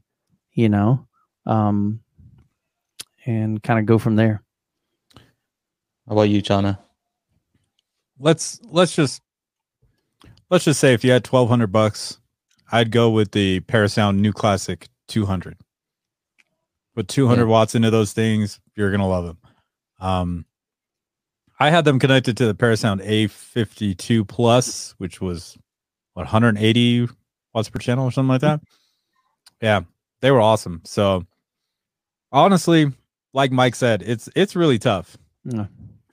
you 0.53 0.69
know, 0.69 1.07
um, 1.45 1.99
and 3.25 3.61
kind 3.63 3.79
of 3.79 3.85
go 3.85 3.97
from 3.97 4.15
there. 4.15 4.43
How 6.07 6.13
about 6.13 6.23
you, 6.23 6.41
Chana? 6.41 6.77
let's 8.19 8.59
let's 8.63 8.95
just 8.95 9.21
let's 10.49 10.63
just 10.65 10.79
say 10.79 10.93
if 10.93 11.03
you 11.03 11.11
had 11.11 11.25
1200 11.27 11.67
bucks 11.67 12.19
i'd 12.73 12.91
go 12.91 13.09
with 13.09 13.31
the 13.31 13.59
parasound 13.61 14.17
new 14.17 14.33
classic 14.33 14.87
200 15.07 15.57
put 16.95 17.07
200 17.07 17.41
Yeah. 17.41 17.47
watts 17.47 17.75
into 17.75 17.89
those 17.89 18.11
things 18.13 18.59
you're 18.75 18.91
gonna 18.91 19.07
love 19.07 19.25
them 19.25 19.37
um 19.99 20.45
i 21.59 21.69
had 21.69 21.85
them 21.85 21.99
connected 21.99 22.35
to 22.37 22.45
the 22.45 22.53
parasound 22.55 23.01
a52 23.05 24.27
plus 24.27 24.93
which 24.97 25.21
was 25.21 25.57
what 26.13 26.23
180 26.23 27.07
watts 27.53 27.69
per 27.69 27.79
channel 27.79 28.05
or 28.05 28.11
something 28.11 28.29
like 28.29 28.41
that 28.41 28.59
yeah 29.61 29.81
they 30.21 30.31
were 30.31 30.41
awesome 30.41 30.81
so 30.83 31.25
honestly 32.31 32.91
like 33.33 33.51
mike 33.51 33.75
said 33.75 34.01
it's 34.03 34.29
it's 34.35 34.55
really 34.55 34.77
tough 34.79 35.17
Yeah. 35.45 35.65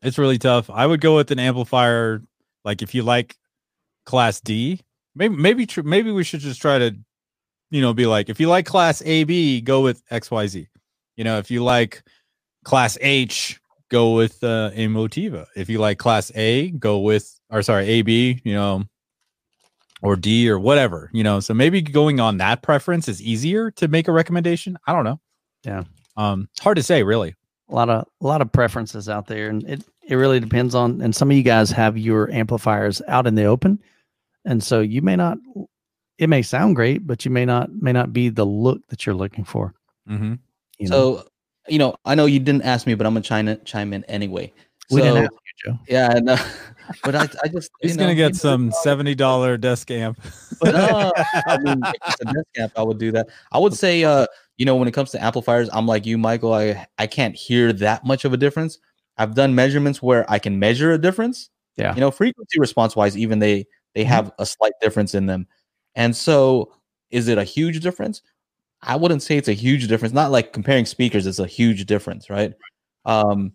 it's 0.02 0.18
really 0.18 0.38
tough. 0.38 0.70
I 0.70 0.86
would 0.86 1.00
go 1.00 1.16
with 1.16 1.30
an 1.30 1.38
amplifier. 1.38 2.22
Like 2.64 2.82
if 2.82 2.94
you 2.94 3.02
like 3.04 3.36
class 4.06 4.40
D, 4.40 4.80
maybe 5.14 5.36
maybe 5.36 5.66
tr- 5.66 5.82
maybe 5.82 6.10
we 6.10 6.24
should 6.24 6.40
just 6.40 6.60
try 6.60 6.78
to, 6.78 6.96
you 7.70 7.80
know, 7.80 7.92
be 7.94 8.06
like 8.06 8.28
if 8.28 8.40
you 8.40 8.48
like 8.48 8.66
class 8.66 9.02
AB, 9.04 9.60
go 9.62 9.80
with 9.82 10.04
XYZ. 10.08 10.66
You 11.16 11.24
know, 11.24 11.38
if 11.38 11.50
you 11.50 11.62
like 11.62 12.02
class 12.64 12.96
H, 13.00 13.60
go 13.90 14.14
with 14.14 14.42
uh, 14.42 14.70
Emotiva. 14.72 15.46
If 15.56 15.68
you 15.68 15.78
like 15.78 15.98
class 15.98 16.32
A, 16.34 16.70
go 16.70 17.00
with 17.00 17.38
or 17.50 17.62
sorry 17.62 17.88
AB. 17.88 18.40
You 18.44 18.54
know, 18.54 18.84
or 20.02 20.16
D 20.16 20.48
or 20.48 20.58
whatever, 20.58 21.10
you 21.12 21.22
know. 21.22 21.40
So 21.40 21.52
maybe 21.54 21.82
going 21.82 22.20
on 22.20 22.38
that 22.38 22.62
preference 22.62 23.08
is 23.08 23.20
easier 23.20 23.70
to 23.72 23.88
make 23.88 24.08
a 24.08 24.12
recommendation. 24.12 24.78
I 24.86 24.92
don't 24.92 25.04
know. 25.04 25.20
Yeah. 25.64 25.84
Um, 26.16 26.48
it's 26.52 26.62
hard 26.62 26.76
to 26.76 26.82
say, 26.82 27.02
really. 27.02 27.34
a 27.68 27.74
lot 27.74 27.88
of 27.90 28.06
a 28.20 28.26
lot 28.26 28.40
of 28.42 28.50
preferences 28.52 29.08
out 29.08 29.26
there 29.26 29.48
and 29.48 29.62
it 29.68 29.84
it 30.02 30.16
really 30.16 30.40
depends 30.40 30.74
on 30.74 31.00
and 31.00 31.14
some 31.14 31.30
of 31.30 31.36
you 31.36 31.42
guys 31.42 31.70
have 31.70 31.96
your 31.96 32.30
amplifiers 32.30 33.00
out 33.06 33.26
in 33.26 33.34
the 33.36 33.44
open 33.44 33.78
and 34.44 34.62
so 34.62 34.80
you 34.80 35.02
may 35.02 35.16
not 35.16 35.38
it 36.18 36.28
may 36.28 36.42
sound 36.42 36.76
great 36.76 37.06
but 37.06 37.24
you 37.24 37.30
may 37.30 37.44
not 37.44 37.70
may 37.72 37.92
not 37.92 38.12
be 38.12 38.28
the 38.28 38.44
look 38.44 38.86
that 38.88 39.06
you're 39.06 39.14
looking 39.14 39.44
for 39.44 39.74
Mm-hmm. 40.08 40.34
you 40.78 40.88
know? 40.88 41.16
So, 41.18 41.28
you 41.68 41.78
know, 41.78 41.94
I 42.04 42.14
know 42.14 42.26
you 42.26 42.40
didn't 42.40 42.62
ask 42.62 42.86
me, 42.86 42.94
but 42.94 43.06
I'm 43.06 43.12
gonna 43.14 43.22
chime 43.22 43.48
in, 43.48 43.62
chime 43.64 43.92
in 43.92 44.02
anyway. 44.04 44.52
we 44.90 45.00
so, 45.00 45.06
didn't 45.06 45.24
ask 45.24 45.32
you 45.32 45.72
joe 45.72 45.78
Yeah, 45.88 46.08
no, 46.20 46.36
but 47.04 47.14
I, 47.14 47.28
I 47.44 47.48
just 47.48 47.70
He's 47.80 47.92
you 47.92 47.98
gonna 47.98 48.14
get 48.14 48.34
some 48.34 48.72
seventy 48.82 49.14
dollar 49.14 49.56
desk 49.56 49.90
amp. 49.90 50.18
But 50.60 50.74
uh, 50.74 51.12
I 51.46 51.58
mean, 51.58 51.80
a 51.84 52.24
desk 52.24 52.46
amp, 52.58 52.72
I 52.76 52.82
would 52.82 52.98
do 52.98 53.12
that. 53.12 53.28
I 53.52 53.58
would 53.58 53.74
say, 53.74 54.02
uh, 54.04 54.26
you 54.56 54.66
know, 54.66 54.74
when 54.74 54.88
it 54.88 54.92
comes 54.92 55.10
to 55.12 55.22
amplifiers, 55.22 55.68
I'm 55.72 55.86
like 55.86 56.06
you, 56.06 56.18
Michael. 56.18 56.54
I 56.54 56.86
I 56.98 57.06
can't 57.06 57.36
hear 57.36 57.72
that 57.74 58.04
much 58.04 58.24
of 58.24 58.32
a 58.32 58.36
difference. 58.36 58.78
I've 59.16 59.34
done 59.34 59.54
measurements 59.54 60.02
where 60.02 60.28
I 60.30 60.38
can 60.38 60.58
measure 60.58 60.92
a 60.92 60.98
difference. 60.98 61.50
Yeah. 61.76 61.94
You 61.94 62.00
know, 62.00 62.10
frequency 62.10 62.58
response 62.58 62.96
wise, 62.96 63.16
even 63.16 63.38
they 63.38 63.66
they 63.94 64.04
Mhm. 64.04 64.08
have 64.08 64.32
a 64.38 64.46
slight 64.46 64.72
difference 64.80 65.14
in 65.14 65.26
them. 65.26 65.46
And 65.94 66.14
so, 66.14 66.72
is 67.10 67.28
it 67.28 67.38
a 67.38 67.44
huge 67.44 67.80
difference? 67.80 68.22
I 68.82 68.96
wouldn't 68.96 69.22
say 69.22 69.36
it's 69.36 69.48
a 69.48 69.52
huge 69.52 69.88
difference. 69.88 70.14
Not 70.14 70.30
like 70.30 70.52
comparing 70.52 70.86
speakers, 70.86 71.26
it's 71.26 71.38
a 71.38 71.46
huge 71.46 71.86
difference, 71.86 72.30
right? 72.30 72.54
Um, 73.04 73.52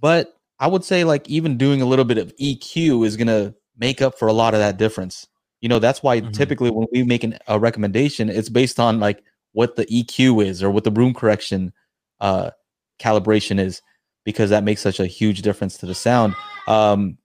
but 0.00 0.36
I 0.60 0.68
would 0.68 0.84
say 0.84 1.04
like 1.04 1.28
even 1.28 1.58
doing 1.58 1.82
a 1.82 1.86
little 1.86 2.04
bit 2.04 2.18
of 2.18 2.32
EQ 2.40 3.04
is 3.06 3.16
gonna 3.16 3.54
make 3.76 4.00
up 4.00 4.18
for 4.18 4.28
a 4.28 4.32
lot 4.32 4.54
of 4.54 4.60
that 4.60 4.78
difference. 4.78 5.26
You 5.60 5.68
know, 5.68 5.78
that's 5.78 6.02
why 6.02 6.20
Mhm. 6.20 6.32
typically 6.32 6.70
when 6.70 6.86
we 6.92 7.02
make 7.02 7.24
an, 7.24 7.38
a 7.48 7.58
recommendation, 7.58 8.28
it's 8.30 8.48
based 8.48 8.78
on 8.78 9.00
like 9.00 9.22
what 9.52 9.76
the 9.76 9.86
EQ 9.86 10.40
is 10.46 10.62
or 10.62 10.70
what 10.70 10.84
the 10.84 10.90
room 10.90 11.14
correction 11.14 11.72
uh, 12.20 12.50
calibration 12.98 13.58
is, 13.58 13.82
because 14.24 14.50
that 14.50 14.64
makes 14.64 14.80
such 14.80 15.00
a 15.00 15.06
huge 15.06 15.42
difference 15.42 15.76
to 15.78 15.86
the 15.86 15.94
sound. 15.94 16.34
Um, 16.68 17.18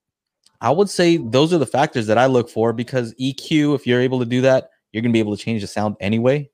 I 0.61 0.71
would 0.71 0.89
say 0.89 1.17
those 1.17 1.53
are 1.53 1.57
the 1.57 1.65
factors 1.65 2.07
that 2.07 2.17
I 2.17 2.25
look 2.25 2.49
for 2.49 2.73
because 2.73 3.13
EQ, 3.15 3.75
if 3.75 3.87
you're 3.87 4.01
able 4.01 4.19
to 4.19 4.25
do 4.25 4.41
that, 4.41 4.71
you're 4.91 5.01
gonna 5.01 5.13
be 5.13 5.19
able 5.19 5.35
to 5.35 5.41
change 5.41 5.61
the 5.61 5.67
sound 5.67 5.95
anyway, 5.99 6.49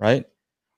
right? 0.00 0.24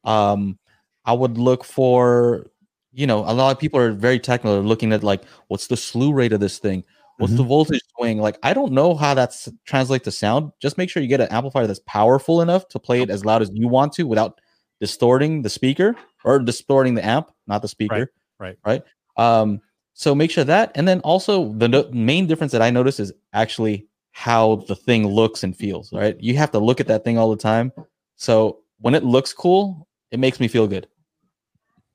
Um, 0.04 0.58
I 1.04 1.12
would 1.12 1.38
look 1.38 1.64
for, 1.64 2.46
you 2.92 3.06
know, 3.06 3.20
a 3.20 3.32
lot 3.32 3.50
of 3.50 3.58
people 3.58 3.80
are 3.80 3.92
very 3.92 4.18
technical, 4.18 4.54
they're 4.54 4.62
looking 4.62 4.92
at 4.92 5.02
like 5.02 5.22
what's 5.48 5.68
the 5.68 5.76
slew 5.76 6.12
rate 6.12 6.32
of 6.32 6.40
this 6.40 6.58
thing, 6.58 6.84
what's 7.18 7.34
the 7.34 7.42
voltage 7.42 7.80
swing. 7.96 8.18
Like, 8.18 8.38
I 8.42 8.52
don't 8.52 8.72
know 8.72 8.94
how 8.94 9.14
that's 9.14 9.48
translate 9.64 10.04
to 10.04 10.10
sound. 10.10 10.52
Just 10.60 10.78
make 10.78 10.90
sure 10.90 11.02
you 11.02 11.08
get 11.08 11.20
an 11.20 11.28
amplifier 11.28 11.66
that's 11.66 11.80
powerful 11.86 12.42
enough 12.42 12.68
to 12.68 12.78
play 12.78 13.02
it 13.02 13.10
as 13.10 13.24
loud 13.24 13.42
as 13.42 13.50
you 13.52 13.68
want 13.68 13.92
to 13.94 14.04
without 14.04 14.40
distorting 14.80 15.42
the 15.42 15.50
speaker 15.50 15.96
or 16.24 16.38
distorting 16.38 16.94
the 16.94 17.04
amp, 17.04 17.30
not 17.46 17.62
the 17.62 17.68
speaker. 17.68 17.94
right. 18.38 18.56
Right. 18.64 18.82
Um, 19.16 19.60
so 19.98 20.14
make 20.14 20.30
sure 20.30 20.44
that, 20.44 20.70
and 20.76 20.86
then 20.86 21.00
also 21.00 21.52
the 21.54 21.66
no- 21.66 21.90
main 21.92 22.28
difference 22.28 22.52
that 22.52 22.62
I 22.62 22.70
notice 22.70 23.00
is 23.00 23.12
actually 23.32 23.88
how 24.12 24.56
the 24.68 24.76
thing 24.76 25.08
looks 25.08 25.42
and 25.42 25.56
feels. 25.56 25.92
Right. 25.92 26.16
You 26.20 26.36
have 26.36 26.52
to 26.52 26.60
look 26.60 26.78
at 26.78 26.86
that 26.86 27.02
thing 27.02 27.18
all 27.18 27.30
the 27.30 27.36
time. 27.36 27.72
So 28.14 28.60
when 28.78 28.94
it 28.94 29.02
looks 29.02 29.32
cool, 29.32 29.88
it 30.12 30.20
makes 30.20 30.38
me 30.38 30.46
feel 30.46 30.68
good. 30.68 30.86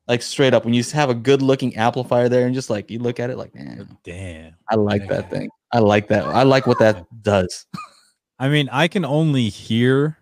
Like 0.09 0.21
straight 0.21 0.53
up, 0.53 0.65
when 0.65 0.73
you 0.73 0.83
have 0.91 1.09
a 1.09 1.13
good 1.15 1.41
looking 1.41 1.77
amplifier 1.77 2.27
there 2.27 2.45
and 2.45 2.53
just 2.53 2.69
like 2.69 2.91
you 2.91 2.99
look 2.99 3.21
at 3.21 3.29
it 3.29 3.37
like, 3.37 3.55
man, 3.55 3.97
Damn. 4.03 4.53
I 4.69 4.75
like 4.75 5.07
that 5.07 5.29
thing. 5.31 5.49
I 5.71 5.79
like 5.79 6.09
that. 6.09 6.25
I 6.25 6.43
like 6.43 6.67
what 6.67 6.79
that 6.79 7.05
does. 7.21 7.65
I 8.39 8.49
mean, 8.49 8.67
I 8.69 8.89
can 8.89 9.05
only 9.05 9.47
hear 9.47 10.17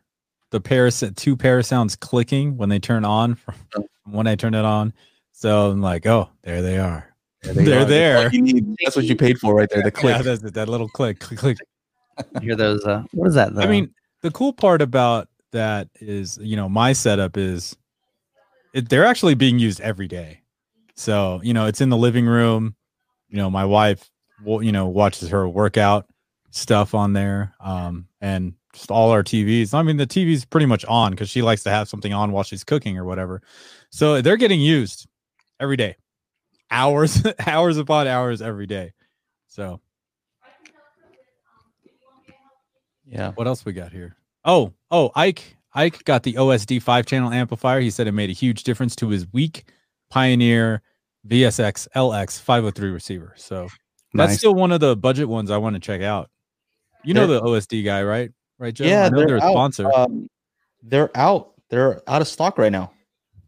the 0.51 0.61
paras 0.61 1.03
two 1.15 1.35
parasounds 1.35 1.99
clicking 1.99 2.57
when 2.57 2.69
they 2.69 2.77
turn 2.77 3.05
on 3.05 3.33
from 3.33 3.55
Oh. 3.75 3.87
when 4.05 4.27
I 4.27 4.35
turn 4.35 4.53
it 4.53 4.65
on. 4.65 4.93
So 5.31 5.71
I'm 5.71 5.81
like, 5.81 6.05
oh, 6.05 6.29
there 6.43 6.61
they 6.61 6.77
are. 6.77 7.10
They 7.41 7.65
They're 7.65 7.81
are. 7.81 7.85
That's 7.85 7.89
there. 7.89 8.33
you 8.33 8.41
need. 8.41 8.75
That's 8.83 8.95
what 8.95 9.05
you 9.05 9.15
paid 9.15 9.39
for 9.39 9.55
right 9.55 9.69
there. 9.69 9.83
The 9.83 9.91
click. 9.91 10.15
Yeah, 10.17 10.21
that's 10.21 10.43
it. 10.43 10.53
That 10.53 10.69
little 10.69 10.89
click, 10.89 11.19
click, 11.19 11.39
click. 11.39 11.57
You 12.35 12.41
hear 12.41 12.55
those 12.55 12.85
uh 12.85 13.03
what 13.13 13.27
is 13.27 13.35
that 13.35 13.57
I 13.57 13.67
mean, 13.67 13.93
the 14.21 14.31
cool 14.31 14.53
part 14.53 14.81
about 14.81 15.27
that 15.51 15.89
is, 15.95 16.37
you 16.41 16.55
know, 16.55 16.69
my 16.69 16.93
setup 16.93 17.37
is 17.37 17.75
it, 18.73 18.89
they're 18.89 19.05
actually 19.05 19.35
being 19.35 19.59
used 19.59 19.81
every 19.81 20.07
day. 20.07 20.41
So, 20.95 21.41
you 21.43 21.53
know, 21.53 21.65
it's 21.65 21.81
in 21.81 21.89
the 21.89 21.97
living 21.97 22.25
room. 22.25 22.75
You 23.29 23.37
know, 23.37 23.49
my 23.49 23.65
wife, 23.65 24.09
will, 24.43 24.61
you 24.61 24.71
know, 24.71 24.87
watches 24.87 25.29
her 25.29 25.47
workout 25.47 26.07
stuff 26.51 26.93
on 26.93 27.13
there. 27.13 27.53
Um, 27.59 28.07
and 28.19 28.53
just 28.73 28.91
all 28.91 29.11
our 29.11 29.23
TVs. 29.23 29.73
I 29.73 29.81
mean, 29.81 29.97
the 29.97 30.07
TV's 30.07 30.45
pretty 30.45 30.65
much 30.65 30.85
on 30.85 31.11
because 31.11 31.29
she 31.29 31.41
likes 31.41 31.63
to 31.63 31.69
have 31.69 31.89
something 31.89 32.13
on 32.13 32.31
while 32.31 32.43
she's 32.43 32.63
cooking 32.63 32.97
or 32.97 33.05
whatever. 33.05 33.41
So 33.89 34.21
they're 34.21 34.37
getting 34.37 34.61
used 34.61 35.07
every 35.59 35.75
day, 35.77 35.97
hours, 36.71 37.21
hours 37.45 37.77
upon 37.77 38.07
hours 38.07 38.41
every 38.41 38.65
day. 38.65 38.93
So 39.47 39.79
Yeah. 43.05 43.31
What 43.33 43.47
else 43.47 43.65
we 43.65 43.73
got 43.73 43.91
here? 43.91 44.15
Oh, 44.45 44.73
oh, 44.89 45.11
Ike. 45.15 45.57
Ike 45.73 46.03
got 46.05 46.23
the 46.23 46.33
OSD 46.33 46.81
five 46.81 47.05
channel 47.05 47.31
amplifier. 47.31 47.79
He 47.79 47.89
said 47.89 48.07
it 48.07 48.11
made 48.13 48.29
a 48.29 48.33
huge 48.33 48.63
difference 48.63 48.95
to 48.97 49.09
his 49.09 49.25
weak 49.31 49.65
Pioneer 50.09 50.81
VSX 51.27 51.87
LX 51.95 52.39
503 52.41 52.89
receiver. 52.89 53.33
So 53.37 53.67
that's 54.13 54.37
still 54.37 54.53
one 54.55 54.71
of 54.71 54.79
the 54.81 54.95
budget 54.97 55.29
ones 55.29 55.51
I 55.51 55.57
want 55.57 55.75
to 55.75 55.79
check 55.79 56.01
out. 56.01 56.29
You 57.03 57.13
know 57.13 57.27
They're- 57.27 57.39
the 57.39 57.45
OSD 57.45 57.83
guy, 57.85 58.03
right? 58.03 58.31
Right, 58.59 58.73
Joe? 58.73 58.85
Yeah, 58.85 59.05
I 59.05 59.09
know 59.09 59.17
they're 59.19 59.27
they're 59.27 59.37
a 59.37 59.43
out. 59.43 59.51
sponsor. 59.53 59.91
Um, 59.93 60.29
they're 60.83 61.09
out. 61.17 61.53
They're 61.69 62.01
out 62.07 62.21
of 62.21 62.27
stock 62.27 62.57
right 62.59 62.71
now. 62.71 62.91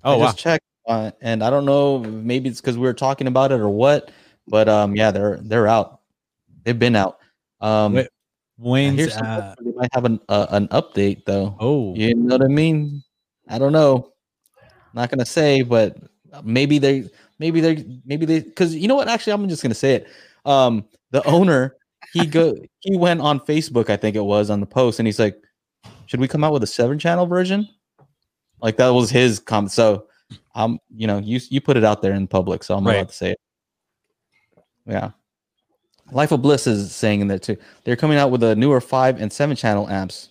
oh 0.04 0.14
I 0.14 0.18
wow. 0.18 0.26
just 0.28 0.40
checked, 0.40 0.66
uh, 0.88 1.12
and 1.22 1.44
I 1.44 1.50
don't 1.50 1.66
know. 1.66 2.00
Maybe 2.00 2.50
it's 2.50 2.62
because 2.62 2.78
we 2.78 2.84
were 2.84 2.94
talking 2.94 3.28
about 3.28 3.52
it 3.52 3.60
or 3.60 3.70
what. 3.70 4.12
But 4.48 4.68
um, 4.68 4.96
yeah, 4.96 5.12
they're 5.12 5.38
they're 5.42 5.68
out. 5.68 6.02
They've 6.64 6.78
been 6.78 6.96
out. 6.96 7.20
Um, 7.62 7.94
Wait, 7.94 8.08
Wayne's 8.58 9.16
uh, 9.16 9.56
they 9.64 9.72
might 9.72 9.94
have 9.94 10.06
an 10.06 10.20
uh, 10.30 10.48
an 10.50 10.68
update 10.70 11.26
though. 11.26 11.56
oh 11.60 11.96
You 11.96 12.16
know 12.16 12.36
what 12.36 12.44
I 12.44 12.50
mean? 12.50 13.04
I 13.50 13.58
don't 13.58 13.72
know. 13.72 14.12
Not 14.94 15.10
gonna 15.10 15.26
say, 15.26 15.62
but 15.62 15.98
maybe 16.44 16.78
they, 16.78 17.10
maybe 17.40 17.62
they, 17.62 17.86
maybe 18.06 18.26
they, 18.26 18.42
because 18.42 18.76
you 18.76 18.88
know 18.88 18.96
what? 18.96 19.08
Actually, 19.08 19.34
I'm 19.34 19.50
just 19.50 19.64
gonna 19.64 19.74
say 19.74 19.96
it. 19.96 20.08
Um, 20.46 20.86
the 21.12 21.24
owner, 21.28 21.76
he 22.14 22.26
go, 22.26 22.56
he 22.80 22.96
went 22.98 23.22
on 23.22 23.40
Facebook, 23.40 23.90
I 23.90 23.98
think 23.98 24.16
it 24.16 24.24
was, 24.24 24.50
on 24.50 24.60
the 24.60 24.66
post, 24.66 25.00
and 25.00 25.08
he's 25.08 25.20
like, 25.20 25.36
"Should 26.06 26.20
we 26.20 26.28
come 26.28 26.44
out 26.44 26.54
with 26.54 26.64
a 26.64 26.68
seven 26.68 27.00
channel 27.00 27.26
version?" 27.26 27.68
Like 28.62 28.78
that 28.78 28.90
was 28.90 29.10
his 29.10 29.40
comment. 29.40 29.72
So, 29.72 30.08
um, 30.56 30.80
you 30.96 31.08
know, 31.08 31.18
you 31.20 31.40
you 31.50 31.62
put 31.62 31.78
it 31.78 31.84
out 31.84 32.02
there 32.02 32.14
in 32.14 32.28
public, 32.28 32.64
so 32.64 32.76
I'm 32.78 32.86
Right. 32.86 32.96
allowed 32.96 33.10
to 33.10 33.14
say 33.16 33.32
it. 33.32 33.40
Yeah. 34.86 35.12
Life 36.12 36.32
of 36.32 36.42
Bliss 36.42 36.68
is 36.68 36.94
saying 36.94 37.22
in 37.22 37.28
there 37.28 37.40
too. 37.40 37.58
They're 37.86 37.96
coming 37.96 38.18
out 38.18 38.30
with 38.32 38.44
a 38.44 38.56
newer 38.56 38.82
five 38.82 39.22
and 39.22 39.32
seven 39.32 39.56
channel 39.56 39.88
amps. 39.90 40.30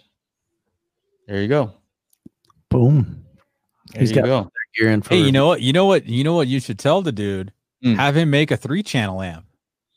There 1.26 1.40
you 1.40 1.48
go. 1.48 1.72
boom. 2.68 3.24
There 3.92 4.00
He's 4.00 4.11
you 4.11 4.16
got- 4.16 4.24
go. 4.24 4.50
You're 4.78 4.90
in 4.90 5.03
for 5.03 5.11
hey, 5.14 5.20
you 5.20 5.32
know 5.32 5.46
what? 5.48 5.61
You 5.61 5.74
know 5.74 5.84
what? 5.84 6.07
You 6.07 6.24
know 6.24 6.32
what 6.34 6.48
you 6.48 6.59
should 6.61 6.78
tell 6.78 7.03
the 7.03 7.12
dude? 7.12 7.53
Mm. 7.84 7.96
Have 7.96 8.16
him 8.16 8.30
make 8.30 8.50
a 8.50 8.57
three 8.57 8.82
channel 8.82 9.20
amp 9.20 9.44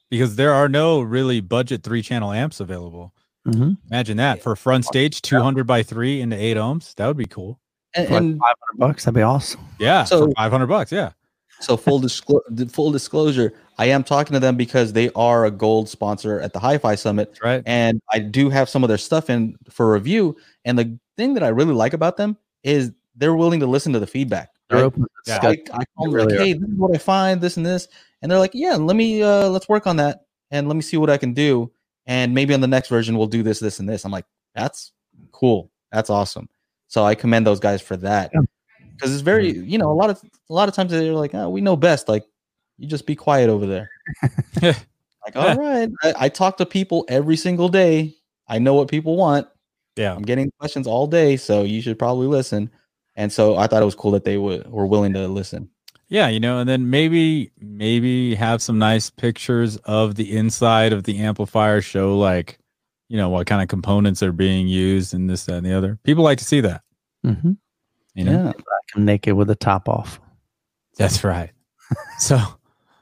because 0.10 0.36
there 0.36 0.54
are 0.54 0.68
no 0.68 1.00
really 1.00 1.40
budget 1.40 1.84
three 1.84 2.02
channel 2.02 2.34
amps 2.34 2.60
available. 2.60 3.14
Mhm. 3.48 3.78
Imagine 3.90 4.18
that 4.18 4.42
for 4.42 4.56
front 4.58 4.84
stage 4.84 5.22
200 5.22 5.66
by 5.66 5.84
3 5.84 6.20
into 6.20 6.36
8 6.36 6.58
ohms. 6.58 6.94
That 6.96 7.08
would 7.08 7.16
be 7.16 7.26
cool. 7.28 7.60
And, 7.96 8.08
For 8.08 8.14
like 8.14 8.22
and 8.24 8.40
500 8.40 8.56
bucks, 8.78 9.04
that'd 9.06 9.16
be 9.16 9.22
awesome. 9.22 9.62
Yeah, 9.80 10.04
So- 10.04 10.32
500 10.34 10.68
bucks, 10.68 10.92
yeah. 10.92 11.12
so 11.62 11.78
full 11.78 12.00
disclosure, 12.00 12.44
full 12.72 12.92
disclosure, 12.92 13.54
I 13.78 13.86
am 13.88 14.04
talking 14.04 14.34
to 14.34 14.40
them 14.40 14.56
because 14.58 14.94
they 14.94 15.10
are 15.16 15.46
a 15.46 15.52
gold 15.52 15.90
sponsor 15.90 16.40
at 16.40 16.54
the 16.54 16.60
Hi-Fi 16.60 16.96
Summit, 16.96 17.30
That's 17.30 17.42
right. 17.44 17.64
and 17.66 18.02
I 18.12 18.20
do 18.20 18.50
have 18.50 18.70
some 18.70 18.84
of 18.84 18.88
their 18.90 18.98
stuff 18.98 19.30
in 19.30 19.58
for 19.70 19.92
review. 19.92 20.36
And 20.64 20.78
the 20.80 20.98
thing 21.18 21.34
that 21.34 21.44
I 21.44 21.50
really 21.50 21.74
like 21.74 21.94
about 21.94 22.16
them 22.18 22.38
is 22.64 22.92
they're 23.16 23.36
willing 23.36 23.60
to 23.62 23.68
listen 23.68 23.92
to 23.94 24.00
the 24.00 24.08
feedback. 24.08 24.50
They're 24.70 24.80
right? 24.80 24.86
open 24.86 25.06
Yeah. 25.28 25.42
So 25.42 25.48
I, 25.50 25.58
I 25.74 25.84
call 25.96 26.06
them 26.06 26.14
really 26.14 26.28
like, 26.34 26.40
are. 26.40 26.44
hey, 26.46 26.54
this 26.54 26.70
is 26.70 26.76
what 26.78 26.96
I 26.96 26.98
find, 26.98 27.40
this 27.42 27.58
and 27.58 27.66
this, 27.66 27.88
and 28.22 28.32
they're 28.32 28.40
like, 28.40 28.52
yeah, 28.54 28.76
let 28.76 28.96
me 28.96 29.22
uh 29.24 29.48
let's 29.50 29.68
work 29.70 29.88
on 29.88 29.98
that, 29.98 30.26
and 30.52 30.68
let 30.68 30.76
me 30.76 30.82
see 30.82 30.98
what 30.98 31.10
I 31.10 31.18
can 31.18 31.34
do, 31.34 31.72
and 32.08 32.34
maybe 32.34 32.54
on 32.54 32.62
the 32.62 32.68
next 32.68 32.88
version 32.90 33.18
we'll 33.18 33.28
do 33.28 33.44
this, 33.44 33.60
this, 33.60 33.80
and 33.80 33.88
this. 33.88 34.06
I'm 34.06 34.12
like, 34.12 34.26
that's 34.56 34.92
cool, 35.32 35.70
that's 35.92 36.10
awesome. 36.10 36.48
So 36.96 37.04
I 37.04 37.14
commend 37.14 37.46
those 37.46 37.60
guys 37.60 37.82
for 37.82 37.98
that 37.98 38.32
Yeah. 38.34 38.40
because 38.94 39.12
it's 39.12 39.22
very, 39.22 39.54
mm-hmm. 39.54 39.68
you 39.68 39.78
know, 39.78 39.92
a 39.92 39.98
lot 40.00 40.10
of 40.10 40.24
a 40.50 40.54
lot 40.54 40.70
of 40.70 40.76
times 40.76 40.92
they're 40.92 41.12
like, 41.12 41.36
oh, 41.36 41.50
we 41.50 41.60
know 41.60 41.76
best, 41.76 42.08
like 42.08 42.24
you 42.78 42.88
just 42.88 43.06
be 43.06 43.18
quiet 43.18 43.50
over 43.50 43.66
there. 43.66 43.90
like, 44.62 45.36
all 45.36 45.58
right, 45.58 45.90
I, 46.04 46.14
I 46.18 46.30
talk 46.30 46.56
to 46.56 46.66
people 46.66 47.04
every 47.10 47.36
single 47.36 47.68
day. 47.68 48.16
I 48.48 48.60
know 48.60 48.76
what 48.76 48.88
people 48.88 49.18
want. 49.18 49.46
Yeah. 49.98 50.16
I'm 50.16 50.22
getting 50.22 50.50
questions 50.58 50.88
all 50.88 51.06
day, 51.06 51.36
so 51.36 51.64
you 51.64 51.82
should 51.82 52.00
probably 52.00 52.28
listen. 52.28 52.72
And 53.18 53.30
so 53.30 53.58
I 53.58 53.68
thought 53.68 53.82
it 53.82 53.86
was 53.86 53.96
cool 53.96 54.12
that 54.12 54.24
they 54.24 54.38
would 54.38 54.66
were 54.72 54.88
willing 54.88 55.12
to 55.16 55.28
listen. 55.28 55.70
Yeah, 56.08 56.30
you 56.30 56.40
know, 56.40 56.60
and 56.60 56.70
then 56.70 56.90
maybe 56.90 57.52
maybe 57.60 58.36
have 58.36 58.62
some 58.62 58.80
nice 58.80 59.10
pictures 59.10 59.76
of 59.84 60.16
the 60.16 60.34
inside 60.38 60.94
of 60.94 61.04
the 61.04 61.18
amplifier 61.18 61.82
show 61.82 62.18
like 62.18 62.58
you 63.10 63.18
know, 63.18 63.30
what 63.30 63.48
kind 63.48 63.62
of 63.62 63.68
components 63.68 64.24
are 64.24 64.32
being 64.32 64.68
used 64.68 65.14
and 65.14 65.30
this, 65.30 65.46
that, 65.46 65.58
and 65.58 65.66
the 65.66 65.74
other. 65.74 66.00
People 66.04 66.24
like 66.24 66.40
to 66.40 66.46
see 66.46 66.62
that. 66.62 66.82
Mm-hmm. 67.26 67.52
You 68.14 68.24
know, 68.24 68.32
Yeah. 68.32 68.52
I'm 68.96 69.06
naked 69.06 69.34
with 69.34 69.48
the 69.48 69.56
top 69.56 69.90
off. 69.90 70.20
that's 70.98 71.24
right. 71.24 71.52
so, 72.20 72.40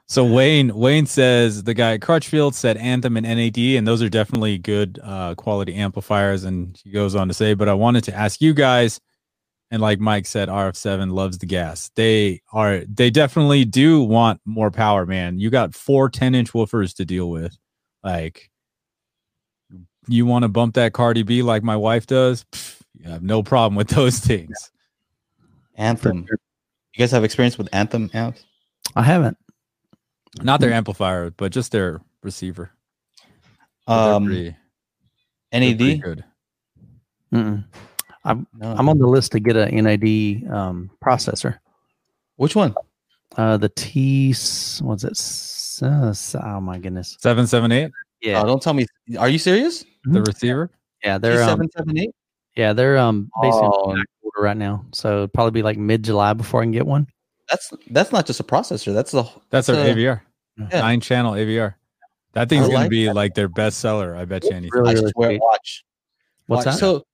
so 0.06 0.24
Wayne 0.24 0.74
Wayne 0.74 1.06
says 1.06 1.62
the 1.62 1.74
guy 1.74 1.94
at 1.94 2.00
Crutchfield 2.00 2.54
said 2.54 2.76
Anthem 2.76 3.16
and 3.16 3.26
NAD, 3.26 3.58
and 3.58 3.86
those 3.86 4.02
are 4.02 4.08
definitely 4.08 4.58
good 4.58 4.98
uh, 5.02 5.34
quality 5.36 5.74
amplifiers. 5.74 6.44
And 6.44 6.78
he 6.82 6.90
goes 6.90 7.14
on 7.14 7.28
to 7.28 7.34
say, 7.34 7.54
but 7.54 7.68
I 7.68 7.74
wanted 7.74 8.04
to 8.04 8.14
ask 8.14 8.40
you 8.40 8.54
guys, 8.54 9.00
and 9.70 9.80
like 9.80 10.00
Mike 10.00 10.26
said, 10.26 10.48
RF7 10.48 11.12
loves 11.12 11.38
the 11.38 11.46
gas. 11.46 11.90
They 11.96 12.42
are 12.52 12.80
they 12.86 13.10
definitely 13.10 13.64
do 13.64 14.02
want 14.02 14.40
more 14.44 14.70
power, 14.70 15.06
man. 15.06 15.38
You 15.38 15.50
got 15.50 15.74
four 15.74 16.08
10 16.10 16.34
inch 16.34 16.52
woofers 16.52 16.94
to 16.96 17.04
deal 17.04 17.30
with. 17.30 17.56
Like 18.02 18.50
you 20.08 20.26
want 20.26 20.42
to 20.42 20.48
bump 20.48 20.74
that 20.74 20.92
Cardi 20.92 21.22
B 21.22 21.42
like 21.42 21.62
my 21.62 21.76
wife 21.76 22.06
does, 22.06 22.44
Pff, 22.52 22.82
you 22.98 23.08
have 23.10 23.22
no 23.22 23.42
problem 23.42 23.74
with 23.76 23.88
those 23.88 24.18
things. 24.18 24.70
Anthem. 25.76 26.26
You 26.28 26.98
guys 26.98 27.10
have 27.10 27.24
experience 27.24 27.58
with 27.58 27.68
Anthem 27.72 28.10
amps? 28.14 28.44
I 28.94 29.02
haven't. 29.02 29.36
Not 30.42 30.60
their 30.60 30.72
amplifier, 30.72 31.30
but 31.30 31.52
just 31.52 31.72
their 31.72 32.00
receiver. 32.22 32.70
Um, 33.86 34.26
pretty- 34.26 34.56
NAD? 35.52 36.02
good. 36.02 36.24
Mm-mm. 37.32 37.64
No. 38.24 38.46
I'm 38.62 38.88
on 38.88 38.98
the 38.98 39.06
list 39.06 39.32
to 39.32 39.40
get 39.40 39.56
a 39.56 39.66
NAD 39.70 40.50
um, 40.52 40.90
processor. 41.04 41.58
Which 42.36 42.56
one? 42.56 42.74
Uh, 43.36 43.56
the 43.56 43.68
T. 43.68 44.34
What's 44.80 45.04
it? 45.04 45.82
Uh, 45.84 46.14
oh 46.42 46.60
my 46.60 46.78
goodness. 46.78 47.16
Seven 47.20 47.46
seven 47.46 47.70
eight. 47.72 47.90
Yeah, 48.22 48.40
Oh, 48.42 48.46
don't 48.46 48.62
tell 48.62 48.72
me. 48.74 48.86
Are 49.18 49.28
you 49.28 49.38
serious? 49.38 49.84
The 50.04 50.20
Mhm. 50.20 50.26
receiver. 50.26 50.70
yeah, 51.02 51.18
they're 51.18 51.42
um, 51.42 51.48
seven 51.48 51.70
seven 51.76 51.98
eight. 51.98 52.10
Yeah, 52.56 52.72
they're 52.72 52.98
um 52.98 53.30
basically 53.42 53.68
Oh. 53.72 53.94
back 53.94 54.06
order 54.22 54.42
right 54.44 54.56
now. 54.56 54.84
So 54.92 55.18
it'd 55.18 55.32
probably 55.32 55.50
be 55.52 55.62
like 55.62 55.78
mid 55.78 56.02
July 56.04 56.32
before 56.32 56.60
I 56.60 56.64
can 56.64 56.72
get 56.72 56.86
one. 56.86 57.06
That's 57.50 57.72
that's 57.90 58.12
not 58.12 58.26
just 58.26 58.40
a 58.40 58.44
processor. 58.44 58.94
That's 58.94 59.10
the 59.12 59.28
That's 59.50 59.68
our 59.68 59.76
a- 59.76 59.94
AVR. 59.94 60.20
Yeah. 60.56 60.80
Nine 60.80 61.00
channel 61.00 61.32
AVR. 61.34 61.74
That 62.32 62.48
thing's 62.48 62.64
I 62.64 62.68
gonna 62.68 62.78
like 62.80 62.90
be 62.90 63.06
that. 63.06 63.14
like 63.14 63.34
their 63.34 63.48
best 63.48 63.78
seller. 63.78 64.16
I 64.16 64.24
bet 64.24 64.44
you 64.44 64.50
anything. 64.50 64.70
Really, 64.72 64.94
really 64.94 65.02
just 65.02 65.16
wear 65.16 65.30
sweet. 65.30 65.40
watch. 65.40 65.84
What's 66.46 66.66
watch. 66.66 66.74
that? 66.74 66.80
So 66.80 67.04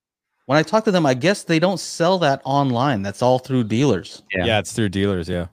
when 0.47 0.59
I 0.59 0.63
talk 0.63 0.85
to 0.85 0.91
them, 0.91 1.05
I 1.07 1.15
guess 1.15 1.43
they 1.45 1.59
don't 1.59 1.79
sell 1.81 2.19
that 2.21 2.41
online. 2.45 3.03
That's 3.03 3.23
all 3.23 3.39
through 3.39 3.65
dealers. 3.65 4.23
Yeah. 4.35 4.45
Yeah. 4.47 4.59
it's 4.59 4.73
through 4.73 4.89
dealers. 4.91 5.29
Yeah. 5.29 5.47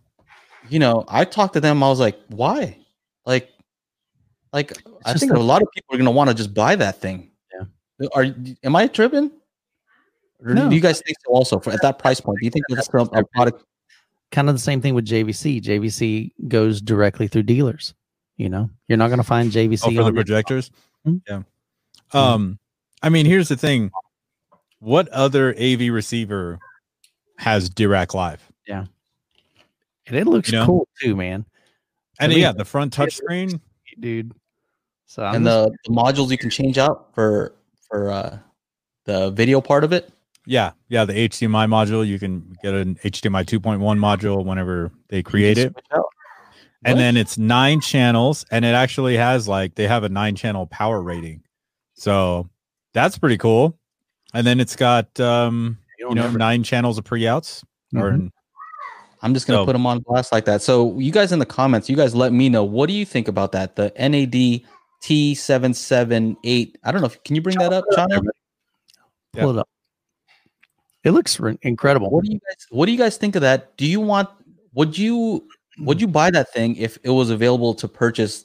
You 0.70 0.80
know, 0.80 1.06
I 1.08 1.24
talked 1.26 1.54
to 1.54 1.60
them. 1.62 1.82
I 1.84 1.88
was 1.90 2.00
like, 2.00 2.18
why? 2.30 2.78
Like, 3.26 3.50
like 4.54 4.74
I 5.06 5.14
think 5.14 5.32
a- 5.32 5.38
a 5.38 5.40
lot 5.40 5.62
of 5.62 5.68
people 5.74 5.96
are 5.96 5.98
gonna 5.98 6.12
want 6.12 6.30
to 6.30 6.34
just 6.34 6.54
buy 6.54 6.76
that 6.76 7.02
thing. 7.02 7.32
Yeah. 8.00 8.08
Are 8.14 8.26
am 8.64 8.76
I 8.76 8.88
tripping? 8.88 9.32
Or 10.44 10.54
No. 10.54 10.70
do 10.70 10.76
you 10.76 10.82
guys 10.82 11.02
think 11.02 11.18
so? 11.26 11.32
Also, 11.34 11.60
for 11.60 11.72
at 11.72 11.82
that 11.82 12.00
price 12.00 12.20
point, 12.22 12.38
do 12.40 12.46
you 12.46 12.52
think 12.52 12.66
that's 12.70 12.88
a, 12.94 12.98
a 13.00 13.24
product? 13.26 13.64
kind 14.32 14.50
of 14.50 14.56
the 14.56 14.60
same 14.60 14.82
thing 14.82 14.94
with 14.94 15.06
JVC. 15.06 15.62
JVC 15.62 16.32
goes 16.50 16.82
directly 16.82 17.28
through 17.30 17.44
dealers. 17.44 17.94
You 18.36 18.50
know, 18.50 18.70
you're 18.90 18.98
not 18.98 19.08
going 19.08 19.20
to 19.20 19.24
find 19.24 19.50
JVC 19.52 19.84
Oh, 19.86 19.96
for 19.96 20.04
the 20.04 20.14
projectors. 20.14 20.70
Mhm. 21.08 21.22
Yeah. 21.28 21.42
Um, 22.14 22.60
I 23.02 23.10
mean, 23.10 23.26
here's 23.26 23.48
the 23.48 23.56
thing. 23.56 23.90
What 24.80 25.08
other 25.10 25.56
AV 25.58 25.90
receiver 25.92 26.60
has 27.38 27.70
Dirac 27.70 28.14
Live? 28.14 28.44
Yeah, 28.68 28.86
and 30.08 30.16
it 30.18 30.28
looks 30.28 30.52
you 30.52 30.60
know? 30.60 30.66
cool 30.66 30.88
too, 31.02 31.16
man, 31.16 31.46
And 32.20 32.32
I 32.32 32.36
mean- 32.36 32.40
yeah, 32.44 32.52
the 32.52 32.66
front 32.66 32.94
touchscreen. 32.96 33.60
dude. 34.00 34.34
So 35.06 35.24
I'm 35.24 35.36
and 35.36 35.48
the, 35.48 35.72
the 35.86 35.92
modules 35.94 36.30
you 36.32 36.38
can 36.38 36.50
change 36.50 36.78
out 36.78 37.16
for 37.16 37.56
for 37.90 38.12
uh 38.12 38.38
the 39.06 39.32
video 39.32 39.62
part 39.62 39.84
of 39.86 39.94
it. 39.94 40.12
Yeah, 40.50 40.72
yeah, 40.88 41.04
the 41.04 41.12
HDMI 41.14 41.68
module. 41.68 42.08
You 42.08 42.18
can 42.18 42.56
get 42.64 42.74
an 42.74 42.96
HDMI 43.04 43.44
2.1 43.44 43.80
module 44.00 44.46
whenever 44.46 44.92
they 45.10 45.22
create 45.22 45.58
it. 45.58 45.76
and 46.86 46.98
then 46.98 47.18
it's 47.18 47.38
nine 47.38 47.82
channels 47.82 48.46
and 48.50 48.64
it 48.64 48.70
actually 48.74 49.18
has 49.18 49.46
like 49.48 49.76
they 49.76 49.88
have 49.88 50.04
a 50.06 50.10
nine 50.10 50.36
channel 50.36 50.66
power 50.68 51.02
rating 51.02 51.42
so 51.96 52.48
that's 52.94 53.18
pretty 53.18 53.38
cool 53.38 53.78
and 54.36 54.46
then 54.48 54.60
it's 54.60 54.76
got 54.76 55.20
um 55.20 55.78
you 56.00 56.14
know 56.14 56.30
nine 56.32 56.62
channels 56.64 56.98
of 57.00 57.04
pre-outs 57.04 57.64
or 57.96 58.12
Mhm. 58.12 58.32
I'm 59.24 59.34
just 59.34 59.48
gonna 59.48 59.62
So- 59.62 59.66
put 59.66 59.74
them 59.74 59.88
on 59.88 60.00
blast 60.06 60.32
like 60.32 60.46
that. 60.46 60.62
So 60.62 60.98
you 61.00 61.12
guys 61.12 61.32
in 61.32 61.40
the 61.40 61.46
comments, 61.48 61.90
you 61.90 61.96
guys 61.98 62.14
let 62.16 62.32
me 62.32 62.48
know 62.48 62.64
what 62.64 62.88
do 62.88 62.94
you 62.94 63.04
think 63.06 63.28
about 63.28 63.52
that? 63.54 63.76
The 63.76 63.92
NAD 63.98 64.64
T778. 65.04 66.76
I 66.84 66.92
don't 66.92 67.02
know. 67.02 67.08
if 67.08 67.22
Can 67.24 67.36
you 67.36 67.42
bring 67.42 67.58
that 67.58 67.74
up, 67.74 67.84
John? 67.96 68.10
pull 69.34 69.50
it 69.52 69.58
up. 69.58 69.68
It 71.08 71.12
looks 71.12 71.40
re- 71.40 71.58
incredible. 71.62 72.10
What 72.10 72.26
do 72.26 72.32
you 72.34 72.40
guys 72.40 72.68
What 72.70 72.86
do 72.86 72.92
you 72.92 72.98
guys 72.98 73.16
think 73.16 73.38
of 73.38 73.42
that? 73.42 73.78
Do 73.78 73.86
you 73.86 74.02
want? 74.02 74.28
Would 74.74 74.98
you 74.98 75.48
Would 75.80 76.02
you 76.02 76.08
buy 76.08 76.30
that 76.32 76.52
thing 76.52 76.76
if 76.76 76.98
it 77.02 77.12
was 77.12 77.30
available 77.30 77.74
to 77.76 77.88
purchase 77.88 78.44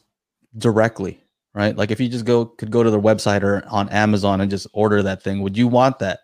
directly? 0.59 1.21
Right, 1.55 1.77
like 1.77 1.91
if 1.91 1.99
you 1.99 2.09
just 2.09 2.25
go 2.25 2.47
could 2.47 2.71
go 2.71 2.85
to 2.85 2.91
their 2.91 3.01
website 3.01 3.43
or 3.43 3.65
on 3.69 3.89
Amazon 3.89 4.41
and 4.41 4.49
just 4.49 4.69
order 4.73 5.03
that 5.03 5.25
thing. 5.25 5.41
Would 5.43 5.57
you 5.59 5.67
want 5.67 5.99
that? 5.99 6.21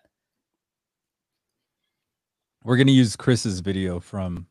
we're 2.63 2.77
gonna 2.77 2.91
use 2.91 3.15
chris's 3.15 3.61
video 3.61 3.99
from 3.99 4.45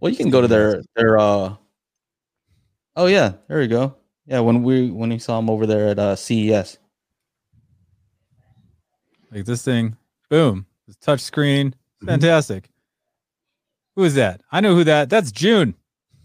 Well, 0.00 0.10
you 0.10 0.16
can 0.16 0.30
go 0.30 0.40
to 0.40 0.48
their 0.48 0.82
their. 0.96 1.18
uh 1.18 1.54
Oh 2.96 3.06
yeah, 3.06 3.32
there 3.48 3.58
we 3.58 3.66
go. 3.68 3.94
Yeah, 4.26 4.40
when 4.40 4.62
we 4.62 4.90
when 4.90 5.10
we 5.10 5.18
saw 5.18 5.38
him 5.38 5.50
over 5.50 5.66
there 5.66 5.88
at 5.88 5.98
uh, 5.98 6.16
CES. 6.16 6.78
like 9.30 9.44
this 9.44 9.62
thing 9.64 9.96
boom 10.32 10.64
it's 10.88 10.96
touch 10.96 11.20
screen 11.20 11.74
Mm-hmm. 12.02 12.06
fantastic 12.08 12.68
who 13.94 14.02
is 14.04 14.14
that 14.14 14.40
i 14.50 14.60
know 14.62 14.74
who 14.74 14.82
that 14.84 15.10
that's 15.10 15.30
june 15.30 15.74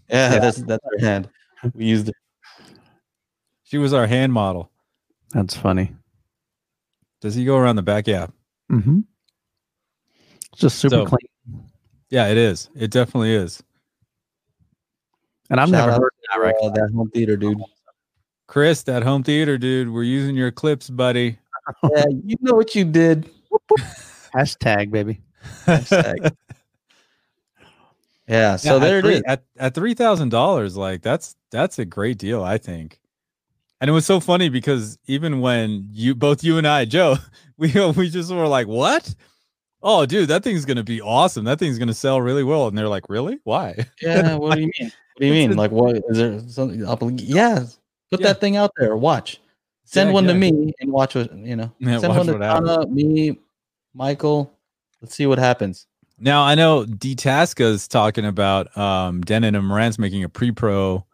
Yeah, 0.08 0.32
Yeah. 0.32 0.38
that's 0.40 0.56
that's 0.62 0.84
our 0.84 0.98
hand. 1.06 1.28
We 1.74 1.84
used 1.84 2.08
it. 2.08 2.14
she 3.64 3.76
was 3.78 3.92
our 3.92 4.06
hand 4.06 4.32
model 4.32 4.70
That's 5.32 5.54
funny. 5.54 5.94
does 7.20 7.34
he 7.34 7.44
go 7.44 7.58
around 7.58 7.76
the 7.76 7.82
back 7.82 8.06
yeah 8.08 8.26
Mm-hmm. 8.72 9.00
It's 10.52 10.60
Just 10.62 10.78
super 10.78 10.96
So- 10.96 11.04
clean. 11.06 11.62
yeah 12.10 12.26
it 12.28 12.38
is 12.38 12.70
it 12.74 12.90
definitely 12.90 13.34
is 13.34 13.62
And 15.50 15.60
I've 15.60 15.68
Shout 15.68 15.86
never 15.88 15.92
heard 16.02 16.10
to, 16.10 16.38
direct. 16.38 16.58
uh, 16.62 16.70
that 16.70 16.90
home 16.94 17.10
theater, 17.10 17.36
dude. 17.36 17.58
chris 18.48 18.82
that 18.84 19.02
home 19.02 19.22
theater 19.22 19.58
dude 19.58 19.90
we're 19.90 20.02
using 20.02 20.34
your 20.34 20.50
clips 20.50 20.88
buddy 20.90 21.38
Yeah, 21.94 22.04
you 22.24 22.36
know 22.40 22.54
what 22.54 22.74
you 22.74 22.84
did. 22.86 23.28
Hashtag, 24.34 24.90
baby. 24.90 25.20
Hashtag. 25.64 26.34
Yeah, 28.28 28.56
so 28.56 28.74
Yeah, 28.74 28.78
there 28.78 28.98
at 28.98 29.04
it 29.04 29.08
three, 29.08 29.14
is. 29.14 29.22
At 29.26 29.44
at 29.58 29.74
three 29.74 29.94
thousand 29.94 30.28
dollars, 30.28 30.76
like 30.76 31.00
that's 31.00 31.34
that's 31.50 31.78
a 31.78 31.86
great 31.86 32.18
deal, 32.18 32.42
I 32.44 32.58
think. 32.58 33.00
And 33.80 33.88
it 33.88 33.92
was 33.92 34.04
so 34.04 34.20
funny 34.20 34.50
because 34.50 34.98
even 35.06 35.40
when 35.40 35.88
you 35.92 36.14
both 36.14 36.44
you 36.44 36.58
and 36.58 36.66
I, 36.68 36.84
Joe, 36.84 37.16
we 37.56 37.72
we 37.96 38.10
just 38.10 38.30
were 38.30 38.46
like, 38.46 38.66
"What? 38.66 39.14
Oh, 39.82 40.04
dude, 40.04 40.28
that 40.28 40.42
thing's 40.44 40.66
gonna 40.66 40.84
be 40.84 41.00
awesome. 41.00 41.46
That 41.46 41.58
thing's 41.58 41.78
gonna 41.78 41.94
sell 41.94 42.20
really 42.20 42.44
well." 42.44 42.68
And 42.68 42.76
they're 42.76 42.86
like, 42.88 43.08
"Really? 43.08 43.38
Why?" 43.44 43.74
Yeah, 44.02 44.34
what 44.34 44.56
do 44.56 44.60
you 44.60 44.70
mean? 44.78 44.92
What 45.14 45.20
do 45.20 45.26
you 45.26 45.32
mean? 45.32 45.56
Like, 45.56 45.70
what 45.70 45.96
is 45.96 46.18
there 46.18 46.38
something? 46.48 46.80
Oblig- 46.80 47.22
yeah, 47.24 47.60
put 48.10 48.20
Yeah. 48.20 48.26
that 48.26 48.40
thing 48.40 48.56
out 48.56 48.72
there. 48.78 48.94
Watch. 48.94 49.40
Send 49.90 50.10
Yeah, 50.10 50.14
one 50.14 50.24
to 50.24 50.34
me 50.34 50.74
and 50.80 50.92
watch 50.92 51.14
what 51.14 51.34
you 51.34 51.56
know. 51.56 51.72
Yeah, 51.78 51.98
Send 51.98 52.14
one 52.14 52.26
to. 52.26 52.38
Donna, 52.38 52.86
me, 52.88 53.38
Michael. 53.94 54.52
Let's 55.00 55.14
see 55.14 55.26
what 55.26 55.38
happens. 55.38 55.86
Now 56.18 56.42
I 56.42 56.54
know 56.54 56.84
D 56.84 57.16
Tasca's 57.16 57.88
talking 57.88 58.26
about 58.26 58.76
um 58.76 59.22
Denon 59.22 59.54
and 59.54 59.64
Marantz 59.64 59.98
making 59.98 60.24
a 60.24 60.28
pre-pro 60.28 61.06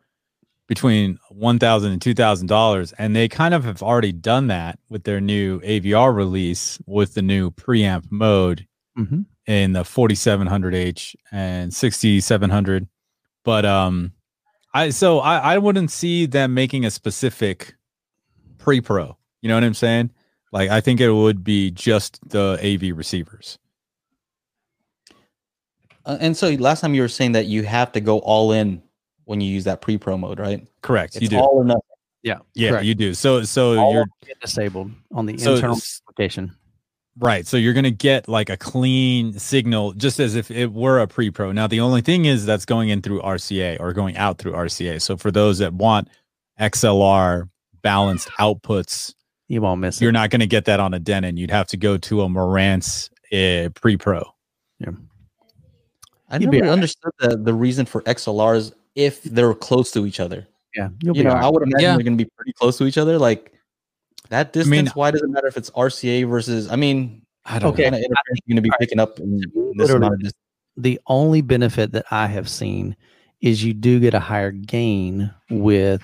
between 0.66 1.18
one 1.30 1.60
thousand 1.60 1.92
and 1.92 2.02
two 2.02 2.14
thousand 2.14 2.48
dollars, 2.48 2.92
and 2.98 3.14
they 3.14 3.28
kind 3.28 3.54
of 3.54 3.62
have 3.62 3.80
already 3.80 4.10
done 4.10 4.48
that 4.48 4.80
with 4.88 5.04
their 5.04 5.20
new 5.20 5.60
AVR 5.60 6.12
release 6.12 6.80
with 6.86 7.14
the 7.14 7.22
new 7.22 7.50
preamp 7.52 8.06
mode 8.10 8.66
Mm-hmm. 8.98 9.22
in 9.46 9.72
the 9.72 9.82
4700H 9.82 11.16
and 11.32 11.74
6700. 11.74 12.86
But 13.44 13.64
um 13.64 14.12
I 14.72 14.90
so 14.90 15.20
I 15.20 15.54
I 15.54 15.58
wouldn't 15.58 15.90
see 15.92 16.26
them 16.26 16.54
making 16.54 16.84
a 16.84 16.90
specific 16.90 17.74
pre-pro. 18.64 19.16
You 19.42 19.48
know 19.48 19.54
what 19.54 19.62
I'm 19.64 19.74
saying? 19.74 20.10
Like 20.52 20.70
I 20.70 20.80
think 20.80 21.00
it 21.00 21.10
would 21.10 21.44
be 21.44 21.70
just 21.70 22.18
the 22.28 22.58
AV 22.62 22.96
receivers. 22.96 23.58
Uh, 26.06 26.16
and 26.20 26.36
so 26.36 26.50
last 26.50 26.80
time 26.80 26.94
you 26.94 27.02
were 27.02 27.08
saying 27.08 27.32
that 27.32 27.46
you 27.46 27.62
have 27.62 27.92
to 27.92 28.00
go 28.00 28.18
all 28.20 28.52
in 28.52 28.82
when 29.24 29.40
you 29.40 29.50
use 29.50 29.64
that 29.64 29.80
pre-pro 29.80 30.16
mode, 30.18 30.38
right? 30.38 30.66
Correct. 30.82 31.16
It's 31.16 31.22
you 31.22 31.28
do. 31.28 31.38
all 31.38 31.50
or 31.56 31.64
nothing. 31.64 31.80
Yeah. 32.22 32.38
yeah, 32.54 32.70
correct. 32.70 32.84
you 32.86 32.94
do. 32.94 33.12
So 33.14 33.42
so 33.42 33.78
All 33.78 33.92
you're 33.92 34.06
get 34.26 34.40
disabled 34.40 34.90
on 35.12 35.26
the 35.26 35.36
So 35.36 35.54
internal 35.54 35.76
s- 35.76 36.00
application. 36.08 36.52
Right. 37.18 37.46
So 37.46 37.56
you're 37.58 37.74
going 37.74 37.84
to 37.84 37.90
get 37.90 38.28
like 38.28 38.48
a 38.50 38.56
clean 38.56 39.38
signal 39.38 39.92
just 39.92 40.18
as 40.20 40.34
if 40.34 40.50
it 40.50 40.72
were 40.72 41.00
a 41.00 41.06
pre 41.06 41.30
pro. 41.30 41.52
Now, 41.52 41.66
the 41.66 41.80
only 41.80 42.00
thing 42.00 42.24
is 42.24 42.44
that's 42.46 42.64
going 42.64 42.88
in 42.88 43.02
through 43.02 43.20
RCA 43.20 43.78
or 43.78 43.92
going 43.92 44.16
out 44.16 44.38
through 44.38 44.52
RCA. 44.52 45.00
So 45.00 45.16
for 45.16 45.30
those 45.30 45.58
that 45.58 45.74
want 45.74 46.08
XLR 46.58 47.48
balanced 47.84 48.28
outputs 48.40 49.14
You 49.46 49.60
won't 49.62 49.80
miss 49.80 50.00
You're 50.00 50.10
it. 50.10 50.14
not 50.14 50.30
going 50.30 50.40
to 50.40 50.46
get 50.48 50.64
that 50.64 50.80
on 50.80 50.92
a 50.94 50.98
Denon. 50.98 51.36
You'd 51.36 51.50
have 51.52 51.68
to 51.68 51.76
go 51.76 51.96
to 51.98 52.22
a 52.22 52.28
Marantz 52.28 53.10
uh, 53.32 53.68
Pre 53.80 53.96
Pro. 53.96 54.24
Yeah. 54.80 54.88
I 56.28 56.38
You'd 56.38 56.50
never 56.50 56.56
all 56.56 56.62
right. 56.62 56.72
understood 56.72 57.12
the, 57.20 57.36
the 57.36 57.54
reason 57.54 57.86
for 57.86 58.02
XLRs 58.02 58.72
if 58.96 59.22
they're 59.22 59.54
close 59.54 59.90
to 59.92 60.06
each 60.06 60.18
other. 60.18 60.48
yeah, 60.74 60.88
you'll 61.02 61.16
you 61.16 61.22
know, 61.24 61.30
all 61.30 61.36
right. 61.36 61.44
I 61.44 61.48
would 61.48 61.62
imagine 61.62 61.80
Yeah. 61.80 61.94
they're 61.96 62.02
going 62.04 62.18
to 62.18 62.24
be 62.24 62.30
pretty 62.36 62.52
close 62.54 62.78
to 62.78 62.84
each 62.86 62.98
other. 62.98 63.18
Like 63.18 63.52
that 64.30 64.52
distance, 64.52 64.70
mean- 64.70 64.86
why 64.94 65.10
does 65.10 65.22
it 65.22 65.28
matter 65.28 65.46
if 65.46 65.56
it's 65.56 65.70
RCA 65.70 66.28
versus? 66.28 66.70
I 66.70 66.76
mean, 66.76 67.22
I 67.44 67.58
don't 67.58 67.72
Okay. 67.74 67.84
what 67.84 67.92
kind 67.92 68.04
of 68.04 68.10
you're 68.46 68.54
going 68.56 68.56
to 68.56 68.62
be 68.62 68.72
picking 68.80 68.98
up 68.98 69.20
in 69.20 69.38
this 69.76 69.90
amount 69.90 70.14
of 70.14 70.20
distance? 70.20 70.40
the 70.76 70.98
only 71.06 71.40
benefit 71.42 71.92
that 71.92 72.04
I 72.10 72.26
have 72.26 72.48
seen 72.48 72.96
is 73.40 73.62
you 73.62 73.74
do 73.74 74.00
get 74.00 74.14
a 74.14 74.18
higher 74.18 74.50
gain 74.50 75.32
with 75.50 76.02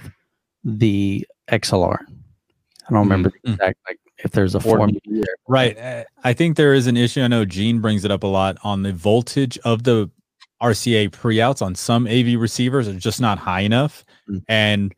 the 0.62 1.26
XLR. 1.50 1.98
I 2.88 2.92
don't 2.92 3.02
remember 3.02 3.30
the 3.30 3.50
Mhm. 3.50 3.52
exact 3.54 3.78
like 3.88 3.98
if 4.24 4.32
there's 4.32 4.54
a 4.54 4.60
form. 4.60 4.90
Right. 5.48 5.78
Uh, 5.78 6.04
I 6.24 6.32
think 6.32 6.56
there 6.56 6.74
is 6.74 6.86
an 6.86 6.96
issue. 6.96 7.22
I 7.22 7.28
know 7.28 7.44
Gene 7.44 7.80
brings 7.80 8.04
it 8.04 8.10
up 8.10 8.22
a 8.22 8.26
lot 8.26 8.58
on 8.62 8.82
the 8.82 8.92
voltage 8.92 9.58
of 9.64 9.84
the 9.84 10.10
RCA 10.60 11.08
pre-outs 11.08 11.62
on 11.62 11.74
some 11.74 12.06
AV 12.06 12.36
receivers 12.36 12.86
are 12.88 12.94
just 12.94 13.20
not 13.20 13.38
high 13.38 13.60
enough. 13.60 14.04
Mm. 14.28 14.42
And 14.48 14.94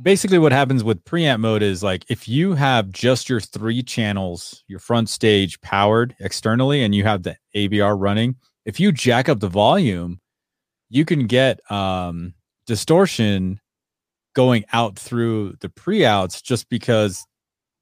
basically 0.00 0.38
what 0.38 0.52
happens 0.52 0.82
with 0.82 1.04
preamp 1.04 1.40
mode 1.40 1.62
is 1.62 1.82
like 1.82 2.04
if 2.08 2.26
you 2.28 2.54
have 2.54 2.90
just 2.90 3.28
your 3.28 3.40
three 3.40 3.82
channels, 3.82 4.64
your 4.68 4.78
front 4.78 5.08
stage 5.08 5.60
powered 5.60 6.16
externally 6.20 6.82
and 6.82 6.94
you 6.94 7.04
have 7.04 7.24
the 7.24 7.36
AVR 7.54 7.96
running, 7.96 8.36
if 8.64 8.80
you 8.80 8.90
jack 8.90 9.28
up 9.28 9.40
the 9.40 9.48
volume, 9.48 10.20
you 10.88 11.04
can 11.04 11.26
get 11.26 11.60
um 11.70 12.32
distortion 12.66 13.60
going 14.34 14.64
out 14.72 14.98
through 14.98 15.56
the 15.60 15.68
pre-outs 15.68 16.42
just 16.42 16.68
because 16.68 17.26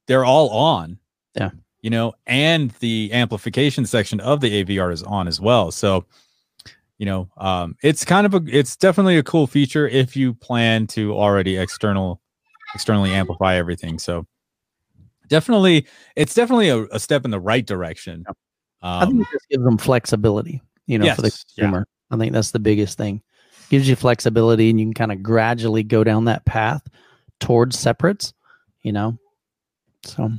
they're 0.06 0.24
all 0.24 0.50
on. 0.50 0.98
Yeah. 1.34 1.50
You 1.80 1.90
know, 1.90 2.14
and 2.26 2.70
the 2.78 3.10
amplification 3.12 3.86
section 3.86 4.20
of 4.20 4.40
the 4.40 4.62
AVR 4.62 4.92
is 4.92 5.02
on 5.02 5.26
as 5.26 5.40
well. 5.40 5.72
So, 5.72 6.04
you 6.98 7.06
know, 7.06 7.28
um, 7.38 7.74
it's 7.82 8.04
kind 8.04 8.24
of 8.24 8.34
a 8.34 8.42
it's 8.46 8.76
definitely 8.76 9.16
a 9.16 9.22
cool 9.24 9.48
feature 9.48 9.88
if 9.88 10.14
you 10.16 10.34
plan 10.34 10.86
to 10.88 11.12
already 11.14 11.56
external 11.56 12.20
externally 12.74 13.10
amplify 13.10 13.56
everything. 13.56 13.98
So 13.98 14.26
definitely 15.26 15.86
it's 16.14 16.34
definitely 16.34 16.68
a, 16.68 16.84
a 16.92 17.00
step 17.00 17.24
in 17.24 17.32
the 17.32 17.40
right 17.40 17.66
direction. 17.66 18.24
I 18.82 19.06
think 19.06 19.14
Um, 19.14 19.20
it 19.22 19.26
just 19.32 19.48
gives 19.48 19.64
them 19.64 19.78
flexibility, 19.78 20.62
you 20.86 20.98
know, 20.98 21.12
for 21.14 21.22
the 21.22 21.28
yes, 21.28 21.44
yeah. 21.56 21.82
I 22.10 22.16
think 22.16 22.32
that's 22.32 22.50
the 22.50 22.58
biggest 22.58 22.98
thing. 22.98 23.22
Gives 23.72 23.88
you 23.88 23.96
flexibility 23.96 24.68
and 24.68 24.78
you 24.78 24.84
can 24.84 24.92
kind 24.92 25.12
of 25.12 25.22
gradually 25.22 25.82
go 25.82 26.04
down 26.04 26.26
that 26.26 26.44
path 26.44 26.86
towards 27.40 27.78
separates, 27.78 28.34
you 28.82 28.92
know. 28.92 29.16
So 30.04 30.30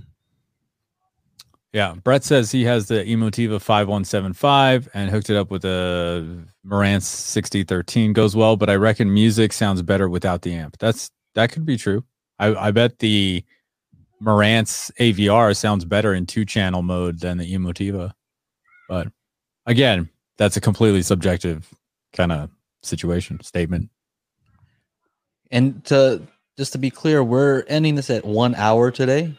Yeah, 1.72 1.96
Brett 1.96 2.24
says 2.24 2.52
he 2.52 2.64
has 2.66 2.90
the 2.90 3.04
Emotiva 3.04 3.60
5175 3.60 4.88
and 4.94 5.10
hooked 5.10 5.32
it 5.32 5.36
up 5.36 5.50
with 5.50 5.66
a 5.66 6.46
Marantz 6.64 7.06
6013. 7.06 8.14
Goes 8.14 8.36
well, 8.36 8.56
but 8.56 8.70
I 8.70 8.76
reckon 8.76 9.12
music 9.12 9.52
sounds 9.52 9.82
better 9.82 10.08
without 10.08 10.44
the 10.44 10.54
amp. 10.54 10.78
That's 10.78 11.10
that 11.34 11.52
could 11.52 11.66
be 11.66 11.76
true. 11.76 12.04
I, 12.38 12.54
I 12.68 12.70
bet 12.70 13.00
the 13.00 13.44
Marantz 14.22 14.92
AVR 15.00 15.58
sounds 15.58 15.86
better 15.86 16.14
in 16.14 16.28
two 16.28 16.46
channel 16.46 16.84
mode 16.84 17.20
than 17.20 17.40
the 17.40 17.52
Emotiva. 17.52 18.12
But 18.88 19.08
again, 19.66 20.10
that's 20.38 20.56
a 20.56 20.62
completely 20.62 21.02
subjective 21.02 21.68
kind 22.14 22.32
of 22.32 22.52
situation 22.84 23.40
statement. 23.42 23.90
And 25.52 25.84
to 25.86 26.22
just 26.58 26.74
to 26.74 26.78
be 26.78 26.90
clear, 26.90 27.24
we're 27.24 27.64
ending 27.68 27.96
this 27.96 28.10
at 28.10 28.26
one 28.26 28.56
hour 28.56 28.92
today. 28.92 29.34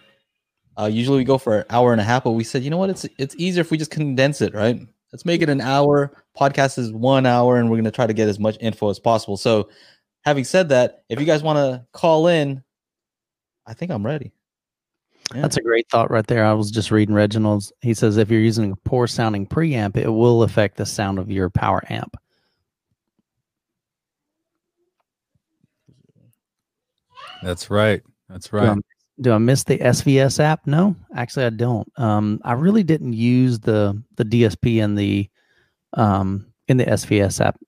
Uh, 0.76 0.86
usually 0.86 1.18
we 1.18 1.24
go 1.24 1.38
for 1.38 1.58
an 1.58 1.64
hour 1.70 1.92
and 1.92 2.00
a 2.00 2.04
half, 2.04 2.24
but 2.24 2.32
we 2.32 2.42
said, 2.44 2.62
you 2.64 2.70
know 2.70 2.78
what? 2.78 2.90
It's 2.90 3.06
it's 3.18 3.36
easier 3.36 3.60
if 3.60 3.70
we 3.70 3.78
just 3.78 3.90
condense 3.90 4.40
it, 4.40 4.54
right? 4.54 4.80
Let's 5.12 5.24
make 5.24 5.42
it 5.42 5.48
an 5.48 5.60
hour. 5.60 6.12
Podcast 6.36 6.78
is 6.78 6.92
one 6.92 7.26
hour, 7.26 7.56
and 7.56 7.70
we're 7.70 7.76
gonna 7.76 7.92
try 7.92 8.06
to 8.06 8.12
get 8.12 8.28
as 8.28 8.40
much 8.40 8.56
info 8.60 8.90
as 8.90 8.98
possible. 8.98 9.36
So, 9.36 9.68
having 10.24 10.44
said 10.44 10.70
that, 10.70 11.04
if 11.08 11.20
you 11.20 11.26
guys 11.26 11.42
want 11.42 11.58
to 11.58 11.86
call 11.92 12.26
in, 12.26 12.64
I 13.66 13.74
think 13.74 13.92
I'm 13.92 14.04
ready. 14.04 14.32
Yeah. 15.34 15.40
that's 15.40 15.56
a 15.56 15.62
great 15.62 15.88
thought 15.88 16.10
right 16.10 16.26
there. 16.26 16.44
I 16.44 16.52
was 16.52 16.70
just 16.70 16.90
reading 16.90 17.14
Reginald's. 17.14 17.72
He 17.80 17.94
says 17.94 18.16
if 18.16 18.30
you're 18.30 18.40
using 18.40 18.72
a 18.72 18.76
poor 18.76 19.06
sounding 19.06 19.46
preamp, 19.46 19.96
it 19.96 20.10
will 20.10 20.42
affect 20.42 20.76
the 20.76 20.84
sound 20.84 21.18
of 21.18 21.30
your 21.30 21.48
power 21.48 21.82
amp. 21.88 22.16
That's 27.44 27.70
right. 27.70 28.02
That's 28.28 28.52
right. 28.52 28.68
I, 28.68 28.76
do 29.20 29.32
I 29.32 29.38
miss 29.38 29.64
the 29.64 29.78
SVS 29.78 30.40
app? 30.40 30.66
No, 30.66 30.96
actually, 31.14 31.44
I 31.44 31.50
don't. 31.50 31.86
Um, 31.96 32.40
I 32.42 32.54
really 32.54 32.82
didn't 32.82 33.12
use 33.12 33.60
the 33.60 34.02
the 34.16 34.24
DSP 34.24 34.82
in 34.82 34.94
the 34.94 35.28
um 35.92 36.46
in 36.68 36.78
the 36.78 36.84
SVS 36.84 37.44
app. 37.44 37.60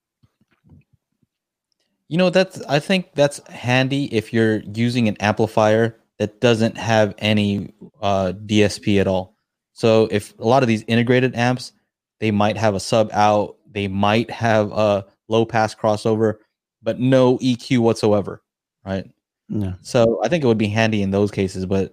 You 2.08 2.18
know, 2.18 2.30
that's 2.30 2.62
I 2.62 2.78
think 2.78 3.14
that's 3.14 3.46
handy 3.48 4.06
if 4.14 4.32
you're 4.32 4.62
using 4.74 5.08
an 5.08 5.16
amplifier 5.20 5.96
that 6.18 6.40
doesn't 6.40 6.78
have 6.78 7.14
any 7.18 7.74
uh, 8.00 8.32
DSP 8.46 9.00
at 9.00 9.06
all. 9.06 9.36
So 9.72 10.08
if 10.10 10.36
a 10.38 10.46
lot 10.46 10.62
of 10.62 10.68
these 10.68 10.84
integrated 10.86 11.34
amps, 11.34 11.72
they 12.20 12.30
might 12.30 12.56
have 12.56 12.74
a 12.74 12.80
sub 12.80 13.10
out, 13.12 13.56
they 13.70 13.88
might 13.88 14.30
have 14.30 14.72
a 14.72 15.04
low 15.28 15.44
pass 15.44 15.74
crossover, 15.74 16.36
but 16.82 16.98
no 16.98 17.36
EQ 17.38 17.80
whatsoever, 17.80 18.42
right? 18.84 19.04
Yeah. 19.48 19.74
So 19.82 20.20
I 20.24 20.28
think 20.28 20.44
it 20.44 20.46
would 20.46 20.58
be 20.58 20.68
handy 20.68 21.02
in 21.02 21.10
those 21.10 21.30
cases, 21.30 21.66
but 21.66 21.92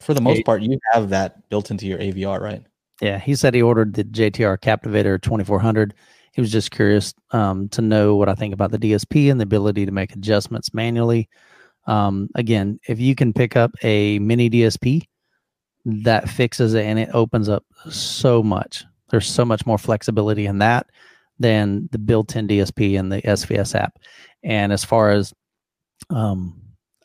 for 0.00 0.14
the 0.14 0.20
most 0.20 0.44
part, 0.44 0.62
you 0.62 0.78
have 0.92 1.08
that 1.10 1.48
built 1.48 1.70
into 1.70 1.86
your 1.86 1.98
AVR, 1.98 2.40
right? 2.40 2.62
Yeah, 3.00 3.18
he 3.18 3.34
said 3.34 3.54
he 3.54 3.62
ordered 3.62 3.94
the 3.94 4.04
JTR 4.04 4.60
Captivator 4.60 5.18
2400. 5.18 5.94
He 6.32 6.40
was 6.40 6.52
just 6.52 6.70
curious 6.70 7.14
um, 7.32 7.68
to 7.70 7.82
know 7.82 8.14
what 8.14 8.28
I 8.28 8.34
think 8.34 8.54
about 8.54 8.70
the 8.70 8.78
DSP 8.78 9.30
and 9.30 9.40
the 9.40 9.44
ability 9.44 9.86
to 9.86 9.92
make 9.92 10.14
adjustments 10.14 10.72
manually. 10.72 11.28
Um, 11.86 12.28
again, 12.34 12.78
if 12.88 13.00
you 13.00 13.14
can 13.14 13.32
pick 13.32 13.56
up 13.56 13.72
a 13.82 14.18
mini 14.20 14.50
DSP, 14.50 15.02
that 15.84 16.28
fixes 16.28 16.74
it 16.74 16.84
and 16.84 16.98
it 16.98 17.08
opens 17.12 17.48
up 17.48 17.64
so 17.88 18.42
much. 18.42 18.84
There's 19.10 19.26
so 19.26 19.44
much 19.44 19.64
more 19.64 19.78
flexibility 19.78 20.46
in 20.46 20.58
that 20.58 20.90
than 21.38 21.88
the 21.92 21.98
built-in 21.98 22.46
DSP 22.46 22.98
and 22.98 23.10
the 23.10 23.22
SVS 23.22 23.74
app. 23.74 23.98
And 24.42 24.72
as 24.72 24.84
far 24.84 25.10
as 25.10 25.32
um, 26.10 26.60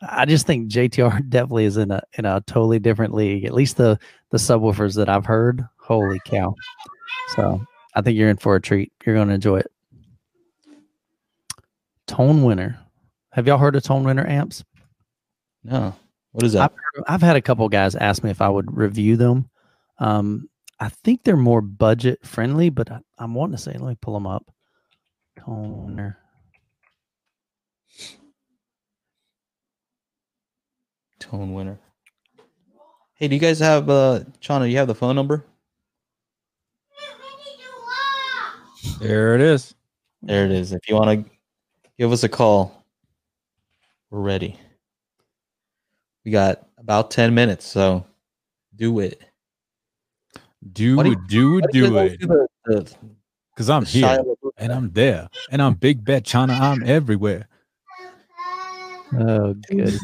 I 0.09 0.25
just 0.25 0.45
think 0.45 0.69
JTR 0.71 1.29
definitely 1.29 1.65
is 1.65 1.77
in 1.77 1.91
a 1.91 2.01
in 2.17 2.25
a 2.25 2.41
totally 2.41 2.79
different 2.79 3.13
league. 3.13 3.45
At 3.45 3.53
least 3.53 3.77
the 3.77 3.99
the 4.29 4.37
subwoofers 4.37 4.95
that 4.95 5.09
I've 5.09 5.25
heard. 5.25 5.67
Holy 5.77 6.19
cow! 6.25 6.55
So 7.35 7.65
I 7.95 8.01
think 8.01 8.17
you're 8.17 8.29
in 8.29 8.37
for 8.37 8.55
a 8.55 8.61
treat. 8.61 8.91
You're 9.05 9.15
going 9.15 9.27
to 9.27 9.33
enjoy 9.33 9.59
it. 9.59 9.71
Tone 12.07 12.43
Winner. 12.43 12.79
Have 13.31 13.47
y'all 13.47 13.57
heard 13.57 13.75
of 13.75 13.83
Tone 13.83 14.03
Winner 14.03 14.27
amps? 14.27 14.63
No. 15.63 15.95
What 16.31 16.45
is 16.45 16.53
that? 16.53 16.71
I've, 16.97 17.03
I've 17.07 17.21
had 17.21 17.35
a 17.35 17.41
couple 17.41 17.67
guys 17.69 17.95
ask 17.95 18.23
me 18.23 18.31
if 18.31 18.41
I 18.41 18.49
would 18.49 18.75
review 18.75 19.17
them. 19.17 19.49
Um, 19.99 20.49
I 20.79 20.89
think 20.89 21.23
they're 21.23 21.37
more 21.37 21.61
budget 21.61 22.19
friendly, 22.25 22.69
but 22.69 22.91
I, 22.91 22.99
I'm 23.17 23.33
wanting 23.33 23.55
to 23.55 23.61
say, 23.61 23.71
let 23.73 23.89
me 23.89 23.97
pull 24.01 24.15
them 24.15 24.27
up. 24.27 24.45
Tone 25.39 25.85
Winner. 25.85 26.17
Tone 31.23 31.53
winner. 31.53 31.79
Hey, 33.15 33.27
do 33.29 33.35
you 33.35 33.39
guys 33.41 33.59
have 33.59 33.89
uh 33.89 34.21
Chana, 34.41 34.69
you 34.69 34.77
have 34.77 34.87
the 34.87 34.95
phone 34.95 35.15
number? 35.15 35.45
There 38.99 39.35
it 39.35 39.41
is. 39.41 39.73
There 40.21 40.45
it 40.45 40.51
is. 40.51 40.73
If 40.73 40.87
you 40.89 40.95
want 40.95 41.25
to 41.25 41.31
give 41.97 42.11
us 42.11 42.23
a 42.23 42.29
call, 42.29 42.83
we're 44.09 44.19
ready. 44.21 44.57
We 46.25 46.31
got 46.31 46.67
about 46.77 47.11
10 47.11 47.33
minutes, 47.33 47.65
so 47.65 48.05
do 48.75 48.99
it. 48.99 49.21
Do 50.71 51.01
do 51.03 51.15
do 51.27 51.57
it, 51.59 51.65
do 51.71 51.77
you 51.77 51.87
do 51.87 51.93
guys 51.93 52.11
it. 52.13 52.19
do 52.19 52.27
the- 52.27 52.47
the- 52.65 52.95
Because 53.53 53.69
I'm 53.69 53.85
here 53.85 54.23
and? 54.57 54.71
I'm 54.71 54.91
there 54.91 55.29
and 55.51 55.61
I'm 55.61 55.73
Big 55.75 56.03
Bet 56.03 56.23
China. 56.25 56.53
I'm 56.53 56.83
everywhere. 56.83 57.47
Oh, 59.19 59.53
good. 59.69 59.93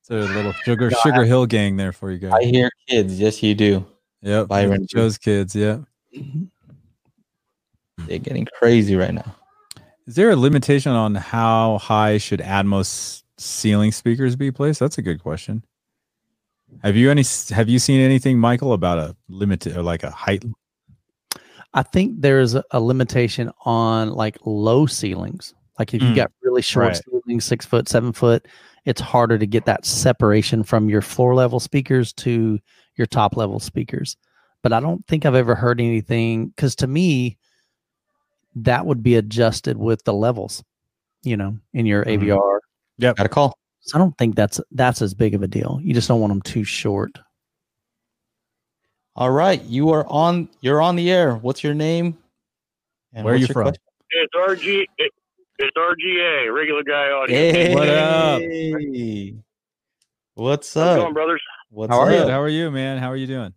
it's 0.00 0.10
a 0.10 0.14
little 0.14 0.52
sugar 0.52 0.90
sugar 0.90 1.24
hill 1.24 1.46
gang 1.46 1.76
there 1.76 1.92
for 1.92 2.10
you 2.10 2.18
guys. 2.18 2.32
I 2.32 2.44
hear 2.44 2.70
kids. 2.88 3.18
Yes, 3.20 3.42
you 3.42 3.54
do. 3.54 3.86
Yep. 4.22 4.48
Byron. 4.48 4.86
Joe's 4.88 5.18
kids. 5.18 5.54
Yeah. 5.54 5.78
Mm-hmm. 6.16 6.44
They're 8.06 8.18
getting 8.18 8.46
crazy 8.58 8.96
right 8.96 9.14
now. 9.14 9.34
Is 10.06 10.14
there 10.14 10.30
a 10.30 10.36
limitation 10.36 10.92
on 10.92 11.14
how 11.14 11.78
high 11.78 12.18
should 12.18 12.40
Atmos 12.40 13.22
ceiling 13.36 13.92
speakers 13.92 14.36
be 14.36 14.50
placed? 14.50 14.80
That's 14.80 14.98
a 14.98 15.02
good 15.02 15.22
question. 15.22 15.64
Have 16.82 16.96
you 16.96 17.10
any? 17.10 17.24
Have 17.50 17.68
you 17.68 17.78
seen 17.78 18.00
anything, 18.00 18.38
Michael, 18.38 18.72
about 18.72 18.98
a 18.98 19.16
limited 19.28 19.76
or 19.76 19.82
like 19.82 20.02
a 20.02 20.10
height? 20.10 20.44
I 21.74 21.82
think 21.82 22.20
there's 22.20 22.54
a, 22.54 22.64
a 22.70 22.80
limitation 22.80 23.50
on 23.64 24.12
like 24.12 24.38
low 24.44 24.86
ceilings. 24.86 25.54
Like 25.78 25.94
if 25.94 26.02
you 26.02 26.08
Mm, 26.12 26.16
got 26.16 26.32
really 26.42 26.62
short 26.62 26.86
right. 26.86 27.02
ceilings, 27.04 27.44
six 27.44 27.64
foot, 27.64 27.88
seven 27.88 28.12
foot, 28.12 28.46
it's 28.84 29.00
harder 29.00 29.38
to 29.38 29.46
get 29.46 29.64
that 29.66 29.84
separation 29.84 30.62
from 30.64 30.88
your 30.88 31.02
floor 31.02 31.34
level 31.34 31.60
speakers 31.60 32.12
to 32.14 32.58
your 32.96 33.06
top 33.06 33.36
level 33.36 33.60
speakers. 33.60 34.16
But 34.62 34.72
I 34.72 34.80
don't 34.80 35.06
think 35.06 35.24
I've 35.24 35.34
ever 35.36 35.54
heard 35.54 35.80
anything 35.80 36.48
because 36.48 36.74
to 36.76 36.86
me, 36.86 37.38
that 38.56 38.86
would 38.86 39.02
be 39.02 39.14
adjusted 39.14 39.76
with 39.76 40.02
the 40.04 40.12
levels, 40.12 40.64
you 41.22 41.36
know, 41.36 41.56
in 41.72 41.86
your 41.86 42.04
Mhm. 42.04 42.22
AVR. 42.22 42.60
Got 43.00 43.26
a 43.26 43.28
call. 43.28 43.56
So 43.80 43.96
I 43.96 43.98
don't 44.00 44.16
think 44.18 44.34
that's 44.34 44.60
that's 44.72 45.00
as 45.00 45.14
big 45.14 45.34
of 45.34 45.42
a 45.42 45.46
deal. 45.46 45.78
You 45.82 45.94
just 45.94 46.08
don't 46.08 46.20
want 46.20 46.32
them 46.32 46.42
too 46.42 46.64
short. 46.64 47.18
All 49.14 49.30
right, 49.30 49.62
you 49.64 49.90
are 49.90 50.06
on. 50.08 50.48
You're 50.60 50.80
on 50.82 50.96
the 50.96 51.10
air. 51.10 51.36
What's 51.36 51.62
your 51.64 51.74
name? 51.74 52.18
And 53.12 53.24
Where 53.24 53.34
are 53.34 53.36
you 53.36 53.46
from? 53.46 53.64
question? 53.64 53.82
It's 54.10 54.34
RG. 54.34 54.86
It, 54.98 55.12
it's 55.58 55.76
RGA, 55.76 56.52
regular 56.54 56.82
guy 56.82 57.10
audio. 57.10 57.34
Hey, 57.36 57.74
What 57.74 57.88
up? 57.88 58.40
What's 60.34 60.72
How's 60.74 60.86
up? 60.96 60.98
going, 61.02 61.14
brothers? 61.14 61.42
What's 61.70 61.92
How 61.92 62.00
are 62.00 62.10
you? 62.12 62.18
up? 62.18 62.24
Good. 62.26 62.30
How 62.32 62.40
are 62.40 62.48
you, 62.48 62.70
man? 62.70 62.98
How 62.98 63.10
are 63.10 63.16
you 63.16 63.26
doing? 63.26 63.52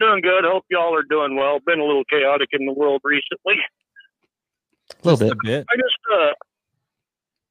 Doing 0.00 0.20
good. 0.22 0.44
Hope 0.44 0.64
y'all 0.70 0.94
are 0.94 1.02
doing 1.08 1.36
well. 1.36 1.58
Been 1.64 1.80
a 1.80 1.84
little 1.84 2.04
chaotic 2.10 2.48
in 2.52 2.66
the 2.66 2.72
world 2.72 3.00
recently. 3.04 3.54
A 4.90 5.08
little 5.08 5.18
Just 5.18 5.20
bit. 5.22 5.32
a 5.32 5.58
bit. 5.60 5.66
I 5.70 5.76
just, 5.76 5.96
uh, 6.12 6.32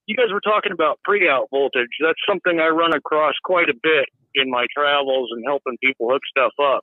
you 0.05 0.15
guys 0.15 0.31
were 0.31 0.41
talking 0.41 0.71
about 0.71 0.99
pre-out 1.03 1.47
voltage. 1.51 1.89
That's 2.01 2.19
something 2.27 2.59
I 2.59 2.67
run 2.67 2.93
across 2.93 3.33
quite 3.43 3.69
a 3.69 3.73
bit 3.81 4.05
in 4.35 4.49
my 4.49 4.65
travels 4.75 5.29
and 5.33 5.43
helping 5.45 5.77
people 5.83 6.09
hook 6.09 6.21
stuff 6.29 6.51
up. 6.61 6.81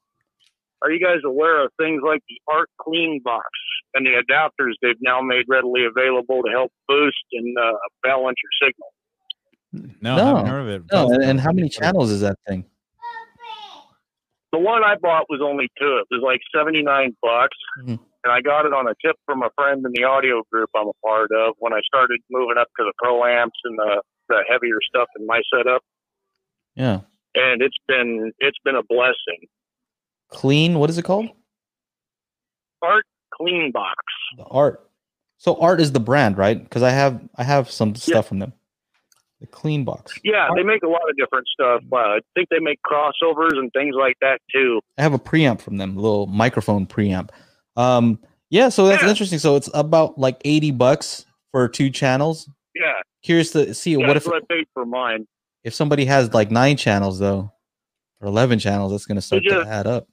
Are 0.82 0.90
you 0.90 1.04
guys 1.04 1.18
aware 1.24 1.64
of 1.64 1.70
things 1.78 2.02
like 2.04 2.22
the 2.28 2.40
Art 2.52 2.68
Clean 2.80 3.20
Box 3.24 3.48
and 3.94 4.06
the 4.06 4.22
adapters 4.22 4.72
they've 4.82 5.00
now 5.00 5.20
made 5.20 5.44
readily 5.48 5.84
available 5.84 6.42
to 6.42 6.50
help 6.50 6.72
boost 6.86 7.16
and 7.32 7.56
uh, 7.58 7.72
balance 8.02 8.36
your 8.42 8.68
signal? 8.68 9.96
No, 10.00 10.16
No. 10.16 10.22
I 10.22 10.26
haven't 10.28 10.46
heard 10.46 10.60
of 10.60 10.68
it. 10.68 10.82
No, 10.92 11.10
and, 11.12 11.22
and 11.22 11.40
how 11.40 11.52
many 11.52 11.68
channels 11.68 12.10
is 12.10 12.20
that 12.22 12.36
thing? 12.46 12.64
The 14.52 14.58
one 14.58 14.82
I 14.82 14.96
bought 14.96 15.26
was 15.28 15.40
only 15.44 15.68
two. 15.78 15.98
It 15.98 16.06
was 16.10 16.22
like 16.24 16.40
seventy 16.56 16.82
nine 16.82 17.14
bucks, 17.20 17.56
Mhm. 17.82 17.98
and 18.24 18.32
I 18.32 18.40
got 18.40 18.64
it 18.64 18.72
on 18.72 18.88
a 18.88 18.94
tip 19.04 19.16
from 19.26 19.42
a 19.42 19.50
friend 19.54 19.84
in 19.84 19.92
the 19.92 20.04
audio 20.04 20.42
group 20.50 20.70
I'm 20.74 20.88
a 20.88 20.92
part 21.06 21.30
of 21.32 21.54
when 21.58 21.74
I 21.74 21.80
started 21.84 22.20
moving 22.30 22.56
up 22.56 22.68
to 22.78 22.84
the 22.84 22.92
pro 22.96 23.24
amps 23.26 23.58
and 23.64 23.78
the 23.78 24.02
the 24.30 24.44
heavier 24.48 24.78
stuff 24.88 25.08
in 25.18 25.26
my 25.26 25.42
setup. 25.54 25.82
Yeah, 26.76 27.00
And 27.34 27.60
it's 27.60 27.76
been 27.86 28.32
it's 28.38 28.58
been 28.64 28.76
a 28.76 28.82
blessing. 28.82 29.48
clean. 30.30 30.78
What 30.78 30.88
is 30.88 30.96
it 30.96 31.04
called? 31.04 31.28
Art 32.80 33.04
Clean 33.40 33.70
Box. 33.72 33.96
The 34.36 34.44
art. 34.44 34.84
So 35.38 35.54
art 35.60 35.80
is 35.80 35.92
the 35.92 36.00
brand, 36.00 36.36
right? 36.36 36.60
Because 36.62 36.82
I 36.82 36.90
have 36.90 37.20
I 37.36 37.44
have 37.44 37.70
some 37.70 37.94
stuff 37.94 38.26
from 38.28 38.38
them. 38.40 38.52
The 39.40 39.46
clean 39.46 39.84
box. 39.84 40.18
Yeah, 40.24 40.48
they 40.56 40.64
make 40.64 40.82
a 40.82 40.88
lot 40.88 41.08
of 41.08 41.16
different 41.16 41.46
stuff. 41.46 41.82
Uh, 41.92 41.96
I 41.96 42.18
think 42.34 42.48
they 42.48 42.58
make 42.58 42.80
crossovers 42.82 43.52
and 43.56 43.70
things 43.72 43.94
like 43.96 44.16
that 44.20 44.40
too. 44.52 44.80
I 44.98 45.02
have 45.02 45.14
a 45.14 45.18
preamp 45.18 45.60
from 45.60 45.76
them, 45.76 45.96
a 45.96 46.00
little 46.00 46.26
microphone 46.26 46.86
preamp. 46.88 47.30
Um, 47.76 48.18
yeah, 48.50 48.68
so 48.68 48.88
that's 48.88 49.04
Yeah. 49.04 49.10
interesting. 49.10 49.38
So 49.38 49.54
it's 49.54 49.70
about 49.74 50.18
like 50.18 50.40
eighty 50.44 50.72
bucks 50.72 51.24
for 51.52 51.68
two 51.68 51.88
channels. 51.88 52.50
Yeah, 52.74 52.94
Curious 53.22 53.52
to 53.52 53.74
see 53.74 53.92
yeah 53.92 54.08
what 54.08 54.16
if 54.16 54.26
what 54.26 54.42
I 54.42 54.46
paid 54.52 54.66
for 54.74 54.84
mine. 54.84 55.28
if 55.62 55.72
somebody 55.72 56.04
has 56.06 56.34
like 56.34 56.50
nine 56.50 56.76
channels 56.76 57.20
though, 57.20 57.52
or 58.20 58.26
eleven 58.26 58.58
channels, 58.58 58.90
that's 58.90 59.06
going 59.06 59.16
to 59.16 59.22
start 59.22 59.44
to 59.44 59.64
add 59.68 59.86
up. 59.86 60.08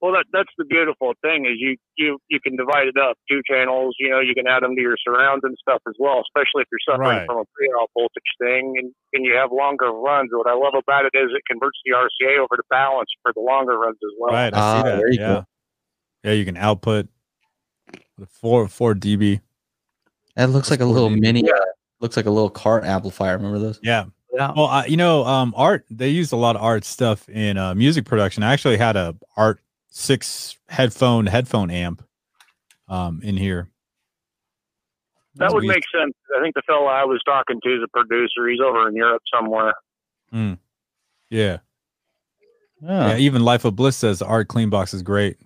Well, 0.00 0.12
that 0.12 0.24
that's 0.32 0.48
the 0.56 0.64
beautiful 0.64 1.12
thing 1.20 1.44
is 1.44 1.56
you 1.58 1.76
you 1.96 2.18
you 2.28 2.40
can 2.40 2.56
divide 2.56 2.88
it 2.88 2.96
up 2.96 3.18
two 3.30 3.42
channels. 3.46 3.94
You 4.00 4.08
know, 4.10 4.20
you 4.20 4.34
can 4.34 4.46
add 4.46 4.62
them 4.62 4.74
to 4.74 4.80
your 4.80 4.96
surrounds 5.04 5.42
and 5.44 5.54
stuff 5.60 5.82
as 5.86 5.94
well. 5.98 6.22
Especially 6.24 6.62
if 6.62 6.68
you're 6.72 6.80
suffering 6.88 7.18
Right. 7.18 7.26
from 7.26 7.38
a 7.38 7.44
pre-out 7.54 7.90
voltage 7.92 8.32
thing 8.40 8.74
and 8.78 8.92
and 9.12 9.26
you 9.26 9.34
have 9.34 9.52
longer 9.52 9.92
runs. 9.92 10.30
What 10.32 10.46
I 10.48 10.54
love 10.54 10.72
about 10.74 11.04
it 11.04 11.12
is 11.14 11.28
it 11.36 11.42
converts 11.46 11.78
the 11.84 11.92
RCA 11.92 12.38
over 12.38 12.56
to 12.56 12.62
balance 12.70 13.10
for 13.22 13.32
the 13.34 13.40
longer 13.42 13.78
runs 13.78 13.98
as 14.02 14.10
well. 14.18 14.32
Right, 14.32 14.54
I 14.54 14.58
Ah, 14.58 14.82
see 14.82 14.88
that. 14.88 15.02
yeah. 15.12 15.26
go. 15.28 15.44
Yeah, 16.24 16.32
you 16.32 16.44
can 16.46 16.56
output 16.56 17.08
the 18.18 18.26
four 18.26 18.68
four 18.68 18.94
dB. 18.94 19.40
That 20.36 20.48
looks 20.50 20.70
like 20.70 20.80
a 20.80 20.84
little 20.86 21.10
4D. 21.10 21.20
mini. 21.20 21.50
Uh, 21.50 21.56
looks 22.00 22.16
like 22.16 22.26
a 22.26 22.30
little 22.30 22.48
cart 22.50 22.84
amplifier. 22.84 23.36
Remember 23.36 23.58
those? 23.58 23.80
Yeah. 23.82 24.04
Yeah. 24.32 24.52
Well, 24.56 24.66
I, 24.66 24.86
you 24.86 24.96
know, 24.96 25.24
um, 25.24 25.52
art. 25.56 25.84
They 25.90 26.08
used 26.08 26.32
a 26.32 26.36
lot 26.36 26.54
of 26.56 26.62
art 26.62 26.84
stuff 26.84 27.28
in 27.28 27.58
uh, 27.58 27.74
music 27.74 28.04
production. 28.06 28.42
I 28.44 28.52
actually 28.52 28.76
had 28.78 28.96
a 28.96 29.16
art 29.36 29.60
six 29.90 30.56
headphone 30.68 31.26
headphone 31.26 31.70
amp 31.70 32.02
um, 32.88 33.20
in 33.22 33.36
here. 33.36 33.70
That 35.36 35.52
would 35.52 35.62
We- 35.62 35.68
make 35.68 35.84
sense. 35.94 36.12
I 36.36 36.42
think 36.42 36.54
the 36.54 36.62
fellow 36.66 36.86
I 36.86 37.04
was 37.04 37.20
talking 37.24 37.60
to 37.62 37.68
is 37.70 37.80
a 37.84 37.88
producer. 37.88 38.48
He's 38.48 38.60
over 38.60 38.88
in 38.88 38.96
Europe 38.96 39.22
somewhere. 39.32 39.74
Yeah. 40.32 40.56
Yeah. 41.30 41.58
Yeah, 42.82 43.16
even 43.18 43.44
Life 43.44 43.64
of 43.64 43.76
Bliss 43.76 43.96
says 43.96 44.20
the 44.20 44.26
ART 44.26 44.48
Cleanbox 44.48 44.94
is 44.94 45.02
great. 45.02 45.36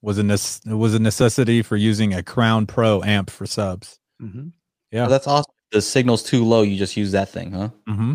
Was 0.00 0.18
a 0.18 0.22
nec- 0.22 0.60
it 0.66 0.74
was 0.74 0.94
a 0.94 0.98
necessity 0.98 1.62
for 1.62 1.76
using 1.76 2.14
a 2.14 2.22
Crown 2.22 2.66
Pro 2.66 3.02
amp 3.02 3.30
for 3.30 3.46
subs. 3.46 3.98
Mhm. 4.22 4.52
Yeah. 4.90 5.06
Oh, 5.06 5.08
that's 5.08 5.26
awesome. 5.26 5.52
The 5.72 5.80
signal's 5.82 6.22
too 6.22 6.44
low. 6.44 6.62
You 6.62 6.76
just 6.78 6.96
use 6.96 7.12
that 7.12 7.28
thing, 7.30 7.52
huh? 7.52 7.70
Mm-hmm. 7.88 8.12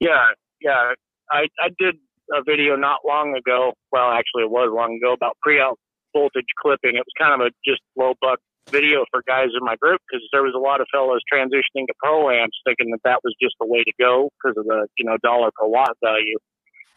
Yeah, 0.00 0.26
yeah. 0.60 0.92
I 1.30 1.46
I 1.60 1.68
did 1.78 1.96
a 2.32 2.42
video 2.42 2.76
not 2.76 3.00
long 3.06 3.36
ago. 3.36 3.72
Well, 3.90 4.10
actually, 4.10 4.44
it 4.44 4.50
was 4.50 4.70
long 4.72 4.96
ago 4.96 5.12
about 5.12 5.36
pre-out 5.42 5.78
voltage 6.12 6.48
clipping. 6.60 6.96
It 6.96 7.04
was 7.04 7.16
kind 7.18 7.34
of 7.34 7.46
a 7.46 7.50
just 7.64 7.80
low 7.96 8.14
buck 8.20 8.38
video 8.70 9.04
for 9.10 9.22
guys 9.26 9.48
in 9.58 9.64
my 9.64 9.76
group 9.76 10.00
because 10.06 10.22
there 10.32 10.42
was 10.42 10.54
a 10.54 10.58
lot 10.58 10.80
of 10.80 10.86
fellows 10.92 11.20
transitioning 11.32 11.86
to 11.86 11.94
pro 11.98 12.30
amps 12.30 12.56
thinking 12.64 12.90
that 12.92 13.02
that 13.04 13.20
was 13.24 13.34
just 13.42 13.54
the 13.58 13.66
way 13.66 13.82
to 13.82 13.92
go 13.98 14.30
because 14.38 14.56
of 14.56 14.64
the 14.64 14.86
you 14.98 15.04
know 15.04 15.16
dollar 15.22 15.50
per 15.54 15.66
watt 15.66 15.96
value. 16.02 16.38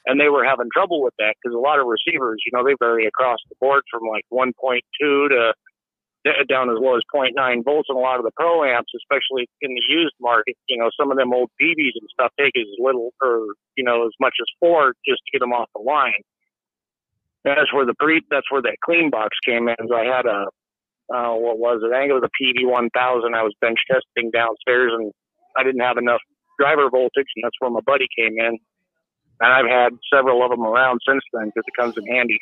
And 0.06 0.22
they 0.22 0.30
were 0.30 0.46
having 0.46 0.70
trouble 0.72 1.02
with 1.02 1.16
that 1.18 1.34
because 1.42 1.56
a 1.56 1.60
lot 1.60 1.80
of 1.80 1.88
receivers, 1.88 2.38
you 2.46 2.52
know, 2.54 2.64
they 2.64 2.76
vary 2.78 3.08
across 3.08 3.40
the 3.50 3.56
board 3.60 3.82
from 3.90 4.06
like 4.06 4.24
1.2 4.32 4.54
to 5.02 5.54
down 6.50 6.70
as 6.70 6.78
low 6.80 6.98
as 6.98 7.04
0.9 7.14 7.38
volts 7.64 7.90
and 7.90 7.98
a 7.98 8.02
lot 8.02 8.18
of 8.18 8.26
the 8.26 8.32
pro 8.36 8.64
amps, 8.64 8.92
especially 8.98 9.48
in 9.62 9.74
the 9.74 9.82
used 9.88 10.16
market, 10.20 10.56
you 10.68 10.78
know, 10.78 10.90
some 11.00 11.12
of 11.12 11.18
them 11.18 11.34
old 11.34 11.52
PBs 11.62 11.94
and 12.00 12.10
stuff 12.12 12.32
take 12.40 12.54
as 12.58 12.66
little 12.80 13.14
or, 13.22 13.46
you 13.78 13.84
know, 13.84 14.06
as 14.06 14.14
much 14.20 14.34
as 14.42 14.48
four 14.60 14.94
just 15.08 15.22
to 15.26 15.32
get 15.32 15.40
them 15.40 15.54
off 15.54 15.70
the 15.76 15.82
line. 15.82 16.14
And 17.44 17.56
that's 17.56 17.72
where 17.74 17.86
the 17.86 17.94
pre, 17.94 18.22
that's 18.30 18.50
where 18.50 18.64
that 18.64 18.78
clean 18.84 19.12
box 19.12 19.38
came 19.46 19.70
in. 19.70 19.76
So 19.88 19.96
I 19.96 20.06
had 20.06 20.26
a, 20.26 20.50
uh, 21.14 21.38
what 21.38 21.60
was 21.60 21.82
it? 21.84 21.94
I 21.94 22.02
think 22.02 22.10
it 22.10 22.20
was 22.20 22.26
a 22.26 22.44
PB 22.44 22.66
1000. 22.66 23.36
I 23.36 23.44
was 23.44 23.54
bench 23.62 23.80
testing 23.86 24.32
downstairs 24.32 24.94
and 24.98 25.12
I 25.56 25.64
didn't 25.64 25.82
have 25.82 25.98
enough 25.98 26.22
driver 26.60 26.90
voltage 26.90 27.30
and 27.36 27.44
that's 27.44 27.56
where 27.60 27.70
my 27.70 27.82
buddy 27.86 28.08
came 28.18 28.40
in. 28.40 28.58
And 29.42 29.52
I've 29.52 29.70
had 29.70 29.94
several 30.12 30.44
of 30.44 30.50
them 30.50 30.62
around 30.62 31.02
since 31.08 31.22
then 31.34 31.52
because 31.54 31.66
it 31.68 31.80
comes 31.80 31.96
in 31.98 32.08
handy. 32.08 32.40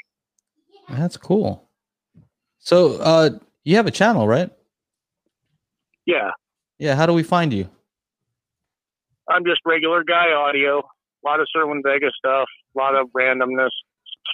That's 0.88 1.18
cool. 1.18 1.68
So, 2.60 2.98
uh, 3.02 3.32
you 3.64 3.76
have 3.76 3.88
a 3.88 3.92
channel, 3.92 4.28
right? 4.28 4.50
Yeah. 6.06 6.32
Yeah. 6.78 6.96
How 6.96 7.06
do 7.06 7.14
we 7.14 7.24
find 7.24 7.54
you? 7.54 7.70
I'm 9.30 9.46
just 9.46 9.62
regular 9.66 10.04
guy 10.04 10.32
audio. 10.32 10.80
A 10.80 11.24
lot 11.26 11.40
of 11.40 11.48
Cerwin 11.56 11.82
Vega 11.84 12.12
stuff, 12.18 12.48
a 12.76 12.80
lot 12.80 12.96
of 12.96 13.08
randomness. 13.18 13.70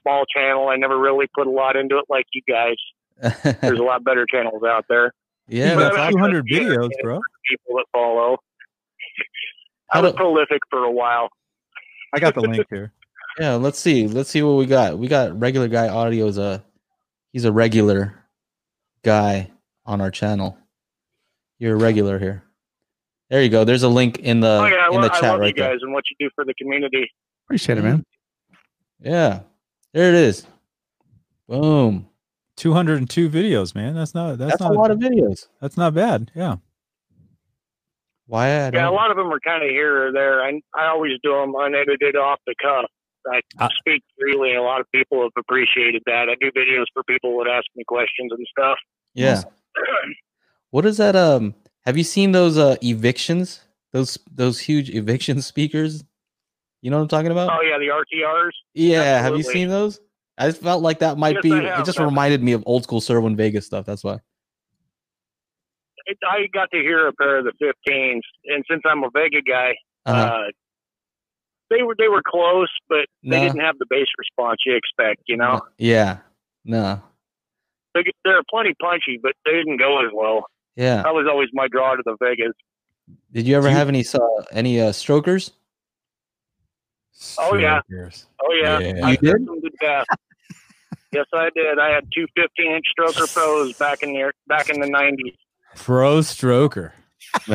Small 0.02 0.24
channel. 0.36 0.70
I 0.70 0.76
never 0.78 0.98
really 0.98 1.28
put 1.36 1.46
a 1.48 1.52
lot 1.52 1.76
into 1.76 1.98
it 1.98 2.06
like 2.10 2.26
you 2.34 2.42
guys. 2.48 2.76
There's 3.62 3.80
a 3.80 3.84
lot 3.84 4.04
better 4.04 4.26
channels 4.32 4.64
out 4.64 4.86
there. 4.88 5.12
yeah, 5.48 5.74
you 5.74 5.80
that's 5.80 5.96
got 5.96 6.10
200 6.12 6.46
videos, 6.48 6.90
bro. 7.04 7.20
People 7.50 7.76
that 7.76 7.86
follow. 7.92 8.38
I 9.92 10.02
was 10.02 10.14
prolific 10.14 10.62
for 10.70 10.84
a 10.84 10.92
while. 10.92 11.30
I 12.14 12.20
got 12.20 12.34
the 12.34 12.42
link 12.42 12.66
here. 12.70 12.94
yeah. 13.40 13.56
Let's 13.56 13.80
see. 13.80 14.08
Let's 14.08 14.30
see 14.30 14.42
what 14.42 14.54
we 14.54 14.66
got. 14.66 14.98
We 14.98 15.08
got 15.08 15.38
regular 15.40 15.68
guy 15.68 15.90
audio 15.90 16.28
is 16.28 16.38
a 16.38 16.64
he's 17.34 17.46
a 17.46 17.52
regular 17.52 18.19
guy 19.04 19.52
on 19.86 20.02
our 20.02 20.12
channel. 20.12 20.58
You're 21.58 21.76
a 21.76 21.78
regular 21.78 22.20
here. 22.20 22.44
There 23.30 23.44
you 23.44 23.50
go. 23.50 23.64
There's 23.64 23.84
a 23.84 23.90
link 23.90 24.18
in 24.20 24.40
the 24.40 24.48
oh 24.62 24.66
yeah, 24.66 24.76
I, 24.76 24.88
in 24.88 24.96
lo- 24.96 25.02
the 25.08 25.14
I 25.14 25.20
chat 25.20 25.32
love 25.32 25.40
right 25.42 25.48
you 25.56 25.62
there. 25.62 25.72
guys 25.72 25.80
and 25.82 25.94
what 25.94 26.04
you 26.10 26.16
do 26.28 26.32
for 26.34 26.46
the 26.46 26.54
community. 26.56 27.10
Appreciate 27.46 27.78
it, 27.78 27.84
man. 27.84 28.04
Yeah. 29.02 29.42
There 29.94 30.10
it 30.10 30.16
is. 30.16 30.46
Boom. 31.48 32.08
202 32.58 33.30
videos, 33.30 33.74
man. 33.74 33.96
That's 33.96 34.14
not 34.14 34.38
that's, 34.38 34.52
That's, 34.52 34.62
not 34.62 34.72
a 34.72 34.74
lot 34.74 34.92
of 34.92 35.00
videos. 35.00 35.48
that's 35.62 35.78
not 35.78 35.94
bad. 35.94 36.32
Yeah. 36.36 36.58
Why? 38.28 38.48
Yeah, 38.48 38.88
a 38.88 38.92
lot 38.92 39.10
of 39.10 39.18
them 39.18 39.32
are 39.34 39.40
kind 39.40 39.64
of 39.64 39.70
here 39.70 40.08
or 40.08 40.12
there. 40.12 40.44
I 40.44 40.62
I 40.76 40.88
always 40.88 41.14
do 41.24 41.32
them 41.32 41.56
unedited 41.58 42.16
off 42.16 42.40
the 42.46 42.54
cuff. 42.62 42.86
I 43.32 43.42
Uh, 43.58 43.70
speak 43.80 44.04
freely. 44.20 44.56
A 44.56 44.62
lot 44.62 44.80
of 44.82 44.88
people 44.92 45.22
have 45.24 45.32
appreciated 45.38 46.02
that. 46.06 46.30
I 46.30 46.36
do 46.40 46.52
videos 46.52 46.86
for 46.94 47.04
people 47.04 47.38
that 47.44 47.50
ask 47.50 47.66
me 47.76 47.84
questions 47.88 48.32
and 48.32 48.46
stuff. 48.52 48.78
Yeah. 49.14 49.44
What 50.72 50.86
is 50.86 50.98
that? 50.98 51.16
Um, 51.16 51.56
have 51.86 51.98
you 51.98 52.04
seen 52.04 52.32
those 52.32 52.56
uh 52.58 52.76
evictions? 52.84 53.62
Those 53.92 54.20
those 54.32 54.60
huge 54.60 54.90
eviction 55.02 55.42
speakers? 55.42 56.04
You 56.84 56.92
know 56.92 56.98
what 56.98 57.04
I'm 57.04 57.08
talking 57.10 57.32
about? 57.32 57.50
Oh 57.52 57.62
yeah, 57.64 57.78
the 57.80 57.88
RTRs. 57.88 58.52
yeah. 58.76 59.20
Have 59.22 59.36
you 59.36 59.44
seen 59.44 59.68
those? 59.70 60.00
I 60.38 60.48
just 60.48 60.62
felt 60.62 60.82
like 60.84 61.00
that 61.00 61.18
might 61.18 61.36
Yes, 61.36 61.44
be. 61.44 61.52
I 61.54 61.80
it 61.80 61.86
just 61.86 62.00
I've- 62.00 62.06
reminded 62.06 62.44
me 62.44 62.54
of 62.54 62.64
old 62.68 62.84
school 62.84 63.02
Cerwin 63.02 63.36
Vegas 63.36 63.66
stuff. 63.66 63.86
That's 63.86 64.04
why. 64.04 64.20
it, 66.06 66.18
I 66.24 66.48
got 66.54 66.70
to 66.72 66.78
hear 66.78 67.08
a 67.08 67.14
pair 67.14 67.40
of 67.40 67.46
the 67.46 67.54
15s, 67.62 68.22
and 68.46 68.64
since 68.70 68.82
I'm 68.86 69.04
a 69.04 69.10
Vega 69.14 69.42
guy, 69.42 69.76
Uh-huh. 70.06 70.22
uh, 70.22 70.52
they 71.70 71.84
were 71.84 71.96
they 71.98 72.08
were 72.08 72.22
close, 72.26 72.70
but 72.88 73.06
they 73.24 73.40
didn't 73.42 73.60
have 73.62 73.78
the 73.80 73.86
bass 73.90 74.08
response 74.18 74.60
you 74.66 74.76
expect. 74.76 75.22
You 75.28 75.38
know, 75.38 75.62
Yeah. 75.78 76.18
No. 76.66 77.02
they, 77.96 78.04
they're 78.26 78.42
plenty 78.50 78.74
punchy, 78.82 79.20
but 79.22 79.34
they 79.46 79.52
didn't 79.54 79.78
go 79.78 80.06
as 80.06 80.12
well. 80.14 80.46
Yeah. 80.76 81.02
That 81.04 81.14
was 81.14 81.28
always 81.30 81.50
my 81.54 81.68
draw 81.68 81.96
to 81.96 82.04
the 82.06 82.16
Vegas. 82.22 82.54
Did 83.32 83.48
you 83.48 83.56
ever 83.58 83.68
Do 83.68 83.72
you- 83.72 83.78
have 83.78 83.88
any 83.90 84.06
uh, 84.14 84.20
any 84.52 84.80
uh, 84.82 84.92
strokers? 84.92 85.52
Oh, 87.38 87.56
yeah. 87.56 87.82
Oh 87.92 88.54
yeah, 88.62 88.80
Yeah. 88.80 89.06
I 89.08 89.12
You 89.12 89.18
did? 89.18 89.22
did 89.40 89.46
them 89.48 89.62
to 89.62 89.70
death. 89.82 90.06
yes, 91.12 91.26
I 91.34 91.50
did. 91.54 91.78
I 91.80 91.90
had 91.90 92.06
two 92.16 92.26
15 92.36 92.72
inch 92.72 92.86
stroker 92.98 93.34
pros 93.34 93.74
back 93.74 94.04
in 94.04 94.14
the 94.14 94.32
back 94.48 94.70
in 94.70 94.80
the 94.80 94.88
90s. 94.88 95.36
Pro 95.76 96.20
stroker. 96.20 96.92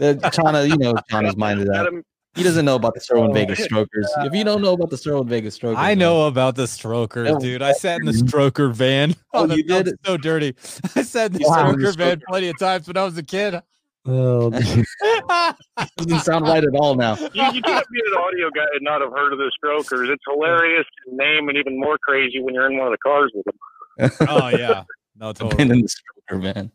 Chana, 0.00 0.68
you 0.68 0.76
know 0.76 0.94
Chana's 1.10 1.36
mind 1.36 1.60
of 1.60 1.68
Had 1.74 1.86
that. 1.86 2.02
'Em- 2.36 2.40
He 2.40 2.42
doesn't 2.42 2.64
know 2.64 2.74
about 2.76 2.94
the 2.94 3.00
Cerwin 3.00 3.30
Oh. 3.30 3.32
Vegas 3.32 3.62
strokers. 3.64 4.10
If 4.18 4.34
you 4.34 4.44
don't 4.44 4.60
know 4.62 4.72
about 4.72 4.90
the 4.90 4.96
Cerwin 4.96 5.26
Vegas 5.28 5.54
strokers, 5.54 5.78
I 5.78 5.90
man, 5.90 5.98
know 5.98 6.26
about 6.26 6.56
the 6.56 6.66
strokers, 6.66 7.28
Yeah. 7.28 7.38
dude. 7.38 7.62
I 7.62 7.72
sat 7.72 8.00
in 8.00 8.06
the 8.06 8.12
stroker 8.12 8.72
van. 8.72 9.14
Oh, 9.34 9.46
that 9.46 9.56
you 9.58 9.68
sounds 9.68 9.84
did? 9.84 9.98
So 10.06 10.16
dirty. 10.16 10.54
I 10.96 11.02
sat 11.02 11.32
in 11.32 11.38
the 11.38 11.44
Wow. 11.48 11.72
stroker 11.72 11.96
van 11.96 12.22
plenty 12.28 12.48
of 12.48 12.58
times 12.58 12.86
when 12.86 12.96
I 12.96 13.04
was 13.04 13.16
a 13.18 13.22
kid. 13.22 13.60
Oh, 14.06 14.50
doesn't 15.96 16.20
sound 16.24 16.46
right 16.46 16.62
at 16.62 16.74
all 16.74 16.94
now. 16.94 17.16
You, 17.16 17.42
you 17.52 17.62
can't 17.62 17.86
be 17.90 18.00
an 18.06 18.14
audio 18.18 18.50
guy 18.50 18.64
and 18.74 18.82
not 18.82 19.00
have 19.00 19.10
heard 19.12 19.32
of 19.32 19.38
the 19.38 19.50
strokers. 19.56 20.10
It's 20.10 20.22
hilarious 20.30 20.84
in 21.08 21.16
name 21.16 21.48
and 21.48 21.56
even 21.56 21.80
more 21.80 21.96
crazy 21.98 22.40
when 22.42 22.52
you're 22.54 22.70
in 22.70 22.76
one 22.76 22.86
of 22.86 22.92
the 22.92 22.98
cars 22.98 23.32
with 23.34 23.44
them. 23.46 24.28
oh 24.28 24.48
yeah. 24.48 24.82
No, 25.16 25.32
Been 25.32 25.48
totally. 25.50 25.62
in 25.62 25.68
the 25.68 25.88
stroker, 26.30 26.42
van. 26.42 26.70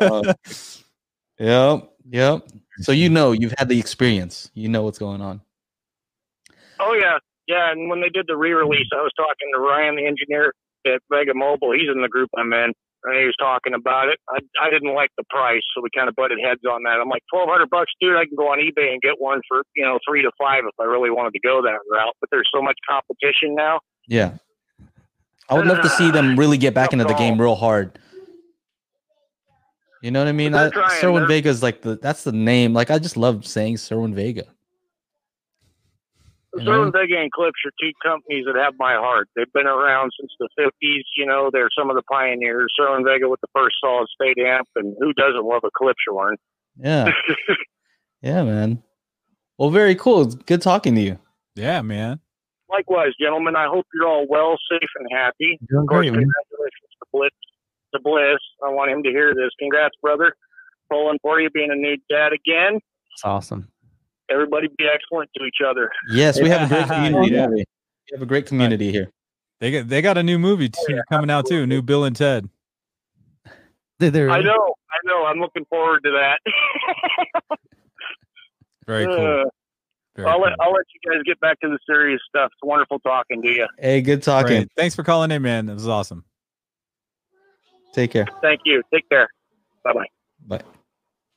Uh, 0.00 0.32
Yep, 1.40 1.90
yep. 2.10 2.48
So 2.80 2.92
you 2.92 3.08
know 3.08 3.32
you've 3.32 3.54
had 3.58 3.68
the 3.68 3.78
experience. 3.78 4.50
You 4.54 4.68
know 4.68 4.82
what's 4.82 4.98
going 4.98 5.20
on. 5.20 5.40
Oh 6.80 6.94
yeah, 6.94 7.18
yeah. 7.46 7.72
And 7.72 7.90
when 7.90 8.00
they 8.00 8.08
did 8.08 8.26
the 8.28 8.36
re-release, 8.36 8.88
I 8.92 9.02
was 9.02 9.12
talking 9.16 9.50
to 9.52 9.58
Ryan, 9.58 9.96
the 9.96 10.06
engineer 10.06 10.52
at 10.86 11.00
Vega 11.10 11.34
Mobile. 11.34 11.72
He's 11.72 11.90
in 11.92 12.02
the 12.02 12.08
group 12.08 12.30
I'm 12.36 12.52
in. 12.52 12.72
And 13.04 13.16
he 13.16 13.24
was 13.26 13.36
talking 13.38 13.74
about 13.74 14.08
it. 14.08 14.18
I, 14.28 14.38
I 14.60 14.70
didn't 14.70 14.92
like 14.92 15.10
the 15.16 15.22
price, 15.30 15.62
so 15.72 15.80
we 15.80 15.88
kind 15.96 16.08
of 16.08 16.16
butted 16.16 16.38
heads 16.42 16.62
on 16.68 16.82
that. 16.82 16.98
I'm 17.00 17.08
like, 17.08 17.22
twelve 17.32 17.48
hundred 17.48 17.70
bucks, 17.70 17.92
dude. 18.00 18.16
I 18.16 18.26
can 18.26 18.34
go 18.36 18.48
on 18.50 18.58
eBay 18.58 18.90
and 18.90 19.00
get 19.00 19.14
one 19.18 19.40
for 19.46 19.62
you 19.76 19.84
know 19.84 20.00
three 20.06 20.22
to 20.22 20.32
five 20.36 20.64
if 20.66 20.74
I 20.80 20.84
really 20.84 21.10
wanted 21.10 21.32
to 21.34 21.40
go 21.40 21.62
that 21.62 21.78
route. 21.90 22.14
But 22.20 22.30
there's 22.32 22.48
so 22.52 22.60
much 22.60 22.74
competition 22.88 23.54
now. 23.54 23.78
Yeah. 24.08 24.38
I 25.48 25.54
would 25.54 25.66
love 25.66 25.82
to 25.82 25.88
see 25.88 26.10
them 26.10 26.36
really 26.38 26.58
get 26.58 26.74
back 26.74 26.92
into 26.92 27.04
the 27.04 27.14
game 27.14 27.40
real 27.40 27.54
hard. 27.54 27.98
You 30.02 30.10
know 30.10 30.20
what 30.20 30.28
I 30.28 30.32
mean? 30.32 30.52
They're 30.52 30.66
I, 30.66 30.70
trying, 30.70 31.00
Cerwin 31.00 31.20
they're- 31.20 31.26
Vega's 31.42 31.62
like 31.62 31.82
the 31.82 31.96
that's 31.96 32.24
the 32.24 32.32
name. 32.32 32.72
Like 32.72 32.90
I 32.90 32.98
just 32.98 33.16
love 33.16 33.46
saying 33.46 33.76
Cerwin 33.76 34.14
Vega. 34.14 34.44
The. 36.52 36.62
Cerwin 36.62 36.92
Vega 36.92 37.18
and 37.20 37.30
Klipsch 37.32 37.66
are 37.66 37.72
two 37.80 37.92
companies 38.02 38.44
that 38.46 38.56
have 38.56 38.74
my 38.78 38.94
heart. 38.94 39.28
They've 39.36 39.52
been 39.52 39.66
around 39.66 40.10
since 40.18 40.32
the 40.40 40.48
50s. 40.58 41.02
You 41.16 41.26
know, 41.26 41.50
they're 41.52 41.68
some 41.78 41.90
of 41.90 41.96
the 41.96 42.02
pioneers. 42.10 42.72
Cerwin 42.80 43.04
Vega 43.04 43.28
with 43.28 43.40
the 43.40 43.48
first 43.54 43.76
solid 43.82 44.08
state 44.08 44.38
amp, 44.38 44.66
and 44.76 44.96
who 44.98 45.12
doesn't 45.12 45.44
love 45.44 45.62
a 45.64 45.70
Klipsch 45.70 45.94
horn? 46.08 46.36
Yeah. 46.78 47.10
yeah, 48.22 48.42
man. 48.44 48.82
Well, 49.58 49.70
very 49.70 49.94
cool. 49.94 50.22
It's 50.22 50.34
good 50.36 50.62
talking 50.62 50.94
to 50.94 51.00
you. 51.00 51.18
yeah, 51.54 51.82
man. 51.82 52.20
Likewise, 52.70 53.12
gentlemen, 53.20 53.56
I 53.56 53.66
hope 53.66 53.86
you're 53.94 54.06
all 54.06 54.26
well, 54.28 54.56
safe, 54.70 54.88
and 54.96 55.08
happy. 55.12 55.58
doing 55.68 55.82
Of 55.82 55.88
course, 55.88 56.00
great, 56.00 56.12
man. 56.12 56.22
congratulations 56.22 56.88
to 57.94 58.00
Bliss. 58.02 58.38
I 58.64 58.70
want 58.70 58.90
him 58.90 59.02
to 59.02 59.10
hear 59.10 59.34
this. 59.34 59.50
Congrats, 59.58 59.94
brother. 60.02 60.34
Pulling 60.90 61.18
for 61.22 61.40
you, 61.40 61.50
being 61.50 61.70
a 61.70 61.74
new 61.74 61.96
dad 62.08 62.32
again. 62.32 62.80
It's 63.12 63.24
awesome. 63.24 63.68
Everybody 64.30 64.68
be 64.78 64.86
excellent 64.92 65.30
to 65.36 65.44
each 65.44 65.58
other. 65.66 65.90
Yes, 66.10 66.40
we 66.40 66.48
have 66.50 66.70
a 66.70 66.74
great 66.74 66.86
community. 66.88 67.34
Yeah. 67.34 67.46
We 67.48 67.54
We 67.56 67.64
have 68.12 68.22
a 68.22 68.26
great 68.26 68.46
community 68.46 68.90
here. 68.92 69.10
They 69.60 69.70
got 69.72 69.88
they 69.88 70.02
got 70.02 70.16
a 70.18 70.22
new 70.22 70.38
movie 70.38 70.68
too, 70.68 71.00
coming 71.10 71.30
out 71.30 71.46
too. 71.46 71.66
New 71.66 71.82
Bill 71.82 72.04
and 72.04 72.14
Ted. 72.14 72.48
They're, 73.98 74.10
they're- 74.10 74.30
I 74.30 74.40
know, 74.40 74.52
I 74.90 74.98
know. 75.04 75.24
I'm 75.26 75.38
looking 75.40 75.64
forward 75.68 76.00
to 76.04 76.10
that. 76.12 77.58
Very 78.86 79.06
cool. 79.06 79.14
Uh, 79.16 79.44
Very 80.16 80.28
I'll 80.28 80.34
cool. 80.36 80.44
let 80.44 80.52
I'll 80.60 80.72
let 80.72 80.84
you 80.94 81.10
guys 81.12 81.22
get 81.26 81.40
back 81.40 81.58
to 81.60 81.68
the 81.68 81.78
serious 81.86 82.20
stuff. 82.28 82.50
It's 82.52 82.62
wonderful 82.62 82.98
talking 83.00 83.42
to 83.42 83.48
you. 83.48 83.66
Hey, 83.78 84.00
good 84.00 84.22
talking. 84.22 84.46
Great. 84.58 84.68
Thanks 84.76 84.94
for 84.94 85.02
calling 85.02 85.30
in, 85.30 85.42
man. 85.42 85.68
It 85.68 85.74
was 85.74 85.88
awesome. 85.88 86.24
Take 87.92 88.12
care. 88.12 88.26
Thank 88.42 88.60
you. 88.64 88.82
Take 88.92 89.08
care. 89.08 89.28
Bye 89.84 89.92
bye. 89.92 90.06
Bye. 90.46 90.62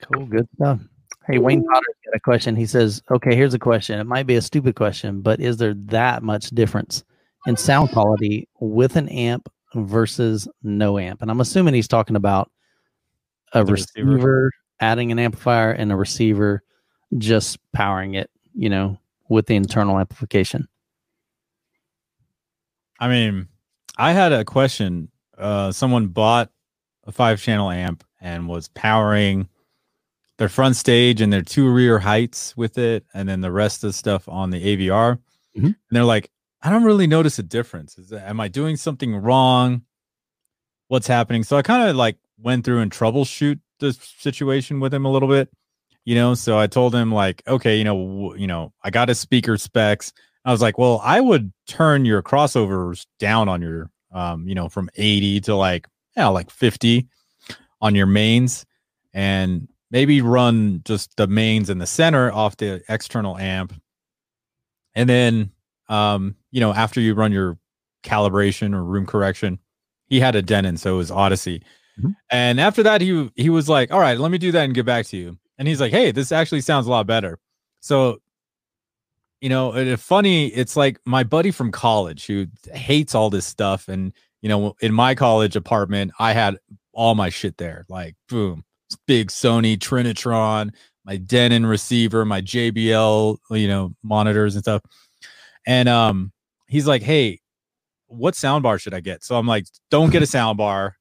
Cool, 0.02 0.26
good 0.26 0.48
stuff. 0.56 0.80
Hey, 1.28 1.38
Wayne 1.38 1.64
Potter's 1.64 1.96
got 2.06 2.16
a 2.16 2.20
question. 2.20 2.56
He 2.56 2.66
says, 2.66 3.02
"Okay, 3.12 3.36
here's 3.36 3.54
a 3.54 3.60
question. 3.60 4.00
It 4.00 4.08
might 4.08 4.26
be 4.26 4.36
a 4.36 4.42
stupid 4.42 4.76
question, 4.76 5.22
but 5.22 5.40
is 5.40 5.58
there 5.58 5.74
that 5.86 6.24
much 6.24 6.50
difference 6.50 7.04
in 7.46 7.56
sound 7.56 7.92
quality 7.92 8.48
with 8.60 8.96
an 8.96 9.08
amp 9.10 9.48
versus 9.76 10.48
no 10.64 10.98
amp?" 10.98 11.22
And 11.22 11.30
I'm 11.30 11.42
assuming 11.42 11.74
he's 11.74 11.88
talking 11.88 12.16
about 12.16 12.52
a 13.54 13.64
receiver, 13.64 14.12
receiver. 14.12 14.52
adding 14.80 15.12
an 15.12 15.20
amplifier 15.20 15.72
and 15.72 15.92
a 15.92 15.96
receiver 15.96 16.64
just 17.18 17.60
powering 17.74 18.16
it, 18.16 18.30
you 18.54 18.70
know, 18.70 18.98
with 19.30 19.46
the 19.46 19.56
internal 19.56 20.00
amplification. 20.00 20.68
I 23.00 23.08
mean, 23.08 23.48
I 23.98 24.14
had 24.14 24.32
a 24.32 24.46
question. 24.46 25.10
Uh, 25.42 25.72
someone 25.72 26.08
bought 26.08 26.50
a 27.06 27.12
five 27.12 27.42
channel 27.42 27.70
amp 27.72 28.04
and 28.22 28.48
was 28.48 28.68
powering 28.70 29.50
their 30.38 30.50
front 30.50 30.76
stage 30.76 31.22
and 31.22 31.32
their 31.34 31.42
two 31.42 31.70
rear 31.70 32.00
heights 32.00 32.56
with 32.56 32.78
it, 32.78 33.06
and 33.14 33.28
then 33.28 33.42
the 33.42 33.52
rest 33.52 33.84
of 33.84 33.90
the 33.90 33.94
stuff 33.94 34.28
on 34.30 34.50
the 34.52 34.60
AVR. 34.64 35.20
Mhm. 35.58 35.64
And 35.66 35.76
they're 35.92 36.04
like, 36.04 36.32
I 36.62 36.70
don't 36.70 36.84
really 36.84 37.08
notice 37.08 37.40
a 37.40 37.44
difference. 37.44 37.98
Is 37.98 38.10
that, 38.10 38.28
am 38.30 38.40
I 38.40 38.48
doing 38.48 38.76
something 38.78 39.16
wrong? 39.16 39.82
What's 40.88 41.08
happening? 41.08 41.44
So 41.44 41.58
I 41.58 41.62
kind 41.62 41.90
of 41.90 41.96
like 41.96 42.18
went 42.38 42.66
through 42.66 42.80
and 42.80 42.92
troubleshoot 42.92 43.60
the 43.80 43.94
situation 43.94 44.80
with 44.80 44.94
him 44.94 45.06
a 45.06 45.12
little 45.12 45.28
bit, 45.30 45.50
you 46.06 46.16
know. 46.16 46.34
So 46.36 46.58
I 46.60 46.68
told 46.68 46.94
him 46.94 47.12
like, 47.12 47.42
okay, 47.48 47.78
you 47.78 47.84
know, 47.84 47.96
w- 47.96 48.42
you 48.42 48.48
know, 48.48 48.74
I 48.84 48.90
got 48.90 49.10
his 49.10 49.20
speaker 49.20 49.58
specs. 49.58 50.14
I 50.46 50.52
was 50.52 50.62
like, 50.62 50.78
well, 50.78 51.02
I 51.04 51.20
would 51.22 51.52
turn 51.68 52.06
your 52.06 52.22
crossovers 52.24 53.06
down 53.20 53.48
on 53.50 53.62
your, 53.62 53.90
um, 54.12 54.48
you 54.48 54.56
know, 54.56 54.70
from 54.70 54.90
80 54.96 55.42
to 55.42 55.56
like, 55.56 55.88
yeah, 56.18 56.28
like 56.28 56.50
50 56.50 57.08
on 57.82 57.96
your 57.96 58.06
mains 58.06 58.66
and 59.14 59.68
maybe 59.92 60.22
run 60.22 60.82
just 60.86 61.16
the 61.18 61.28
mains 61.28 61.70
in 61.70 61.78
the 61.80 61.88
center 61.88 62.32
off 62.32 62.58
the 62.58 62.82
external 62.90 63.38
amp. 63.38 63.74
And 64.96 65.10
then, 65.10 65.52
um, 65.90 66.36
you 66.52 66.60
know, 66.60 66.74
after 66.74 67.00
you 67.00 67.14
run 67.14 67.32
your 67.32 67.58
calibration 68.04 68.74
or 68.74 68.84
room 68.84 69.06
correction, 69.06 69.60
he 70.08 70.20
had 70.20 70.36
a 70.36 70.42
Denon, 70.42 70.78
so 70.78 70.96
it 70.96 70.98
was 70.98 71.12
Audyssey. 71.12 71.62
Mhm. 72.02 72.16
And 72.30 72.60
after 72.60 72.84
that, 72.84 73.02
he 73.02 73.30
he 73.36 73.50
was 73.50 73.70
like, 73.70 73.92
"All 73.92 74.00
right, 74.00 74.18
let 74.18 74.32
me 74.32 74.38
do 74.38 74.52
that 74.52 74.64
and 74.66 74.74
get 74.74 74.86
back 74.86 75.06
to 75.08 75.18
you." 75.18 75.38
And 75.58 75.68
he's 75.68 75.80
like, 75.80 75.92
"Hey, 75.92 76.12
this 76.12 76.32
actually 76.32 76.62
sounds 76.62 76.88
a 76.88 76.90
lot 76.90 77.08
better." 77.08 77.40
So 77.82 78.20
you 79.42 79.50
know, 79.50 79.76
it, 79.76 80.00
funny. 80.00 80.48
It's 80.48 80.78
like 80.78 81.00
my 81.06 81.24
buddy 81.24 81.52
from 81.52 81.72
college 81.72 82.28
who 82.28 82.46
hates 82.74 83.16
all 83.16 83.30
this 83.30 83.46
stuff. 83.46 83.88
And, 83.88 84.14
you 84.42 84.50
know, 84.50 84.76
in 84.82 84.94
my 84.94 85.16
college 85.16 85.56
apartment, 85.56 86.12
I 86.20 86.34
had 86.34 86.58
all 86.94 87.16
my 87.16 87.30
shit 87.30 87.58
there. 87.58 87.86
Like, 87.90 88.16
boom, 88.30 88.64
big 89.08 89.30
Sony 89.30 89.78
Trinitron, 89.78 90.72
my 91.06 91.18
Denon 91.18 91.66
receiver, 91.66 92.24
my 92.24 92.42
JBL, 92.42 93.38
you 93.50 93.68
know, 93.68 93.94
monitors 94.04 94.56
and 94.56 94.64
stuff. 94.64 94.84
And 95.66 95.90
um, 95.90 96.32
he's 96.68 96.88
like, 96.88 97.02
hey, 97.02 97.40
what 98.08 98.36
soundbar 98.36 98.80
should 98.80 98.94
I 98.94 99.00
get? 99.00 99.24
So 99.24 99.38
I'm 99.38 99.48
like, 99.48 99.66
don't 99.90 100.12
get 100.12 100.22
a 100.22 100.26
soundbar, 100.28 100.94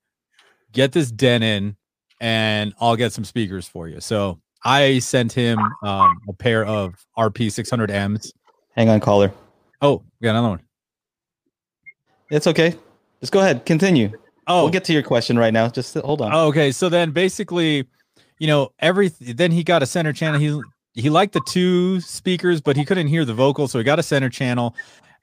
get 0.73 0.93
this 0.93 1.11
Denon, 1.11 1.77
and 2.21 2.75
I'll 2.81 2.97
get 2.97 3.13
some 3.13 3.25
speakers 3.25 3.67
for 3.67 3.89
you. 3.89 4.01
So 4.01 4.41
I 4.65 4.99
sent 4.99 5.33
him 5.33 5.59
um, 5.83 6.21
a 6.29 6.33
pair 6.33 6.65
of 6.65 6.95
RP 7.17 7.47
600Ms. 7.47 8.33
Hang 8.77 8.89
on, 8.89 9.01
caller. 9.01 9.33
Oh, 9.81 10.03
we 10.21 10.25
got 10.25 10.31
another 10.31 10.49
one. 10.51 10.61
It's 12.31 12.47
okay. 12.47 12.75
Just 13.21 13.33
go 13.33 13.41
ahead. 13.41 13.65
Continue. 13.67 14.13
Oh, 14.47 14.65
We'll 14.65 14.73
get 14.73 14.85
to 14.85 14.93
your 14.93 15.03
question 15.03 15.39
right 15.39 15.53
now. 15.53 15.69
Just 15.69 15.95
hold 15.97 16.21
on. 16.21 16.33
Oh, 16.33 16.49
okay. 16.49 16.73
So 16.73 16.89
then 16.89 17.11
basically, 17.13 17.87
you 18.39 18.47
know, 18.47 18.73
every 18.79 19.09
then 19.09 19.53
he 19.53 19.63
got 19.63 19.83
a 19.83 19.87
center 19.87 20.13
channel. 20.13 20.41
He 20.41 20.61
he 20.95 21.11
liked 21.11 21.33
the 21.35 21.43
two 21.47 22.01
speakers, 22.01 22.61
but 22.61 22.77
he 22.77 22.85
couldn't 22.85 23.07
hear 23.07 23.25
the 23.25 23.35
vocal, 23.35 23.69
so 23.69 23.79
he 23.79 23.85
got 23.85 23.99
a 23.99 24.03
center 24.03 24.29
channel. 24.29 24.75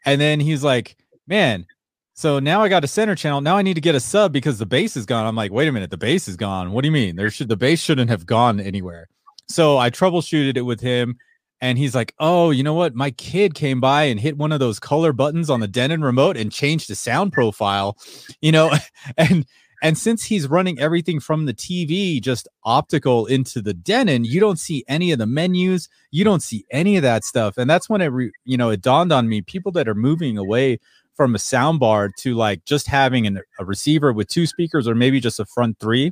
And 0.06 0.22
then 0.22 0.40
he's 0.40 0.64
like, 0.64 0.96
"Man, 1.28 1.66
so 2.14 2.40
now 2.40 2.62
I 2.62 2.70
got 2.70 2.84
a 2.84 2.88
center 2.88 3.16
channel. 3.16 3.42
Now 3.42 3.58
I 3.58 3.62
need 3.64 3.74
to 3.74 3.82
get 3.82 3.96
a 3.96 4.00
sub 4.00 4.32
because 4.32 4.60
the 4.60 4.66
bass 4.66 4.96
is 4.96 5.06
gone." 5.06 5.26
I'm 5.26 5.36
like, 5.36 5.52
"Wait 5.52 5.68
a 5.68 5.72
minute, 5.72 5.90
the 5.90 5.98
bass 5.98 6.28
is 6.28 6.38
gone. 6.38 6.72
What 6.72 6.84
do 6.84 6.88
you 6.88 6.94
mean? 6.94 7.16
There 7.16 7.30
should 7.30 7.50
the 7.50 7.58
bass 7.58 7.82
shouldn't 7.82 8.10
have 8.10 8.26
gone 8.26 8.60
anywhere." 8.60 9.08
So 9.50 9.78
I 9.78 9.90
troubleshooted 9.90 10.58
it 10.58 10.62
with 10.64 10.82
him, 10.82 11.18
and 11.62 11.78
he's 11.78 11.96
like, 11.96 12.14
"Oh, 12.20 12.52
you 12.52 12.64
know 12.64 12.74
what? 12.74 12.96
My 12.96 13.12
kid 13.12 13.54
came 13.56 13.80
by 13.82 14.04
and 14.04 14.20
hit 14.20 14.38
one 14.38 14.52
of 14.52 14.60
those 14.60 14.80
color 14.80 15.14
buttons 15.14 15.50
on 15.50 15.60
the 15.62 15.68
Denon 15.68 16.02
remote 16.02 16.38
and 16.38 16.52
changed 16.52 16.90
the 16.90 16.96
sound 16.96 17.34
profile, 17.34 17.98
you 18.42 18.52
know." 18.52 18.72
and 19.18 19.46
And 19.84 19.98
since 19.98 20.24
he's 20.26 20.48
running 20.48 20.80
everything 20.80 21.20
from 21.20 21.46
the 21.46 21.54
TV, 21.54 22.20
just 22.20 22.48
optical 22.64 23.26
into 23.28 23.62
the 23.62 23.74
Denon, 23.76 24.26
you 24.26 24.40
don't 24.40 24.58
see 24.60 24.84
any 24.88 25.12
of 25.12 25.20
the 25.20 25.28
menus. 25.28 25.88
You 26.12 26.24
don't 26.24 26.42
see 26.42 26.66
any 26.72 26.98
of 26.98 27.04
that 27.04 27.24
stuff. 27.24 27.58
And 27.58 27.70
that's 27.70 27.88
when 27.90 28.02
it, 28.02 28.08
re, 28.08 28.32
you 28.44 28.58
know, 28.58 28.70
it 28.72 28.82
dawned 28.82 29.12
on 29.14 29.30
me 29.30 29.42
people 29.42 29.72
that 29.74 29.88
are 29.88 29.94
moving 29.96 30.38
away 30.38 30.80
from 31.16 31.36
a 31.36 31.40
sound 31.40 31.80
bar 31.80 32.10
to 32.20 32.34
like 32.36 32.66
just 32.66 32.88
having 32.88 33.28
an, 33.28 33.40
a 33.60 33.66
receiver 33.66 34.12
with 34.14 34.28
two 34.28 34.48
speakers 34.48 34.88
or 34.88 34.96
maybe 34.96 35.20
just 35.20 35.40
a 35.40 35.46
front 35.46 35.80
three 35.80 36.12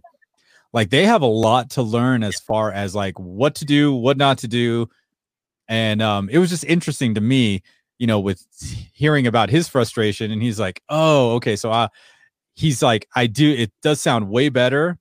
like 0.76 0.90
they 0.90 1.06
have 1.06 1.22
a 1.22 1.26
lot 1.26 1.70
to 1.72 1.82
learn 1.82 2.22
as 2.22 2.36
far 2.36 2.72
as 2.72 2.94
like 2.94 3.18
what 3.18 3.56
to 3.56 3.66
do 3.66 3.96
what 3.96 4.18
not 4.18 4.38
to 4.38 4.48
do 4.48 4.88
and 5.68 6.02
um 6.02 6.30
it 6.30 6.38
was 6.38 6.52
just 6.52 6.66
interesting 6.66 7.16
to 7.16 7.22
me 7.22 7.64
you 7.98 8.06
know 8.06 8.20
with 8.20 8.46
hearing 8.94 9.26
about 9.26 9.50
his 9.50 9.68
frustration 9.68 10.30
and 10.30 10.44
he's 10.44 10.60
like 10.60 10.84
oh 10.90 11.32
okay 11.36 11.56
so 11.56 11.72
i 11.72 11.88
he's 12.54 12.84
like 12.84 13.08
i 13.16 13.26
do 13.26 13.52
it 13.52 13.72
does 13.82 14.00
sound 14.00 14.30
way 14.30 14.50
better 14.50 15.00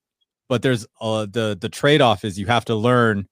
but 0.48 0.62
there's 0.62 0.86
uh 1.00 1.26
the 1.30 1.58
the 1.60 1.68
trade-off 1.68 2.24
is 2.24 2.38
you 2.38 2.46
have 2.46 2.64
to 2.64 2.74
learn 2.74 3.26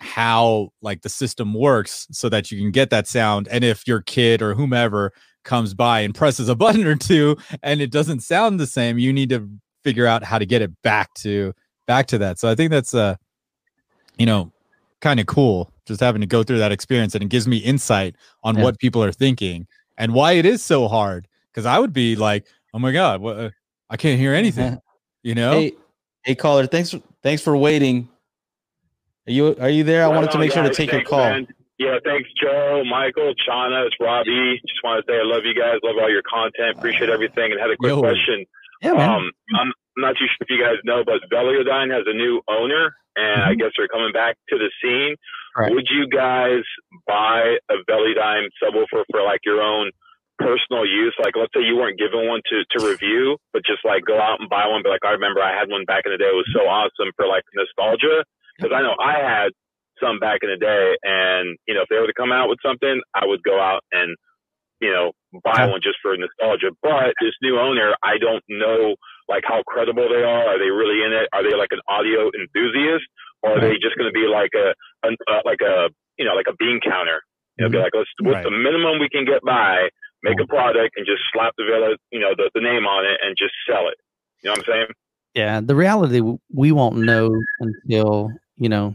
how 0.00 0.70
like 0.80 1.02
the 1.02 1.10
system 1.10 1.52
works 1.52 2.08
so 2.10 2.30
that 2.30 2.50
you 2.50 2.58
can 2.58 2.70
get 2.70 2.88
that 2.88 3.06
sound 3.06 3.46
and 3.48 3.62
if 3.62 3.86
your 3.86 4.00
kid 4.00 4.40
or 4.40 4.54
whomever 4.54 5.12
comes 5.44 5.74
by 5.74 6.00
and 6.00 6.14
presses 6.14 6.48
a 6.48 6.54
button 6.56 6.86
or 6.86 6.96
two 6.96 7.36
and 7.62 7.82
it 7.82 7.90
doesn't 7.90 8.20
sound 8.20 8.58
the 8.58 8.66
same 8.66 8.98
you 8.98 9.12
need 9.12 9.28
to 9.28 9.46
figure 9.84 10.06
out 10.06 10.22
how 10.24 10.38
to 10.38 10.46
get 10.46 10.62
it 10.62 10.70
back 10.82 11.12
to 11.14 11.52
back 11.86 12.06
to 12.06 12.18
that 12.18 12.38
so 12.38 12.48
i 12.48 12.54
think 12.54 12.70
that's 12.70 12.94
uh 12.94 13.14
you 14.18 14.26
know 14.26 14.50
kind 15.00 15.18
of 15.20 15.26
cool 15.26 15.70
just 15.86 16.00
having 16.00 16.20
to 16.20 16.26
go 16.26 16.42
through 16.42 16.58
that 16.58 16.70
experience 16.72 17.14
and 17.14 17.24
it 17.24 17.28
gives 17.30 17.48
me 17.48 17.56
insight 17.56 18.14
on 18.44 18.56
Yeah. 18.56 18.64
what 18.64 18.78
people 18.78 19.02
are 19.02 19.12
thinking 19.12 19.66
and 19.98 20.12
why 20.14 20.32
it 20.32 20.44
is 20.46 20.62
so 20.62 20.88
hard 20.88 21.26
because 21.52 21.66
i 21.66 21.78
would 21.78 21.92
be 21.92 22.16
like 22.16 22.46
oh 22.74 22.78
my 22.78 22.92
god 22.92 23.20
what, 23.20 23.38
uh, 23.38 23.50
i 23.88 23.96
can't 23.96 24.18
hear 24.20 24.34
anything 24.34 24.78
you 25.22 25.34
know 25.34 25.52
Hey, 25.52 25.72
hey, 26.24 26.34
caller. 26.34 26.66
Thanks, 26.66 26.94
thanks 27.22 27.42
for 27.42 27.56
waiting. 27.56 28.08
Are 29.26 29.32
you 29.32 29.56
are 29.60 29.70
you 29.70 29.84
there? 29.84 30.02
I 30.04 30.06
Right 30.08 30.14
wanted 30.16 30.30
to 30.32 30.34
on, 30.34 30.40
make 30.40 30.52
sure 30.52 30.62
to 30.62 30.68
guys. 30.68 30.76
take 30.76 30.92
your 30.92 31.02
call. 31.04 31.18
man. 31.20 31.46
Yeah, 31.78 31.96
thanks, 32.04 32.28
Joe, 32.40 32.82
Michael, 32.84 33.32
Chana, 33.48 33.86
it's 33.86 33.96
Robbie. 34.00 34.60
Just 34.66 34.80
want 34.84 35.04
to 35.04 35.10
say 35.10 35.16
I 35.18 35.22
love 35.24 35.44
you 35.46 35.54
guys, 35.54 35.78
love 35.82 35.96
all 36.00 36.10
your 36.10 36.22
content, 36.22 36.76
appreciate 36.76 37.08
everything, 37.08 37.52
and 37.52 37.60
had 37.60 37.70
a 37.70 37.76
quick 37.76 37.88
Yo. 37.90 38.00
question. 38.00 38.44
Yeah, 38.80 38.92
man. 38.92 39.10
Um, 39.10 39.30
I'm 39.54 39.72
not 39.96 40.16
too 40.16 40.24
sure 40.24 40.40
if 40.40 40.50
you 40.50 40.62
guys 40.62 40.80
know, 40.84 41.04
but 41.04 41.20
Velodyne 41.28 41.92
has 41.92 42.04
a 42.06 42.16
new 42.16 42.40
owner, 42.48 42.96
and 43.16 43.42
I 43.42 43.54
guess 43.54 43.72
they're 43.76 43.88
coming 43.88 44.12
back 44.12 44.36
to 44.48 44.56
the 44.56 44.70
scene. 44.80 45.16
Correct. 45.54 45.74
Would 45.74 45.88
you 45.90 46.08
guys 46.08 46.64
buy 47.06 47.58
a 47.68 47.76
Velodyne 47.90 48.48
subwoofer 48.62 49.04
for 49.10 49.22
like 49.22 49.40
your 49.44 49.60
own 49.60 49.90
personal 50.38 50.86
use? 50.86 51.14
Like, 51.20 51.34
let's 51.36 51.52
say 51.54 51.60
you 51.62 51.76
weren't 51.76 51.98
given 51.98 52.26
one 52.26 52.40
to, 52.48 52.64
to 52.78 52.86
review, 52.86 53.36
but 53.52 53.66
just 53.66 53.84
like 53.84 54.04
go 54.06 54.16
out 54.16 54.40
and 54.40 54.48
buy 54.48 54.66
one. 54.66 54.80
But 54.82 54.96
like, 54.96 55.04
I 55.04 55.12
remember 55.12 55.42
I 55.42 55.58
had 55.58 55.68
one 55.68 55.84
back 55.84 56.04
in 56.06 56.12
the 56.12 56.18
day. 56.18 56.30
It 56.30 56.38
was 56.38 56.48
so 56.54 56.64
awesome 56.64 57.12
for 57.16 57.26
like 57.26 57.44
nostalgia. 57.52 58.24
Because 58.56 58.72
I 58.76 58.82
know 58.82 58.94
I 59.00 59.20
had 59.20 59.52
some 60.00 60.18
back 60.18 60.40
in 60.42 60.50
the 60.50 60.56
day, 60.56 60.96
and 61.02 61.56
you 61.66 61.74
know, 61.74 61.82
if 61.82 61.88
they 61.88 61.96
were 61.96 62.08
to 62.08 62.16
come 62.16 62.32
out 62.32 62.48
with 62.48 62.58
something, 62.64 63.00
I 63.14 63.26
would 63.26 63.42
go 63.42 63.60
out 63.60 63.84
and 63.92 64.16
you 64.80 64.90
know 64.90 65.12
buy 65.44 65.66
one 65.66 65.80
just 65.82 65.98
for 66.02 66.16
nostalgia. 66.16 66.74
But 66.82 67.14
this 67.20 67.34
new 67.42 67.58
owner, 67.58 67.94
I 68.02 68.18
don't 68.18 68.42
know 68.48 68.96
like 69.28 69.44
how 69.46 69.62
credible 69.66 70.08
they 70.08 70.22
are. 70.22 70.54
Are 70.54 70.58
they 70.58 70.70
really 70.70 71.04
in 71.06 71.12
it? 71.12 71.28
Are 71.32 71.42
they 71.42 71.56
like 71.56 71.70
an 71.70 71.80
audio 71.88 72.30
enthusiast, 72.34 73.06
or 73.42 73.58
are 73.58 73.60
they 73.60 73.74
just 73.78 73.96
going 73.96 74.10
to 74.10 74.14
be 74.16 74.26
like 74.26 74.50
a, 74.54 74.74
a 75.06 75.10
uh, 75.30 75.40
like 75.44 75.60
a 75.62 75.88
you 76.18 76.24
know 76.24 76.34
like 76.34 76.46
a 76.48 76.56
bean 76.58 76.80
counter? 76.82 77.22
You 77.58 77.64
know, 77.66 77.70
be 77.70 77.78
like, 77.78 77.92
let's 77.94 78.08
what's 78.22 78.36
Right. 78.36 78.44
the 78.44 78.50
minimum 78.50 78.98
we 78.98 79.08
can 79.08 79.24
get 79.24 79.42
by? 79.44 79.88
Make 80.22 80.40
a 80.40 80.46
product 80.46 80.96
and 80.96 81.06
just 81.06 81.22
slap 81.32 81.54
the 81.56 81.64
Villa, 81.64 81.96
you 82.10 82.20
know, 82.20 82.34
the, 82.36 82.50
the 82.54 82.60
name 82.60 82.84
on 82.84 83.04
it 83.06 83.18
and 83.24 83.36
just 83.38 83.52
sell 83.66 83.88
it. 83.88 83.96
You 84.42 84.48
know 84.48 84.52
what 84.52 84.58
I'm 84.58 84.64
saying? 84.66 84.86
Yeah, 85.34 85.60
the 85.60 85.74
reality 85.74 86.20
we 86.52 86.72
won't 86.72 86.96
know 86.96 87.30
until 87.60 88.30
you 88.56 88.68
know, 88.68 88.94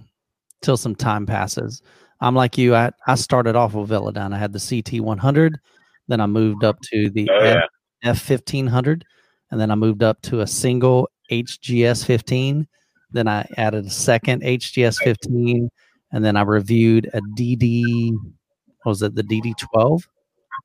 till 0.62 0.78
some 0.78 0.96
time 0.96 1.26
passes. 1.26 1.82
I'm 2.22 2.36
like 2.36 2.58
you. 2.58 2.76
I 2.76 2.92
I 3.08 3.16
started 3.16 3.56
off 3.56 3.74
with 3.74 3.90
Velodyne. 3.90 4.34
I 4.34 4.38
had 4.38 4.54
the 4.54 4.60
CT 4.60 5.02
100, 5.02 5.60
then 6.08 6.22
I 6.22 6.26
moved 6.26 6.64
up 6.64 6.80
to 6.92 7.10
the 7.10 7.30
Oh 7.32 7.38
F, 7.40 7.56
yeah. 8.04 8.10
F 8.12 8.30
1500, 8.30 9.04
and 9.52 9.60
then 9.60 9.72
I 9.72 9.76
moved 9.76 10.04
up 10.04 10.22
to 10.24 10.42
a 10.42 10.48
single 10.48 11.10
HGS 11.32 12.06
15. 12.06 12.68
Then 13.12 13.28
I 13.28 13.48
added 13.58 13.86
a 13.86 13.90
second 13.90 14.44
HGS 14.44 15.02
15, 15.04 15.70
and 16.12 16.26
then 16.26 16.36
I 16.38 16.42
reviewed 16.42 17.10
a 17.14 17.22
DD. 17.38 18.14
What 18.84 18.92
was 18.92 19.02
it 19.02 19.16
the 19.16 19.24
DD 19.24 19.54
12, 19.74 20.08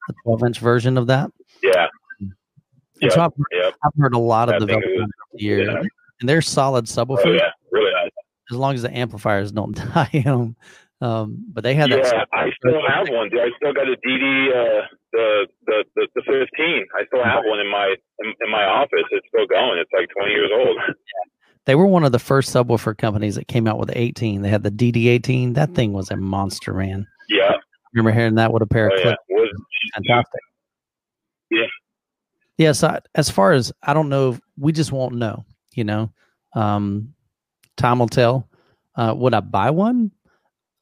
the 0.08 0.14
12 0.24 0.42
inch 0.44 0.58
version 0.58 0.98
of 0.98 1.06
that? 1.06 1.30
Yeah. 1.62 1.86
And 3.02 3.10
so 3.12 3.22
I've, 3.22 3.30
Yep. 3.52 3.74
I've 3.82 3.92
heard 3.98 4.14
a 4.14 4.18
lot 4.18 4.48
of 4.52 4.60
That 4.60 4.66
the 4.66 4.74
thing 4.74 4.82
is- 4.82 4.88
Velodyne 4.88 5.02
over 5.02 5.06
the 5.32 5.42
years, 5.42 5.68
yeah. 5.72 5.82
and 6.20 6.28
they're 6.28 6.42
solid 6.42 6.84
Oh 6.88 7.04
subwoofers 7.06 7.38
yeah. 7.38 7.50
Really 7.72 7.92
nice. 7.92 8.10
as 8.50 8.56
long 8.58 8.74
as 8.74 8.82
the 8.82 8.94
amplifiers 8.94 9.52
don't 9.52 9.74
die 9.94 10.10
in 10.12 10.22
them. 10.24 10.56
Um, 11.02 11.46
but 11.52 11.64
they 11.64 11.74
had 11.74 11.90
that. 11.90 12.04
Yeah, 12.04 12.24
I 12.32 12.50
still 12.58 12.80
have 12.86 13.08
one. 13.08 13.30
Dude. 13.30 13.40
I 13.40 13.48
still 13.56 13.72
got 13.72 13.88
a 13.88 13.96
DD, 14.06 14.48
uh, 14.52 14.86
the, 15.12 15.46
the 15.66 15.84
the 15.96 16.08
the 16.14 16.22
15. 16.26 16.86
I 16.94 17.06
still 17.06 17.24
have 17.24 17.42
one 17.46 17.58
in 17.60 17.70
my 17.70 17.94
in, 18.18 18.26
in 18.44 18.50
my 18.50 18.64
office. 18.64 19.04
It's 19.10 19.26
still 19.28 19.46
going. 19.46 19.78
It's 19.80 19.90
like 19.96 20.08
20 20.16 20.30
years 20.32 20.50
old. 20.54 20.76
They 21.66 21.74
were 21.74 21.86
one 21.86 22.04
of 22.04 22.10
the 22.12 22.18
first 22.18 22.52
subwoofer 22.54 22.96
companies 22.96 23.34
that 23.34 23.46
came 23.46 23.68
out 23.68 23.78
with 23.78 23.90
the 23.90 23.98
18. 24.00 24.40
They 24.40 24.48
had 24.48 24.62
the 24.62 24.70
DD18. 24.70 25.54
That 25.54 25.74
thing 25.74 25.92
was 25.92 26.10
a 26.10 26.16
monster, 26.16 26.72
man. 26.72 27.06
yeah. 27.28 27.52
Remember 27.94 28.12
hearing 28.18 28.36
that 28.36 28.50
with 28.50 28.62
a 28.62 28.66
pair 28.66 28.90
Oh 28.90 28.94
of 28.96 29.00
yeah. 29.04 29.14
Was 29.28 29.50
Fantastic. 29.94 30.40
Yeah. 31.50 31.66
Yeah. 32.56 32.72
So 32.72 32.88
I- 32.88 33.00
as 33.14 33.28
far 33.30 33.52
as 33.52 33.72
I 33.82 33.92
don't 33.92 34.08
know, 34.08 34.38
we 34.58 34.72
just 34.72 34.90
won't 34.90 35.14
know. 35.16 35.44
You 35.74 35.84
know, 35.84 36.10
um, 36.54 37.14
time 37.76 37.98
will 37.98 38.08
tell. 38.08 38.48
Uh, 38.96 39.14
would 39.16 39.34
I 39.34 39.40
buy 39.40 39.70
one? 39.70 40.10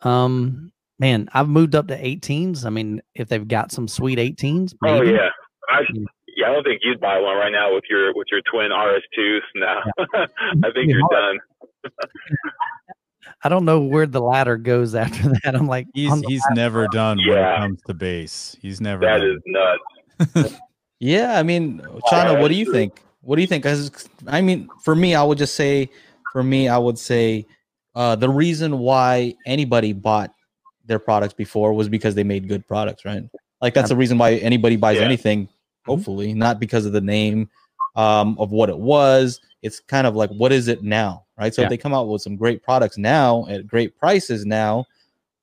Um, 0.02 0.72
man, 0.98 1.28
I've 1.32 1.48
moved 1.48 1.74
up 1.74 1.88
to 1.88 1.96
18s. 2.00 2.64
I 2.64 2.70
mean, 2.70 3.02
if 3.14 3.28
they've 3.28 3.46
got 3.46 3.72
some 3.72 3.88
sweet 3.88 4.18
18s, 4.18 4.74
Oh 4.84 5.02
yeah. 5.02 5.28
I, 5.70 5.80
yeah, 6.36 6.48
I 6.48 6.52
don't 6.52 6.64
think 6.64 6.80
you'd 6.84 7.00
buy 7.00 7.18
one 7.20 7.36
right 7.36 7.52
now 7.52 7.74
with 7.74 7.84
your 7.90 8.14
with 8.14 8.28
your 8.30 8.40
twin 8.50 8.70
RS2s. 8.70 9.40
No, 9.56 9.80
I 10.14 10.70
think 10.72 10.88
you're 10.90 11.02
done. 11.10 11.38
I 13.44 13.48
don't 13.48 13.64
know 13.64 13.80
where 13.80 14.06
the 14.06 14.20
ladder 14.20 14.56
goes 14.56 14.94
after 14.94 15.28
that. 15.44 15.54
I'm 15.54 15.66
like, 15.68 15.86
he's 15.94 16.10
on 16.10 16.20
the 16.20 16.28
he's 16.28 16.42
never 16.52 16.88
done 16.88 17.18
when 17.18 17.38
it 17.38 17.56
comes 17.58 17.80
to 17.82 17.94
bass 17.94 18.56
he's 18.62 18.80
never 18.80 19.00
That 19.04 19.18
done. 19.18 19.36
is 19.36 19.42
nuts. 20.34 20.60
Yeah, 21.00 21.38
I 21.38 21.42
mean, 21.44 21.80
Chana, 22.10 22.40
what 22.40 22.48
do 22.48 22.54
you 22.54 22.72
think? 22.72 23.00
What 23.20 23.36
do 23.36 23.42
you 23.42 23.46
think? 23.48 23.62
'Cause, 23.64 24.08
I 24.26 24.40
mean, 24.40 24.68
for 24.82 24.96
me, 24.96 25.14
I 25.14 25.22
would 25.22 25.38
just 25.38 25.54
say, 25.54 25.90
for 26.32 26.42
me, 26.42 26.68
I 26.68 26.78
would 26.78 26.98
say, 26.98 27.46
uh, 27.94 28.16
the 28.16 28.28
reason 28.28 28.78
why 28.78 29.34
anybody 29.46 29.92
bought 29.92 30.32
their 30.84 30.98
products 30.98 31.34
before 31.34 31.72
was 31.72 31.88
because 31.88 32.14
they 32.14 32.24
made 32.24 32.48
good 32.48 32.66
products, 32.66 33.04
right? 33.04 33.22
Like 33.60 33.74
that's 33.74 33.88
the 33.88 33.96
reason 33.96 34.18
why 34.18 34.34
anybody 34.34 34.76
buys 34.76 34.98
Yeah. 34.98 35.04
anything. 35.04 35.48
Hopefully, 35.86 36.34
not 36.34 36.60
because 36.60 36.86
of 36.86 36.92
the 36.92 37.00
name 37.00 37.48
um, 37.96 38.36
of 38.38 38.52
what 38.52 38.68
it 38.68 38.78
was. 38.78 39.40
It's 39.62 39.80
kind 39.80 40.06
of 40.06 40.14
like, 40.14 40.30
what 40.30 40.52
is 40.52 40.68
it 40.68 40.82
now, 40.82 41.24
right? 41.38 41.52
So 41.52 41.62
Yeah. 41.62 41.66
if 41.66 41.70
they 41.70 41.76
come 41.76 41.94
out 41.94 42.08
with 42.08 42.22
some 42.22 42.36
great 42.36 42.62
products 42.62 42.96
now 42.98 43.46
at 43.48 43.66
great 43.66 43.96
prices 43.96 44.46
now, 44.46 44.86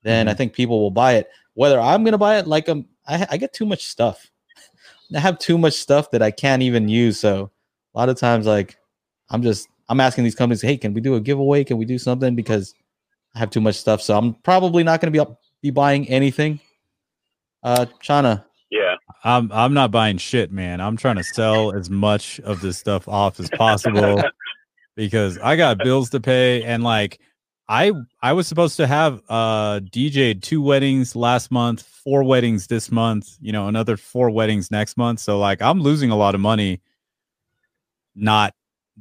then 0.04 0.28
I 0.28 0.34
think 0.34 0.54
people 0.54 0.80
will 0.80 0.92
buy 0.92 1.14
it. 1.14 1.30
Whether 1.56 1.80
I'm 1.80 2.04
going 2.04 2.12
to 2.14 2.18
buy 2.18 2.38
it, 2.38 2.48
like 2.48 2.70
um, 2.70 2.86
I, 3.08 3.26
I 3.32 3.38
get 3.38 3.54
too 3.54 3.66
much 3.66 3.86
stuff. 3.88 4.30
I 5.16 5.20
have 5.20 5.40
too 5.40 5.58
much 5.58 5.74
stuff 5.74 6.12
that 6.12 6.22
I 6.22 6.32
can't 6.32 6.62
even 6.62 6.88
use. 6.88 7.20
So 7.20 7.52
a 7.94 7.98
lot 7.98 8.10
of 8.10 8.18
times, 8.18 8.46
like 8.46 8.78
I'm 9.30 9.42
just 9.42 9.68
I'm 9.90 10.00
asking 10.00 10.24
these 10.24 10.36
companies, 10.36 10.62
hey, 10.62 10.78
can 10.78 10.94
we 10.94 11.02
do 11.02 11.16
a 11.16 11.22
giveaway? 11.22 11.64
Can 11.64 11.78
we 11.78 11.86
do 11.86 11.98
something? 11.98 12.36
Because 12.36 12.74
I 13.36 13.40
have 13.40 13.50
too 13.50 13.62
much 13.62 13.76
stuff. 13.76 14.02
So 14.02 14.18
I'm 14.18 14.34
probably 14.36 14.84
not 14.84 15.02
going 15.02 15.08
to 15.08 15.12
be 15.12 15.20
up, 15.20 15.40
be 15.62 15.70
buying 15.70 16.08
anything. 16.10 16.60
Uh, 17.64 17.86
Chana, 18.04 18.46
Yeah. 18.70 18.96
I'm 19.24 19.52
I'm 19.52 19.74
not 19.74 19.90
buying 19.90 20.18
shit, 20.20 20.52
man. 20.52 20.80
I'm 20.80 20.98
trying 20.98 21.16
to 21.16 21.24
sell 21.24 21.76
as 21.76 21.90
much 21.90 22.40
of 22.42 22.62
this 22.62 22.78
stuff 22.78 23.08
off 23.08 23.40
as 23.40 23.50
possible 23.50 24.22
because 24.96 25.40
I 25.40 25.56
got 25.56 25.80
bills 25.80 26.12
to 26.12 26.20
pay 26.20 26.64
and 26.64 26.84
like 26.84 27.20
I 27.68 27.92
I 28.22 28.34
was 28.34 28.48
supposed 28.48 28.78
to 28.78 28.86
have 28.86 29.22
uh 29.28 29.80
DJ'd 29.80 30.44
two 30.44 30.62
weddings 30.62 31.16
last 31.16 31.50
month, 31.50 31.82
four 31.82 32.24
weddings 32.24 32.68
this 32.68 32.92
month, 32.92 33.36
you 33.42 33.52
know, 33.52 33.68
another 33.68 33.98
four 33.98 34.30
weddings 34.30 34.70
next 34.70 34.96
month. 34.96 35.20
So 35.20 35.40
like 35.40 35.60
I'm 35.62 35.82
losing 35.82 36.12
a 36.12 36.16
lot 36.16 36.36
of 36.36 36.42
money 36.42 36.82
not 38.16 38.54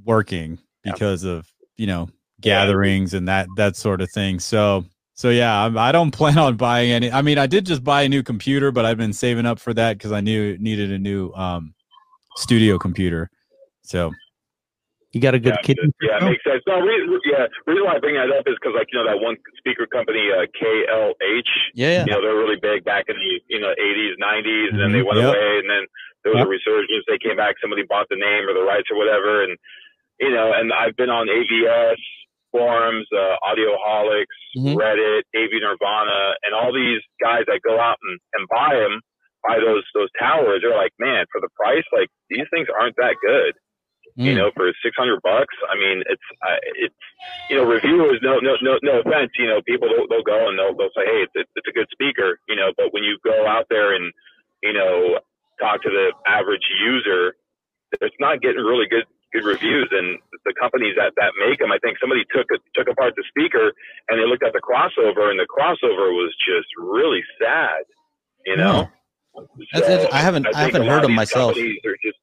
working 0.04 0.58
because 0.84 1.24
of, 1.24 1.46
you 1.76 1.86
know, 1.86 2.08
gatherings 2.40 3.14
and 3.14 3.26
that 3.28 3.48
that 3.56 3.76
sort 3.76 4.00
of 4.00 4.10
thing. 4.10 4.38
So 4.38 4.84
so 5.14 5.30
yeah, 5.30 5.64
I'm, 5.64 5.78
I 5.78 5.92
don't 5.92 6.10
plan 6.20 6.38
on 6.38 6.56
buying 6.56 6.90
any. 6.92 7.10
I 7.10 7.22
mean, 7.22 7.38
I 7.38 7.46
did 7.46 7.66
just 7.66 7.82
buy 7.84 8.02
a 8.02 8.08
new 8.08 8.22
computer, 8.22 8.70
but 8.72 8.84
I've 8.84 8.98
been 8.98 9.12
saving 9.12 9.46
up 9.46 9.58
for 9.58 9.72
that 9.74 9.96
because 9.98 10.12
I 10.12 10.20
knew 10.20 10.52
it 10.54 10.60
needed 10.60 10.92
a 10.92 10.98
new 10.98 11.32
um, 11.32 11.74
studio 12.36 12.78
computer. 12.78 13.30
So 13.82 14.12
You 15.12 15.20
got 15.20 15.34
a 15.34 15.38
good 15.38 15.54
yeah, 15.54 15.62
kid. 15.62 15.78
yeah, 16.02 16.18
it 16.18 16.24
makes 16.24 16.42
sense. 16.42 16.62
No, 16.66 16.80
reason, 16.80 17.20
yeah, 17.30 17.46
reason 17.66 17.84
why 17.86 17.94
I 17.96 17.98
bring 18.00 18.16
that 18.16 18.34
up 18.34 18.42
is 18.50 18.56
because 18.60 18.74
like 18.76 18.88
you 18.92 18.98
know 18.98 19.06
that 19.06 19.20
one 19.22 19.36
speaker 19.58 19.86
company, 19.86 20.26
uh, 20.34 20.46
KLH. 20.58 21.14
Yeah, 21.74 21.90
yeah. 21.90 22.04
You 22.04 22.10
know 22.12 22.20
they're 22.20 22.34
really 22.36 22.58
big 22.60 22.84
back 22.84 23.04
in 23.08 23.14
the 23.16 23.40
you 23.48 23.60
know 23.60 23.70
80s, 23.78 24.18
90s, 24.18 24.68
and 24.74 24.80
then 24.80 24.90
they 24.92 25.02
went 25.02 25.18
Yep. 25.22 25.28
away, 25.30 25.46
and 25.62 25.70
then 25.70 25.86
there 26.24 26.32
was 26.32 26.42
a 26.42 26.48
resurgence. 26.48 27.04
They 27.06 27.18
came 27.22 27.36
back, 27.36 27.54
somebody 27.60 27.84
bought 27.86 28.08
the 28.10 28.16
name 28.16 28.48
or 28.48 28.54
the 28.54 28.64
rights 28.66 28.88
or 28.90 28.96
whatever, 28.98 29.44
and 29.44 29.54
you 30.20 30.30
know, 30.30 30.52
and 30.54 30.72
I've 30.72 30.96
been 30.96 31.10
on 31.10 31.26
AVS 31.28 31.96
forums, 32.52 33.06
uh, 33.12 33.36
Audioholics, 33.42 34.38
Mhm. 34.56 34.76
Reddit, 34.76 35.22
AV 35.34 35.58
Nirvana, 35.60 36.34
and 36.44 36.54
all 36.54 36.72
these 36.72 37.00
guys 37.20 37.44
that 37.46 37.60
go 37.62 37.80
out 37.80 37.98
and, 38.02 38.20
and 38.34 38.48
buy 38.48 38.76
them, 38.76 39.00
buy 39.46 39.58
those 39.58 39.82
those 39.94 40.08
towers. 40.18 40.62
They're 40.62 40.76
like, 40.76 40.92
man, 40.98 41.26
for 41.32 41.40
the 41.40 41.48
price, 41.60 41.84
like 41.92 42.08
these 42.30 42.46
things 42.50 42.68
aren't 42.68 42.96
that 42.96 43.16
good 43.24 43.54
you 44.16 44.32
Mm. 44.32 44.36
know, 44.36 44.50
for 44.54 44.70
six 44.80 44.94
hundred 44.96 45.20
bucks. 45.22 45.54
I 45.68 45.74
mean, 45.74 46.04
it's 46.06 46.22
uh, 46.46 46.58
it's 46.76 46.94
you 47.50 47.56
know, 47.56 47.64
reviewers. 47.64 48.20
No, 48.22 48.38
no, 48.38 48.54
no, 48.62 48.78
no 48.82 49.00
offense. 49.00 49.32
You 49.36 49.48
know, 49.48 49.60
people 49.66 49.88
they'll, 49.88 50.06
they'll 50.06 50.22
go 50.22 50.46
and 50.48 50.56
they'll 50.56 50.76
they'll 50.76 50.94
say, 50.94 51.04
hey, 51.04 51.26
it's 51.34 51.50
it's 51.56 51.66
a 51.68 51.72
good 51.72 51.88
speaker. 51.90 52.38
You 52.46 52.54
know, 52.54 52.70
but 52.76 52.92
when 52.92 53.02
you 53.02 53.18
go 53.24 53.44
out 53.44 53.66
there 53.70 53.92
and 53.96 54.12
you 54.62 54.72
know 54.72 55.18
talk 55.60 55.82
to 55.82 55.90
the 55.90 56.12
average 56.30 56.62
user, 56.80 57.34
it's 58.00 58.14
not 58.20 58.40
getting 58.40 58.62
really 58.62 58.86
good 58.86 59.06
good 59.34 59.42
reviews. 59.44 59.90
And 59.90 60.18
the 60.46 60.54
companies 60.54 60.94
that 60.96 61.12
that 61.18 61.32
make 61.42 61.58
them, 61.58 61.72
I 61.74 61.78
think 61.82 61.98
somebody 61.98 62.22
took 62.30 62.46
a, 62.54 62.58
took 62.78 62.86
apart 62.86 63.14
the 63.18 63.24
speaker 63.28 63.74
and 64.08 64.14
they 64.22 64.26
looked 64.26 64.46
at 64.46 64.54
the 64.54 64.62
crossover, 64.62 65.28
and 65.28 65.38
the 65.42 65.50
crossover 65.50 66.14
was 66.14 66.30
just 66.38 66.70
really 66.78 67.22
sad. 67.42 67.82
You 68.46 68.56
know. 68.56 68.86
Hmm. 69.34 69.42
That's 69.74 69.88
it. 70.06 70.12
I 70.14 70.18
haven't- 70.22 70.46
I 70.46 70.70
think 70.70 70.74
haven't 70.78 70.86
heard 70.88 71.02
of 71.02 71.10
them 71.10 71.14
myself. 71.18 71.54
just 71.56 72.18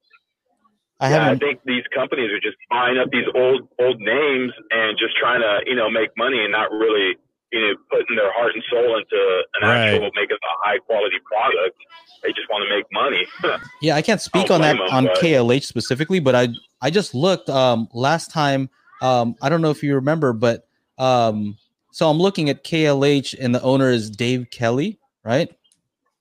I 1.00 1.10
yeah, 1.10 1.18
haven't. 1.28 1.42
I 1.42 1.46
think 1.46 1.60
these 1.66 1.82
companies 1.94 2.30
are 2.32 2.40
just 2.40 2.56
buying 2.70 2.96
up 2.96 3.10
these 3.12 3.26
old 3.34 3.68
old 3.78 4.00
names 4.00 4.52
and 4.70 4.96
just 4.96 5.14
trying 5.20 5.40
to 5.42 5.60
you 5.68 5.74
know 5.76 5.90
make 5.90 6.08
money 6.16 6.38
and 6.42 6.52
not 6.52 6.70
really 6.70 7.16
you 7.52 7.60
know 7.60 7.74
putting 7.90 8.16
their 8.16 8.32
heart 8.32 8.52
and 8.54 8.62
soul 8.70 8.96
into 8.96 9.20
an 9.60 9.68
Right. 9.68 9.88
actual 9.92 10.08
making 10.14 10.38
a 10.40 10.54
high 10.64 10.78
quality 10.78 11.18
product. 11.26 11.76
They 12.22 12.30
just 12.32 12.48
want 12.48 12.62
to 12.64 12.70
make 12.74 12.86
money. 12.92 13.26
Yeah, 13.82 13.96
I 13.96 14.02
can't 14.02 14.20
speak 14.20 14.48
on 14.50 14.60
that 14.62 14.76
blame 14.76 14.88
'em, 14.88 14.94
on 14.94 15.04
but- 15.06 15.18
KLH 15.18 15.64
specifically, 15.64 16.20
but 16.20 16.34
I 16.36 16.48
I 16.82 16.90
just 16.90 17.14
looked 17.14 17.48
um 17.48 17.88
last 17.94 18.30
time. 18.30 18.68
Um, 19.00 19.36
I 19.40 19.48
don't 19.48 19.62
know 19.62 19.70
if 19.70 19.82
you 19.82 19.94
remember, 19.94 20.32
but 20.32 20.66
um, 20.98 21.56
so 21.92 22.08
I'm 22.10 22.18
looking 22.18 22.50
at 22.50 22.64
KLH 22.64 23.34
and 23.40 23.54
the 23.54 23.62
owner 23.62 23.90
is 23.90 24.10
Dave 24.10 24.48
Kelly, 24.50 24.98
right? 25.24 25.48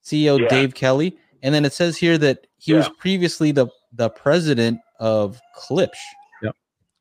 CEO 0.04 0.40
Yeah. 0.40 0.48
Dave 0.48 0.74
Kelly, 0.74 1.18
and 1.44 1.54
then 1.54 1.66
it 1.66 1.74
says 1.74 1.98
here 1.98 2.18
that 2.20 2.48
he 2.58 2.74
was 2.74 2.88
previously 3.00 3.52
the 3.52 3.68
the 3.94 4.10
president 4.10 4.80
of 5.00 5.40
Klipsch. 5.58 5.90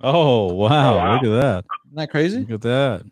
Oh 0.02 0.54
wow, 0.54 0.94
Oh, 0.94 0.96
wow. 0.96 1.12
Look 1.12 1.24
at 1.24 1.40
that! 1.42 1.64
Isn't 1.84 1.96
that 1.96 2.10
crazy? 2.10 2.38
Look 2.40 2.50
at 2.52 2.60
that! 2.62 3.02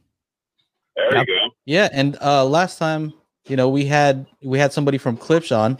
There 0.96 1.16
Yep. 1.18 1.26
you 1.28 1.34
go. 1.40 1.50
Yeah, 1.66 1.88
and 1.92 2.16
uh 2.22 2.46
last 2.46 2.78
time, 2.78 3.12
you 3.46 3.56
know, 3.56 3.68
we 3.68 3.84
had 3.84 4.26
we 4.42 4.58
had 4.58 4.72
somebody 4.72 4.96
from 4.96 5.18
Klipsch 5.18 5.54
on, 5.54 5.76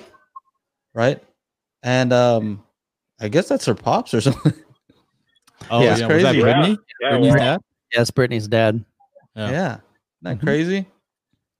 right? 0.95 1.23
And 1.83 2.13
um 2.13 2.63
I 3.21 3.29
guess 3.29 3.49
that's 3.49 3.65
her 3.67 3.75
pops 3.75 4.15
or 4.15 4.21
something. 4.21 4.53
Oh 5.71 5.83
Yeah, 5.83 5.87
yeah, 5.87 5.93
it's 5.93 6.01
was 6.15 6.23
that 6.23 6.31
crazy. 6.31 6.41
Brittany? 6.41 6.79
Yeah, 7.03 7.09
Brittany's 7.11 7.35
well, 7.35 7.39
dad? 7.39 7.61
Yes, 7.93 8.11
Brittany's 8.11 8.49
dad. 8.49 8.85
Yeah. 9.35 9.51
Yeah. 9.51 9.73
Isn't 9.75 9.83
that 10.23 10.39
Mhm. 10.39 10.43
crazy? 10.43 10.87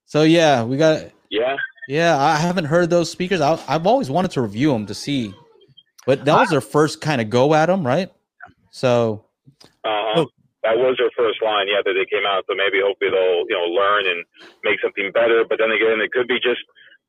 So 0.05 0.23
yeah, 0.23 0.63
we 0.63 0.77
got 0.77 1.11
yeah. 1.29 1.57
yeah, 1.87 2.17
I 2.17 2.37
haven't 2.37 2.65
heard 2.65 2.89
those 2.89 3.11
speakers. 3.11 3.41
I, 3.41 3.59
I've 3.67 3.85
always 3.85 4.09
wanted 4.09 4.31
to 4.31 4.41
review 4.41 4.71
them 4.71 4.85
to 4.87 4.95
see. 4.95 5.33
But 6.07 6.25
that 6.25 6.33
was 6.39 6.49
their 6.49 6.61
first 6.61 7.01
kind 7.01 7.21
of 7.21 7.29
go 7.29 7.53
at 7.53 7.67
them, 7.67 7.85
right? 7.85 8.09
So 8.71 9.25
Uh-huh. 9.83 10.25
That 10.63 10.77
was 10.77 10.95
their 10.97 11.11
first 11.15 11.41
line, 11.43 11.67
yeah, 11.67 11.81
that 11.85 11.93
they 11.93 12.05
came 12.09 12.25
out. 12.25 12.45
So 12.49 12.55
maybe 12.55 12.79
hopefully 12.83 13.11
they'll, 13.11 13.45
you 13.47 13.55
know, 13.55 13.65
learn 13.69 14.07
and 14.07 14.25
make 14.63 14.79
something 14.81 15.11
better. 15.13 15.43
But 15.47 15.59
then 15.59 15.71
again, 15.71 15.99
it 16.01 16.11
could 16.11 16.27
be 16.27 16.39
just 16.39 16.61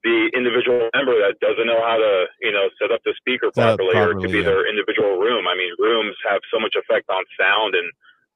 the 0.03 0.33
individual 0.33 0.89
member 0.97 1.13
that 1.21 1.37
doesn't 1.45 1.67
know 1.69 1.81
how 1.85 1.97
to, 2.01 2.25
you 2.41 2.53
know, 2.53 2.69
set 2.81 2.89
up 2.91 3.01
the 3.05 3.13
speaker 3.21 3.53
Set 3.53 3.77
up 3.77 3.79
properly, 3.79 3.97
or 4.01 4.13
it 4.17 4.21
could 4.25 4.33
be 4.33 4.41
yeah. 4.41 4.49
their 4.49 4.65
individual 4.65 5.21
room. 5.21 5.45
I 5.47 5.55
mean, 5.57 5.73
rooms 5.79 6.17
have 6.29 6.41
so 6.49 6.57
much 6.59 6.73
effect 6.77 7.09
on 7.13 7.21
sound 7.37 7.75
and 7.77 7.85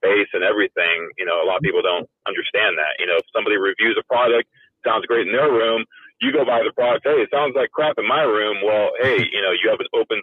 bass 0.05 0.29
and 0.37 0.45
everything. 0.45 1.09
You 1.17 1.25
know, 1.25 1.41
a 1.41 1.47
lot 1.49 1.57
of 1.57 1.65
people 1.65 1.81
don't 1.81 2.05
understand 2.29 2.77
that. 2.77 3.01
You 3.01 3.07
know, 3.09 3.17
if 3.17 3.27
somebody 3.33 3.57
reviews 3.57 3.97
a 3.97 4.05
product, 4.05 4.49
sounds 4.85 5.07
great 5.09 5.27
in 5.27 5.33
their 5.33 5.49
room, 5.51 5.85
you 6.21 6.33
go 6.33 6.45
buy 6.45 6.61
the 6.61 6.73
product, 6.73 7.09
hey, 7.09 7.25
it 7.25 7.29
sounds 7.33 7.57
like 7.57 7.71
crap 7.73 7.97
in 7.99 8.07
my 8.07 8.23
room. 8.23 8.61
Well, 8.65 8.93
hey, 9.01 9.25
you 9.25 9.41
know, 9.41 9.53
you 9.57 9.69
have 9.73 9.81
an 9.81 9.89
open 9.97 10.21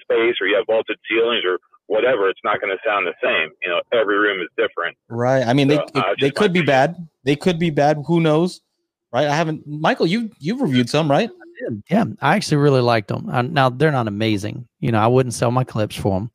space 0.00 0.36
or 0.40 0.46
you 0.46 0.54
have 0.56 0.66
vaulted 0.66 0.96
ceilings 1.10 1.42
or 1.44 1.58
whatever, 1.86 2.28
it's 2.30 2.40
not 2.44 2.60
going 2.60 2.70
to 2.74 2.78
sound 2.86 3.06
the 3.06 3.12
same. 3.22 3.50
You 3.62 3.70
know, 3.70 3.80
every 3.92 4.16
room 4.16 4.40
is 4.40 4.48
different. 4.56 4.96
right. 5.08 5.42
I 5.46 5.52
mean 5.52 5.68
they 5.68 5.76
So, 5.76 5.82
it- 5.82 5.96
uh, 5.96 6.14
they 6.20 6.30
could 6.30 6.52
be 6.52 6.62
bad. 6.62 6.96
They 7.24 7.36
could 7.36 7.58
be 7.58 7.70
bad. 7.70 8.02
Who 8.06 8.20
knows? 8.20 8.60
Right? 9.14 9.28
I 9.28 9.36
haven't 9.36 9.64
Michael, 9.64 10.08
you 10.08 10.28
you've 10.40 10.60
reviewed 10.60 10.90
some, 10.90 11.08
right? 11.08 11.30
Yeah, 11.88 12.04
I 12.20 12.34
actually 12.34 12.56
really 12.56 12.80
liked 12.80 13.06
them. 13.08 13.28
Uh, 13.30 13.42
now 13.42 13.70
they're 13.70 13.92
not 13.92 14.08
amazing. 14.08 14.66
You 14.80 14.90
know, 14.90 14.98
I 14.98 15.06
wouldn't 15.06 15.34
sell 15.34 15.52
my 15.52 15.62
Klipsch 15.62 16.00
for 16.00 16.18
them, 16.18 16.30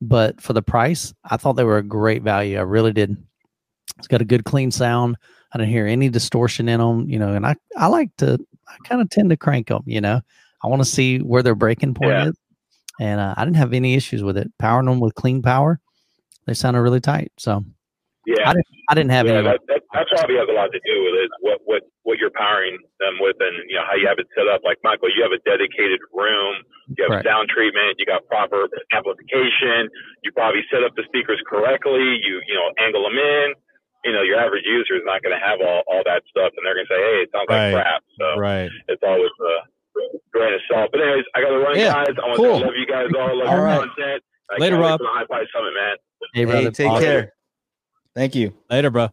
but 0.00 0.40
for 0.40 0.52
the 0.52 0.62
price, 0.62 1.12
I 1.28 1.36
thought 1.36 1.54
they 1.54 1.64
were 1.64 1.78
a 1.78 1.82
great 1.82 2.22
value. 2.22 2.56
I 2.56 2.62
really 2.62 2.92
did. 2.92 3.16
It's 3.98 4.06
got 4.06 4.22
a 4.22 4.24
good 4.24 4.44
clean 4.44 4.70
sound. 4.70 5.16
I 5.52 5.58
didn't 5.58 5.72
hear 5.72 5.86
any 5.88 6.08
distortion 6.08 6.68
in 6.68 6.78
them. 6.78 7.10
You 7.10 7.18
know, 7.18 7.32
and 7.34 7.44
I 7.44 7.56
I 7.76 7.88
like 7.88 8.10
to 8.18 8.38
I 8.68 8.76
kind 8.88 9.02
of 9.02 9.10
tend 9.10 9.30
to 9.30 9.36
crank 9.36 9.66
them. 9.66 9.82
You 9.86 10.00
know, 10.00 10.20
I 10.62 10.68
want 10.68 10.80
to 10.82 10.88
see 10.88 11.18
where 11.18 11.42
their 11.42 11.56
breaking 11.56 11.94
point 11.94 12.12
Yeah. 12.12 12.28
is, 12.28 12.38
and 13.00 13.20
uh, 13.20 13.34
I 13.36 13.44
didn't 13.44 13.56
have 13.56 13.72
any 13.72 13.94
issues 13.94 14.22
with 14.22 14.36
it. 14.36 14.52
Powering 14.60 14.86
them 14.86 15.00
with 15.00 15.16
clean 15.16 15.42
power, 15.42 15.80
they 16.46 16.54
sounded 16.54 16.80
really 16.80 17.00
tight. 17.00 17.32
So 17.38 17.64
Yeah. 18.26 18.52
I 18.90 18.94
didn't 18.94 19.14
have 19.14 19.26
yeah, 19.26 19.40
any. 19.40 19.48
that, 19.48 19.60
that, 19.70 19.82
that 19.94 20.04
probably 20.12 20.36
has 20.36 20.48
a 20.50 20.56
lot 20.56 20.68
to 20.74 20.80
do 20.82 20.96
with 21.06 21.14
it. 21.24 21.30
What 21.40 21.58
what 21.64 21.82
what 22.02 22.18
you're 22.18 22.34
powering 22.34 22.76
them 22.98 23.16
with, 23.22 23.38
and 23.40 23.54
you 23.70 23.78
know 23.78 23.86
how 23.86 23.94
you 23.96 24.04
have 24.10 24.18
it 24.18 24.26
set 24.36 24.50
up. 24.50 24.60
Like 24.66 24.76
Michael, 24.82 25.08
you 25.14 25.22
have 25.22 25.32
a 25.32 25.40
dedicated 25.46 26.02
room. 26.12 26.60
You 26.98 27.06
have 27.06 27.22
Right. 27.22 27.24
sound 27.24 27.48
treatment. 27.48 27.96
You 28.02 28.04
got 28.04 28.26
proper 28.26 28.66
amplification. 28.92 29.88
You 30.26 30.34
probably 30.34 30.66
set 30.68 30.82
up 30.82 30.92
the 30.98 31.06
speakers 31.06 31.40
correctly. 31.48 32.02
You 32.20 32.42
you 32.44 32.54
know 32.58 32.68
angle 32.82 33.06
them 33.08 33.16
in. 33.16 33.54
You 34.04 34.12
know 34.12 34.22
your 34.26 34.36
average 34.42 34.66
user 34.66 34.98
is 35.00 35.06
not 35.06 35.22
going 35.22 35.36
to 35.36 35.42
have 35.42 35.62
all, 35.62 35.82
all 35.86 36.02
that 36.04 36.26
stuff, 36.28 36.50
and 36.56 36.62
they're 36.66 36.74
going 36.76 36.88
to 36.88 36.92
say, 36.92 37.00
"Hey, 37.00 37.18
it 37.24 37.30
sounds 37.32 37.48
Right. 37.48 37.72
like 37.72 37.84
crap." 37.84 38.02
So 38.18 38.26
Right. 38.36 38.70
it's 38.90 39.02
always 39.06 39.30
a 39.32 39.54
grain 40.34 40.54
of 40.54 40.60
salt. 40.70 40.90
But 40.92 41.00
anyways, 41.02 41.24
I 41.34 41.40
got 41.40 41.50
to 41.54 41.60
run, 41.62 41.78
Yeah, 41.78 41.94
guys. 41.94 42.14
I 42.18 42.26
want 42.26 42.36
cool. 42.42 42.58
to 42.58 42.64
love 42.66 42.76
you 42.76 42.86
guys 42.90 43.08
all. 43.16 43.38
Love 43.38 43.48
All 43.48 43.56
your 43.58 43.64
right. 43.64 43.80
content. 43.86 44.22
I 44.50 44.58
Later, 44.58 44.76
can't 44.76 44.98
Rob. 44.98 45.00
the 45.00 45.06
Hi-Fi 45.14 45.42
Summit, 45.54 45.74
man. 45.78 45.96
Hey, 46.34 46.40
Hey, 46.40 46.44
brother, 46.44 46.70
take 46.70 46.90
Awesome. 46.90 47.04
care. 47.04 47.32
Thank 48.14 48.34
you. 48.34 48.52
Later, 48.70 48.90
bro. 48.90 49.08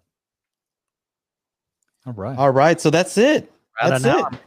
All 2.05 2.13
right. 2.13 2.37
All 2.37 2.51
right, 2.51 2.79
so 2.79 2.89
that's 2.89 3.17
it. 3.17 3.51
Right 3.81 3.89
That's 3.89 4.05
it. 4.05 4.39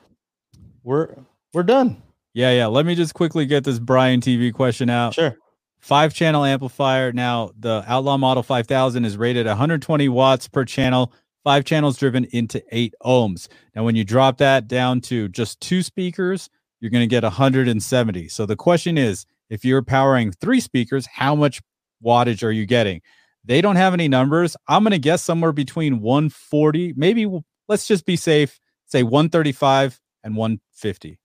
We're 0.82 1.14
we're 1.52 1.62
done. 1.62 2.02
Yeah, 2.32 2.52
yeah. 2.52 2.66
Let 2.66 2.86
me 2.86 2.94
just 2.94 3.14
quickly 3.14 3.44
get 3.46 3.64
this 3.64 3.78
Brian 3.78 4.20
TV 4.20 4.52
question 4.52 4.88
out. 4.88 5.14
Sure. 5.14 5.36
Five 5.80 6.14
channel 6.14 6.44
amplifier. 6.44 7.12
Now, 7.12 7.50
the 7.58 7.84
Outlaw 7.86 8.16
Model 8.16 8.42
5000 8.42 9.04
is 9.04 9.16
rated 9.16 9.46
120 9.46 10.08
watts 10.08 10.46
per 10.46 10.64
channel, 10.64 11.12
five 11.42 11.64
channels 11.64 11.96
driven 11.96 12.24
into 12.26 12.62
eight 12.70 12.94
ohms. 13.02 13.48
Now, 13.74 13.84
when 13.84 13.96
you 13.96 14.04
drop 14.04 14.38
that 14.38 14.68
down 14.68 15.00
to 15.02 15.28
just 15.28 15.60
two 15.60 15.82
speakers, 15.82 16.50
you're 16.80 16.90
going 16.90 17.02
to 17.02 17.06
get 17.06 17.22
170. 17.22 18.28
So 18.28 18.46
the 18.46 18.56
question 18.56 18.98
is 18.98 19.26
if 19.48 19.64
you're 19.64 19.82
powering 19.82 20.32
three 20.32 20.60
speakers, 20.60 21.06
how 21.06 21.34
much 21.34 21.60
wattage 22.04 22.42
are 22.42 22.52
you 22.52 22.66
getting? 22.66 23.00
They 23.44 23.60
don't 23.60 23.76
have 23.76 23.94
any 23.94 24.08
numbers. 24.08 24.56
I'm 24.68 24.82
going 24.82 24.92
to 24.92 24.98
guess 24.98 25.22
somewhere 25.22 25.52
between 25.52 26.00
140, 26.00 26.94
maybe 26.96 27.26
let's 27.68 27.86
just 27.86 28.04
be 28.04 28.16
safe, 28.16 28.60
say 28.86 29.02
135 29.02 29.98
and 30.24 30.36
150. 30.36 31.18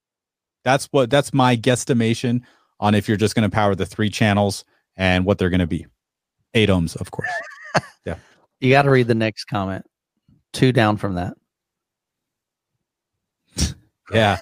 That's 0.63 0.85
what 0.87 1.09
that's 1.09 1.33
my 1.33 1.55
guesstimation 1.57 2.41
on 2.79 2.95
if 2.95 3.07
you're 3.07 3.17
just 3.17 3.35
going 3.35 3.49
to 3.49 3.53
power 3.53 3.75
the 3.75 3.85
three 3.85 4.09
channels 4.09 4.63
and 4.97 5.25
what 5.25 5.37
they're 5.37 5.49
going 5.49 5.59
to 5.59 5.67
be. 5.67 5.85
Eight 6.53 6.69
ohms, 6.69 6.95
of 6.99 7.11
course. 7.11 7.29
Yeah. 8.05 8.15
You 8.61 8.69
got 8.71 8.83
to 8.83 8.91
read 8.91 9.07
the 9.07 9.15
next 9.15 9.45
comment. 9.45 9.85
Two 10.53 10.71
down 10.71 10.95
from 10.95 11.15
that. 11.15 11.33
Yeah, 14.13 14.39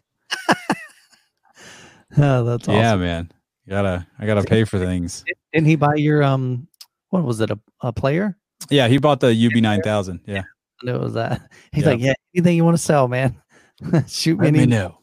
Oh, 2.17 2.43
that's 2.43 2.67
awesome. 2.67 2.73
yeah, 2.73 2.95
man. 2.95 3.31
You 3.65 3.71
gotta, 3.71 4.05
I 4.19 4.25
gotta 4.25 4.43
pay 4.43 4.65
for 4.65 4.77
things. 4.77 5.23
Didn't 5.53 5.67
he 5.67 5.75
buy 5.75 5.95
your 5.95 6.21
um? 6.21 6.67
What 7.13 7.25
was 7.25 7.39
it? 7.41 7.51
A, 7.51 7.59
a 7.81 7.93
player? 7.93 8.35
Yeah, 8.71 8.87
he 8.87 8.97
bought 8.97 9.19
the 9.19 9.27
UB 9.29 9.61
nine 9.61 9.81
thousand. 9.83 10.21
Yeah, 10.25 10.39
I 10.81 10.85
knew 10.85 10.95
it 10.95 11.01
was 11.01 11.13
that. 11.13 11.41
He's 11.71 11.83
Yeah. 11.83 11.89
like, 11.91 11.99
yeah, 11.99 12.13
anything 12.35 12.55
you 12.57 12.65
want 12.65 12.75
to 12.75 12.81
sell, 12.83 13.07
man. 13.07 13.39
Shoot 14.07 14.39
me. 14.39 14.45
let 14.45 14.47
an 14.47 14.53
me 14.55 14.63
email." 14.63 14.79
know. 14.89 14.97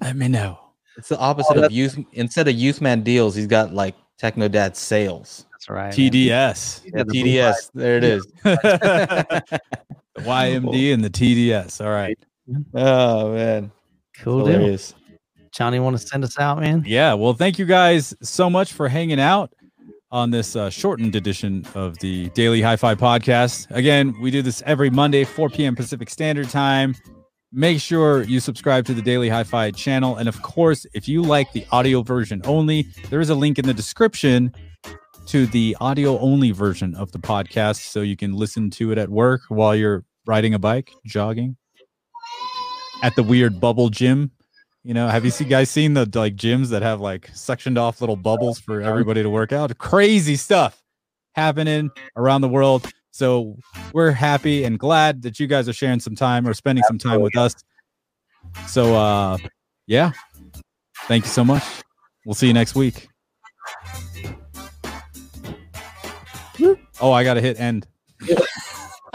Let 0.00 0.14
me 0.16 0.28
know. 0.28 0.58
It's 0.96 1.08
the 1.08 1.18
opposite 1.18 1.56
oh, 1.56 1.64
of 1.64 1.72
youth. 1.72 1.98
Instead 2.12 2.46
of 2.46 2.54
youth 2.54 2.80
man 2.80 3.02
deals, 3.02 3.34
he's 3.34 3.48
got 3.48 3.74
like 3.74 3.96
Techno 4.18 4.46
Dad 4.46 4.76
sales. 4.76 5.46
That's 5.50 5.68
right. 5.68 5.92
TDS, 5.92 6.82
Yeah, 6.84 7.02
the 7.02 7.12
TDS. 7.12 7.70
There 7.74 7.96
it 7.96 8.04
is. 8.04 8.24
YMD 10.18 10.94
and 10.94 11.02
the 11.04 11.10
TDS. 11.10 11.84
All 11.84 11.90
right. 11.90 12.18
oh 12.74 13.32
man, 13.34 13.72
Cool 14.18 14.44
deal. 14.44 14.54
hilarious. 14.54 14.94
Johnny, 15.52 15.78
want 15.80 15.98
to 15.98 16.06
send 16.06 16.22
us 16.24 16.38
out, 16.38 16.60
man? 16.60 16.84
Yeah. 16.86 17.14
Well, 17.14 17.32
thank 17.32 17.58
you 17.58 17.64
guys 17.64 18.14
so 18.22 18.48
much 18.50 18.72
for 18.72 18.88
hanging 18.88 19.20
out. 19.20 19.52
On 20.14 20.30
this 20.30 20.54
uh, 20.54 20.70
shortened 20.70 21.16
edition 21.16 21.66
of 21.74 21.98
the 21.98 22.28
Daily 22.30 22.62
Hi 22.62 22.76
Fi 22.76 22.94
podcast. 22.94 23.68
Again, 23.72 24.14
we 24.20 24.30
do 24.30 24.42
this 24.42 24.62
every 24.64 24.88
Monday, 24.88 25.24
4 25.24 25.50
p.m. 25.50 25.74
Pacific 25.74 26.08
Standard 26.08 26.48
Time. 26.48 26.94
Make 27.50 27.80
sure 27.80 28.22
you 28.22 28.38
subscribe 28.38 28.86
to 28.86 28.94
the 28.94 29.02
Daily 29.02 29.28
Hi 29.28 29.42
Fi 29.42 29.72
channel. 29.72 30.14
And 30.14 30.28
of 30.28 30.40
course, 30.40 30.86
if 30.94 31.08
you 31.08 31.20
like 31.20 31.52
the 31.52 31.66
audio 31.72 32.02
version 32.02 32.40
only, 32.44 32.86
there 33.10 33.20
is 33.20 33.28
a 33.28 33.34
link 33.34 33.58
in 33.58 33.66
the 33.66 33.74
description 33.74 34.54
to 35.26 35.46
the 35.46 35.76
audio 35.80 36.16
only 36.20 36.52
version 36.52 36.94
of 36.94 37.10
the 37.10 37.18
podcast 37.18 37.80
so 37.80 38.00
you 38.00 38.16
can 38.16 38.34
listen 38.34 38.70
to 38.70 38.92
it 38.92 38.98
at 38.98 39.08
work 39.08 39.40
while 39.48 39.74
you're 39.74 40.04
riding 40.26 40.54
a 40.54 40.60
bike, 40.60 40.92
jogging, 41.04 41.56
at 43.02 43.16
the 43.16 43.24
weird 43.24 43.60
bubble 43.60 43.90
gym. 43.90 44.30
You 44.86 44.92
know, 44.92 45.08
have 45.08 45.24
you 45.24 45.30
see 45.30 45.46
guys 45.46 45.70
seen 45.70 45.94
the 45.94 46.08
like 46.14 46.36
gyms 46.36 46.68
that 46.68 46.82
have 46.82 47.00
like 47.00 47.30
sectioned 47.32 47.78
off 47.78 48.02
little 48.02 48.16
bubbles 48.16 48.60
for 48.60 48.82
everybody 48.82 49.22
to 49.22 49.30
work 49.30 49.50
out? 49.50 49.76
Crazy 49.78 50.36
stuff 50.36 50.82
happening 51.34 51.90
around 52.16 52.42
the 52.42 52.48
world. 52.48 52.86
So 53.10 53.56
we're 53.94 54.10
happy 54.10 54.64
and 54.64 54.78
glad 54.78 55.22
that 55.22 55.40
you 55.40 55.46
guys 55.46 55.70
are 55.70 55.72
sharing 55.72 56.00
some 56.00 56.14
time 56.14 56.46
or 56.46 56.52
spending 56.52 56.84
some 56.84 56.98
time 56.98 57.22
with 57.22 57.34
us. 57.34 57.54
So 58.66 58.94
uh 58.94 59.38
yeah. 59.86 60.12
Thank 61.08 61.24
you 61.24 61.30
so 61.30 61.44
much. 61.44 61.64
We'll 62.26 62.34
see 62.34 62.46
you 62.46 62.52
next 62.52 62.74
week. 62.74 63.08
Oh, 67.00 67.10
I 67.10 67.24
gotta 67.24 67.40
hit 67.40 67.58
end. 67.58 67.86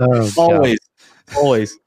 Oh, 0.00 0.30
Always, 0.36 0.78
always. 1.36 1.78